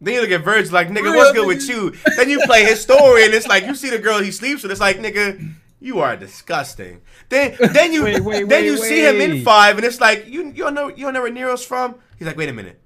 [0.04, 1.94] then you look at Virgil like, nigga, Real what's good with you?
[2.16, 4.72] Then you play his story, and it's like you see the girl he sleeps with.
[4.72, 7.00] It's like, nigga, you are disgusting.
[7.28, 10.26] Then then you Wait, wait, then wait, you see him in five, and it's like
[10.26, 11.96] you you don't know you don't know where Nero's from.
[12.18, 12.80] He's like, wait a minute.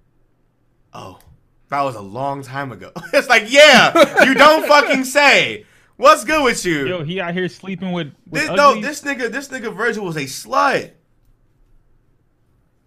[0.94, 1.18] Oh,
[1.68, 2.92] that was a long time ago.
[3.12, 5.64] it's like, yeah, you don't fucking say.
[5.96, 6.86] What's good with you?
[6.86, 8.14] Yo, he out here sleeping with.
[8.28, 10.92] with this, no, this nigga, this nigga Virgil was a slut.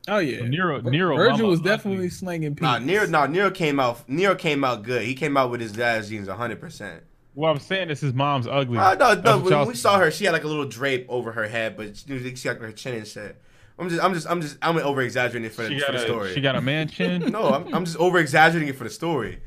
[0.08, 1.70] Oh yeah, Nero- Nero Virgil mama was ugly.
[1.72, 2.62] definitely slinging peace.
[2.64, 4.08] Nah, Nero, nah, Nero came out.
[4.10, 5.04] Nero came out good.
[5.04, 7.04] He came out with his dad's jeans, hundred percent.
[7.34, 8.78] Well, I'm saying is his mom's ugly.
[8.78, 9.38] Oh, no, no.
[9.40, 11.96] what When we saw her, she had like a little drape over her head, but
[11.96, 13.42] she, she had her chin and shit.
[13.80, 15.92] I'm just, I'm just, I'm just, I'm over exaggerating it for the, She for got
[15.94, 16.34] the a story.
[16.34, 17.22] she got a man chin.
[17.32, 19.40] no, I'm, I'm just over exaggerating it for the story.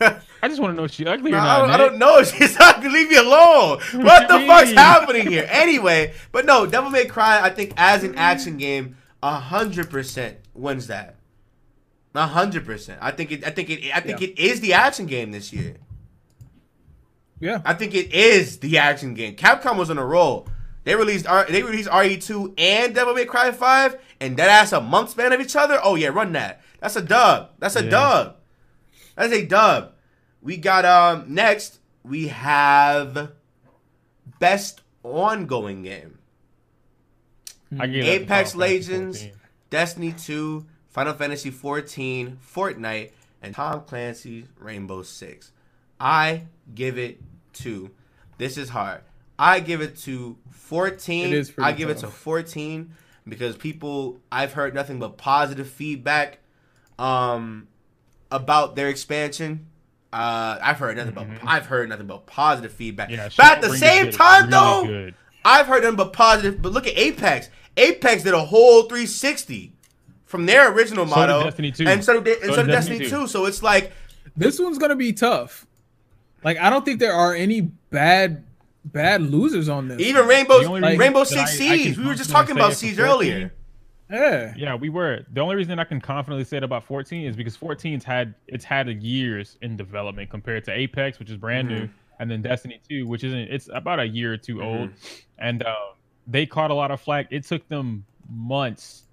[0.00, 1.46] I just want to know if she's ugly or not.
[1.48, 2.18] I, don't, I don't know.
[2.18, 3.80] if She's not leave me alone.
[3.94, 5.46] What the fuck's happening here?
[5.48, 7.40] Anyway, but no, Devil May Cry.
[7.42, 11.16] I think as an action game, hundred percent wins that.
[12.14, 12.98] hundred percent.
[13.02, 13.46] I think it.
[13.46, 13.90] I think it.
[13.94, 14.28] I think Yeah.
[14.28, 15.76] it is the action game this year.
[17.40, 19.34] yeah, I think it is the action game.
[19.36, 20.48] Capcom was on a roll.
[20.84, 24.80] They released R- they released RE2 and Devil May Cry 5 and that ass a
[24.80, 25.78] month span of each other.
[25.82, 26.60] Oh yeah, run that.
[26.80, 27.50] That's a dub.
[27.60, 27.90] That's a Yeah.
[27.90, 28.36] dub.
[29.16, 29.92] That's a dub.
[30.40, 33.30] We got um next we have
[34.40, 36.18] best ongoing game.
[37.78, 39.40] I gave Apex Legends, 14.
[39.70, 45.52] Destiny 2, Final Fantasy 14, Fortnite, and Tom Clancy's Rainbow Six.
[45.98, 46.44] I
[46.74, 47.20] give it
[47.54, 47.90] to.
[48.38, 49.00] This is hard.
[49.38, 51.26] I give it to 14.
[51.26, 52.94] It is pretty I give it to 14
[53.26, 56.38] because people I've heard nothing but positive feedback
[56.98, 57.68] um
[58.30, 59.66] about their expansion.
[60.12, 63.08] Uh, I've heard nothing but I've heard nothing but positive feedback.
[63.08, 63.20] Mm-hmm.
[63.20, 65.14] Yeah, but at the same time, really though, good.
[65.44, 66.60] I've heard nothing but positive.
[66.60, 67.48] But look at Apex.
[67.76, 69.72] Apex did a whole 360
[70.24, 71.86] from their original So motto, Destiny 2.
[71.86, 73.28] and so did, and So so did did Destiny, Destiny 2.
[73.28, 73.92] So it's like
[74.36, 75.66] this one's gonna be tough.
[76.44, 78.44] Like I don't think there are any bad
[78.84, 80.00] bad losers on this.
[80.00, 81.98] even Rainbow The only reason Rainbow Six I- I can Siege.
[81.98, 83.52] We were just talking about say Siege earlier.
[84.10, 85.24] yeah, Yeah, we were.
[85.32, 88.64] The only reason I can confidently say it about 14 is because 14's had it's
[88.64, 91.92] had years in development compared to Apex, which is brand new, Mm-hmm.
[92.20, 93.38] and then Destiny 2, which isn't.
[93.38, 94.90] It's about a year or 2 old,
[95.38, 95.74] and uh,
[96.26, 97.26] they caught a lot of flack.
[97.30, 99.04] It took them months,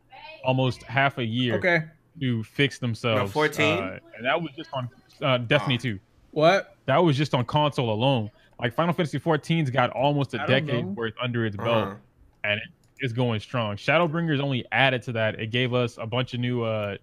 [0.44, 1.84] almost half a year, okay.
[2.20, 3.32] to fix themselves.
[3.32, 3.78] 14?
[3.80, 4.90] uh, and that was just on
[5.22, 5.82] uh, Destiny Ah.
[5.82, 6.00] 2.
[6.32, 6.76] What?
[6.86, 8.30] That was just on console alone.
[8.60, 10.92] Like Final Fantasy 14's got almost a decade know.
[10.92, 11.96] worth under its belt Uh-huh.
[12.44, 13.76] and it is going strong.
[13.78, 15.40] Shadowbringers only added to that.
[15.40, 16.98] It gave us a bunch of new uh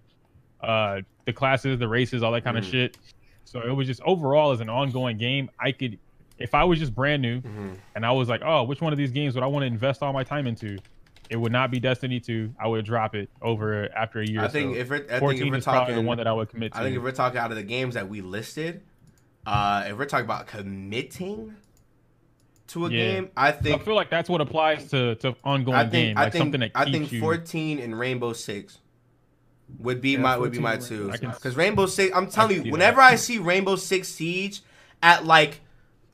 [0.61, 2.59] uh the classes, the races, all that kind Mhm.
[2.61, 2.97] of shit.
[3.43, 5.97] So it was just overall as an ongoing game, I could
[6.39, 7.77] if I was just brand new Mhm.
[7.95, 10.01] and I was like, "Oh, which one of these games would I want to invest
[10.03, 10.77] all my time into?"
[11.29, 12.53] It would not be Destiny 2.
[12.57, 14.41] I would drop it over after a year.
[14.41, 14.79] I think so.
[14.79, 16.71] if we're, I think if we're is probably talking the one that I would commit
[16.73, 16.79] to.
[16.79, 18.81] I think if we're talking out of the games that we listed,
[19.45, 21.53] uh, if we're talking about committing
[22.67, 22.97] to a Yeah.
[22.97, 26.17] game, I think I feel like that's what applies to to ongoing I think game,
[26.17, 27.19] I like think something that I keeps think you.
[27.19, 28.79] 14 and Rainbow Six
[29.79, 30.95] would be Yeah, my would be my two.
[31.09, 33.11] Rainbow I can- Because Rainbow Six, I'm telling you, whenever that.
[33.11, 34.61] I see Rainbow Six Siege
[35.03, 35.59] at like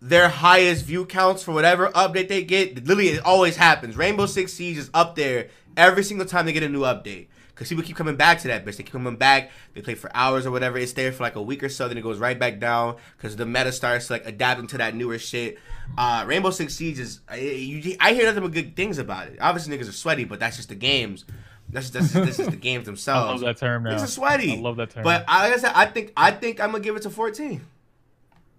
[0.03, 3.95] their highest view counts for whatever update they get, literally it always happens.
[3.95, 7.27] Rainbow Six Siege is up there every single time they get a new update.
[7.55, 8.75] because people keep coming back to that bitch.
[8.75, 9.51] They keep coming back.
[9.73, 10.77] They play for hours or whatever.
[10.77, 13.37] It's there for like a week or so, then it goes right back down because
[13.37, 15.57] the meta starts like adapting to that newer shit.
[15.97, 19.37] Uh, Rainbow Six Siege is I, you, I hear nothing but good things about it.
[19.39, 21.23] Obviously, niggas are sweaty, but that's just the games.
[21.69, 23.41] That's just, that's, this is the games themselves.
[23.41, 23.91] I love that term now.
[23.91, 24.57] Niggas are sweaty.
[24.57, 25.03] I love that term.
[25.03, 27.61] But I, like I said, I think I think I'm gonna give it to 14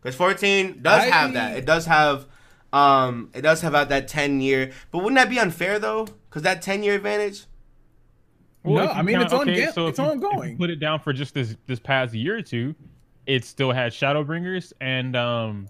[0.05, 1.57] because 14 does I- have that.
[1.57, 2.27] It does have,
[2.73, 4.71] um, it does have that 10 year.
[4.93, 6.07] But wouldn't that be unfair though?
[6.29, 7.47] Because that 10 year advantage.
[8.67, 10.57] No, I mean, it's on- yeah, so if it's you- if you ongoing.
[10.57, 12.75] put it down for just this this past year or two,
[13.27, 15.69] it still had Shadowbringers and um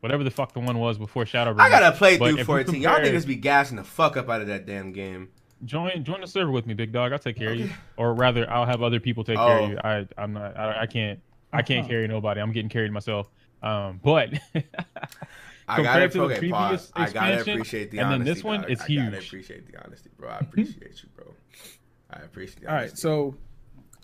[0.00, 1.60] whatever the fuck the one was before Shadowbringers.
[1.60, 2.82] I gotta play But through if we 14.
[2.82, 5.28] Y'all compare- niggas be gassing the fuck up out of that damn game.
[5.64, 7.12] join join the server with me, big dog.
[7.12, 9.64] I'll take care of you, or rather, I'll have other people take care Oh.
[9.64, 9.78] of you.
[9.84, 11.20] I I'm not I, I can't
[11.52, 11.90] I can't Uh-huh.
[11.90, 12.40] carry nobody.
[12.40, 13.30] I'm getting carried myself.
[13.62, 16.92] Um, but I gotta, Compared to the previous pause.
[16.94, 18.34] I gotta expansion, appreciate the and then honesty.
[18.34, 18.70] this one, dog.
[18.70, 20.28] it's I gotta appreciate the honesty, bro.
[20.30, 21.34] I appreciate you, bro.
[22.10, 23.36] I appreciate the All right, so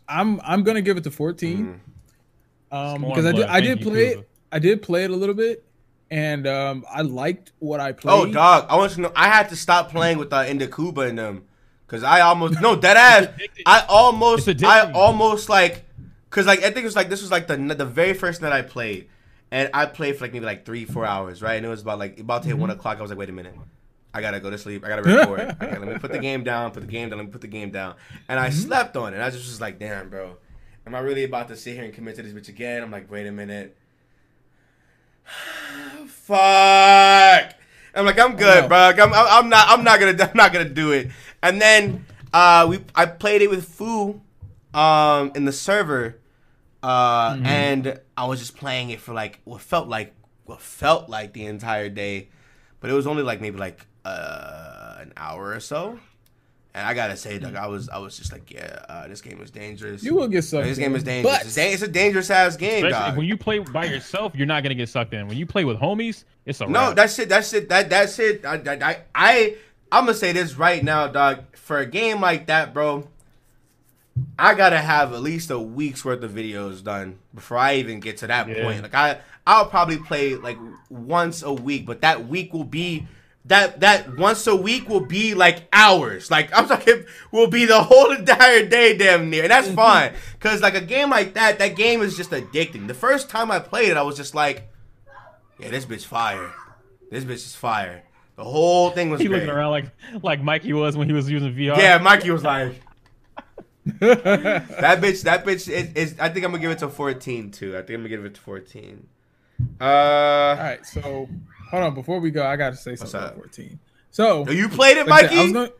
[0.08, 1.80] I'm I'm gonna give it to 14.
[2.70, 2.74] Mhm.
[2.76, 3.44] Um, because I did.
[3.46, 4.20] I did play Kuba.
[4.20, 4.28] it.
[4.52, 5.64] I did play it a little bit,
[6.10, 8.12] and um, I liked what I played.
[8.12, 8.66] Oh, dog!
[8.68, 11.44] I want to know I had to stop playing with uh, Indakuba in them
[11.86, 13.28] because I almost no dead ass.
[13.66, 15.84] I almost I almost like
[16.30, 18.52] because like I think it was like this was like the the very first night
[18.52, 19.08] I played,
[19.50, 21.54] and I played for like maybe like three four hours, right?
[21.54, 22.98] And it was about like about to hit one o'clock.
[22.98, 23.54] I was like, wait a minute.
[24.14, 24.84] I gotta go to sleep.
[24.84, 25.40] I gotta record.
[25.60, 26.70] I gotta, let me put the game down.
[26.72, 27.18] Put the game down.
[27.18, 27.94] Let me put the game down.
[28.28, 29.20] And I slept on it.
[29.20, 30.36] I just was like, damn, bro.
[30.86, 32.82] Am I really about to sit here and commit to this bitch again?
[32.82, 33.76] I'm like, wait a minute.
[36.06, 37.54] Fuck.
[37.94, 38.78] I'm like, I'm good, bro.
[38.78, 39.68] I'm, I'm, I'm not.
[39.68, 40.16] I'm not gonna.
[40.30, 41.10] I'm not gonna do it.
[41.42, 42.84] And then uh, we.
[42.94, 44.20] I played it with Fu,
[44.74, 46.16] um, in the server,
[46.82, 47.46] uh, Mm-hmm.
[47.46, 50.12] and I was just playing it for like what felt like
[50.44, 52.28] what felt like the entire day,
[52.80, 55.98] but it was only like maybe like uh, an hour or so.
[56.74, 59.40] And I gotta say, like, I was, I was just like, yeah, uh, this game
[59.40, 60.02] is dangerous.
[60.04, 61.36] You will get sucked This game in, is dangerous.
[61.38, 63.16] but- It's, da- it's a dangerous ass game, dog.
[63.16, 65.26] when you play by yourself, you're not gonna get sucked in.
[65.28, 66.96] When you play with homies, it's a No, wrap.
[66.96, 67.28] that's it.
[67.28, 67.68] That's it.
[67.68, 68.44] That that's it.
[68.44, 69.56] I I I, I
[69.90, 71.56] I'm gonna say this right now, dog.
[71.56, 73.08] For a game like that, bro,
[74.38, 78.18] I gotta have at least a week's worth of videos done before I even get
[78.18, 78.62] to that Yeah.
[78.62, 78.82] point.
[78.82, 83.06] Like I, I'll probably play like once a week, but that week will be.
[83.44, 86.30] That that once a week will be like hours.
[86.30, 89.76] Like I'm talking, will be the whole entire day, damn near, and that's mm-hmm.
[89.76, 90.12] fine.
[90.38, 92.88] Cause like a game like that, that game is just addicting.
[92.88, 94.70] The first time I played it, I was just like,
[95.58, 96.52] yeah, this bitch fire.
[97.10, 98.02] This bitch is fire.
[98.36, 99.38] The whole thing was he great.
[99.38, 99.86] looking around like
[100.22, 101.76] like Mikey was when he was using VR.
[101.76, 102.80] Yeah, Mikey was like,
[104.00, 105.22] that bitch.
[105.22, 106.20] That bitch is, is.
[106.20, 107.76] I think I'm gonna give it to 14 too.
[107.76, 109.06] I think I'm gonna give it to 14.
[109.80, 111.28] Uh, All right, so
[111.70, 111.94] hold on.
[111.94, 113.78] Before we go, I got to say something about 14.
[114.10, 115.38] So oh, you played it, like Mikey?
[115.38, 115.70] I was gonna,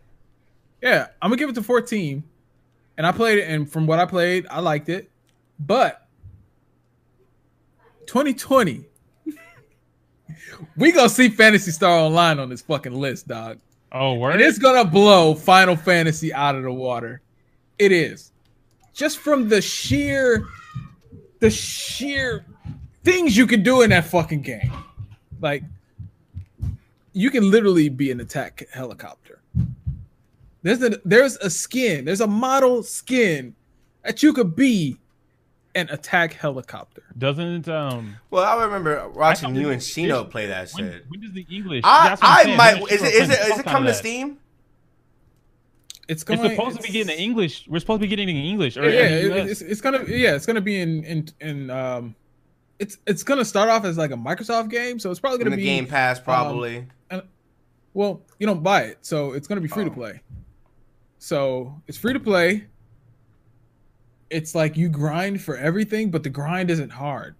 [0.82, 2.22] yeah, I'm gonna give it to 14,
[2.96, 5.10] and I played it, and from what I played, I liked it,
[5.60, 6.06] but
[8.06, 8.84] 2020,
[10.76, 13.58] we gonna see Phantasy Star Online on this fucking list, dog,
[13.92, 14.32] Oh, word.
[14.32, 17.22] and it's gonna blow Final Fantasy out of the water.
[17.78, 18.32] It is
[18.92, 20.46] just from the sheer,
[21.40, 22.44] the sheer
[23.04, 24.72] things you can do in that fucking game,
[25.40, 25.62] like
[27.12, 29.40] you can literally be an attack helicopter.
[30.62, 33.54] There's a there's a skin, there's a model skin
[34.02, 34.96] that you could be
[35.74, 37.04] an attack helicopter.
[37.16, 38.16] Doesn't um.
[38.30, 41.04] well, I remember watching thought you and Shino play that shit.
[41.08, 41.82] when does the English?
[41.84, 42.56] I I'm I saying.
[42.56, 42.82] might.
[42.90, 43.98] Is it people is are it playing is the it fuck coming to of that.
[44.00, 44.38] Steam?
[46.08, 46.50] It's It's going.
[46.50, 47.66] supposed to be getting in English.
[47.68, 48.76] We're supposed to be getting it in English.
[48.78, 52.14] Or Yeah, it- it's, it's gonna yeah, it's gonna be in in in um,
[52.78, 55.56] it's it's gonna start off as like a Microsoft game, so it's probably gonna the
[55.56, 56.86] be Game Pass, probably.
[57.94, 59.94] Well, you don't buy it, so it's gonna be free to Oh.
[59.94, 60.20] play.
[61.18, 62.66] So it's free to play.
[64.30, 67.34] It's like you grind for everything, but the grind isn't hard.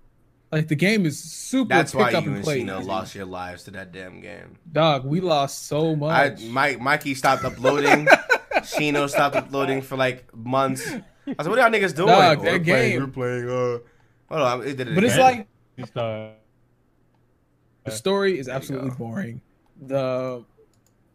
[0.51, 2.63] Like the game is super That's pick why up you and and play.
[2.63, 4.57] Shino lost your lives to that damn game.
[4.73, 6.43] Dog, we lost so I much.
[6.45, 8.09] Mike Mikey stopped uploading.
[8.63, 10.87] Shino stopped uploading for like months.
[10.91, 10.95] I
[11.27, 13.49] was like, "What are y'all niggas doing?" Dog, "Oh, that we're playing, We're playing.
[13.49, 13.79] Uh,
[14.29, 15.47] hold on, it did it but it's like
[15.79, 16.35] Just, the
[17.91, 19.41] story is absolutely boring.
[19.81, 20.45] The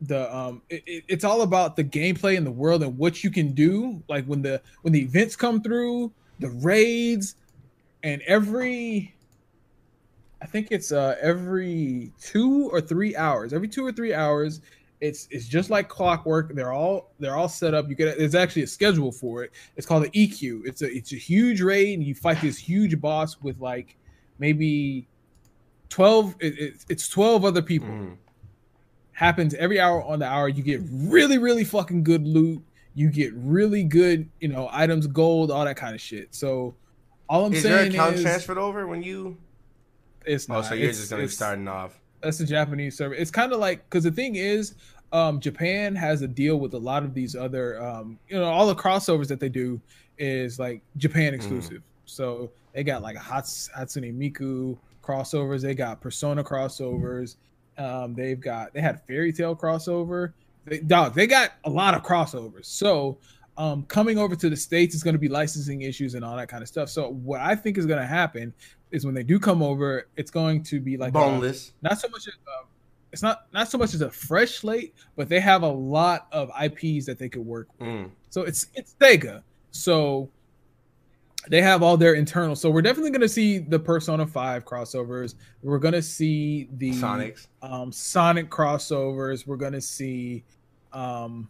[0.02, 3.30] the um it, it- it's all about the gameplay in the world and what you
[3.32, 4.02] can do.
[4.08, 7.36] Like when the when the events come through, the raids,
[8.04, 9.16] and every
[10.42, 13.54] I think it's uh every two or three hours.
[13.54, 14.62] Every two or three hours,
[15.04, 16.56] it's it's just like clockwork.
[16.56, 17.90] They're all they're all set up.
[17.90, 19.52] You get there's actually a schedule for it.
[19.76, 20.66] It's called the EQ.
[20.66, 23.98] It's a it's a huge raid, and you fight this huge boss with like
[24.40, 25.08] maybe
[25.90, 26.36] twelve.
[26.40, 27.90] It, it, it's twelve other people.
[27.90, 28.18] Mhm.
[29.12, 30.48] Happens every hour on the hour.
[30.48, 32.64] You get really really fucking good loot.
[32.96, 36.34] You get really good, you know, items, gold, all that kind of shit.
[36.34, 36.76] So
[37.30, 39.38] all I'm saying is your account is transferred over when you?
[40.26, 40.60] it's not.
[40.60, 42.00] Oh, so you're It's- just gonna be starting off.
[42.22, 43.14] that's the Japanese server.
[43.14, 44.76] It's kind of like because the thing is,
[45.14, 48.68] um, Japan has a deal with a lot of these other, um, you know, all
[48.68, 49.80] the crossovers that they do
[50.18, 51.82] is like Japan exclusive.
[52.06, 55.62] So they got like Hats, Hatsune Miku crossovers.
[55.62, 57.36] They got Persona crossovers.
[57.78, 60.34] Um, they've got they had Fairy Tail crossover.
[60.66, 62.66] They, dog, they got a lot of crossovers.
[62.66, 63.18] So
[63.58, 66.50] um, coming over to the states is going to be licensing issues and all that
[66.50, 66.90] kind of stuff.
[66.90, 68.52] So what I think is going to happen
[68.92, 71.74] is when they do come over, it's going to be like a- Boneless.
[71.82, 72.66] not so much as um,
[73.14, 76.50] it's not not so much as a fresh slate, but they have a lot of
[76.62, 77.88] IPs that they could work with.
[77.88, 78.10] Mm.
[78.30, 79.44] So it's it's Sega.
[79.72, 80.30] So
[81.48, 82.56] they have all their internal.
[82.56, 85.36] So we're definitely going to see the Persona 5 crossovers.
[85.62, 87.48] We're going to see the Sonics.
[87.62, 89.46] um Sonic crossovers.
[89.46, 90.44] We're going to see
[90.92, 91.50] um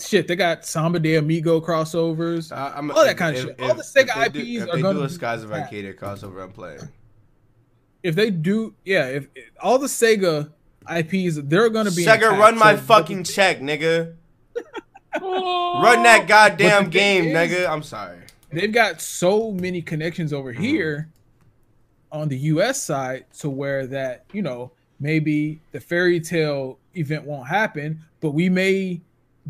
[0.00, 2.52] shit, they got Samba de Amigo crossovers.
[2.56, 3.60] I'm- all that kind of shit.
[3.60, 5.52] All the Sega if do- IPs if are they gonna do a Skies of.
[5.52, 6.80] Arcadia crossover, I'm playing.
[8.08, 10.50] If they do, yeah, if, if all the Sega
[10.90, 12.38] IPs, they're going to be Sega, intact.
[12.38, 14.14] run my So- fucking check, nigga.
[15.20, 17.68] Run that goddamn game, is- nigga.
[17.68, 18.18] I'm sorry.
[18.50, 20.62] they've got so many connections over Mm-hmm.
[20.62, 21.08] here
[22.10, 27.46] on the US side to where that, you know, maybe the fairy tale event won't
[27.46, 29.02] happen, but we may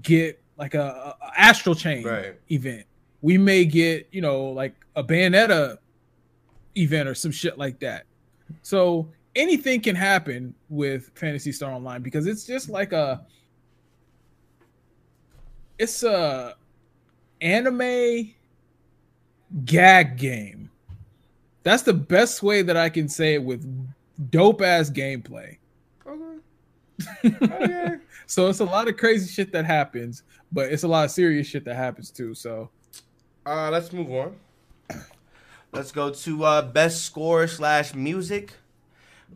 [0.02, 0.80] get like a,
[1.20, 2.34] a a astral chain Right.
[2.50, 2.84] event.
[3.22, 5.78] We may get, you know, like a Bayonetta
[6.76, 8.06] event or some shit like that.
[8.62, 13.24] So anything can happen with Phantasy Star Online because it's just like a
[15.78, 16.54] it's a
[17.40, 18.34] anime
[19.64, 20.70] gag game.
[21.62, 23.64] That's the best way that I can say it with
[24.30, 25.58] dope ass gameplay.
[26.06, 27.36] Okay.
[27.42, 27.94] Okay.
[28.26, 31.46] So it's a lot of crazy shit that happens, but it's a lot of serious
[31.46, 32.34] shit that happens too.
[32.34, 32.68] So
[33.46, 34.36] Uh, let's move on.
[35.72, 38.54] Let's go to uh, best score slash music.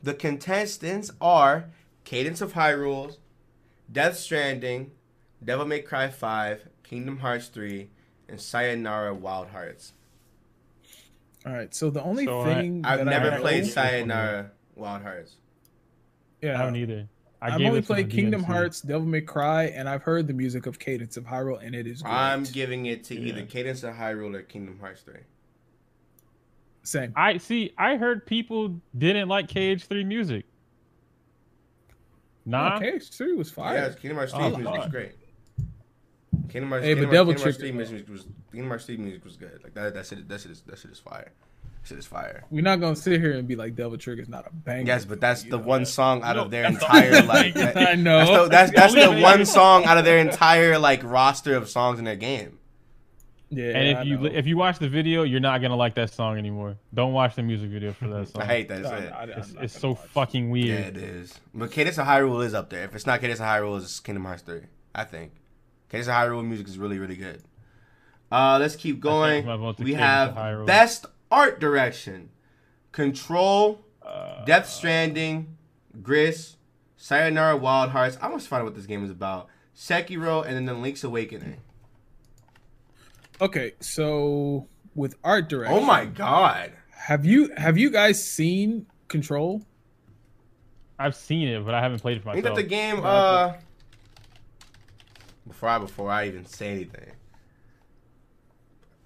[0.02, 1.66] The contestants are
[2.04, 3.16] Cadence of Hyrule,
[3.90, 4.92] Death Stranding,
[5.44, 7.90] Devil May Cry 5, Kingdom Hearts 3,
[8.28, 9.92] and Sayonara Wild Hearts.
[11.44, 11.74] all right.
[11.74, 15.36] So the only So I- thing I've that never I played Sayonara Wild Hearts.
[16.40, 17.08] Yeah, I haven't either.
[17.42, 18.46] I I've only it to the played Kingdom DMC.
[18.46, 21.86] Hearts, Devil May Cry, and I've heard the music of Cadence of Hyrule, and it
[21.88, 22.12] is great.
[22.12, 23.46] I'm giving it to either Yeah.
[23.46, 25.14] Cadence of Hyrule or Kingdom Hearts 3.
[26.82, 27.12] Same.
[27.16, 27.72] I see.
[27.78, 30.44] I heard people didn't like KH3 music.
[32.44, 32.72] Nah.
[32.74, 33.76] Oh, okay, three was fire.
[33.76, 35.12] Yeah, Kingdom Hearts 3 Oh, music was great.
[36.48, 39.24] Kingdom Hearts, Hey, but Kingdom, Devil Kingdom Hearts 3 music was Kingdom Hearts 3 music
[39.24, 39.60] was good.
[39.62, 41.30] Like that that shit that shit is that shit is fire.
[41.82, 42.42] That shit is fire.
[42.50, 44.86] We're not gonna sit here and be like Devil Trigger's not a banger.
[44.88, 45.86] Yes, but that's the one that.
[45.86, 47.54] song out No, of their entire like.
[47.54, 48.18] that- I know.
[48.18, 52.00] That's the, that's, that's the one song out of their entire like roster of songs
[52.00, 52.58] in their game.
[53.54, 54.24] Yeah, And I if you know.
[54.26, 56.76] if you watch the video, you're not gonna like that song anymore.
[56.94, 58.42] Don't watch the music video for that song.
[58.42, 58.80] I hate that.
[58.82, 59.98] No, It's, no, I- I'm It's, it's so watch.
[60.14, 60.66] fucking weird.
[60.68, 60.96] yeah, weird.
[60.96, 61.40] it is.
[61.52, 62.84] But Cadence of Hyrule is up there.
[62.84, 64.60] If it's not Cadence of Hyrule, it's Kingdom Hearts 3.
[64.94, 65.32] I think.
[65.90, 67.42] Cadence of Hyrule music is really really good.
[68.30, 69.44] Uh, let's keep going.
[69.44, 72.30] my vote to We have of best art direction:
[72.90, 75.56] Control, Uh, Death Stranding,
[76.02, 76.56] Gris,
[76.96, 78.16] Sayonara Wild Hearts.
[78.22, 79.48] I must find out what this game is about.
[79.76, 81.58] Sekiro, and then the Link's Awakening.
[83.40, 85.76] Okay, so with art direction.
[85.76, 86.72] Oh my god.
[86.90, 89.62] Have you have you guys seen Control?
[90.98, 93.00] I've seen it, but I haven't played it for Ain't that the game?
[93.02, 93.54] Uh,
[95.46, 97.10] before I before I even say anything,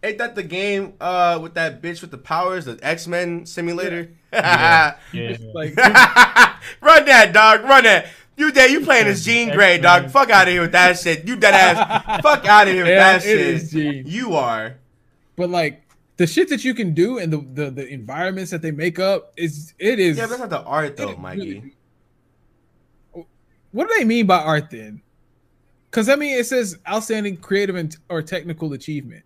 [0.03, 0.95] ain't that the game?
[1.01, 4.11] Uh, with that bitch with the powers, the X Men simulator.
[4.33, 4.97] Yeah.
[5.13, 5.23] yeah.
[5.23, 5.77] It's like
[6.83, 8.09] run that dog, run that.
[8.37, 8.69] You there?
[8.69, 10.11] You playing as Jean Grey, dog?
[10.11, 11.27] Fuck out of here with that shit.
[11.27, 12.21] You dead ass.
[12.23, 13.41] Fuck out of here with Yeah, that it shit.
[13.41, 14.05] is Jean.
[14.07, 14.77] You are.
[15.37, 15.83] but like
[16.19, 19.33] the shit that you can do and the the, the environments that they make up
[19.37, 21.41] is it is Yeah, that's not the art though, Mikey.
[23.15, 23.27] really-
[23.73, 25.03] What do they mean by art then?
[25.91, 29.25] Because I mean, it says outstanding creative and or technical achievement.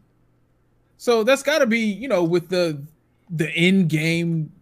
[0.96, 2.82] So that's got to be you know with the
[3.30, 4.52] the in game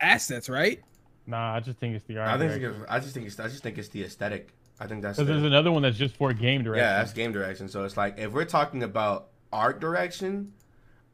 [0.00, 0.80] assets, right?
[1.26, 2.28] Nah, I just think it's the art.
[2.28, 2.82] I think direction.
[2.82, 4.50] it's, I just think it's I just think it's the aesthetic.
[4.80, 6.84] I think that's Because the- there's another one that's just for game direction.
[6.84, 7.68] Yeah, that's game direction.
[7.68, 10.52] So it's like if we're talking about art direction,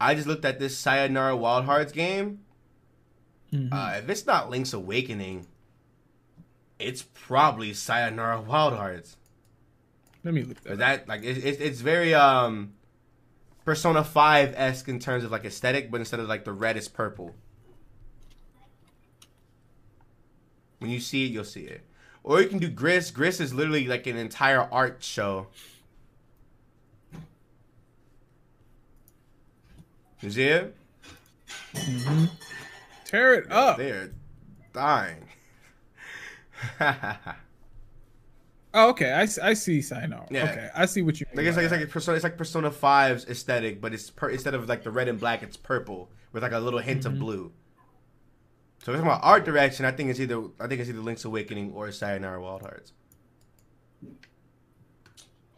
[0.01, 2.41] I just looked at this Sayonara Wild Hearts game.
[3.53, 3.73] Mm-hmm.
[3.73, 5.47] Uh, if it's not Link's Awakening,
[6.79, 9.17] it's probably Sayonara Wild Hearts.
[10.25, 11.07] Let me look But that.
[11.07, 12.73] that like it, it, it's very um
[13.65, 16.89] Persona Five esque in terms of like aesthetic, but instead of like the red, it's
[16.89, 17.35] purple.
[20.81, 21.83] When you see it, you'll see it.
[22.23, 23.15] Or you can do Grist.
[23.15, 25.47] Grist is literally like an entire art show.
[30.21, 30.77] You see it?
[31.75, 32.25] Mm-hmm.
[33.07, 33.79] Tear it up.
[33.79, 34.13] They're
[34.73, 35.29] dying.
[38.75, 39.13] oh, okay.
[39.13, 40.27] I, I see Sino.
[40.31, 40.45] Yeah.
[40.45, 40.69] Okay.
[40.75, 41.39] I see what you mean.
[41.39, 44.55] Like it's like it's like Persona it's like Persona 5's aesthetic, but it's per, instead
[44.55, 47.15] of like the red and black, it's purple with like a little hint mm-hmm.
[47.15, 47.53] of blue.
[48.83, 49.85] So it's about art direction.
[49.85, 52.93] I think it's either I think it's either Link's Awakening or Sayonara Wild Hearts.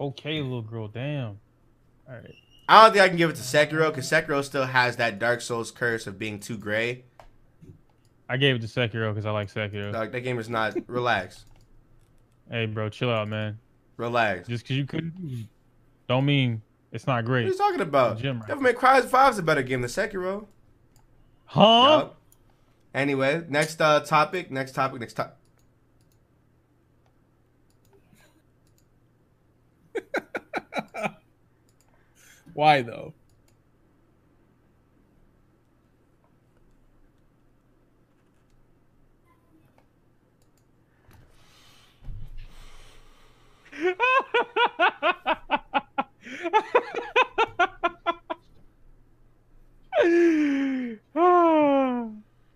[0.00, 0.88] Okay, little girl.
[0.88, 1.38] Damn.
[2.08, 2.34] All right.
[2.68, 5.40] I don't think I can give it to Sekiro because Sekiro still has that Dark
[5.40, 7.04] Souls curse of being too gray.
[8.28, 9.92] I gave it to Sekiro because I like Sekiro.
[9.92, 10.76] Like that game is not.
[10.88, 11.44] relax,
[12.50, 13.58] Hey, bro, chill out, man.
[13.96, 14.48] relax.
[14.48, 15.48] Just because you couldn't,
[16.08, 16.60] don't mean
[16.90, 17.44] it's not great.
[17.44, 18.22] What are you talking about?
[18.22, 18.46] Rat.
[18.48, 20.46] Devil May Cry 5 is a better game than Sekiro.
[21.44, 21.60] Huh?
[21.88, 22.18] Yup.
[22.94, 24.50] Anyway, next uh topic.
[24.50, 25.00] Next topic.
[25.00, 25.36] Next topic.
[32.54, 33.14] Why though?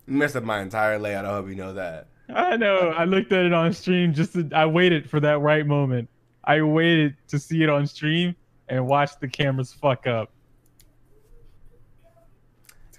[0.07, 1.25] You messed up my entire layout.
[1.25, 2.09] I hope you know that.
[2.29, 2.91] I know.
[2.91, 6.09] I looked at it on stream just to, I waited for that right moment.
[6.45, 8.35] I waited to see it on stream
[8.69, 10.31] and watch the cameras fuck up.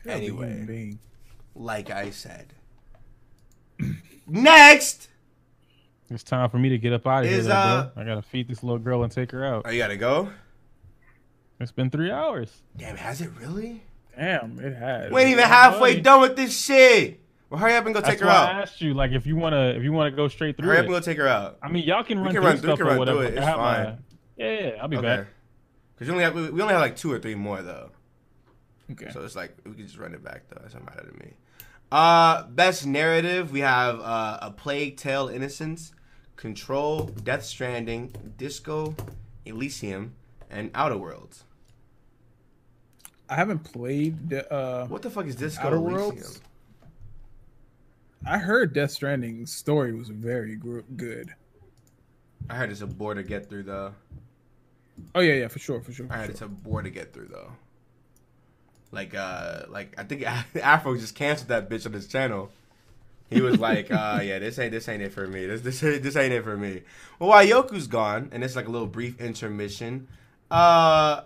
[0.03, 0.47] Terrible Anyway.
[0.49, 0.99] human being.
[1.55, 2.53] Like I said.
[4.27, 5.09] Next.
[6.09, 8.03] It's time for me to get up out of here, though, uh, bro.
[8.03, 9.63] I gotta feed this little girl and take her out.
[9.65, 10.29] Oh, you gotta go.
[11.59, 12.61] It's been three hours.
[12.77, 13.81] Damn, has it really?
[14.17, 15.11] Damn, it has.
[15.11, 17.21] We ain't even halfway done with this shit.
[17.49, 18.55] Well, hurry up and go That's take her why out.
[18.55, 20.83] I asked you, like, if you wanna, if you wanna go straight through Hurry up
[20.83, 20.87] it.
[20.87, 21.57] and go take her out.
[21.61, 23.19] I mean, y'all can We run can through run- we stuff can or run whatever.
[23.19, 23.33] through it.
[23.37, 23.97] It's have my- fine.
[24.37, 25.05] yeah, yeah, I'll be Okay.
[25.07, 25.27] back.
[25.93, 27.91] Because you only have we we only have like two or three more though.
[28.91, 29.09] Okay.
[29.11, 30.57] So it's like we can just run it back though.
[30.61, 31.33] It doesn't matter to me.
[31.91, 35.93] Uh, best narrative we have uh, a Plague Tale: Innocence,
[36.35, 38.93] Control, Death Stranding, Disco,
[39.45, 40.15] Elysium,
[40.51, 41.43] and Outer Worlds.
[43.29, 44.29] I haven't played.
[44.29, 45.79] the, Uh, What the fuck is Disco Outer?
[45.79, 46.41] Worlds?
[48.25, 51.33] I heard Death Stranding's story was very gr- good.
[52.49, 53.93] I heard it's a bore to get through though.
[55.13, 56.07] Oh yeah, yeah, for sure, for sure.
[56.07, 56.31] For I heard sure.
[56.31, 57.51] it's a bore to get through though.
[58.91, 60.23] Like uh, like I think
[60.61, 62.49] Afro just canceled that bitch on his channel.
[63.29, 65.45] He was like, uh, yeah, this ain't this ain't it for me.
[65.45, 66.81] This this this ain't it for me.
[67.19, 70.07] Well, while Yoku's gone, and it's like a little brief intermission.
[70.49, 71.21] Uh,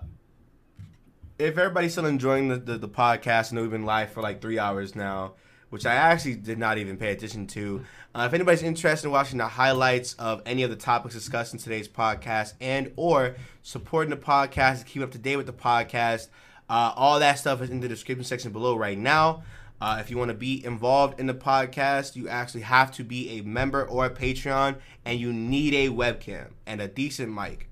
[1.42, 4.42] if everybody's still enjoying the, the, the podcast, I know we've been live for like
[4.42, 5.34] three hours now,
[5.70, 7.84] which I actually did not even pay attention to.
[8.14, 11.60] Uh, if anybody's interested in watching the highlights of any of the topics discussed in
[11.60, 16.28] today's podcast and or supporting the podcast to keep up to date with the podcast,
[16.70, 19.44] uh, all that stuff is in the description section below right now.
[19.82, 23.40] Uh, if you want to be involved in the podcast, you actually have to be
[23.40, 27.68] a member or a Patreon, and you need a webcam and a decent mic.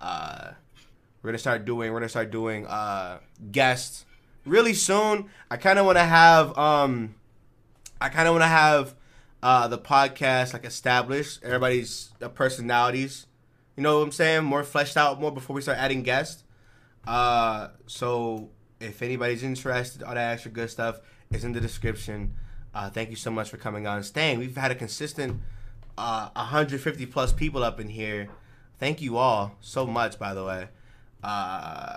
[0.00, 0.52] Uh,
[1.22, 1.92] we're gonna start doing.
[1.92, 3.18] We're gonna start doing uh,
[3.50, 4.04] guests
[4.44, 5.30] really soon.
[5.50, 6.56] I kind of want to have.
[6.58, 7.14] Um,
[8.00, 8.94] I kind of want to have
[9.42, 11.42] uh, the podcast like established.
[11.42, 13.26] Everybody's uh, personalities.
[13.76, 14.44] You know what I'm saying?
[14.44, 16.44] More fleshed out more before we start adding guests.
[17.06, 22.34] Uh, so if anybody's interested, all that extra good stuff is in the description.
[22.74, 24.38] Uh, thank you so much for coming on staying.
[24.38, 25.40] We've had a consistent
[25.96, 28.28] uh, 150 plus people up in here.
[28.78, 30.68] Thank you all so much, by the way.
[31.22, 31.96] Uh,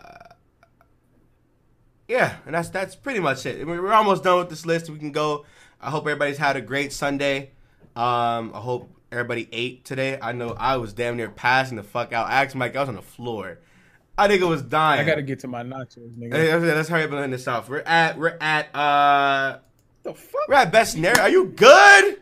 [2.08, 3.66] yeah, and that's that's pretty much it.
[3.66, 4.90] We're we're almost done with this list.
[4.90, 5.46] We can go.
[5.82, 7.52] I hope everybody's had a great Sunday.
[7.96, 10.20] Um, I hope everybody ate today.
[10.22, 12.28] I know I was damn near passing the fuck out.
[12.28, 13.60] I asked Mike, I was on the floor.
[14.18, 15.02] I think it was dying.
[15.02, 16.34] I gotta get to my nachos, nigga.
[16.34, 17.70] Hey, let's, hurry up and end this off.
[17.70, 19.60] We're at we're at uh
[20.04, 20.48] the fuck?
[20.48, 21.24] we're at best narrative.
[21.24, 22.22] Are you good?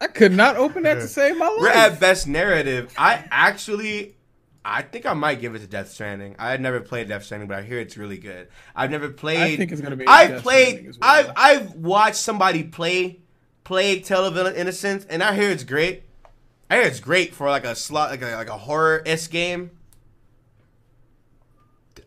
[0.00, 1.56] I could not open that to save my life.
[1.60, 2.92] We're at best narrative.
[2.98, 4.16] I actually,
[4.64, 6.36] I think I might give it to Death Stranding.
[6.38, 8.48] I had never played Death Stranding, but I hear it's really good.
[8.76, 9.38] I've never played.
[9.40, 10.06] I think it's gonna be.
[10.06, 10.84] I've Death played.
[10.86, 10.96] well.
[11.02, 13.20] I've I've watched somebody play
[13.64, 16.04] Plague Tale of Innocence, and I hear it's great.
[16.70, 19.70] I hear it's great for like a slot, like a like a horror s game.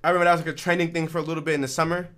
[0.03, 2.09] I remember that was like a trending thing for a little bit in the summer.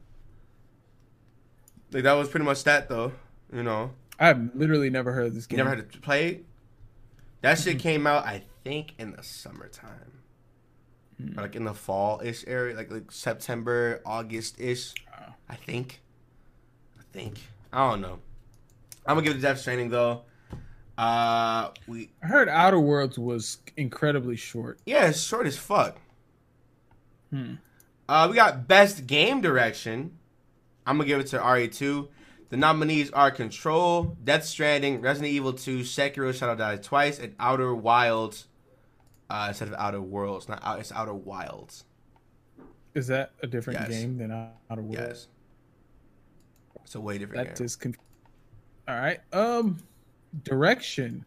[1.92, 3.14] Like that was pretty much that though,
[3.52, 3.92] you know.
[4.20, 5.66] I've literally never heard of this You game.
[5.66, 6.46] never had to play it?
[7.42, 10.12] That shit came out, I think, in the summertime.
[11.36, 14.94] Or like in the fall ish area, like like September, August ish.
[15.50, 16.02] I think.
[17.00, 17.40] I think.
[17.74, 18.20] I don't know.
[19.06, 20.24] I'm gonna give it to Death Stranding though.
[20.98, 24.80] Uh, we I heard Outer Worlds was incredibly short.
[24.86, 25.98] yeah, it's short as fuck.
[27.32, 27.56] Hmm.
[28.10, 30.18] Uh, we got best game direction.
[30.86, 32.08] I'm gonna give it to RE2.
[32.50, 37.76] The nominees are Control, Death Stranding, Resident Evil 2, Sekiro: Shadow Die Twice, and Outer
[37.76, 38.48] Wilds.
[39.30, 40.80] Uh, instead of Outer Worlds, not out.
[40.80, 41.84] It's Outer Wilds.
[42.94, 43.90] Is that a different Yes.
[43.90, 44.98] game than Outer Worlds?
[44.98, 45.28] Yes.
[46.84, 47.66] It's a way different That game.
[47.66, 47.98] is conf-
[48.88, 49.20] All right.
[49.34, 49.78] Um,
[50.44, 51.26] direction.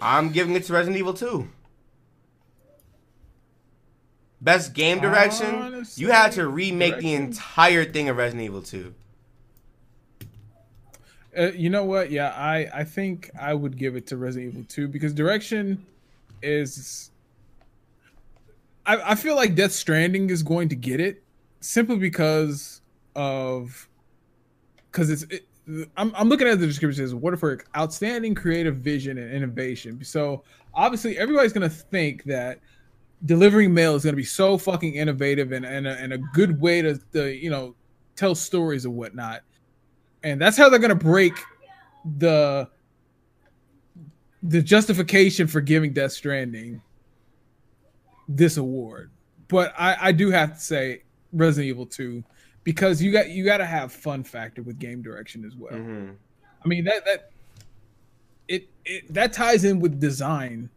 [0.00, 1.48] I'm giving it to Resident Evil 2.
[4.42, 5.54] Best game direction.
[5.54, 8.94] Honestly, you had to remake the entire thing of Resident Evil 2.
[11.36, 12.10] Uh, you know what?
[12.10, 15.84] Yeah, I I think I would give it to Resident Evil 2 because direction
[16.42, 17.10] is.
[18.86, 21.22] I I feel like Death Stranding is going to get it
[21.60, 22.80] simply because
[23.14, 23.88] of
[24.90, 25.22] because it's.
[25.24, 25.46] It,
[25.96, 30.02] I'm, I'm looking at the description as what for outstanding creative vision and innovation.
[30.02, 30.42] So
[30.74, 32.60] obviously everybody's gonna think that
[33.26, 36.82] delivering mail is gonna be so fucking innovative and and a, and a good way
[36.82, 37.74] to, to you know
[38.16, 39.42] tell stories and whatnot
[40.22, 41.32] and that's how they're gonna break
[42.18, 42.68] the
[44.42, 46.82] the justification for giving Death Stranding
[48.28, 49.10] this award.
[49.48, 51.02] But I, I do have to say
[51.32, 52.24] Resident Evil 2
[52.64, 55.78] because you got you got to have fun factor with game direction as well.
[55.78, 56.10] hmm
[56.62, 57.30] I mean that that
[58.48, 60.70] it, it that ties in with design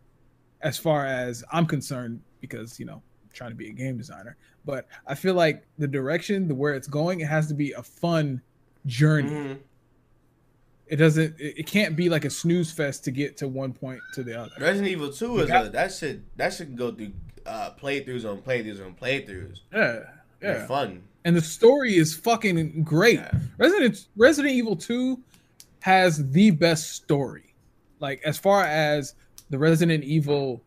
[0.61, 4.37] as far as I'm concerned because you know I'm trying to be a game designer.
[4.65, 7.83] But I feel like the direction, the where it's going, it has to be a
[7.83, 8.41] fun
[8.85, 9.29] journey.
[9.29, 9.53] hmm
[10.87, 11.39] It doesn't.
[11.39, 14.39] It, it can't be like a snooze fest to get to one point to the
[14.39, 14.51] other.
[14.59, 17.13] Resident Evil 2 is got- a, that should that should go through
[17.45, 19.59] uh, playthroughs on playthroughs on playthroughs.
[19.73, 19.99] Yeah,
[20.39, 20.67] They're yeah.
[20.67, 21.03] fun.
[21.25, 23.15] And the story is fucking great.
[23.19, 23.31] Yeah.
[23.57, 25.21] Resident Resident Evil Two
[25.79, 27.53] has the best story.
[27.99, 29.15] Like as far as
[29.49, 30.61] the Resident Evil,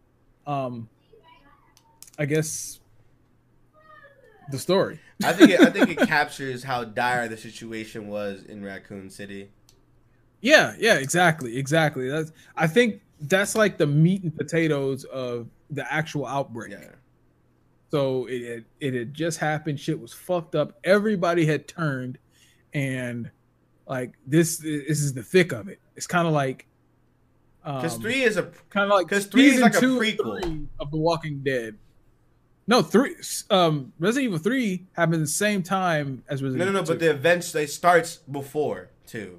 [0.46, 0.88] um,
[2.18, 2.80] I guess
[4.50, 5.00] the story.
[5.24, 9.50] I think it, I think it captures how dire the situation was in Raccoon City.
[10.40, 12.08] Yeah, yeah, exactly, exactly.
[12.08, 16.72] That's I think that's like the meat and potatoes of the actual outbreak.
[16.72, 16.90] Yeah.
[17.90, 19.80] So it had, it had just happened.
[19.80, 20.78] Shit was fucked up.
[20.84, 22.18] Everybody had turned,
[22.74, 23.30] and
[23.86, 25.80] like this this is the thick of it.
[25.94, 26.66] It's kind of like
[27.64, 30.66] Because um, three is a kind of like because three is like a two, prequel.
[30.80, 31.76] of The Walking Dead.
[32.68, 33.14] No, three.
[33.48, 36.98] Um, Resident Evil three happened the same time as no Resident no no, but 2.
[36.98, 39.38] the events they starts before too.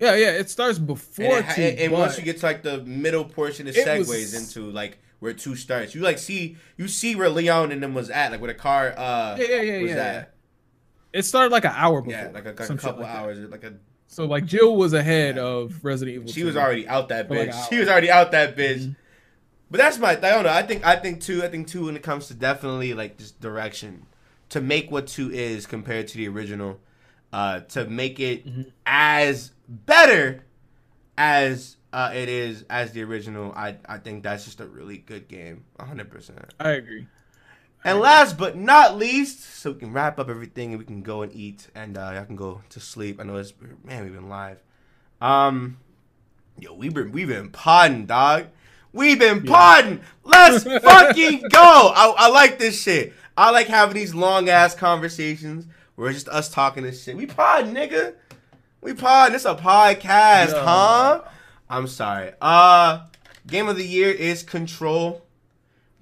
[0.00, 1.62] Yeah yeah it starts And, before it two.
[1.62, 4.98] and once you get to like the middle portion, it It segues was- into like
[5.20, 5.94] where two starts.
[5.94, 8.94] You like see you see where Leon and them was at, like where the car
[8.96, 10.34] uh yeah yeah yeah was yeah, at.
[11.12, 12.18] It started like an hour before.
[12.18, 13.16] Yeah, like a, like a couple like that.
[13.18, 13.74] hours, like a
[14.06, 15.42] So like Jill was ahead Yeah.
[15.42, 16.32] of Resident Evil.
[16.32, 16.46] She 2.
[16.46, 17.68] was already out that For like bitch.
[17.68, 18.78] she was already out that bitch.
[18.86, 18.96] Mhm.
[19.70, 20.10] But that's my.
[20.12, 20.50] I don't know.
[20.50, 20.84] I think.
[20.84, 21.44] I think two.
[21.44, 24.06] I think two when it comes to definitely like just direction
[24.48, 26.80] to make what two is compared to the original.
[27.32, 28.72] Uh, to make it Mhm.
[28.84, 30.44] as better
[31.16, 33.52] as uh, it is as the original.
[33.52, 35.64] I I think that's just a really good game.
[35.78, 36.52] hundred percent.
[36.60, 37.06] I agree.
[37.82, 41.22] And last but not least, so we can wrap up everything and we can go
[41.22, 43.18] and eat and uh, y'all can go to sleep.
[43.18, 44.62] I know it's man, we've been live.
[45.20, 45.78] Um,
[46.58, 48.46] yo, we've been we've been podding, dog.
[48.92, 49.50] We've been Yeah.
[49.50, 50.00] podding.
[50.24, 51.92] Let's fucking go.
[51.94, 53.14] I, I like this shit.
[53.36, 57.16] I like having these long ass conversations where it's just us talking this shit.
[57.16, 58.14] We pod, nigga.
[58.80, 59.34] We pod.
[59.34, 60.62] It's a podcast, Yo.
[60.64, 61.22] huh?
[61.68, 62.32] I'm sorry.
[62.40, 63.02] Uh,
[63.46, 65.24] game of the year is Control.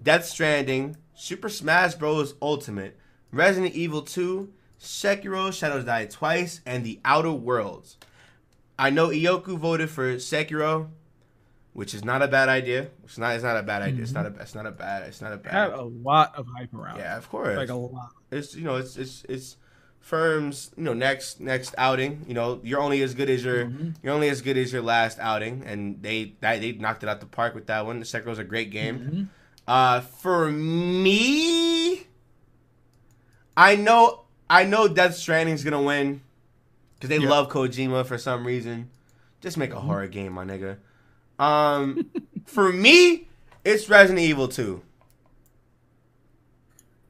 [0.01, 2.35] Death Stranding, Super Smash Bros.
[2.41, 2.97] Ultimate,
[3.33, 7.97] Resident Evil 2, Sekiro Shadows Die Twice, and The Outer Worlds.
[8.79, 10.89] I know Ioku voted for Sekiro,
[11.73, 12.91] which is not a bad idea.
[13.03, 13.35] It's not.
[13.35, 14.03] It's not a bad idea.
[14.03, 14.29] It's not a.
[14.39, 15.03] It's not a bad.
[15.09, 15.79] It's not a It had bad.
[15.81, 16.99] a lot of hype around.
[16.99, 17.57] Yeah, of course.
[17.57, 18.11] like a lot.
[18.31, 19.57] it's you know it's it's it's
[20.09, 22.25] firms you know next next outing.
[22.27, 23.95] You know you're only as good as your Mhm.
[24.03, 27.21] you're only as good as your last outing, and they that, they knocked it out
[27.21, 27.99] the park with that one.
[28.01, 28.99] The Sekiro's a great game.
[28.99, 29.29] Mhm.
[29.69, 32.07] Uh, for me,
[33.57, 36.23] I know I know Death Stranding's gonna win
[36.95, 37.29] because they Yeah.
[37.29, 38.89] love Kojima for some reason.
[39.43, 39.83] Just make a Mhm.
[39.83, 40.79] horror game, my nigga.
[41.39, 42.11] Um,
[42.47, 43.29] for me,
[43.65, 44.83] it's Resident Evil 2.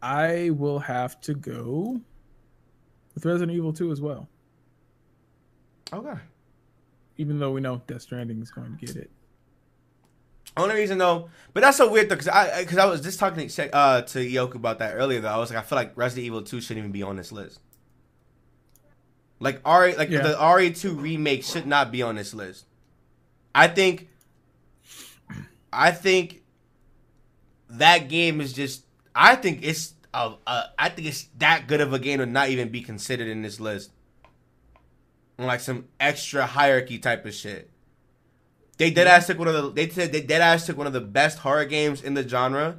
[0.02, 2.00] I will have to go
[3.18, 4.28] with Resident Evil 2 as well.
[5.92, 6.14] Okay.
[7.16, 9.10] Even though we know Death Stranding is going to get it.
[10.56, 13.46] Only reason though, but that's so weird though, because I because I was just talking
[13.46, 15.28] to uh to Yoke about that earlier though.
[15.28, 17.60] I was like, I feel like Resident Evil 2 shouldn't even be on this list.
[19.40, 20.22] Like RE like Yeah.
[20.22, 22.66] the RE2 remake should not be on this list.
[23.54, 24.08] I think
[25.72, 26.42] I think
[27.68, 31.92] that game is just I think it's uh, uh, I think it's that good of
[31.92, 33.90] a game to not even be considered in this list.
[35.38, 37.70] Like some extra hierarchy type of shit.
[38.76, 40.92] They dead ass took one of the they said they dead ass took one of
[40.92, 42.78] the best horror games in the genre.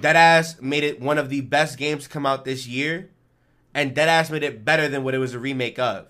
[0.00, 3.10] Dead ass made it one of the best games to come out this year,
[3.74, 6.06] and Dead ass made it better than what it was a remake of.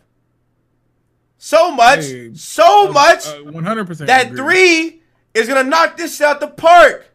[1.39, 4.08] So much, Hey, so much Uh, One hundred percent.
[4.08, 5.02] that three
[5.34, 7.08] is gonna knock this out the park.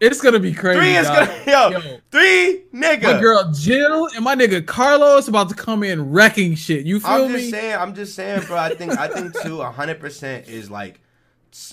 [0.00, 0.80] It's gonna be crazy.
[0.80, 1.28] Three is dog.
[1.28, 3.20] gonna yo, Yo, three My nigga.
[3.20, 6.86] girl Jill and my nigga Carlos about to come in wrecking shit.
[6.86, 7.24] You feel me?
[7.24, 7.38] I'm me?
[7.40, 8.56] just saying, I'm just saying, bro.
[8.56, 11.00] I think I think two, hundred percent is like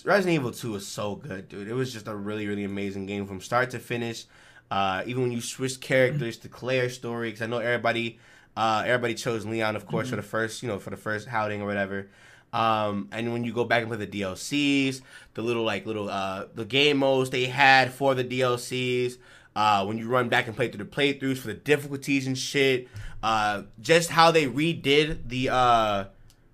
[0.04, 1.68] Resident Evil Two is so good, dude.
[1.68, 4.26] It was just a really really amazing game from start to finish.
[4.70, 8.20] Uh, even when you switch characters to Claire's story, because I know everybody,
[8.58, 11.62] uh, everybody chose Leon, of course, for the first, you know, for the first outing
[11.62, 12.10] or whatever.
[12.54, 15.02] Um, and when you go back and play the DLCs,
[15.34, 19.18] the little like little uh the game modes they had for the DLCs,
[19.56, 22.88] uh, when you run back and play through the playthroughs for the difficulties and shit,
[23.22, 26.06] uh, just how they redid the uh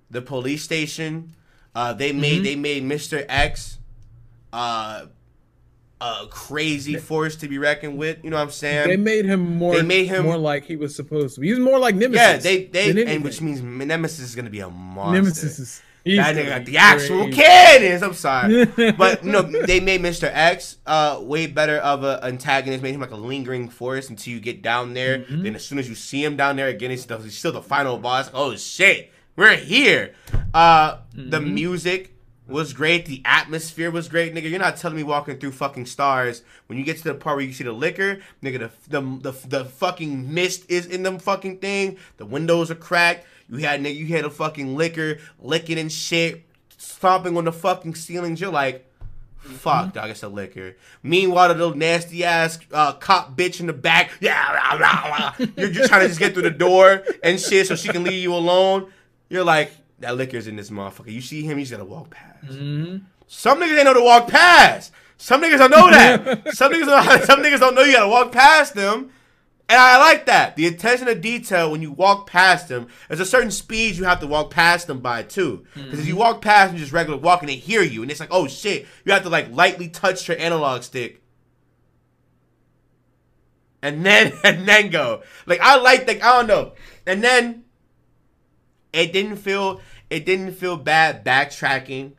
[0.09, 1.35] the police station,
[1.75, 2.43] uh, they made Mhm.
[2.43, 3.25] they made Mr.
[3.29, 3.77] X,
[4.51, 5.05] uh,
[6.03, 8.17] a crazy force to be reckoned with.
[8.23, 8.89] You know what I'm saying?
[8.89, 9.75] they made him more.
[9.75, 11.41] They made him- more like he was supposed to.
[11.41, 11.47] be.
[11.47, 12.19] He was more like Nemesis.
[12.21, 15.21] yeah, they they and which means Nemesis is gonna be a monster.
[15.21, 15.81] Nemesis is.
[16.05, 17.41] that nigga be the actual crazy.
[17.41, 18.03] cannons.
[18.03, 18.65] I'm sorry.
[18.97, 20.29] but you know they made Mr.
[20.31, 24.41] X uh way better of an antagonist, made him like a lingering force until you
[24.41, 25.19] get down there.
[25.19, 25.43] Mhm.
[25.43, 27.61] Then as soon as you see him down there again, he's still, he's still the
[27.61, 28.29] final boss.
[28.33, 30.13] Oh shit, we're here.
[30.53, 31.53] Uh, the Mhm.
[31.53, 32.12] music
[32.47, 33.05] was great.
[33.05, 34.49] The atmosphere was great, nigga.
[34.49, 37.45] You're not telling me walking through fucking stars when you get to the part where
[37.45, 38.69] you see the Licker, nigga.
[38.89, 41.97] The the the, the fucking mist is in them fucking thing.
[42.17, 43.25] The windows are cracked.
[43.49, 46.43] You had nigga, you had a fucking Licker licking and shit,
[46.77, 48.41] stomping on the fucking ceilings.
[48.41, 48.85] You're like,
[49.37, 50.09] fuck, dog.
[50.09, 50.75] It's a Licker.
[51.01, 55.47] Meanwhile, the little nasty ass uh, cop bitch in the back, yeah, rah, rah, rah.
[55.57, 58.21] you're just trying to just get through the door and shit so she can leave
[58.21, 58.91] you alone.
[59.29, 59.71] You're like,
[60.03, 61.11] that Licker's in this motherfucker.
[61.11, 62.45] You see him, he's gotta walk past.
[62.53, 63.03] Mhm.
[63.27, 64.91] Some niggas ain't know to walk past.
[65.17, 66.53] Some niggas don't know that.
[66.55, 69.09] some niggas don't, some niggas don't know you gotta walk past them.
[69.69, 70.55] And I like that.
[70.57, 74.19] The attention to detail when you walk past them, there's a certain speed you have
[74.19, 75.65] to walk past them by too.
[75.73, 78.29] Because if you walk past them just regular walking, they hear you, and it's like,
[78.31, 81.21] oh shit, you have to like lightly touch your analog stick.
[83.81, 85.23] And then and then go.
[85.45, 86.73] Like I like like I don't know.
[87.07, 87.63] And then
[88.91, 89.81] it didn't feel
[90.13, 92.11] it didn't feel bad backtracking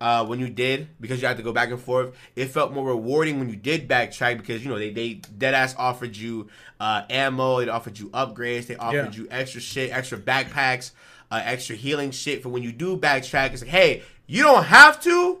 [0.00, 2.14] uh, when you did because you had to go back and forth.
[2.36, 5.74] It felt more rewarding when you did backtrack because you know they they dead ass
[5.76, 6.48] offered you
[6.78, 9.22] uh, ammo, they offered you upgrades, they offered Yeah.
[9.22, 10.92] you extra shit, extra backpacks,
[11.32, 13.52] uh, extra healing shit for when you do backtrack.
[13.52, 15.40] It's like, hey, you don't have to,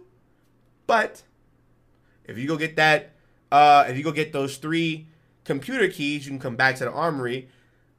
[0.88, 1.22] but
[2.24, 3.12] if you go get that,
[3.52, 5.06] uh, if you go get those three
[5.44, 7.48] computer keys, you can come back to the armory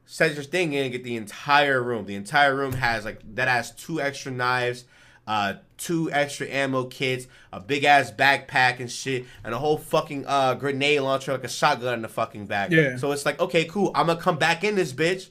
[0.06, 2.06] set your thing in and get the entire room.
[2.06, 4.84] The entire room has like that has two extra knives,
[5.26, 10.24] uh, two extra ammo kits, a big ass backpack and shit, and a whole fucking
[10.26, 12.70] uh grenade launcher like a shotgun in the fucking back.
[12.70, 12.96] Yeah.
[12.96, 13.90] So it's like, okay, cool.
[13.94, 15.28] I'm gonna come back in this bitch.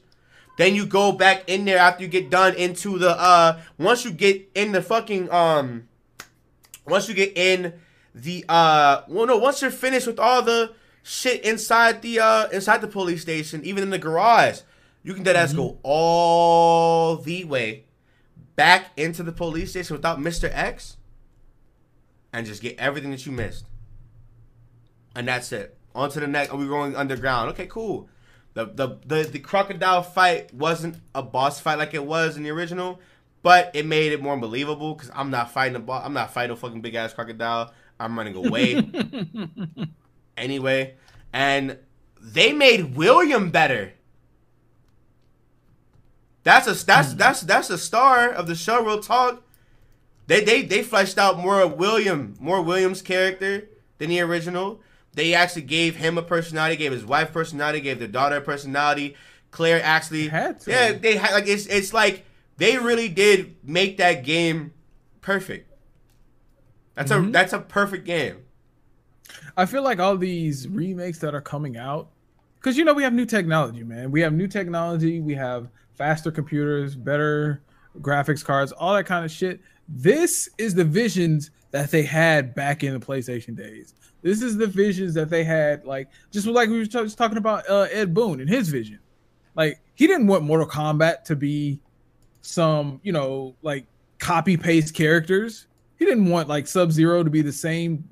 [0.57, 4.11] Then you go back in there after you get done into the uh once you
[4.11, 5.87] get in the fucking um
[6.85, 7.73] once you get in
[8.13, 10.73] the uh well no once you're finished with all the
[11.07, 14.61] shit inside the uh inside the police station even in the garage
[15.03, 17.83] you can dead ass go all the way
[18.55, 20.49] back into the police station without Mr.
[20.51, 20.97] X
[22.33, 23.67] and just get everything that you missed
[25.15, 28.09] and that's it on to the next are we going underground okay cool
[28.55, 32.49] the, the the the crocodile fight wasn't a boss fight like it was in the
[32.49, 32.99] original
[33.43, 36.03] but it made it more believable because I'm not fighting a boss.
[36.03, 37.71] I'm not fighting a fucking big ass crocodile.
[37.99, 38.73] I'm running away
[40.37, 40.95] anyway.
[41.33, 41.77] And
[42.21, 43.93] they made William better.
[46.43, 48.83] That's a that's that's that's a star of the show.
[48.83, 49.43] Real talk.
[50.27, 54.81] They they they fleshed out more of William, more William's character than the original.
[55.13, 59.15] They actually gave him a personality, gave his wife personality, gave their daughter a personality.
[59.51, 60.71] Claire actually Had to.
[60.71, 62.25] yeah, they had like it's it's like
[62.57, 64.73] they really did make that game
[65.21, 65.71] perfect.
[66.93, 67.31] That's a Mhm.
[67.31, 68.44] that's a perfect game.
[69.57, 72.09] I feel like all these remakes that are coming out,
[72.55, 74.11] because you know we have new technology, man.
[74.11, 75.21] We have new technology.
[75.21, 77.61] We have faster computers, better
[78.01, 79.61] graphics cards, all that kind of shit.
[79.87, 83.93] This is the visions that they had back in the PlayStation days.
[84.21, 87.69] This is the visions that they had, like just like we were just talking about
[87.69, 88.99] uh, Ed Boon and his vision.
[89.55, 91.79] Like he didn't want Mortal Kombat to be
[92.41, 93.85] some, you know, like
[94.19, 95.67] copy paste characters.
[95.97, 98.03] He didn't want like Sub Zero to be the same,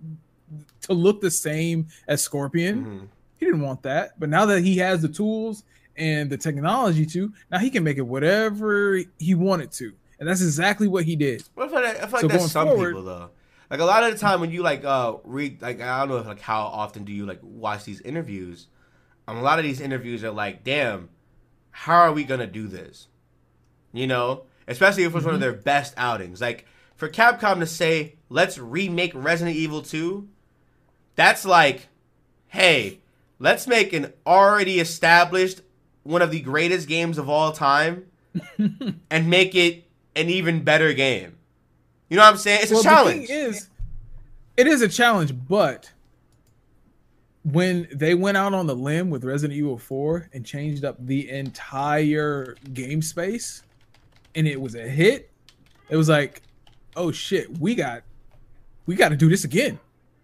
[0.84, 2.86] to look the same as Scorpion.
[2.86, 3.08] Mhm.
[3.38, 4.20] He didn't want that.
[4.20, 5.64] But now that he has the tools
[5.98, 9.94] and the technology to, now he can make it whatever he wanted to.
[10.20, 11.44] And that's exactly what he did.
[11.56, 13.30] But I feel like, I feel like So that's some forward- people though.
[13.70, 16.18] Like a lot of the time when you like uh read like I don't know
[16.18, 18.68] if, like how often do you like watch these interviews.
[19.28, 21.10] Um, a lot of these interviews are like, damn,
[21.72, 23.08] how are we gonna do this?
[23.92, 26.40] You know, especially if it was one of their best outings.
[26.40, 30.28] Like for Capcom to say, let's remake Resident Evil 2,
[31.16, 31.88] that's like,
[32.48, 33.00] hey,
[33.40, 35.62] let's make an already established
[36.04, 38.06] one of the greatest games of all time
[39.10, 39.86] and make it
[40.16, 41.38] an even better game.
[42.10, 42.60] You know what I'm saying?
[42.64, 43.30] It's a challenge.
[43.30, 43.70] Is,
[44.58, 45.92] it is a challenge, but
[47.44, 51.30] when they went out on the limb with Resident Evil 4 and changed up the
[51.30, 53.64] entire game space
[54.36, 55.30] and it was a hit,
[55.90, 56.42] it was like,
[56.96, 58.04] oh shit, we got
[58.86, 59.80] we got to do this again.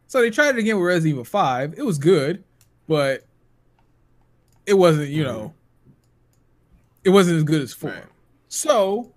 [0.10, 1.76] So they tried it again with Resident Evil 5.
[1.78, 2.44] It was good,
[2.88, 3.26] but
[4.66, 5.54] it wasn't, you know,
[7.04, 7.92] it wasn't as good as 4.
[7.92, 8.04] Right.
[8.48, 9.14] So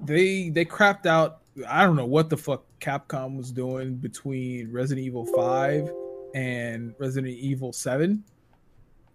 [0.00, 1.40] they they crapped out.
[1.68, 5.90] I don't know what the fuck Capcom was doing between Resident Evil Five
[6.34, 8.24] and Resident Evil Seven,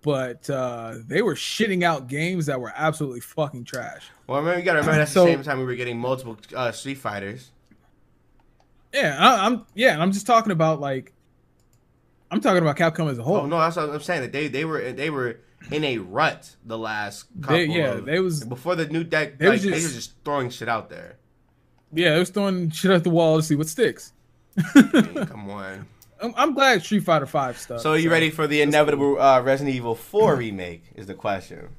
[0.03, 4.11] but uh, they were shitting out games that were absolutely fucking trash.
[4.27, 6.37] Well, I remember, you gotta remember that's So- the same time we were getting multiple
[6.55, 7.49] uh, Street Fighters.
[8.93, 11.13] Yeah, I, I'm yeah, and I'm just talking about like
[12.31, 13.37] I'm talking about Capcom as a whole.
[13.37, 14.21] Oh no, that's what I'm saying.
[14.21, 15.39] That they they were they were
[15.71, 17.57] in a rut the last couple.
[17.57, 19.37] They- yeah, of- they was- before the new deck.
[19.39, 21.17] they like, was they just- were just throwing shit out there.
[21.93, 24.13] Yeah, they was throwing shit at the wall to see what sticks.
[24.57, 25.85] I mean, come on.
[26.21, 27.81] I'm, I'm glad Street Fighter Five stuff.
[27.81, 30.85] So, are you ready for the inevitable uh, Resident Evil 4 remake?
[30.95, 31.69] Is the question.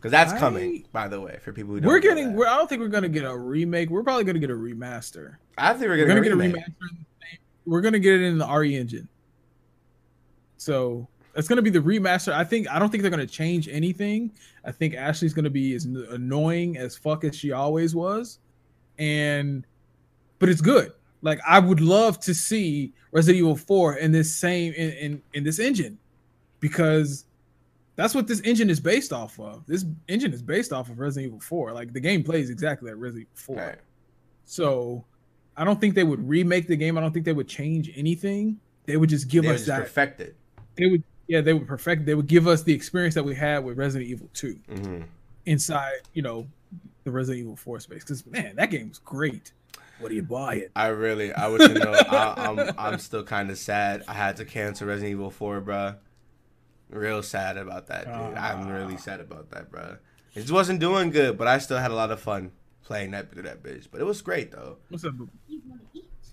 [0.00, 1.88] Because that's I- coming, by the way, for people who don't.
[1.88, 2.32] We're know getting.
[2.34, 3.90] We're, I don't think we're gonna get a remake.
[3.90, 5.36] We're probably gonna get a remaster.
[5.58, 6.44] I think we're We're gonna, gonna get, get a a remaster.
[6.46, 9.08] in the same- We're gonna get it in the RE engine.
[10.56, 12.32] So it's gonna be the remaster.
[12.32, 12.68] I think.
[12.70, 14.32] I don't think they're gonna change anything.
[14.64, 18.38] I think Ashley's gonna be as annoying as fuck as she always was,
[18.98, 19.66] and
[20.38, 20.92] but it's good.
[21.22, 25.44] Like I would love to see Resident Evil Four in this same in in, in
[25.44, 25.98] this engine,
[26.60, 27.24] because
[27.96, 29.66] that's what this engine is based off of.
[29.66, 31.72] This engine is based off of Resident Evil Four.
[31.72, 33.56] Like the game plays exactly like Resident Evil Four.
[33.56, 33.78] Right.
[34.44, 35.04] So
[35.56, 36.96] I don't think they would remake the game.
[36.96, 38.58] I don't think they would change anything.
[38.86, 39.80] They would just give They us that.
[39.80, 40.34] perfected.
[40.76, 42.06] They would, yeah, they would perfect.
[42.06, 45.02] They would give us the experience that we had with Resident Evil Two hmm
[45.46, 46.46] inside, you know,
[47.04, 48.02] the Resident Evil Four space.
[48.02, 49.52] Because man, that game was great.
[49.98, 50.70] What do you buy it?
[50.74, 54.02] I really, I wish you know, I, I'm, I'm still kind of sad.
[54.08, 55.96] I had to cancel Resident Evil 4, bruh.
[56.90, 58.36] Real sad about that, dude.
[58.36, 58.98] I'm really ah.
[58.98, 59.96] sad about that, bro.
[60.34, 62.52] It just wasn't doing good, but I still had a lot of fun
[62.82, 63.86] playing that that bitch.
[63.90, 64.78] But it was great though.
[64.88, 65.14] What's up?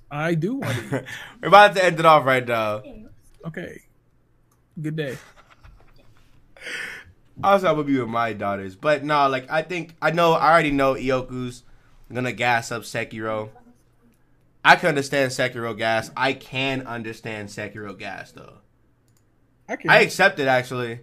[0.10, 1.00] I do want to.
[1.00, 1.06] eat.
[1.42, 2.82] We're about to end it off right now.
[3.45, 3.82] Okay.
[4.82, 5.18] Good day.
[7.44, 10.34] Also, I would be with my daughters, but no, like I think I know.
[10.34, 11.64] I already know Ioku's
[12.11, 13.50] gonna gas up Sekiro.
[14.66, 16.10] I can understand Sekiro gas.
[16.18, 18.58] I can understand Sekiro gas though.
[19.70, 19.90] I can.
[19.90, 21.00] I accept it actually.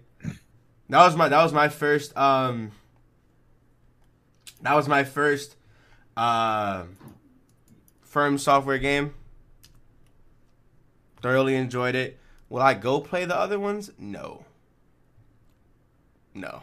[0.89, 2.73] That was my that was my first um
[4.63, 5.57] that was my first
[6.17, 6.85] uh
[8.03, 9.15] From Software game.
[11.23, 12.19] Thoroughly enjoyed it.
[12.49, 13.91] Will I go play the other ones?
[13.99, 14.45] No.
[16.35, 16.63] No.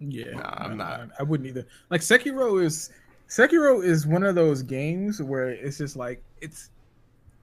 [0.00, 1.10] Yeah, Nah, I'm no, not.
[1.18, 1.66] I wouldn't either.
[1.88, 2.90] Like Sekiro is
[3.28, 6.70] Sekiro is one of those games where it's just like it's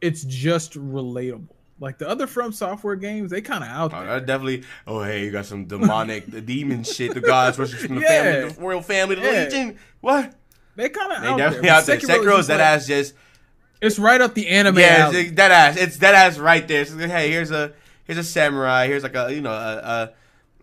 [0.02, 1.48] it's just relatable.
[1.82, 4.20] Like the other From Software games, they kind of out Oh, there.
[4.20, 4.64] that definitely.
[4.88, 7.14] Oh, hey, you got some demonic, the demon shit.
[7.14, 8.08] The gods versus from the Yeah.
[8.22, 9.44] family, the royal family, the Yeah.
[9.46, 9.78] legion.
[10.00, 10.34] What?
[10.76, 11.78] They kind of They out definitely there.
[11.78, 11.98] out there.
[11.98, 13.14] Sekiro's that like- ass just
[13.82, 14.78] It's right up the anime.
[14.78, 15.76] yeah, it's that ass.
[15.78, 16.86] It's that ass right there.
[16.86, 17.74] So, hey, here's a
[18.06, 18.86] here's a samurai.
[18.86, 20.10] Here's like a you know a a,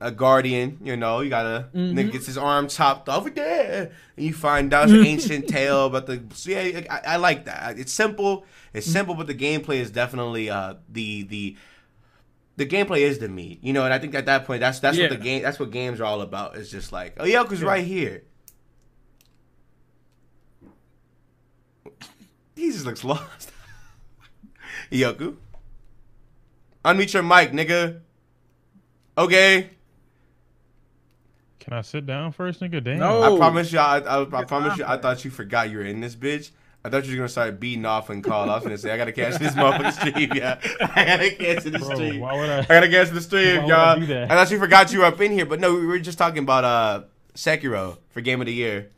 [0.01, 0.79] a guardian.
[0.83, 1.95] You know, you got a Mhm.
[1.95, 3.27] nigga gets his arm chopped off.
[3.35, 3.87] Yeah,
[4.17, 6.23] and you find out an ancient tale about the.
[6.35, 7.79] So yeah, I, I like that.
[7.79, 8.45] It's simple.
[8.73, 11.57] It's simple, but the gameplay is definitely uh the the.
[12.57, 14.99] The gameplay is the meat, you know, and I think at that point, that's that's
[14.99, 16.57] what the game, that's what games are all about.
[16.57, 17.69] It's just like, oh, Yoko's Yeah.
[17.69, 18.25] right here.
[22.57, 23.53] He just looks lost.
[24.91, 25.37] Yoku.
[26.85, 28.01] Unmute your mic, nigga.
[29.17, 29.71] Okay.
[31.69, 32.83] Can I sit down first, nigga?
[32.83, 32.99] Damn.
[32.99, 33.35] No.
[33.35, 36.01] I promise you, I, I, I promise you, I thought you forgot you were in
[36.01, 36.51] this bitch.
[36.83, 38.49] I thought you were gonna start beating off and call.
[38.49, 40.59] I was gonna say, I gotta catch this motherfucking stream, yeah.
[40.81, 42.21] I gotta catch the Bro, stream.
[42.21, 42.61] why would I?
[42.61, 44.01] I gotta catch the stream, Why would I y'all.
[44.01, 44.31] do that?
[44.31, 46.39] I thought you forgot you were up in here, but no, we were just talking
[46.39, 47.03] about uh
[47.35, 48.89] Sekiro for Game of the Year,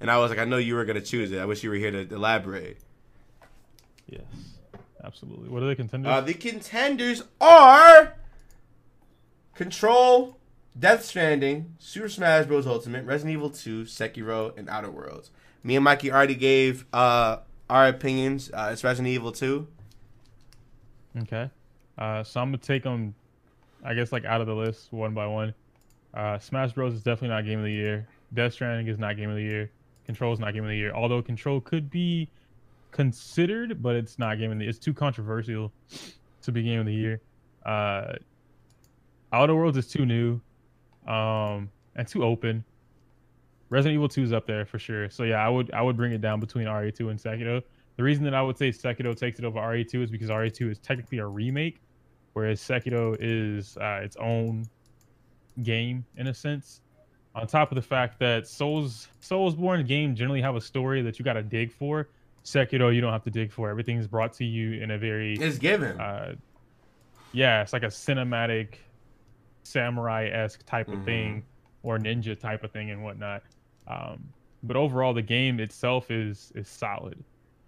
[0.00, 1.38] and I was like, I know you were gonna choose it.
[1.38, 2.78] I wish you were here to elaborate.
[4.08, 4.22] Yes,
[5.04, 5.48] absolutely.
[5.48, 6.10] What are the contenders?
[6.10, 8.14] Uh, the contenders are
[9.54, 10.36] Control,
[10.78, 12.66] Death Stranding, Super Smash Bros.
[12.66, 15.30] Ultimate, Resident Evil 2, Sekiro, and Outer Worlds.
[15.62, 17.38] Me and Mikey already gave uh,
[17.70, 18.50] our opinions.
[18.52, 19.66] Uh, it's Resident Evil 2.
[21.22, 21.50] Okay.
[21.96, 23.14] Uh, so I'm gonna take them,
[23.82, 25.54] I guess, like out of the list one by one.
[26.12, 28.06] Uh, Smash Bros is definitely not game of the year.
[28.34, 29.70] Death Stranding is not game of the year.
[30.04, 30.92] Control is not game of the year.
[30.94, 32.28] Although Control could be
[32.90, 34.68] considered, but it's not game of the.
[34.68, 35.72] It's too controversial
[36.42, 37.20] to be game of the year.
[37.64, 38.14] Uh,
[39.32, 40.40] Outer Worlds is too new,
[41.06, 42.64] um, and too open.
[43.68, 45.10] Resident Evil 2 is up there for sure.
[45.10, 47.62] So yeah, I would I would bring it down between RE2 and Sekiro.
[47.96, 50.78] The reason that I would say Sekiro takes it over RE2 is because RE2 is
[50.78, 51.80] technically a remake,
[52.34, 54.66] whereas Sekiro is uh, its own
[55.62, 56.82] game in a sense.
[57.34, 61.24] On top of the fact that Souls Soulsborne games generally have a story that you
[61.24, 62.08] got to dig for.
[62.44, 63.68] Sekiro, you don't have to dig for.
[63.68, 66.00] Everything's brought to you in a very It's given.
[66.00, 66.36] uh,
[67.32, 68.76] yeah, it's like a cinematic
[69.66, 71.04] samurai esque type of Mhm.
[71.04, 71.44] thing
[71.82, 73.42] or ninja type of thing and whatnot.
[73.86, 77.22] Um, but overall, the game itself is is solid.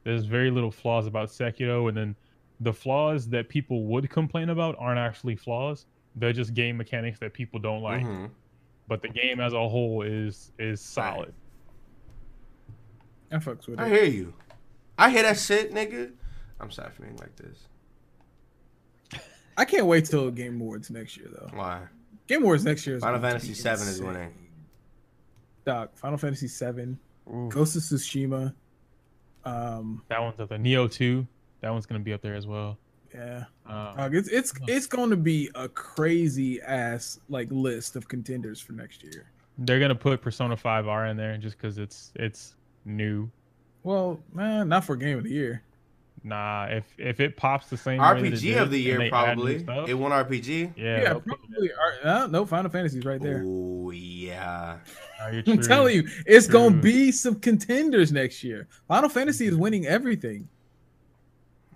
[0.05, 2.17] There's very little flaws about Sekiro, and then
[2.61, 5.87] the flaws that people would complain about aren't actually flaws.
[6.17, 8.03] They're just game mechanics that people don't like.
[8.05, 8.31] Mhm.
[8.89, 11.35] But the game as a whole is is solid.
[13.31, 13.83] I fucks with it.
[13.83, 14.35] I hear you.
[14.97, 16.13] I hear that shit, nigga.
[16.61, 17.69] I'm sorry for being like this.
[19.59, 21.51] I can't wait till Game Awards next year though.
[21.53, 21.83] Why?
[22.29, 24.33] Game Awards next year is Final Fantasy be Seven is winning.
[25.65, 28.55] Doc, Final Fantasy Seven, Ooh, Ghost of Tsushima.
[29.45, 30.59] Um, that one's up there.
[30.59, 31.27] Nioh two,
[31.61, 32.79] that one's gonna be up there as well.
[33.13, 38.07] yeah, Um, Dog, it's it's it's going to be a crazy ass like list of
[38.09, 39.27] contenders for next year.
[39.59, 42.55] They're gonna put Persona 5 R in there just because it's it's
[42.85, 43.29] new.
[43.83, 45.63] Well, man, not for Game of the Year.
[46.25, 49.37] Nah, if if it pops the same way RPG did of the year, they add
[49.37, 49.59] new probably.
[49.61, 50.73] stuff, It won RPG.
[50.77, 51.71] yeah, Yeah, they'll put it probably.
[52.05, 53.43] Uh, no, Final Fantasy's right there.
[53.47, 54.79] Oh yeah.
[55.33, 55.43] in.
[55.47, 58.69] I'm telling you, it's gonna be some contenders next year.
[58.89, 60.49] Final Fantasy is winning everything.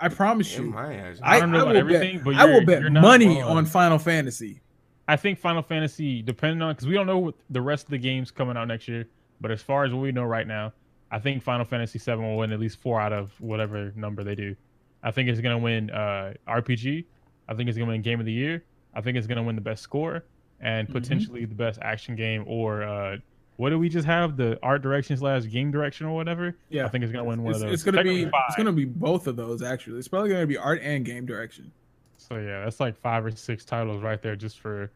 [0.01, 0.65] I promise you.
[0.65, 1.15] might.
[1.23, 3.59] I don't know about will everything, bet, but I will bet money wrong.
[3.59, 4.61] on Final Fantasy.
[5.07, 7.99] I think Final Fantasy, depending on because we don't know what the rest of the
[7.99, 9.07] games coming out next year,
[9.41, 10.73] but as far as what we know right now,
[11.12, 14.34] I think Final Fantasy VII will win at least four out of whatever number they
[14.34, 14.57] do.
[15.05, 17.05] I think it's gonna win uh, RPG.
[17.49, 18.65] I think it's gonna win Game of the Year.
[18.94, 20.24] I think it's gonna win the best score
[20.60, 20.92] and Mhm.
[20.92, 23.18] potentially the best action game or uh,
[23.57, 26.57] what do we just have the art direction slash game direction or whatever.
[26.70, 27.74] Yeah, I think it's gonna win one it's, of those.
[27.74, 28.44] it's gonna be five.
[28.49, 29.99] it's gonna be both of those actually.
[29.99, 31.70] It's probably gonna be art and game direction.
[32.16, 34.91] So yeah, that's like five or six titles right there just for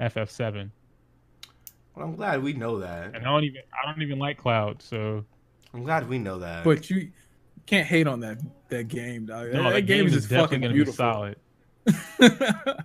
[0.00, 0.70] FF7.
[1.94, 3.06] Well, I'm glad we know that.
[3.14, 5.24] And I don't even I don't even like Cloud, so
[5.74, 6.64] I'm glad we know that.
[6.64, 7.10] But you
[7.66, 9.52] can't hate on that that game, dog.
[9.52, 11.36] no, that, that, game, is just definitely fucking gonna beautiful.
[11.84, 12.84] be solid.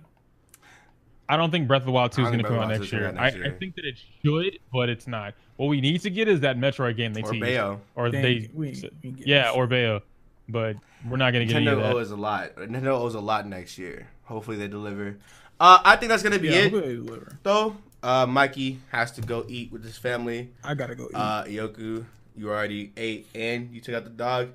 [1.28, 2.80] I don't think Breath of the Wild 2 is going to come out Breath of
[2.80, 3.12] next the year.
[3.12, 5.34] 2 I, come I think that it should, but it's not.
[5.56, 7.44] What we need to get is that Metroid game they or teased.
[7.44, 7.80] Bayo.
[7.96, 9.56] Or Dang, they, we we yeah, shit.
[9.56, 10.00] or Bayo.
[10.48, 10.76] But
[11.06, 11.96] we're not going to get any of Nintendo that.
[11.96, 12.56] owes a lot.
[12.56, 14.08] Nintendo owes a lot next year.
[14.24, 15.18] Hopefully they deliver.
[15.60, 16.72] Uh, I think that's gonna be yeah, it.
[16.72, 17.36] hopefully they deliver.
[17.42, 20.50] Though, uh, Mikey has to go eat with his family.
[20.62, 21.06] I gotta go.
[21.06, 21.14] Eat.
[21.14, 22.04] Uh, Yoku,
[22.38, 24.50] you already ate and you took out the dog.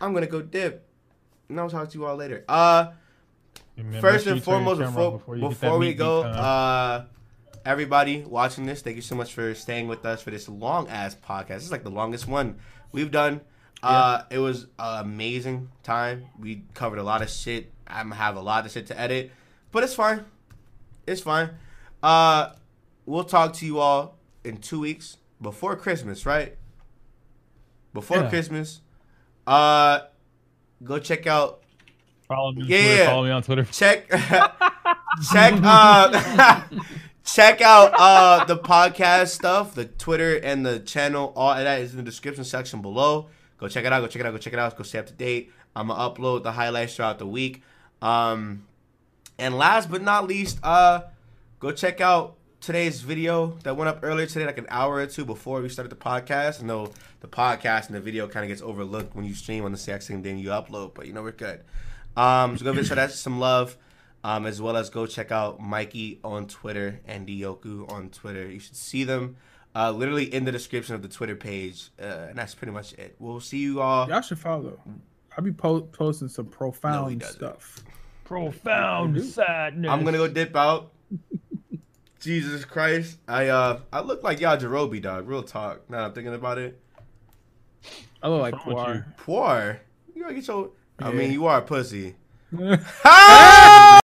[0.00, 0.86] I'm gonna go dip.
[1.48, 2.44] And I'll talk to you all later.
[2.48, 2.92] Uh,
[3.76, 7.04] Yeah, man, first and sure you turn your foremost, before before, that we go, uh,
[7.64, 11.14] everybody watching this, thank you so much for staying with us for this long ass
[11.14, 11.48] podcast.
[11.48, 12.56] This is like the longest one
[12.92, 13.40] we've done.
[13.82, 16.26] Uh, it was an amazing time.
[16.38, 17.72] We covered a lot of shit.
[17.86, 19.30] I'm have a lot of shit to edit,
[19.72, 20.24] but it's fine.
[21.06, 21.50] It's fine.
[22.02, 22.50] Uh,
[23.06, 26.56] we'll talk to you all in two weeks before Christmas, right?
[27.92, 28.28] Before Yeah.
[28.28, 28.80] Christmas.
[29.46, 30.00] Uh,
[30.84, 31.62] go check out
[32.28, 32.78] follow me on yeah.
[32.86, 33.04] Twitter.
[33.06, 33.64] Follow me on Twitter.
[33.64, 34.08] check
[35.32, 36.62] check uh
[37.24, 41.90] check out uh the podcast stuff the twitter and the channel all of that is
[41.92, 44.52] in the description section below go check it out go check it out go check
[44.52, 47.62] it out go stay up to date i'm gonna upload the highlights throughout the week
[48.00, 48.66] um
[49.38, 51.02] and last but not least uh
[51.60, 55.24] go check out today's video that went up earlier today like an hour or two
[55.24, 56.88] before we started the podcast i know
[57.20, 60.04] the podcast and the video kind of gets overlooked when you stream on the exact
[60.04, 61.60] same day you upload but you know we're good
[62.16, 63.76] um, so go show that some love,
[64.24, 68.48] um, as well as go check out Mikey on Twitter and Dioku on Twitter.
[68.50, 69.36] You should see them
[69.74, 73.16] uh, literally in the description of the Twitter page, uh, and that's pretty much it.
[73.18, 74.08] We'll see you all.
[74.08, 74.78] Y'all should follow.
[75.36, 77.36] I'll be po- posting some profound doesn't.
[77.36, 77.82] stuff.
[78.24, 79.90] Profound sadness.
[79.90, 80.92] I'm gonna go dip out.
[82.22, 85.28] Jesus Christ, I uh, I look like y'all Jerobi dog.
[85.28, 85.90] Real talk.
[85.90, 86.80] Now I'm thinking about it.
[88.22, 89.16] I look like What's wrong with Quar.
[89.18, 89.80] Poor.
[90.14, 90.70] You gotta get your.
[91.00, 91.14] I Yeah.
[91.16, 92.14] mean, you are a pussy.